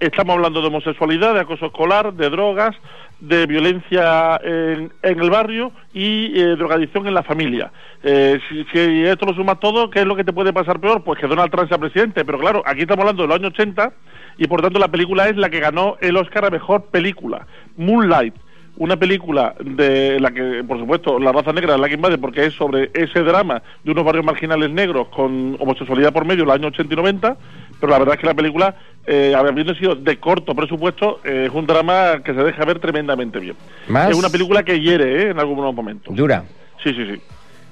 Estamos 0.00 0.34
hablando 0.34 0.62
de 0.62 0.68
homosexualidad, 0.68 1.34
de 1.34 1.40
acoso 1.40 1.66
escolar, 1.66 2.14
de 2.14 2.30
drogas, 2.30 2.74
de 3.20 3.44
violencia 3.44 4.40
en, 4.42 4.90
en 5.02 5.20
el 5.20 5.28
barrio 5.28 5.72
y 5.92 6.40
eh, 6.40 6.56
drogadicción 6.56 7.06
en 7.06 7.12
la 7.12 7.22
familia. 7.22 7.70
Eh, 8.02 8.40
si, 8.48 8.64
si 8.72 9.04
esto 9.04 9.26
lo 9.26 9.34
sumas 9.34 9.60
todo, 9.60 9.90
¿qué 9.90 10.00
es 10.00 10.06
lo 10.06 10.16
que 10.16 10.24
te 10.24 10.32
puede 10.32 10.54
pasar 10.54 10.80
peor? 10.80 11.04
Pues 11.04 11.20
que 11.20 11.26
Donald 11.26 11.50
Trump 11.50 11.68
sea 11.68 11.76
presidente. 11.76 12.24
Pero 12.24 12.38
claro, 12.38 12.62
aquí 12.64 12.80
estamos 12.80 13.02
hablando 13.02 13.24
de 13.24 13.28
los 13.28 13.36
años 13.36 13.52
80 13.52 13.92
y 14.38 14.46
por 14.46 14.62
tanto 14.62 14.78
la 14.78 14.88
película 14.88 15.28
es 15.28 15.36
la 15.36 15.50
que 15.50 15.60
ganó 15.60 15.98
el 16.00 16.16
Oscar 16.16 16.46
a 16.46 16.50
Mejor 16.50 16.86
Película, 16.86 17.46
Moonlight 17.76 18.34
una 18.80 18.96
película 18.96 19.54
de 19.60 20.18
la 20.20 20.30
que, 20.30 20.64
por 20.66 20.78
supuesto, 20.78 21.18
la 21.18 21.32
raza 21.32 21.52
negra 21.52 21.74
es 21.74 21.80
la 21.80 21.86
que 21.86 21.96
invade 21.96 22.16
porque 22.16 22.46
es 22.46 22.54
sobre 22.54 22.90
ese 22.94 23.20
drama 23.20 23.62
de 23.84 23.90
unos 23.90 24.06
barrios 24.06 24.24
marginales 24.24 24.70
negros 24.70 25.08
con 25.08 25.54
homosexualidad 25.60 26.14
por 26.14 26.24
medio 26.24 26.44
en 26.44 26.46
los 26.46 26.54
años 26.54 26.68
80 26.68 26.94
y 26.94 26.96
90, 26.96 27.36
pero 27.78 27.92
la 27.92 27.98
verdad 27.98 28.14
es 28.14 28.20
que 28.22 28.26
la 28.26 28.32
película, 28.32 28.74
eh, 29.06 29.34
habiendo 29.36 29.74
sido 29.74 29.96
de 29.96 30.16
corto 30.16 30.54
presupuesto, 30.54 31.20
eh, 31.24 31.44
es 31.48 31.54
un 31.54 31.66
drama 31.66 32.22
que 32.24 32.32
se 32.32 32.42
deja 32.42 32.64
ver 32.64 32.78
tremendamente 32.78 33.38
bien. 33.38 33.54
¿Más? 33.86 34.12
Es 34.12 34.16
una 34.16 34.30
película 34.30 34.62
que 34.62 34.80
hiere 34.80 35.24
¿eh? 35.24 35.30
en 35.32 35.38
algunos 35.38 35.74
momentos. 35.74 36.16
Dura. 36.16 36.44
Sí, 36.82 36.94
sí, 36.94 37.04
sí. 37.04 37.20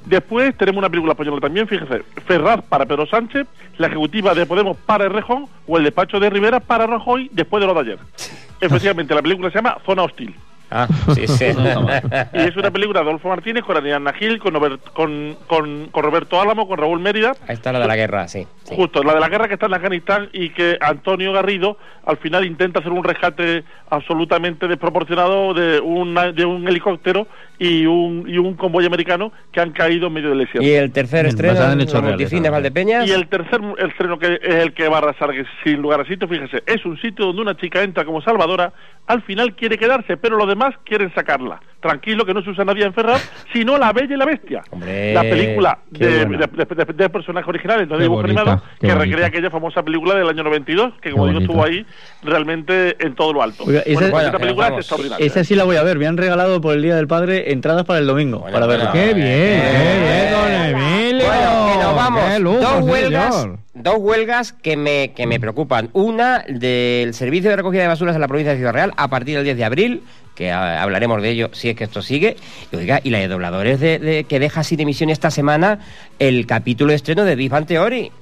Después 0.05 0.55
tenemos 0.59 0.79
una 0.79 0.91
película 0.91 1.13
española 1.13 1.41
también, 1.41 1.67
fíjese, 1.67 2.03
Ferraz 2.27 2.61
para 2.69 2.85
Pedro 2.85 3.07
Sánchez, 3.07 3.47
la 3.79 3.87
ejecutiva 3.87 4.35
de 4.35 4.45
Podemos 4.45 4.77
para 4.77 5.07
el 5.07 5.15
Rejón 5.15 5.47
o 5.67 5.79
el 5.79 5.85
despacho 5.85 6.21
de 6.21 6.29
Rivera 6.29 6.61
para 6.61 6.87
Rajoy 6.87 7.31
después 7.33 7.63
de 7.63 7.67
lo 7.67 7.73
de 7.73 7.81
ayer. 7.81 7.99
Efectivamente, 8.61 9.15
la 9.15 9.23
película 9.23 9.49
se 9.49 9.57
llama 9.57 9.79
Zona 9.87 10.03
Hostil. 10.03 10.35
Ah, 10.71 10.87
sí, 11.15 11.27
sí. 11.27 11.45
y 12.35 12.41
es 12.41 12.57
una 12.57 12.71
película 12.71 13.01
de 13.01 13.09
Adolfo 13.09 13.29
Martínez 13.29 13.65
con 13.65 13.77
Ariana 13.77 14.13
Gil, 14.13 14.39
con, 14.39 14.55
con, 14.93 15.37
con, 15.47 15.87
con 15.87 16.03
Roberto 16.03 16.41
Álamo, 16.41 16.69
con 16.69 16.79
Raúl 16.79 17.01
Mérida. 17.01 17.35
Ahí 17.47 17.55
está 17.55 17.73
la 17.73 17.81
de 17.81 17.87
la 17.87 17.97
guerra, 17.97 18.29
sí. 18.29 18.47
sí. 18.65 18.75
Justo, 18.77 19.03
la 19.03 19.15
de 19.15 19.21
la 19.21 19.29
guerra 19.29 19.49
que 19.49 19.55
está 19.55 19.67
en 19.67 19.75
Afganistán 19.75 20.29
y 20.33 20.51
que 20.51 20.77
Antonio 20.81 21.33
Garrido 21.33 21.79
al 22.05 22.17
final 22.19 22.45
intenta 22.47 22.81
hacer 22.81 22.93
un 22.93 23.05
rescate 23.05 23.65
absolutamente 23.91 24.67
desproporcionado 24.69 25.55
de, 25.55 25.81
una, 25.81 26.33
de 26.33 26.45
un 26.45 26.67
helicóptero 26.67 27.27
y 27.59 27.87
un, 27.87 28.25
y 28.27 28.39
un 28.39 28.55
convoy 28.55 28.87
americano 28.87 29.33
que 29.53 29.61
han 29.61 29.73
caído 29.73 30.07
en 30.07 30.13
medio 30.13 30.31
del 30.31 30.39
desierto. 30.39 30.63
Y 30.63 30.73
el 30.73 30.93
tercer 30.93 31.27
estreno 31.27 31.55
basada 31.55 31.73
en 31.73 31.81
reales, 31.81 32.03
multifines 32.03 32.51
Valdepeñas. 32.51 33.09
Y 33.09 33.13
el 33.13 33.27
tercer 33.29 33.61
el 33.79 33.91
estreno 33.91 34.19
que 34.19 34.39
es 34.43 34.55
el 34.55 34.73
que 34.73 34.89
va 34.89 34.97
a 34.97 34.99
arrasar, 34.99 35.33
que 35.33 35.45
sin 35.65 35.81
lugar 35.83 36.01
a 36.01 36.05
sitio, 36.05 36.29
fíjese, 36.29 36.63
es 36.67 36.85
un 36.85 37.01
sitio 37.01 37.27
donde 37.27 37.43
una 37.43 37.57
chica 37.57 37.83
entra 37.83 38.05
como 38.05 38.21
salvadora, 38.23 38.73
al 39.07 39.23
final 39.23 39.55
quiere 39.55 39.79
quedarse, 39.79 40.17
pero 40.17 40.37
los 40.37 40.49
demás 40.49 40.58
quieren 40.85 41.13
sacarla. 41.15 41.61
Tranquilo 41.81 42.27
que 42.27 42.35
no 42.35 42.43
se 42.43 42.51
usa 42.51 42.65
nadie 42.65 42.85
en 42.85 42.93
Ferraz, 42.93 43.23
sino 43.53 43.79
La 43.79 43.93
Bella 43.93 44.13
y 44.13 44.19
la 44.19 44.25
Bestia. 44.25 44.63
Hombre, 44.71 45.15
la 45.15 45.23
película 45.23 45.79
de, 45.91 46.25
buena. 46.27 46.47
de, 46.49 46.65
de- 46.75 46.85
de- 46.85 46.93
de 46.93 47.09
personajes 47.09 47.49
originales, 47.49 47.87
no 47.87 47.97
dibujos 47.97 48.25
animados, 48.25 48.63
que 48.81 48.89
bonita. 48.89 49.05
recrea 49.05 49.27
aquella 49.29 49.49
famosa 49.51 49.83
película 49.85 50.17
del 50.17 50.29
año 50.29 50.43
92, 50.43 50.95
que 51.01 51.13
como 51.13 51.27
Qué 51.27 51.31
digo 51.31 51.41
estuvo 51.43 51.63
ahí 51.65 51.87
realmente 52.23 52.97
en 53.05 53.15
todo 53.15 53.33
lo 53.33 53.43
alto. 53.43 53.63
Oiga, 53.65 53.81
esa- 53.81 53.93
bueno, 53.93 54.01
pues 54.01 54.11
Bueno, 54.11 54.27
esta 54.27 54.39
película 54.39 54.67
vamos, 54.67 54.81
es 54.81 54.85
extraordinaria. 54.87 55.27
Esa 55.27 55.45
sí 55.45 55.55
la 55.55 55.65
voy 55.65 55.77
a 55.77 55.83
ver. 55.85 55.99
Me 55.99 56.07
han 56.09 56.17
regalado 56.17 56.61
por 56.61 56.75
el 56.75 56.83
Día 56.83 56.97
del 56.97 57.07
Padre 57.07 57.53
entradas 57.53 57.85
para 57.85 58.01
el 58.01 58.07
domingo. 58.09 58.41
Bueno, 58.41 58.55
para 58.55 58.67
verla. 58.67 58.91
bueno. 58.91 59.07
¡Qué 59.07 59.15
bien! 59.15 59.29
¡Qué 59.63 60.01
bien, 60.01 60.33
don 60.33 60.83
Emilio! 60.83 61.27
Bueno, 61.27 61.69
que 61.73 61.79
nos 61.85 61.95
vamos. 61.97 62.23
¡Qué 62.25 62.39
lujo, 62.41 62.59
dos 62.59 62.81
huelgas, 62.83 63.41
señor! 63.43 63.59
dos 63.75 63.95
huelgas 63.99 64.53
que 64.53 64.77
me, 64.77 65.13
que 65.15 65.27
me 65.29 65.39
preocupan. 65.39 65.91
Una 65.93 66.41
del 66.49 67.15
servicio 67.15 67.51
de 67.51 67.57
recogida 67.57 67.83
de 67.83 67.89
basuras 67.89 68.17
en 68.17 68.21
la 68.21 68.27
provincia 68.29 68.51
de 68.53 68.59
Ciudad 68.59 68.73
Real 68.73 68.93
a 68.97 69.09
partir 69.09 69.37
del 69.37 69.45
10 69.45 69.57
de 69.57 69.65
abril, 69.65 70.03
que 70.39 70.53
hablaremos 70.53 71.21
de 71.21 71.31
ello 71.31 71.51
si 71.53 71.69
es 71.69 71.77
que 71.77 71.85
esto 71.85 72.01
sigue. 72.01 72.37
Y, 72.73 72.77
oiga, 72.77 73.01
y 73.03 73.11
la 73.11 73.19
de 73.19 73.27
dobladores 73.29 73.81
de, 73.81 73.99
de- 73.99 74.25
que 74.25 74.39
deja 74.39 74.63
sin 74.63 74.79
emisión 74.81 75.11
esta 75.11 75.31
semana 75.33 75.81
el 76.21 76.47
capítulo 76.47 76.91
de 76.93 76.97
estreno 76.97 77.25
de 77.25 77.35
Big 77.35 77.51
Bang 77.51 77.67
Theory. 77.67 78.13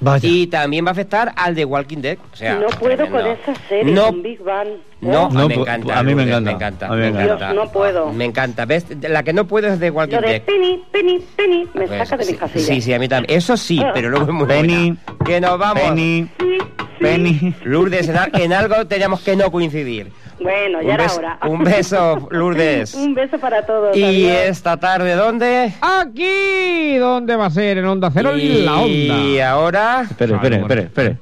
Vaya. 0.00 0.26
Y 0.26 0.46
también 0.46 0.86
va 0.86 0.88
a 0.88 0.92
afectar 0.92 1.32
al 1.36 1.54
de 1.54 1.66
Walking 1.66 1.98
Dead. 1.98 2.16
O 2.32 2.36
sea, 2.36 2.54
no 2.54 2.68
puedo 2.68 2.96
tremendo. 2.96 3.18
con 3.20 3.52
esa 3.52 3.68
serie, 3.68 3.92
No. 3.92 4.06
con 4.06 4.22
Big 4.22 4.42
Bang. 4.42 4.68
No, 5.00 5.30
No, 5.30 5.40
a 5.40 5.42
mí 5.42 5.48
me 5.48 5.54
encanta. 5.54 5.98
a 5.98 6.02
mí 6.02 6.14
me 6.14 6.22
encanta. 6.24 6.50
Me 6.50 6.56
encanta. 6.56 6.86
A 6.86 6.90
mí 6.90 6.96
me 6.96 7.02
me 7.02 7.08
encanta. 7.22 7.34
encanta. 7.34 7.52
No 7.54 7.72
puedo. 7.72 8.12
Me 8.12 8.24
encanta. 8.26 8.64
¿Ves? 8.66 8.86
La 9.08 9.22
que 9.22 9.32
no 9.32 9.46
puedo 9.46 9.68
es 9.68 9.80
de 9.80 9.90
Walking 9.90 10.16
Lo 10.16 10.20
de 10.22 10.28
Dead. 10.28 10.42
Penny, 10.42 10.82
Penny, 10.92 11.18
Penny, 11.36 11.68
me 11.74 11.86
Pues, 11.86 12.08
saca 12.08 12.16
de 12.18 12.24
sí, 12.24 12.32
mi 12.32 12.38
casilla. 12.38 12.64
Sí, 12.66 12.80
sí, 12.82 12.92
a 12.92 12.98
mí 12.98 13.08
también. 13.08 13.36
Eso 13.38 13.56
sí, 13.56 13.80
pero 13.94 14.10
luego 14.10 14.26
es 14.26 14.32
muy 14.32 14.46
Penny. 14.46 14.90
buena. 14.90 15.24
Que 15.24 15.40
nos 15.40 15.58
vamos. 15.58 15.82
Penny, 15.82 16.28
Sí, 16.38 16.58
sí. 16.58 16.66
Penny. 17.00 17.54
Lourdes, 17.64 18.08
en, 18.08 18.16
en 18.34 18.52
algo 18.52 18.86
teníamos 18.86 19.20
que 19.22 19.34
no 19.36 19.50
coincidir. 19.50 20.12
Bueno, 20.38 20.80
ya 20.80 20.88
un, 20.88 20.94
era 20.94 21.02
beso, 21.04 21.18
hora. 21.18 21.38
un 21.48 21.64
beso, 21.64 22.28
Lourdes. 22.30 22.94
un 22.96 23.14
beso 23.14 23.38
para 23.38 23.64
todos. 23.64 23.94
y 23.96 24.02
adiós. 24.04 24.32
esta 24.48 24.76
tarde, 24.78 25.14
¿dónde? 25.14 25.72
Aquí, 25.80 26.96
¿dónde 26.98 27.36
va 27.36 27.46
a 27.46 27.50
ser? 27.50 27.78
En 27.78 27.86
Onda 27.86 28.10
Cero, 28.12 28.32
en 28.34 28.64
la 28.66 28.86
Y 28.86 29.32
Onda. 29.38 29.50
ahora... 29.50 30.02
Espere, 30.10 30.34
espere, 30.34 30.56
espere, 30.56 30.80
espere. 30.82 31.16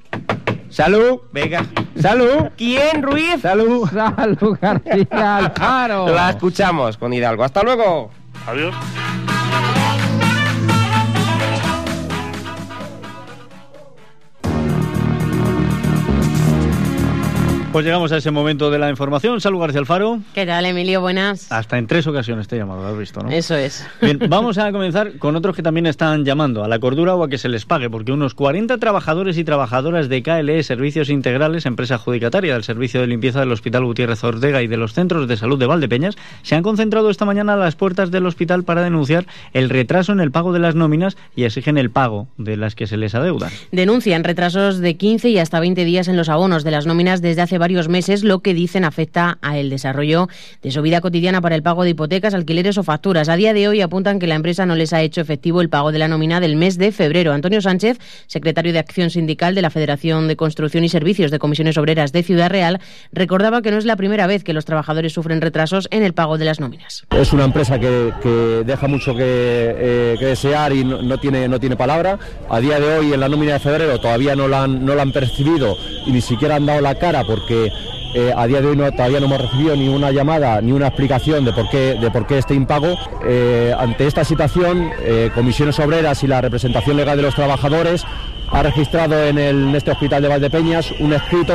Salud. 0.71 1.21
Venga. 1.33 1.64
Salud. 2.01 2.51
¿Quién, 2.57 3.03
Ruiz? 3.03 3.41
Salud. 3.43 3.89
Salud, 3.89 4.59
García 4.61 5.37
Alfaro. 5.37 6.09
La 6.09 6.31
escuchamos 6.31 6.97
con 6.97 7.12
Hidalgo. 7.12 7.45
Hasta 7.45 7.62
luego. 7.62 8.11
Adiós. 8.47 8.75
Pues 17.71 17.85
llegamos 17.85 18.11
a 18.12 18.16
ese 18.16 18.31
momento 18.31 18.71
de 18.71 18.79
la 18.79 18.89
información. 18.89 19.43
Salud, 19.43 19.61
García 19.61 19.81
Alfaro. 19.81 20.21
¿Qué 20.33 20.47
tal, 20.47 20.64
Emilio? 20.64 21.03
Buenas. 21.03 21.53
Hasta 21.53 21.77
en 21.77 21.87
tres 21.87 22.07
ocasiones 22.07 22.49
te 22.49 22.57
he 22.57 22.59
llamado, 22.59 22.81
lo 22.81 22.89
has 22.89 22.99
visto, 22.99 23.21
¿no? 23.21 23.31
Eso 23.31 23.55
es. 23.57 23.87
Bien, 24.01 24.19
vamos 24.27 24.57
a 24.57 24.73
comenzar 24.73 25.19
con 25.19 25.37
otros 25.37 25.55
que 25.55 25.62
también 25.62 25.85
están 25.85 26.25
llamando 26.25 26.64
a 26.64 26.69
la 26.69 26.79
cordura 26.79 27.14
o 27.14 27.23
a 27.23 27.29
que 27.29 27.37
se 27.37 27.51
les 27.51 27.66
pague, 27.66 27.91
porque 27.91 28.11
unos 28.11 28.33
40 28.33 28.79
trabajadores 28.79 29.37
y 29.37 29.45
trabajadoras 29.45 30.09
de 30.09 30.23
KLE 30.23 30.62
Servicios 30.62 31.11
Integrales, 31.11 31.66
empresa 31.66 31.97
adjudicataria 31.97 32.55
del 32.55 32.64
servicio 32.64 33.03
de 33.03 33.07
limpieza 33.07 33.41
del 33.41 33.53
Hospital 33.53 33.85
Gutiérrez 33.85 34.25
Ortega 34.25 34.62
y 34.62 34.66
de 34.66 34.79
los 34.79 34.95
centros 34.95 35.29
de 35.29 35.37
salud 35.37 35.59
de 35.59 35.66
Valdepeñas, 35.66 36.16
se 36.41 36.55
han 36.55 36.62
concentrado 36.62 37.11
esta 37.11 37.27
mañana 37.27 37.53
a 37.53 37.57
las 37.57 37.77
puertas 37.77 38.11
del 38.11 38.25
hospital 38.25 38.64
para 38.64 38.83
denunciar 38.83 39.27
el 39.53 39.69
retraso 39.69 40.12
en 40.12 40.21
el 40.21 40.31
pago 40.31 40.55
de 40.55 40.61
las 40.61 40.75
nóminas 40.75 41.19
y 41.37 41.45
exigen 41.45 41.77
el 41.77 41.91
pago 41.91 42.29
de 42.39 42.57
las 42.57 42.75
que 42.75 42.87
se 42.87 42.97
les 42.97 43.14
adeudan. 43.14 43.51
Denuncian 43.73 44.25
retrasos 44.25 44.79
de 44.79 44.97
15 44.97 45.29
y 45.29 45.39
hasta 45.39 45.61
20 45.61 45.85
días 45.85 46.09
en 46.09 46.16
los 46.16 46.31
abonos 46.31 46.64
de 46.64 46.71
las 46.71 46.87
nóminas 46.87 47.21
desde 47.21 47.43
hace 47.43 47.57
varios 47.59 47.88
meses, 47.88 48.24
lo 48.24 48.40
que 48.40 48.54
dicen 48.54 48.84
afecta 48.84 49.38
al 49.42 49.70
desarrollo 49.70 50.28
de 50.62 50.70
su 50.70 50.82
vida 50.82 51.00
cotidiana 51.00 51.40
para 51.40 51.54
el 51.54 51.62
pago 51.62 51.84
de 51.84 51.90
hipotecas, 51.90 52.34
alquileres 52.34 52.78
o 52.78 52.82
facturas. 52.82 53.28
A 53.28 53.36
día 53.36 53.52
de 53.52 53.68
hoy 53.68 53.80
apuntan 53.80 54.18
que 54.18 54.26
la 54.26 54.34
empresa 54.34 54.66
no 54.66 54.74
les 54.74 54.92
ha 54.92 55.02
hecho 55.02 55.20
efectivo 55.20 55.61
el 55.61 55.68
pago 55.68 55.92
de 55.92 55.98
la 55.98 56.09
nómina 56.09 56.40
del 56.40 56.56
mes 56.56 56.78
de 56.78 56.92
febrero. 56.92 57.32
Antonio 57.32 57.61
Sánchez, 57.61 57.98
secretario 58.26 58.72
de 58.72 58.78
Acción 58.78 59.11
Sindical 59.11 59.54
de 59.54 59.62
la 59.62 59.70
Federación 59.70 60.28
de 60.28 60.36
Construcción 60.36 60.84
y 60.84 60.88
Servicios 60.88 61.30
de 61.30 61.38
Comisiones 61.38 61.76
Obreras 61.76 62.12
de 62.12 62.22
Ciudad 62.22 62.50
Real, 62.50 62.80
recordaba 63.12 63.62
que 63.62 63.70
no 63.70 63.78
es 63.78 63.84
la 63.84 63.96
primera 63.96 64.26
vez 64.26 64.44
que 64.44 64.52
los 64.52 64.64
trabajadores 64.64 65.12
sufren 65.12 65.40
retrasos 65.40 65.88
en 65.90 66.02
el 66.02 66.14
pago 66.14 66.38
de 66.38 66.44
las 66.44 66.61
nóminas. 66.61 67.04
Es 67.11 67.32
una 67.32 67.44
empresa 67.44 67.78
que, 67.78 68.12
que 68.22 68.62
deja 68.64 68.88
mucho 68.88 69.14
que, 69.14 69.22
eh, 69.22 70.16
desear 70.20 70.72
y 70.72 70.84
no, 70.84 71.18
tiene, 71.18 71.48
no 71.48 71.59
tiene 71.59 71.76
palabra. 71.76 72.18
A 72.48 72.61
día 72.61 72.78
de 72.80 72.98
hoy, 72.98 73.12
en 73.12 73.20
la 73.20 73.28
nómina 73.28 73.54
de 73.54 73.59
febrero, 73.59 73.98
todavía 73.98 74.34
no 74.36 74.48
la 74.48 74.66
no 74.66 74.94
la 74.94 75.02
han 75.02 75.12
percibido 75.12 75.76
y 76.06 76.12
ni 76.12 76.20
siquiera 76.20 76.56
han 76.56 76.66
dado 76.66 76.80
la 76.80 76.94
cara 76.94 77.24
porque 77.24 77.47
eh, 77.51 78.32
a 78.34 78.46
día 78.46 78.61
de 78.61 78.68
hoy 78.68 78.76
no, 78.76 78.90
todavía 78.90 79.20
no 79.20 79.26
hemos 79.26 79.40
recibido 79.42 79.76
ni 79.76 79.88
una 79.88 80.11
llamada 80.11 80.61
ni 80.61 80.72
una 80.72 80.86
explicación 80.88 81.44
de 81.44 81.53
por 81.53 81.68
qué, 81.68 81.94
de 82.01 82.11
por 82.11 82.26
qué 82.26 82.38
este 82.38 82.55
impago. 82.55 82.96
Eh, 83.26 83.74
ante 83.78 84.07
esta 84.07 84.24
situación, 84.24 84.90
eh, 85.01 85.30
Comisiones 85.34 85.78
Obreras 85.78 86.22
y 86.22 86.26
la 86.26 86.40
representación 86.40 86.96
legal 86.96 87.16
de 87.16 87.22
los 87.22 87.34
trabajadores 87.34 88.05
ha 88.51 88.62
registrado 88.62 89.22
en, 89.24 89.38
este 89.74 89.90
hospital 89.90 90.22
de 90.22 90.28
Valdepeñas 90.28 90.92
un 91.01 91.12
escrito 91.12 91.55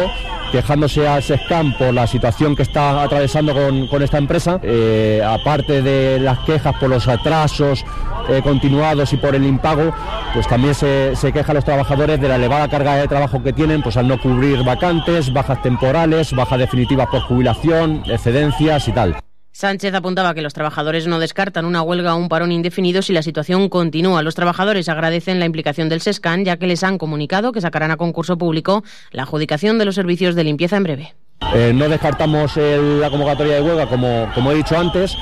quejándose 0.52 1.08
a 1.08 1.20
SESCAM 1.20 1.74
por 1.78 1.94
la 1.94 2.06
situación 2.06 2.56
que 2.56 2.62
está 2.62 3.02
atravesando 3.02 3.54
con, 3.90 4.04
esta 4.04 4.20
empresa, 4.20 4.60
Eh, 4.62 5.22
aparte 5.26 5.82
de 5.82 6.20
las 6.20 6.40
quejas 6.40 6.76
por 6.80 6.90
los 6.90 7.08
atrasos 7.08 7.84
eh, 8.30 8.42
continuados 8.44 9.12
y 9.14 9.18
por 9.18 9.34
el 9.36 9.44
impago, 9.44 9.94
pues 10.34 10.48
también 10.48 10.76
se, 10.76 11.16
se 11.16 11.32
queja 11.32 11.52
a 11.52 11.56
los 11.56 11.66
trabajadores 11.66 12.22
de 12.22 12.28
la 12.28 12.36
elevada 12.36 12.68
carga 12.68 12.96
de 12.96 13.08
trabajo 13.08 13.42
que 13.42 13.52
tienen, 13.52 13.82
pues 13.82 13.98
al 13.98 14.08
no 14.08 14.20
cubrir 14.20 14.64
vacantes, 14.64 15.34
bajas 15.34 15.62
temporales, 15.64 16.34
bajas 16.34 16.60
definitivas 16.60 17.08
por 17.08 17.22
jubilación, 17.22 18.04
excedencias 18.06 18.88
y 18.88 18.92
tal. 18.92 19.16
Sánchez 19.56 19.94
apuntaba 19.94 20.34
que 20.34 20.42
los 20.42 20.56
trabajadores 20.56 21.06
no 21.06 21.20
descartan 21.20 21.66
una 21.66 21.84
huelga 21.84 22.16
o 22.16 22.18
un 22.18 22.28
parón 22.28 22.52
indefinido 22.52 23.04
si 23.04 23.14
la 23.14 23.22
situación 23.22 23.70
continúa. 23.70 24.24
Los 24.24 24.34
trabajadores 24.34 24.90
agradecen 24.90 25.40
la 25.40 25.46
implicación 25.46 25.90
del 25.90 26.02
SESCAN, 26.02 26.44
ya 26.44 26.58
que 26.58 26.66
les 26.66 26.84
han 26.84 26.98
comunicado 26.98 27.52
que 27.52 27.62
sacarán 27.62 27.92
a 27.92 27.98
concurso 27.98 28.36
público 28.36 28.84
la 29.12 29.24
adjudicación 29.24 29.78
de 29.78 29.86
los 29.86 29.94
servicios 29.94 30.34
de 30.34 30.44
limpieza 30.44 30.78
en 30.78 30.84
breve. 30.84 31.14
Eh, 31.54 31.72
no 31.72 31.88
descartamos 31.88 32.58
la 32.58 33.12
convocatoria 33.12 33.56
de 33.56 33.62
huelga, 33.62 33.86
como, 33.88 34.52
he 34.52 34.56
dicho 34.56 34.76
antes, 34.76 35.16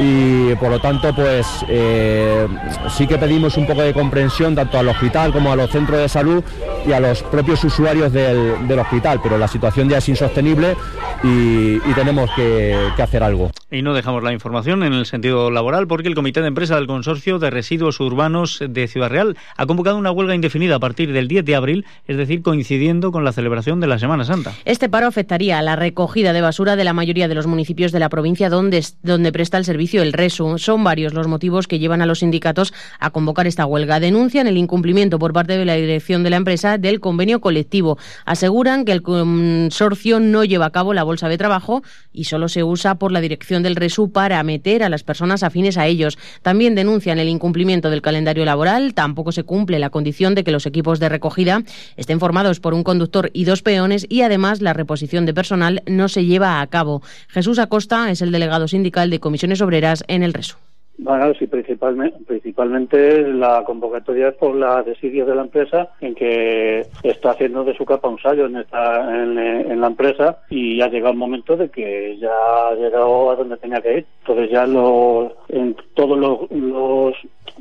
y 0.00 0.54
por 0.54 0.70
lo 0.70 0.80
tanto, 0.80 1.14
pues 1.14 1.46
eh, 1.68 2.48
sí 2.88 3.06
que 3.06 3.18
pedimos 3.18 3.58
un 3.58 3.66
poco 3.66 3.82
de 3.82 3.92
comprensión 3.92 4.54
tanto 4.54 4.78
al 4.78 4.88
hospital 4.88 5.30
como 5.30 5.52
a 5.52 5.56
los 5.56 5.70
centros 5.70 5.98
de 5.98 6.08
salud 6.08 6.42
y 6.86 6.92
a 6.92 7.00
los 7.00 7.22
propios 7.24 7.62
usuarios 7.64 8.12
del, 8.12 8.78
hospital, 8.78 9.20
pero 9.22 9.36
la 9.36 9.48
situación 9.48 9.90
ya 9.90 9.98
es 9.98 10.08
insostenible 10.08 10.74
y, 11.22 11.78
tenemos 11.94 12.30
que 12.34 12.90
hacer 12.98 13.22
algo. 13.22 13.50
Y 13.74 13.82
no 13.82 13.92
dejamos 13.92 14.22
la 14.22 14.32
información 14.32 14.84
en 14.84 14.92
el 14.92 15.04
sentido 15.04 15.50
laboral 15.50 15.88
porque 15.88 16.06
el 16.06 16.14
Comité 16.14 16.40
de 16.40 16.46
Empresa 16.46 16.76
del 16.76 16.86
Consorcio 16.86 17.40
de 17.40 17.50
Residuos 17.50 17.98
Urbanos 17.98 18.60
de 18.64 18.86
Ciudad 18.86 19.10
Real 19.10 19.36
ha 19.56 19.66
convocado 19.66 19.98
una 19.98 20.12
huelga 20.12 20.36
indefinida 20.36 20.76
a 20.76 20.78
partir 20.78 21.12
del 21.12 21.26
10 21.26 21.44
de 21.44 21.56
abril, 21.56 21.84
es 22.06 22.16
decir, 22.16 22.42
coincidiendo 22.42 23.10
con 23.10 23.24
la 23.24 23.32
celebración 23.32 23.80
de 23.80 23.88
la 23.88 23.98
Semana 23.98 24.24
Santa. 24.24 24.52
Este 24.64 24.88
paro 24.88 25.08
afectaría 25.08 25.58
a 25.58 25.62
la 25.62 25.74
recogida 25.74 26.32
de 26.32 26.40
basura 26.40 26.76
de 26.76 26.84
la 26.84 26.92
mayoría 26.92 27.26
de 27.26 27.34
los 27.34 27.48
municipios 27.48 27.90
de 27.90 27.98
la 27.98 28.08
provincia 28.08 28.48
donde, 28.48 28.80
donde 29.02 29.32
presta 29.32 29.58
el 29.58 29.64
servicio 29.64 30.02
el 30.02 30.12
RESU. 30.12 30.56
Son 30.58 30.84
varios 30.84 31.12
los 31.12 31.26
motivos 31.26 31.66
que 31.66 31.80
llevan 31.80 32.00
a 32.00 32.06
los 32.06 32.20
sindicatos 32.20 32.72
a 33.00 33.10
convocar 33.10 33.48
esta 33.48 33.66
huelga. 33.66 33.98
Denuncian 33.98 34.46
el 34.46 34.56
incumplimiento 34.56 35.18
por 35.18 35.32
parte 35.32 35.58
de 35.58 35.64
la 35.64 35.74
dirección 35.74 36.22
de 36.22 36.30
la 36.30 36.36
empresa 36.36 36.78
del 36.78 37.00
convenio 37.00 37.40
colectivo. 37.40 37.98
Aseguran 38.24 38.84
que 38.84 38.92
el 38.92 39.02
consorcio 39.02 40.20
no 40.20 40.44
lleva 40.44 40.66
a 40.66 40.70
cabo 40.70 40.94
la 40.94 41.02
bolsa 41.02 41.28
de 41.28 41.38
trabajo 41.38 41.82
y 42.12 42.24
solo 42.24 42.48
se 42.48 42.62
usa 42.62 42.94
por 43.00 43.10
la 43.10 43.20
dirección 43.20 43.63
del 43.64 43.74
RESU 43.74 44.12
para 44.12 44.40
meter 44.44 44.84
a 44.84 44.88
las 44.88 45.02
personas 45.02 45.42
afines 45.42 45.76
a 45.76 45.88
ellos. 45.88 46.16
También 46.42 46.76
denuncian 46.76 47.18
el 47.18 47.28
incumplimiento 47.28 47.90
del 47.90 48.00
calendario 48.00 48.44
laboral. 48.44 48.94
Tampoco 48.94 49.32
se 49.32 49.42
cumple 49.42 49.80
la 49.80 49.90
condición 49.90 50.36
de 50.36 50.44
que 50.44 50.52
los 50.52 50.66
equipos 50.66 51.00
de 51.00 51.08
recogida 51.08 51.64
estén 51.96 52.20
formados 52.20 52.60
por 52.60 52.74
un 52.74 52.84
conductor 52.84 53.30
y 53.32 53.44
dos 53.44 53.62
peones 53.62 54.06
y 54.08 54.22
además 54.22 54.60
la 54.60 54.72
reposición 54.72 55.26
de 55.26 55.34
personal 55.34 55.82
no 55.86 56.08
se 56.08 56.24
lleva 56.24 56.60
a 56.60 56.66
cabo. 56.68 57.02
Jesús 57.26 57.58
Acosta 57.58 58.10
es 58.12 58.22
el 58.22 58.30
delegado 58.30 58.68
sindical 58.68 59.10
de 59.10 59.18
comisiones 59.18 59.60
obreras 59.60 60.04
en 60.06 60.22
el 60.22 60.32
RESU. 60.32 60.56
Bueno, 60.96 61.34
sí, 61.34 61.46
principalmente, 61.48 62.18
principalmente 62.24 63.26
la 63.28 63.64
convocatoria 63.64 64.28
es 64.28 64.34
por 64.36 64.54
la 64.54 64.82
desidia 64.82 65.24
de 65.24 65.34
la 65.34 65.42
empresa 65.42 65.88
en 66.00 66.14
que 66.14 66.86
está 67.02 67.32
haciendo 67.32 67.64
de 67.64 67.76
su 67.76 67.84
capa 67.84 68.08
un 68.08 68.20
sallo 68.20 68.46
en, 68.46 68.58
esta, 68.58 69.22
en, 69.22 69.80
la 69.80 69.86
empresa 69.88 70.38
y 70.50 70.80
ha 70.80 70.88
llegado 70.88 71.12
el 71.12 71.18
momento 71.18 71.56
de 71.56 71.68
que 71.68 72.16
ya 72.18 72.30
ha 72.30 72.74
llegado 72.74 73.30
a 73.30 73.36
donde 73.36 73.56
tenía 73.56 73.80
que 73.80 73.98
ir. 73.98 74.06
Entonces 74.20 74.50
ya 74.50 74.66
los, 74.66 75.32
en 75.48 75.76
todos 75.94 76.16
los, 76.16 76.50
los, 76.52 77.14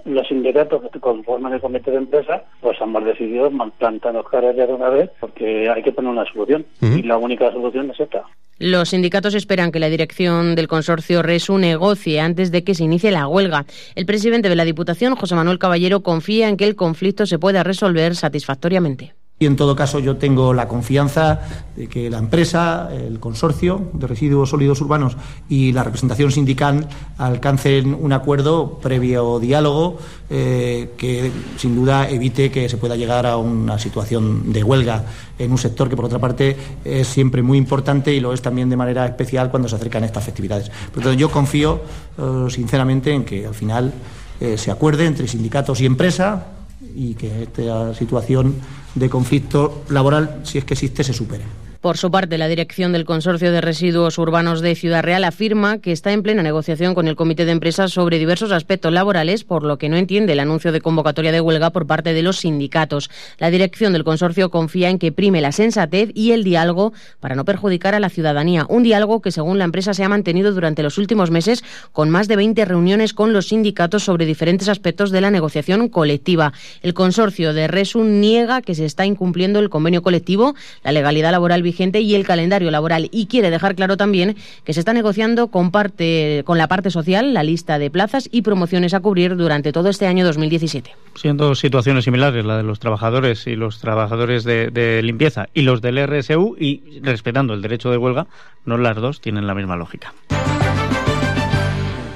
los 0.06 0.28
sindicatos 0.28 0.84
que 0.92 1.00
conforman 1.00 1.54
el 1.54 1.62
comité 1.62 1.90
de 1.90 1.98
empresa 1.98 2.44
pues 2.62 2.80
han 2.82 2.94
decidido 3.04 3.52
plantarnos 3.80 4.30
caras 4.30 4.56
ya 4.56 4.68
de 4.68 4.74
una 4.74 4.90
vez 4.90 5.10
porque 5.20 5.70
hay 5.70 5.82
que 5.82 5.92
poner 5.92 6.12
una 6.12 6.26
solución 6.26 6.66
y 6.82 7.02
la 7.02 7.18
única 7.18 7.52
solución 7.52 7.90
es 7.90 8.00
esta. 8.00 8.24
Los 8.66 8.92
sindicatos 8.92 9.36
esperan 9.36 9.74
que 9.74 9.80
la 9.80 9.90
dirección 9.90 10.56
del 10.56 10.70
consorcio 10.70 11.22
RESU 11.22 11.58
negocie 11.58 12.22
antes 12.22 12.50
de 12.50 12.64
que 12.64 12.76
se 12.76 12.86
inicie 12.86 13.12
la 13.12 13.28
huelga. 13.28 13.66
El 13.94 14.06
presidente 14.06 14.48
de 14.48 14.56
la 14.56 14.64
Diputación, 14.64 15.18
José 15.18 15.36
Manuel 15.36 15.60
Caballero, 15.60 16.02
confía 16.02 16.48
en 16.48 16.56
que 16.56 16.64
el 16.64 16.78
conflicto 16.78 17.26
se 17.26 17.40
pueda 17.40 17.64
resolver 17.64 18.16
satisfactoriamente. 18.16 19.16
Y 19.44 19.46
en 19.46 19.58
todo 19.58 19.76
caso 19.76 20.00
yo 20.00 20.16
tengo 20.16 20.54
la 20.54 20.70
confianza 20.70 21.42
de 21.76 21.88
que 21.88 22.10
la 22.10 22.18
empresa, 22.18 22.88
el 22.94 23.20
consorcio 23.20 23.90
de 23.92 24.08
residuos 24.08 24.52
sólidos 24.52 24.80
urbanos 24.80 25.18
y 25.50 25.74
la 25.74 25.84
representación 25.84 26.32
sindical 26.32 26.88
alcancen 27.18 27.94
un 27.94 28.14
acuerdo 28.14 28.80
previo 28.82 29.42
diálogo 29.42 29.98
eh, 30.30 30.92
que 30.96 31.30
sin 31.58 31.76
duda 31.76 32.10
evite 32.10 32.52
que 32.52 32.70
se 32.70 32.78
pueda 32.78 32.96
llegar 32.96 33.26
a 33.26 33.36
una 33.36 33.78
situación 33.78 34.54
de 34.54 34.64
huelga 34.64 35.04
en 35.38 35.52
un 35.52 35.58
sector 35.58 35.90
que 35.90 35.98
por 35.98 36.06
otra 36.06 36.20
parte 36.20 36.56
es 36.86 37.06
siempre 37.06 37.42
muy 37.42 37.58
importante 37.58 38.14
y 38.14 38.22
lo 38.22 38.32
es 38.32 38.42
también 38.42 38.70
de 38.70 38.78
manera 38.78 39.06
especial 39.06 39.52
cuando 39.52 39.68
se 39.68 39.76
acercan 39.76 40.06
estas 40.06 40.24
festividades. 40.24 40.70
Por 40.70 41.04
tanto 41.04 41.20
yo 41.20 41.30
confío 41.30 41.82
eh, 42.18 42.46
sinceramente 42.50 43.12
en 43.12 43.26
que 43.26 43.46
al 43.46 43.54
final 43.54 43.92
eh, 44.40 44.58
se 44.58 44.72
acuerde 44.72 45.06
entre 45.06 45.28
sindicatos 45.28 45.82
y 45.82 45.86
empresa 45.86 46.48
y 46.96 47.16
que 47.16 47.44
esta 47.44 47.94
situación 47.94 48.56
de 48.96 49.10
conflicto 49.10 49.84
laboral, 49.90 50.42
si 50.44 50.58
es 50.58 50.66
que 50.66 50.74
existe, 50.74 51.04
se 51.04 51.14
supere. 51.14 51.44
Por 51.84 51.98
su 51.98 52.12
parte, 52.12 52.38
la 52.38 52.48
dirección 52.48 52.94
del 52.94 53.04
Consorcio 53.04 53.52
de 53.52 53.60
Residuos 53.60 54.18
Urbanos 54.18 54.62
de 54.62 54.74
Ciudad 54.74 55.04
Real 55.04 55.26
afirma 55.26 55.80
que 55.80 55.92
está 55.92 56.14
en 56.14 56.24
plena 56.24 56.42
negociación 56.42 56.96
con 56.96 57.10
el 57.10 57.18
Comité 57.18 57.44
de 57.44 57.52
Empresas 57.52 57.92
sobre 57.92 58.20
diversos 58.20 58.54
aspectos 58.54 58.94
laborales, 58.94 59.44
por 59.44 59.64
lo 59.64 59.78
que 59.78 59.90
no 59.90 59.98
entiende 59.98 60.32
el 60.32 60.40
anuncio 60.40 60.72
de 60.72 60.80
convocatoria 60.80 61.34
de 61.34 61.42
huelga 61.42 61.72
por 61.72 61.86
parte 61.86 62.14
de 62.14 62.24
los 62.24 62.38
sindicatos. 62.38 63.10
La 63.38 63.50
dirección 63.50 63.92
del 63.92 64.06
consorcio 64.06 64.50
confía 64.50 64.90
en 64.90 64.98
que 64.98 65.12
prime 65.12 65.42
la 65.42 65.52
sensatez 65.52 66.10
y 66.14 66.32
el 66.32 66.46
diálogo 66.46 66.94
para 67.20 67.36
no 67.36 67.44
perjudicar 67.44 67.96
a 67.96 68.00
la 68.00 68.08
ciudadanía. 68.08 68.66
Un 68.70 68.84
diálogo 68.84 69.22
que, 69.22 69.34
según 69.34 69.60
la 69.60 69.66
empresa, 69.66 69.94
se 69.94 70.06
ha 70.06 70.10
mantenido 70.10 70.54
durante 70.54 70.84
los 70.84 70.98
últimos 70.98 71.32
meses 71.32 71.66
con 71.92 72.10
más 72.10 72.30
de 72.30 72.38
20 72.38 72.64
reuniones 72.64 73.14
con 73.14 73.34
los 73.34 73.50
sindicatos 73.50 74.06
sobre 74.06 74.26
diferentes 74.26 74.70
aspectos 74.70 75.12
de 75.12 75.20
la 75.20 75.32
negociación 75.32 75.90
colectiva. 75.90 76.54
El 76.82 76.94
consorcio 76.94 77.54
de 77.54 77.68
Resun 77.68 78.22
niega 78.22 78.62
que 78.62 78.74
se 78.74 78.86
está 78.86 79.06
incumpliendo 79.06 79.60
el 79.60 79.70
convenio 79.70 80.02
colectivo, 80.02 80.56
la 80.86 80.94
legalidad 80.94 81.34
laboral 81.34 81.62
vigente 81.62 81.73
y 82.02 82.16
el 82.16 82.26
calendario 82.26 82.72
laboral 82.72 83.10
y 83.12 83.26
quiere 83.28 83.50
dejar 83.50 83.76
claro 83.76 83.98
también 83.98 84.36
que 84.64 84.74
se 84.74 84.80
está 84.80 84.94
negociando 84.94 85.48
con, 85.48 85.72
parte, 85.72 86.44
con 86.46 86.58
la 86.58 86.68
parte 86.68 86.92
social 86.92 87.34
la 87.34 87.44
lista 87.44 87.80
de 87.80 87.90
plazas 87.90 88.30
y 88.32 88.42
promociones 88.42 88.94
a 88.94 89.00
cubrir 89.00 89.36
durante 89.36 89.72
todo 89.72 89.90
este 89.90 90.08
año 90.08 90.26
2017. 90.26 90.92
Siendo 91.16 91.56
situaciones 91.56 92.06
similares, 92.06 92.46
la 92.46 92.58
de 92.58 92.64
los 92.64 92.80
trabajadores 92.80 93.48
y 93.48 93.56
los 93.56 93.80
trabajadores 93.80 94.44
de, 94.44 94.70
de 94.70 95.02
limpieza 95.02 95.48
y 95.54 95.62
los 95.64 95.82
del 95.82 96.06
RSU 96.08 96.56
y 96.60 97.00
respetando 97.02 97.54
el 97.54 97.62
derecho 97.62 97.92
de 97.92 97.98
huelga, 97.98 98.28
no 98.66 98.78
las 98.78 98.96
dos 98.96 99.22
tienen 99.22 99.48
la 99.48 99.56
misma 99.56 99.76
lógica. 99.76 100.14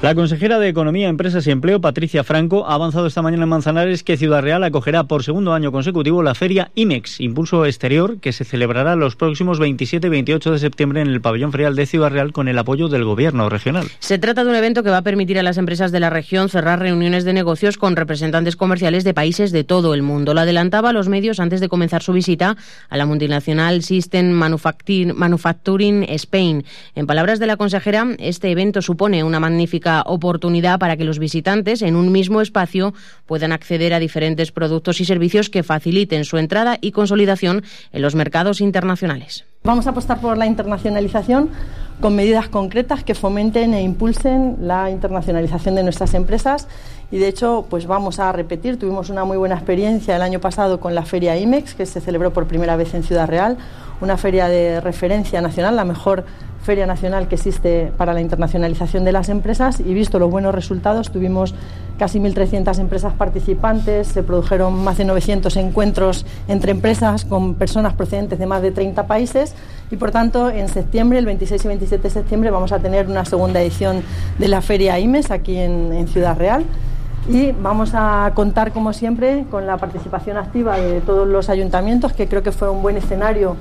La 0.00 0.14
consejera 0.14 0.60
de 0.60 0.68
Economía, 0.68 1.08
Empresas 1.08 1.44
y 1.48 1.50
Empleo, 1.50 1.80
Patricia 1.80 2.22
Franco, 2.22 2.68
ha 2.68 2.74
avanzado 2.74 3.08
esta 3.08 3.20
mañana 3.20 3.42
en 3.42 3.48
Manzanares 3.48 4.04
que 4.04 4.16
Ciudad 4.16 4.42
Real 4.42 4.62
acogerá 4.62 5.02
por 5.02 5.24
segundo 5.24 5.54
año 5.54 5.72
consecutivo 5.72 6.22
la 6.22 6.36
feria 6.36 6.70
IMEX, 6.76 7.20
Impulso 7.20 7.66
Exterior, 7.66 8.20
que 8.20 8.32
se 8.32 8.44
celebrará 8.44 8.94
los 8.94 9.16
próximos 9.16 9.58
27 9.58 10.06
y 10.06 10.10
28 10.10 10.52
de 10.52 10.58
septiembre 10.60 11.00
en 11.00 11.08
el 11.08 11.20
pabellón 11.20 11.50
ferial 11.50 11.74
de 11.74 11.84
Ciudad 11.84 12.12
Real 12.12 12.32
con 12.32 12.46
el 12.46 12.56
apoyo 12.60 12.86
del 12.86 13.02
gobierno 13.02 13.48
regional. 13.48 13.88
Se 13.98 14.18
trata 14.18 14.44
de 14.44 14.50
un 14.50 14.54
evento 14.54 14.84
que 14.84 14.90
va 14.90 14.98
a 14.98 15.02
permitir 15.02 15.36
a 15.36 15.42
las 15.42 15.58
empresas 15.58 15.90
de 15.90 15.98
la 15.98 16.10
región 16.10 16.48
cerrar 16.48 16.78
reuniones 16.78 17.24
de 17.24 17.32
negocios 17.32 17.76
con 17.76 17.96
representantes 17.96 18.54
comerciales 18.54 19.02
de 19.02 19.14
países 19.14 19.50
de 19.50 19.64
todo 19.64 19.94
el 19.94 20.02
mundo. 20.02 20.32
Lo 20.32 20.42
adelantaba 20.42 20.90
a 20.90 20.92
los 20.92 21.08
medios 21.08 21.40
antes 21.40 21.60
de 21.60 21.68
comenzar 21.68 22.04
su 22.04 22.12
visita 22.12 22.56
a 22.88 22.96
la 22.96 23.04
multinacional 23.04 23.82
System 23.82 24.30
Manufacturing 24.30 26.04
Spain. 26.04 26.64
En 26.94 27.08
palabras 27.08 27.40
de 27.40 27.48
la 27.48 27.56
consejera, 27.56 28.06
este 28.20 28.52
evento 28.52 28.80
supone 28.80 29.24
una 29.24 29.40
magnífica 29.40 29.88
oportunidad 30.06 30.78
para 30.78 30.96
que 30.96 31.04
los 31.04 31.18
visitantes 31.18 31.82
en 31.82 31.96
un 31.96 32.12
mismo 32.12 32.40
espacio 32.40 32.94
puedan 33.26 33.52
acceder 33.52 33.94
a 33.94 33.98
diferentes 33.98 34.52
productos 34.52 35.00
y 35.00 35.04
servicios 35.04 35.50
que 35.50 35.62
faciliten 35.62 36.24
su 36.24 36.38
entrada 36.38 36.78
y 36.80 36.92
consolidación 36.92 37.62
en 37.92 38.02
los 38.02 38.14
mercados 38.14 38.60
internacionales. 38.60 39.44
Vamos 39.64 39.86
a 39.86 39.90
apostar 39.90 40.20
por 40.20 40.38
la 40.38 40.46
internacionalización 40.46 41.50
con 42.00 42.14
medidas 42.14 42.48
concretas 42.48 43.02
que 43.02 43.14
fomenten 43.14 43.74
e 43.74 43.82
impulsen 43.82 44.56
la 44.60 44.88
internacionalización 44.88 45.74
de 45.74 45.82
nuestras 45.82 46.14
empresas 46.14 46.68
y 47.10 47.18
de 47.18 47.28
hecho 47.28 47.66
pues 47.68 47.86
vamos 47.86 48.20
a 48.20 48.30
repetir, 48.30 48.78
tuvimos 48.78 49.10
una 49.10 49.24
muy 49.24 49.36
buena 49.36 49.56
experiencia 49.56 50.14
el 50.14 50.22
año 50.22 50.40
pasado 50.40 50.78
con 50.78 50.94
la 50.94 51.04
feria 51.04 51.36
IMEX 51.36 51.74
que 51.74 51.86
se 51.86 52.00
celebró 52.00 52.32
por 52.32 52.46
primera 52.46 52.76
vez 52.76 52.94
en 52.94 53.02
Ciudad 53.02 53.26
Real, 53.26 53.58
una 54.00 54.16
feria 54.16 54.46
de 54.48 54.80
referencia 54.80 55.40
nacional, 55.40 55.74
la 55.74 55.84
mejor 55.84 56.24
feria 56.68 56.84
nacional 56.84 57.28
que 57.28 57.36
existe 57.36 57.90
para 57.96 58.12
la 58.12 58.20
internacionalización 58.20 59.02
de 59.02 59.10
las 59.10 59.30
empresas 59.30 59.80
y 59.80 59.94
visto 59.94 60.18
los 60.18 60.30
buenos 60.30 60.54
resultados, 60.54 61.10
tuvimos 61.10 61.54
casi 61.98 62.20
1.300 62.20 62.78
empresas 62.78 63.14
participantes, 63.14 64.08
se 64.08 64.22
produjeron 64.22 64.74
más 64.84 64.98
de 64.98 65.06
900 65.06 65.56
encuentros 65.56 66.26
entre 66.46 66.72
empresas 66.72 67.24
con 67.24 67.54
personas 67.54 67.94
procedentes 67.94 68.38
de 68.38 68.44
más 68.44 68.60
de 68.60 68.70
30 68.70 69.06
países 69.06 69.54
y 69.90 69.96
por 69.96 70.10
tanto 70.10 70.50
en 70.50 70.68
septiembre, 70.68 71.18
el 71.18 71.24
26 71.24 71.64
y 71.64 71.68
27 71.68 72.02
de 72.02 72.10
septiembre, 72.10 72.50
vamos 72.50 72.72
a 72.72 72.80
tener 72.80 73.06
una 73.06 73.24
segunda 73.24 73.62
edición 73.62 74.02
de 74.38 74.48
la 74.48 74.60
feria 74.60 74.98
IMES 74.98 75.30
aquí 75.30 75.56
en, 75.56 75.94
en 75.94 76.06
Ciudad 76.06 76.36
Real. 76.36 76.66
Y 77.30 77.52
vamos 77.52 77.92
a 77.94 78.30
contar, 78.34 78.72
como 78.72 78.92
siempre, 78.92 79.46
con 79.50 79.66
la 79.66 79.78
participación 79.78 80.36
activa 80.36 80.76
de 80.76 81.00
todos 81.00 81.26
los 81.26 81.48
ayuntamientos, 81.48 82.12
que 82.12 82.28
creo 82.28 82.42
que 82.42 82.52
fue 82.52 82.68
un 82.68 82.82
buen 82.82 82.98
escenario 82.98 83.56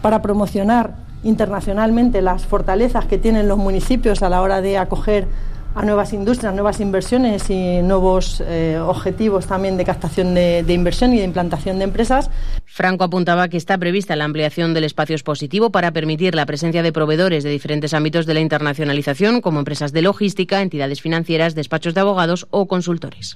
para 0.00 0.22
promocionar 0.22 1.05
internacionalmente 1.26 2.22
las 2.22 2.46
fortalezas 2.46 3.06
que 3.06 3.18
tienen 3.18 3.48
los 3.48 3.58
municipios 3.58 4.22
a 4.22 4.28
la 4.28 4.40
hora 4.40 4.60
de 4.60 4.78
acoger 4.78 5.26
a 5.74 5.84
nuevas 5.84 6.14
industrias, 6.14 6.54
nuevas 6.54 6.80
inversiones 6.80 7.50
y 7.50 7.82
nuevos 7.82 8.42
eh, 8.46 8.78
objetivos 8.80 9.46
también 9.46 9.76
de 9.76 9.84
captación 9.84 10.32
de, 10.32 10.62
de, 10.62 10.72
inversión 10.72 11.12
y 11.12 11.18
de 11.18 11.24
implantación 11.24 11.76
de 11.78 11.84
empresas. 11.84 12.30
Franco 12.64 13.04
apuntaba 13.04 13.48
que 13.48 13.58
está 13.58 13.76
prevista 13.76 14.16
la 14.16 14.24
ampliación 14.24 14.72
del 14.72 14.84
espacio 14.84 15.14
expositivo 15.14 15.70
para 15.70 15.90
permitir 15.90 16.34
la 16.34 16.46
presencia 16.46 16.82
de 16.82 16.92
proveedores 16.92 17.44
de 17.44 17.50
diferentes 17.50 17.92
ámbitos 17.92 18.24
de 18.24 18.32
la 18.32 18.40
internacionalización, 18.40 19.42
como 19.42 19.58
empresas 19.58 19.92
de 19.92 20.00
logística, 20.00 20.62
entidades 20.62 21.02
financieras, 21.02 21.54
despachos 21.54 21.92
de 21.92 22.00
abogados 22.00 22.46
o 22.50 22.66
consultores. 22.66 23.34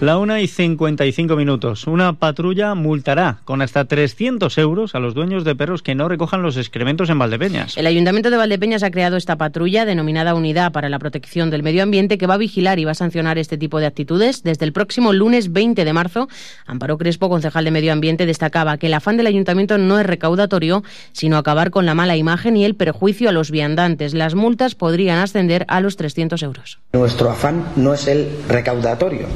La 0.00 0.16
una 0.16 0.40
y 0.40 0.46
55 0.46 1.36
minutos. 1.36 1.86
Una 1.86 2.14
patrulla 2.14 2.74
multará 2.74 3.40
con 3.44 3.60
hasta 3.60 3.84
300 3.84 4.56
euros 4.56 4.94
a 4.94 4.98
los 4.98 5.12
dueños 5.12 5.44
de 5.44 5.54
perros 5.54 5.82
que 5.82 5.94
no 5.94 6.08
recojan 6.08 6.40
los 6.40 6.56
excrementos 6.56 7.10
en 7.10 7.18
Valdepeñas. 7.18 7.76
El 7.76 7.86
Ayuntamiento 7.86 8.30
de 8.30 8.38
Valdepeñas 8.38 8.82
ha 8.82 8.90
creado 8.90 9.18
esta 9.18 9.36
patrulla 9.36 9.84
denominada 9.84 10.34
Unidad 10.34 10.72
para 10.72 10.88
la 10.88 10.98
Protección 10.98 11.50
del 11.50 11.62
Medio 11.62 11.82
Ambiente 11.82 12.16
que 12.16 12.26
va 12.26 12.34
a 12.34 12.38
vigilar 12.38 12.78
y 12.78 12.86
va 12.86 12.92
a 12.92 12.94
sancionar 12.94 13.36
este 13.36 13.58
tipo 13.58 13.78
de 13.78 13.84
actitudes. 13.84 14.42
Desde 14.42 14.64
el 14.64 14.72
próximo 14.72 15.12
lunes 15.12 15.52
20 15.52 15.84
de 15.84 15.92
marzo, 15.92 16.28
Amparo 16.64 16.96
Crespo, 16.96 17.28
concejal 17.28 17.66
de 17.66 17.70
Medio 17.70 17.92
Ambiente, 17.92 18.24
destacaba 18.24 18.78
que 18.78 18.86
el 18.86 18.94
afán 18.94 19.18
del 19.18 19.26
Ayuntamiento 19.26 19.76
no 19.76 20.00
es 20.00 20.06
recaudatorio, 20.06 20.82
sino 21.12 21.36
acabar 21.36 21.70
con 21.70 21.84
la 21.84 21.94
mala 21.94 22.16
imagen 22.16 22.56
y 22.56 22.64
el 22.64 22.74
perjuicio 22.74 23.28
a 23.28 23.32
los 23.32 23.50
viandantes. 23.50 24.14
Las 24.14 24.34
multas 24.34 24.74
podrían 24.74 25.18
ascender 25.18 25.66
a 25.68 25.82
los 25.82 25.98
300 25.98 26.42
euros. 26.42 26.78
Nuestro 26.94 27.30
afán 27.30 27.66
no 27.76 27.92
es 27.92 28.08
el 28.08 28.30
recaudatorio. 28.48 29.26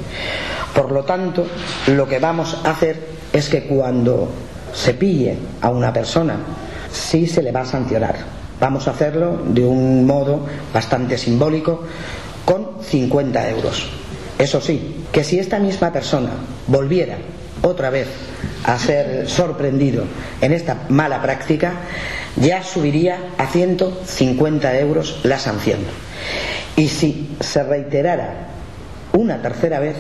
Por 0.74 0.92
lo 0.92 1.04
tanto, 1.04 1.46
lo 1.88 2.08
que 2.08 2.18
vamos 2.18 2.58
a 2.64 2.70
hacer 2.70 3.00
es 3.32 3.48
que 3.48 3.64
cuando 3.64 4.28
se 4.72 4.94
pille 4.94 5.36
a 5.60 5.70
una 5.70 5.92
persona, 5.92 6.36
sí 6.92 7.26
se 7.26 7.42
le 7.42 7.52
va 7.52 7.60
a 7.60 7.66
sancionar. 7.66 8.16
Vamos 8.60 8.88
a 8.88 8.92
hacerlo 8.92 9.40
de 9.46 9.64
un 9.64 10.06
modo 10.06 10.46
bastante 10.72 11.18
simbólico 11.18 11.82
con 12.44 12.82
50 12.82 13.50
euros. 13.50 13.88
Eso 14.38 14.60
sí, 14.60 15.04
que 15.12 15.24
si 15.24 15.38
esta 15.38 15.58
misma 15.58 15.92
persona 15.92 16.30
volviera 16.66 17.16
otra 17.62 17.90
vez 17.90 18.08
a 18.64 18.78
ser 18.78 19.28
sorprendido 19.28 20.04
en 20.40 20.52
esta 20.52 20.86
mala 20.88 21.22
práctica, 21.22 21.72
ya 22.36 22.62
subiría 22.62 23.18
a 23.38 23.46
150 23.46 24.78
euros 24.78 25.20
la 25.22 25.38
sanción. 25.38 25.80
Y 26.76 26.88
si 26.88 27.36
se 27.40 27.62
reiterara 27.62 28.48
una 29.12 29.40
tercera 29.40 29.78
vez, 29.78 29.96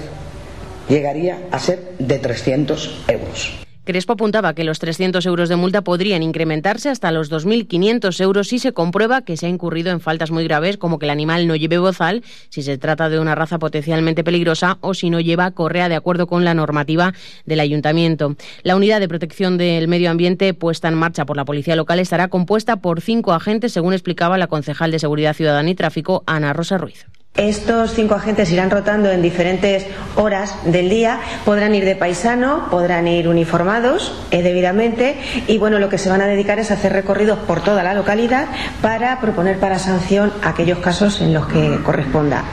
llegaría 0.88 1.38
a 1.50 1.58
ser 1.58 1.96
de 1.98 2.18
300 2.18 3.04
euros. 3.08 3.64
Crespo 3.84 4.14
apuntaba 4.14 4.54
que 4.54 4.64
los 4.64 4.78
300 4.78 5.26
euros 5.26 5.50
de 5.50 5.56
multa 5.56 5.82
podrían 5.82 6.22
incrementarse 6.22 6.88
hasta 6.88 7.12
los 7.12 7.30
2.500 7.30 8.18
euros 8.22 8.48
si 8.48 8.58
se 8.58 8.72
comprueba 8.72 9.20
que 9.20 9.36
se 9.36 9.44
ha 9.44 9.50
incurrido 9.50 9.90
en 9.90 10.00
faltas 10.00 10.30
muy 10.30 10.44
graves 10.44 10.78
como 10.78 10.98
que 10.98 11.04
el 11.04 11.10
animal 11.10 11.46
no 11.46 11.54
lleve 11.54 11.76
bozal, 11.76 12.24
si 12.48 12.62
se 12.62 12.78
trata 12.78 13.10
de 13.10 13.18
una 13.18 13.34
raza 13.34 13.58
potencialmente 13.58 14.24
peligrosa 14.24 14.78
o 14.80 14.94
si 14.94 15.10
no 15.10 15.20
lleva 15.20 15.50
correa 15.50 15.90
de 15.90 15.96
acuerdo 15.96 16.26
con 16.26 16.46
la 16.46 16.54
normativa 16.54 17.12
del 17.44 17.60
ayuntamiento. 17.60 18.36
La 18.62 18.74
unidad 18.74 19.00
de 19.00 19.08
protección 19.08 19.58
del 19.58 19.86
medio 19.86 20.10
ambiente 20.10 20.54
puesta 20.54 20.88
en 20.88 20.94
marcha 20.94 21.26
por 21.26 21.36
la 21.36 21.44
policía 21.44 21.76
local 21.76 21.98
estará 21.98 22.28
compuesta 22.28 22.76
por 22.76 23.02
cinco 23.02 23.34
agentes, 23.34 23.72
según 23.72 23.92
explicaba 23.92 24.38
la 24.38 24.46
concejal 24.46 24.92
de 24.92 24.98
Seguridad 24.98 25.34
Ciudadana 25.34 25.68
y 25.68 25.74
Tráfico, 25.74 26.24
Ana 26.26 26.54
Rosa 26.54 26.78
Ruiz. 26.78 27.04
Estos 27.36 27.94
cinco 27.94 28.14
agentes 28.14 28.52
irán 28.52 28.70
rotando 28.70 29.10
en 29.10 29.20
diferentes 29.20 29.88
horas 30.14 30.56
del 30.66 30.88
día, 30.88 31.18
podrán 31.44 31.74
ir 31.74 31.84
de 31.84 31.96
paisano, 31.96 32.68
podrán 32.70 33.08
ir 33.08 33.26
uniformados 33.26 34.24
eh, 34.30 34.40
debidamente 34.40 35.16
y 35.48 35.58
bueno, 35.58 35.80
lo 35.80 35.88
que 35.88 35.98
se 35.98 36.08
van 36.08 36.20
a 36.20 36.28
dedicar 36.28 36.60
es 36.60 36.70
a 36.70 36.74
hacer 36.74 36.92
recorridos 36.92 37.40
por 37.40 37.60
toda 37.60 37.82
la 37.82 37.92
localidad 37.92 38.46
para 38.80 39.20
proponer 39.20 39.58
para 39.58 39.80
sanción 39.80 40.32
aquellos 40.44 40.78
casos 40.78 41.20
en 41.22 41.34
los 41.34 41.48
que 41.48 41.80
corresponda. 41.82 42.44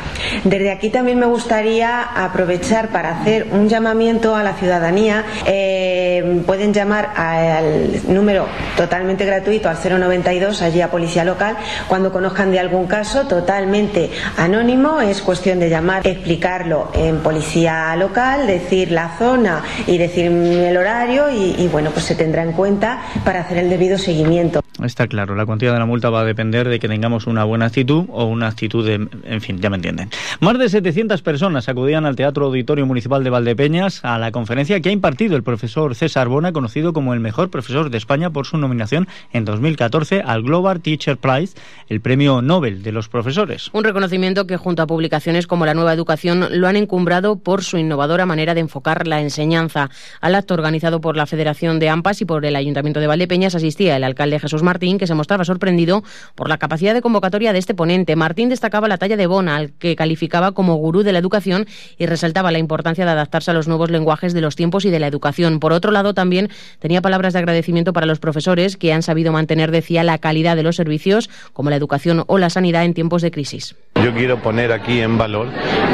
Desde 0.46 0.72
aquí 0.72 0.90
también 0.90 1.20
me 1.20 1.28
gustaría 1.28 2.02
aprovechar 2.02 2.90
para 2.90 3.20
hacer 3.22 3.50
un 3.52 3.70
llamamiento 3.70 4.36
a 4.36 4.42
la 4.42 4.54
ciudadanía. 4.54 5.26
Eh, 5.46 6.42
pueden 6.48 6.74
llamar 6.74 7.14
al 7.16 8.02
número 8.12 8.48
totalmente 8.76 9.26
gratuito 9.26 9.70
al 9.70 9.78
092 9.78 10.64
allí 10.64 10.82
a 10.82 10.90
Policía 10.90 11.24
Local 11.24 11.56
cuando 11.88 12.12
conozcan 12.12 12.50
de 12.52 12.60
algún 12.60 12.88
caso 12.88 13.28
totalmente 13.28 14.10
anónimo 14.38 14.71
es 14.72 15.22
cuestión 15.22 15.60
de 15.60 15.70
llamar, 15.70 16.08
explicarlo 16.08 16.92
en 16.94 17.18
policía 17.18 17.94
local, 17.98 18.48
decir 18.48 18.90
la 18.92 19.18
zona 19.18 19.62
y 19.86 19.98
decir 19.98 20.28
el 20.28 20.78
horario 20.78 21.30
y, 21.30 21.56
y 21.62 21.68
bueno, 21.68 21.92
pues 21.92 22.06
se 22.06 22.16
tendrá 22.16 22.44
en 22.44 22.54
cuenta 22.54 23.02
para 23.26 23.42
hacer 23.42 23.58
el 23.58 23.70
debido 23.70 23.98
seguimiento. 23.98 24.62
Está 24.82 25.08
claro, 25.08 25.36
la 25.36 25.46
cuantía 25.46 25.74
de 25.74 25.78
la 25.78 25.86
multa 25.86 26.10
va 26.10 26.22
a 26.22 26.24
depender 26.24 26.70
de 26.70 26.80
que 26.80 26.88
tengamos 26.88 27.28
una 27.28 27.44
buena 27.44 27.66
actitud 27.66 28.06
o 28.10 28.26
una 28.26 28.48
actitud 28.48 28.86
de... 28.86 29.10
En 29.26 29.42
fin, 29.42 29.60
ya 29.60 29.70
me 29.70 29.76
entienden. 29.76 30.10
Más 30.40 30.58
de 30.58 30.70
700 30.70 31.22
personas 31.22 31.68
acudían 31.68 32.06
al 32.06 32.16
Teatro 32.16 32.46
Auditorio 32.46 32.86
Municipal 32.86 33.24
de 33.24 33.30
Valdepeñas 33.30 34.04
a 34.06 34.18
la 34.18 34.32
conferencia 34.32 34.80
que 34.80 34.90
ha 34.90 34.92
impartido 34.94 35.36
el 35.36 35.44
profesor 35.44 35.96
César 35.96 36.30
Bona, 36.30 36.54
conocido 36.54 36.94
como 36.94 37.14
el 37.14 37.20
mejor 37.20 37.50
profesor 37.50 37.90
de 37.90 37.98
España 37.98 38.30
por 38.30 38.48
su 38.48 38.58
nominación 38.58 39.08
en 39.34 39.44
2014 39.44 40.22
al 40.26 40.44
Global 40.44 40.80
Teacher 40.80 41.18
Prize, 41.18 41.58
el 41.90 42.00
premio 42.00 42.42
Nobel 42.42 42.82
de 42.82 42.94
los 42.94 43.10
profesores. 43.10 43.70
Un 43.74 43.84
reconocimiento 43.84 44.48
que 44.48 44.58
junto 44.62 44.82
a 44.82 44.88
publicaciones 44.88 45.48
como 45.48 45.66
La 45.66 45.74
Nueva 45.74 45.94
Educación 45.94 46.48
lo 46.52 46.68
han 46.68 46.78
encumbrado 46.78 47.38
por 47.38 47.64
su 47.64 47.78
innovadora 47.78 48.26
manera 48.26 48.54
de 48.54 48.62
enfocar 48.62 49.08
la 49.08 49.20
enseñanza. 49.20 49.90
Al 50.22 50.36
acto 50.36 50.54
organizado 50.54 51.02
por 51.02 51.18
la 51.18 51.26
Federación 51.26 51.80
de 51.80 51.90
AMPAS 51.90 52.22
y 52.22 52.26
por 52.26 52.46
el 52.46 52.56
Ayuntamiento 52.56 53.00
de 53.00 53.08
Valdepeñas 53.08 53.56
asistía 53.56 53.98
el 53.98 54.04
alcalde 54.04 54.40
Jesús 54.40 54.64
Martín, 54.64 54.98
que 54.98 55.08
se 55.08 55.16
mostraba 55.16 55.44
sorprendido 55.44 56.04
por 56.36 56.48
la 56.48 56.58
capacidad 56.58 56.94
de 56.94 57.02
convocatoria 57.02 57.52
de 57.52 57.60
este 57.60 57.74
ponente. 57.74 58.16
Martín 58.16 58.50
destacaba 58.50 58.88
la 58.88 58.98
talla 58.98 59.18
de 59.18 59.28
Bona, 59.28 59.56
al 59.58 59.74
que 59.74 59.96
calificaba 59.96 60.52
como 60.54 60.76
gurú 60.76 61.04
de 61.04 61.12
la 61.12 61.20
educación 61.20 61.66
y 61.98 62.06
resaltaba 62.06 62.52
la 62.52 62.60
importancia 62.60 63.06
de 63.06 63.12
adaptarse 63.12 63.52
a 63.52 63.54
los 63.54 63.68
nuevos 63.68 63.90
lenguajes 63.90 64.34
de 64.34 64.42
los 64.42 64.56
tiempos 64.56 64.86
y 64.86 64.90
de 64.90 65.00
la 65.00 65.08
educación. 65.08 65.60
Por 65.60 65.74
otro 65.74 65.92
lado, 65.92 66.14
también 66.14 66.50
tenía 66.80 67.02
palabras 67.02 67.34
de 67.34 67.40
agradecimiento 67.40 67.94
para 67.94 68.06
los 68.06 68.20
profesores 68.20 68.78
que 68.78 68.94
han 68.94 69.04
sabido 69.04 69.32
mantener, 69.32 69.72
decía, 69.72 70.04
la 70.04 70.18
calidad 70.20 70.56
de 70.56 70.64
los 70.64 70.76
servicios, 70.76 71.30
como 71.54 71.70
la 71.70 71.76
educación 71.76 72.24
o 72.28 72.38
la 72.38 72.50
sanidad 72.50 72.86
en 72.86 72.94
tiempos 72.94 73.22
de 73.22 73.32
crisis. 73.32 73.76
Yo 74.04 74.14
quiero 74.14 74.38
poner 74.40 74.72
aquí 74.72 75.00
en 75.00 75.18
valor 75.18 75.48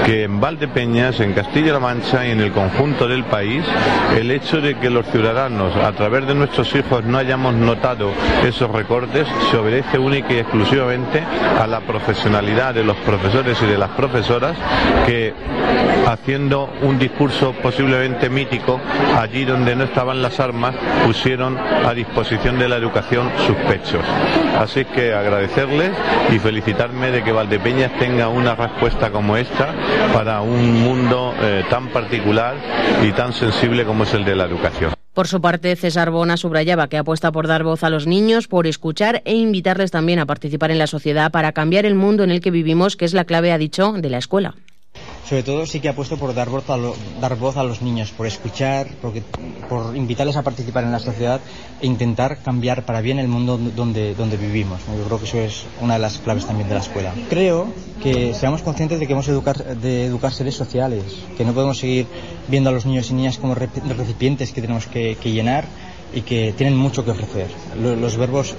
que 0.05 0.23
en 0.23 0.39
Valdepeñas, 0.39 1.19
en 1.19 1.33
Castilla-La 1.33 1.79
Mancha 1.79 2.25
y 2.25 2.31
en 2.31 2.39
el 2.39 2.53
conjunto 2.53 3.07
del 3.07 3.25
país, 3.25 3.65
el 4.17 4.31
hecho 4.31 4.61
de 4.61 4.75
que 4.75 4.89
los 4.89 5.05
ciudadanos, 5.07 5.75
a 5.75 5.91
través 5.91 6.25
de 6.25 6.33
nuestros 6.33 6.73
hijos, 6.73 7.03
no 7.03 7.17
hayamos 7.17 7.53
notado 7.55 8.11
esos 8.45 8.71
recortes, 8.71 9.27
se 9.51 9.57
obedece 9.57 9.99
única 9.99 10.33
y 10.33 10.37
exclusivamente 10.37 11.21
a 11.59 11.67
la 11.67 11.81
profesionalidad 11.81 12.73
de 12.73 12.85
los 12.85 12.95
profesores 12.97 13.61
y 13.61 13.65
de 13.65 13.77
las 13.77 13.89
profesoras 13.89 14.55
que, 15.05 15.33
haciendo 16.07 16.69
un 16.83 16.97
discurso 16.97 17.53
posiblemente 17.61 18.29
mítico, 18.29 18.79
allí 19.17 19.43
donde 19.43 19.75
no 19.75 19.83
estaban 19.83 20.21
las 20.21 20.39
armas, 20.39 20.75
pusieron 21.05 21.57
a 21.57 21.93
disposición 21.93 22.57
de 22.57 22.69
la 22.69 22.77
educación 22.77 23.29
sus 23.45 23.55
pechos. 23.69 24.03
Así 24.57 24.85
que 24.85 25.13
agradecerles 25.13 25.91
y 26.31 26.39
felicitarme 26.39 27.11
de 27.11 27.23
que 27.23 27.31
Valdepeñas 27.31 27.91
tenga 27.99 28.29
una 28.29 28.55
respuesta 28.55 29.11
como 29.11 29.37
esta 29.37 29.73
para 30.13 30.41
un 30.41 30.81
mundo 30.81 31.33
eh, 31.41 31.63
tan 31.69 31.89
particular 31.89 32.55
y 33.03 33.11
tan 33.11 33.33
sensible 33.33 33.85
como 33.85 34.03
es 34.03 34.13
el 34.13 34.25
de 34.25 34.35
la 34.35 34.45
educación. 34.45 34.93
Por 35.13 35.27
su 35.27 35.41
parte, 35.41 35.75
César 35.75 36.11
Bona 36.11 36.37
subrayaba 36.37 36.89
que 36.89 36.97
apuesta 36.97 37.31
por 37.31 37.47
dar 37.47 37.63
voz 37.63 37.83
a 37.83 37.89
los 37.89 38.05
niños, 38.05 38.47
por 38.47 38.67
escuchar 38.67 39.23
e 39.25 39.33
invitarles 39.33 39.89
también 39.89 40.19
a 40.19 40.27
participar 40.27 40.69
en 40.69 40.77
la 40.77 40.85
sociedad 40.85 41.31
para 41.31 41.53
cambiar 41.53 41.87
el 41.87 41.95
mundo 41.95 42.23
en 42.23 42.29
el 42.29 42.39
que 42.39 42.51
vivimos, 42.51 42.95
que 42.95 43.05
es 43.05 43.15
la 43.15 43.25
clave, 43.25 43.51
ha 43.51 43.57
dicho, 43.57 43.93
de 43.93 44.11
la 44.11 44.19
escuela. 44.19 44.53
Sobre 45.27 45.43
todo 45.43 45.65
sí 45.65 45.81
que 45.81 45.89
apuesto 45.89 46.15
por 46.15 46.33
dar 46.33 46.47
voz 46.49 46.69
a, 46.69 46.77
dar 47.19 47.35
voz 47.35 47.57
a 47.57 47.63
los 47.63 47.81
niños, 47.81 48.11
por 48.11 48.27
escuchar, 48.27 48.87
porque, 49.01 49.21
por 49.67 49.93
invitarles 49.97 50.37
a 50.37 50.41
participar 50.41 50.85
en 50.85 50.93
la 50.93 50.99
sociedad 50.99 51.41
e 51.81 51.85
intentar 51.85 52.37
cambiar 52.37 52.85
para 52.85 53.01
bien 53.01 53.19
el 53.19 53.27
mundo 53.27 53.57
donde, 53.57 54.15
donde 54.15 54.37
vivimos. 54.37 54.79
Yo 54.97 55.03
creo 55.03 55.19
que 55.19 55.25
eso 55.25 55.39
es 55.39 55.65
una 55.81 55.95
de 55.95 55.99
las 55.99 56.19
claves 56.19 56.45
también 56.45 56.69
de 56.69 56.75
la 56.75 56.79
escuela. 56.79 57.13
Creo 57.29 57.73
que 58.01 58.33
seamos 58.33 58.61
conscientes 58.61 59.01
de 59.01 59.07
que 59.07 59.11
hemos 59.11 59.27
educar, 59.27 59.57
de 59.75 60.05
educar 60.05 60.31
seres 60.31 60.55
sociales, 60.55 61.03
que 61.35 61.43
no 61.43 61.51
podemos 61.51 61.77
seguir 61.77 62.07
viendo 62.47 62.69
a 62.69 62.73
los 62.73 62.85
niños 62.85 63.11
y 63.11 63.13
niñas 63.13 63.37
como 63.37 63.53
recipientes 63.53 64.53
que 64.53 64.61
tenemos 64.61 64.87
que, 64.87 65.17
llenar 65.25 65.65
y 66.13 66.21
que 66.21 66.53
tienen 66.55 66.77
mucho 66.77 67.03
que 67.03 67.11
ofrecer. 67.11 67.47
Los, 67.81 68.15
verbos 68.15 68.55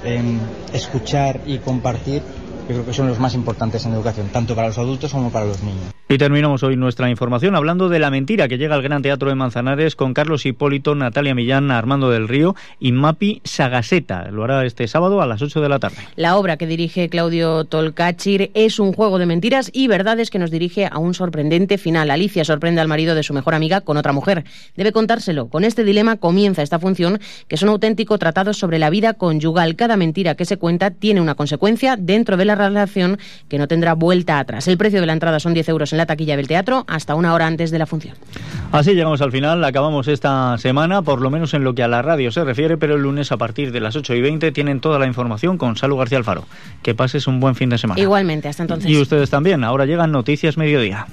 escuchar 0.75 1.41
y 1.47 1.61
compartir 1.61 2.23
yo 2.69 2.75
creo 2.75 2.87
que 2.87 2.93
son 2.93 3.09
los 3.09 3.19
más 3.19 3.35
importantes 3.35 3.87
en 3.87 3.95
educación, 3.95 4.29
tanto 4.29 4.55
para 4.55 4.69
los 4.69 4.79
adultos 4.79 5.11
como 5.11 5.31
para 5.31 5.47
los 5.47 5.63
niños. 5.63 5.87
Y 6.11 6.17
terminamos 6.19 6.63
hoy 6.63 6.77
nuestra 6.77 7.11
información 7.11 7.55
hablando 7.55 7.89
de 7.89 7.99
la 7.99 8.11
mentira 8.11 8.49
que 8.49 8.57
llega 8.57 8.75
al 8.75 8.83
Gran 8.83 9.03
Teatro 9.03 9.29
de 9.29 9.35
Manzanares 9.35 9.95
con 9.95 10.15
Carlos 10.15 10.47
Hipólito, 10.47 10.95
Natalia 10.95 11.35
Millán, 11.35 11.71
Armando 11.71 12.11
del 12.11 12.29
Río 12.29 12.55
y 12.81 12.93
Mapi 12.93 13.41
Sagaseta. 13.45 14.31
Lo 14.31 14.45
hará 14.45 14.65
este 14.65 14.89
sábado 14.89 15.21
a 15.21 15.27
las 15.27 15.43
8 15.43 15.61
de 15.61 15.69
la 15.69 15.79
tarde. 15.79 15.97
La 16.17 16.37
obra 16.37 16.57
que 16.57 16.67
dirige 16.67 17.09
Claudio 17.09 17.65
Tolcachir 17.65 18.51
es 18.55 18.79
un 18.79 18.93
juego 18.93 19.19
de 19.19 19.27
mentiras 19.27 19.71
y 19.73 19.87
verdades 19.87 20.31
que 20.31 20.39
nos 20.39 20.51
dirige 20.51 20.87
a 20.91 20.99
un 20.99 21.15
sorprendente 21.15 21.79
final. 21.79 22.11
Alicia 22.11 22.45
sorprende 22.45 22.81
al 22.81 22.89
marido 22.89 23.15
de 23.15 23.23
su 23.23 23.35
mejor 23.35 23.55
amiga 23.55 23.83
con 23.83 23.97
otra 23.97 24.13
mujer. 24.13 24.45
Debe 24.77 24.93
contárselo. 24.93 25.49
Con 25.49 25.65
este 25.65 25.85
dilema 25.85 26.17
comienza 26.17 26.63
esta 26.63 26.79
función, 26.79 27.21
que 27.49 27.57
es 27.57 27.63
un 27.63 27.69
auténtico 27.69 28.19
tratado 28.19 28.55
sobre 28.55 28.79
la 28.79 28.91
vida 28.91 29.15
conyugal. 29.15 29.77
Cada 29.77 29.97
mentira 29.97 30.35
que 30.35 30.45
se 30.45 30.57
cuenta 30.57 30.91
tiene 30.91 31.21
una 31.21 31.35
consecuencia 31.35 31.97
dentro 31.97 32.37
de 32.37 32.45
la 32.45 32.58
relación 32.59 33.19
que 33.49 33.59
no 33.59 33.69
tendrá 33.69 33.95
vuelta 33.95 34.39
atrás. 34.39 34.69
El 34.69 34.77
precio 34.77 35.01
de 35.01 35.07
la 35.07 35.15
entrada 35.15 35.41
son 35.41 35.55
10 35.55 35.69
euros 35.71 35.93
en 35.93 35.99
la 35.99 36.07
taquilla 36.07 36.37
del 36.37 36.47
teatro 36.47 36.85
hasta 36.87 37.15
una 37.15 37.33
hora 37.33 37.47
antes 37.47 37.71
de 37.71 37.79
la 37.79 37.87
función. 37.87 38.15
Así 38.73 38.95
llegamos 38.95 39.23
al 39.23 39.33
final, 39.33 39.65
acabamos 39.65 40.09
esta 40.09 40.59
semana, 40.59 41.03
por 41.03 41.23
lo 41.23 41.31
menos 41.31 41.55
en 41.55 41.65
lo 41.65 41.75
que 41.75 41.83
a 41.83 41.89
la 41.89 42.03
radio 42.03 42.31
se 42.31 42.45
refiere, 42.45 42.77
pero 42.77 42.97
el 42.97 43.03
lunes 43.03 43.33
a 43.33 43.37
partir 43.39 43.73
de 43.73 43.81
las 43.81 43.97
8 43.97 44.15
y 44.15 44.21
20 44.21 44.53
tienen 44.53 44.81
toda 44.81 44.99
la 44.99 45.07
información 45.07 45.57
con 45.57 45.77
Salud 45.77 45.97
García 45.97 46.19
Alfaro. 46.19 46.45
Que 46.83 46.95
pases 46.95 47.27
un 47.27 47.41
buen 47.41 47.55
fin 47.55 47.71
de 47.71 47.79
semana. 47.79 48.01
Igualmente, 48.01 48.49
hasta 48.49 48.63
entonces. 48.63 48.91
Y 48.91 49.01
ustedes 49.01 49.31
también. 49.31 49.65
Ahora 49.65 49.87
llegan 49.87 50.13
Noticias 50.13 50.57
Mediodía. 50.57 51.07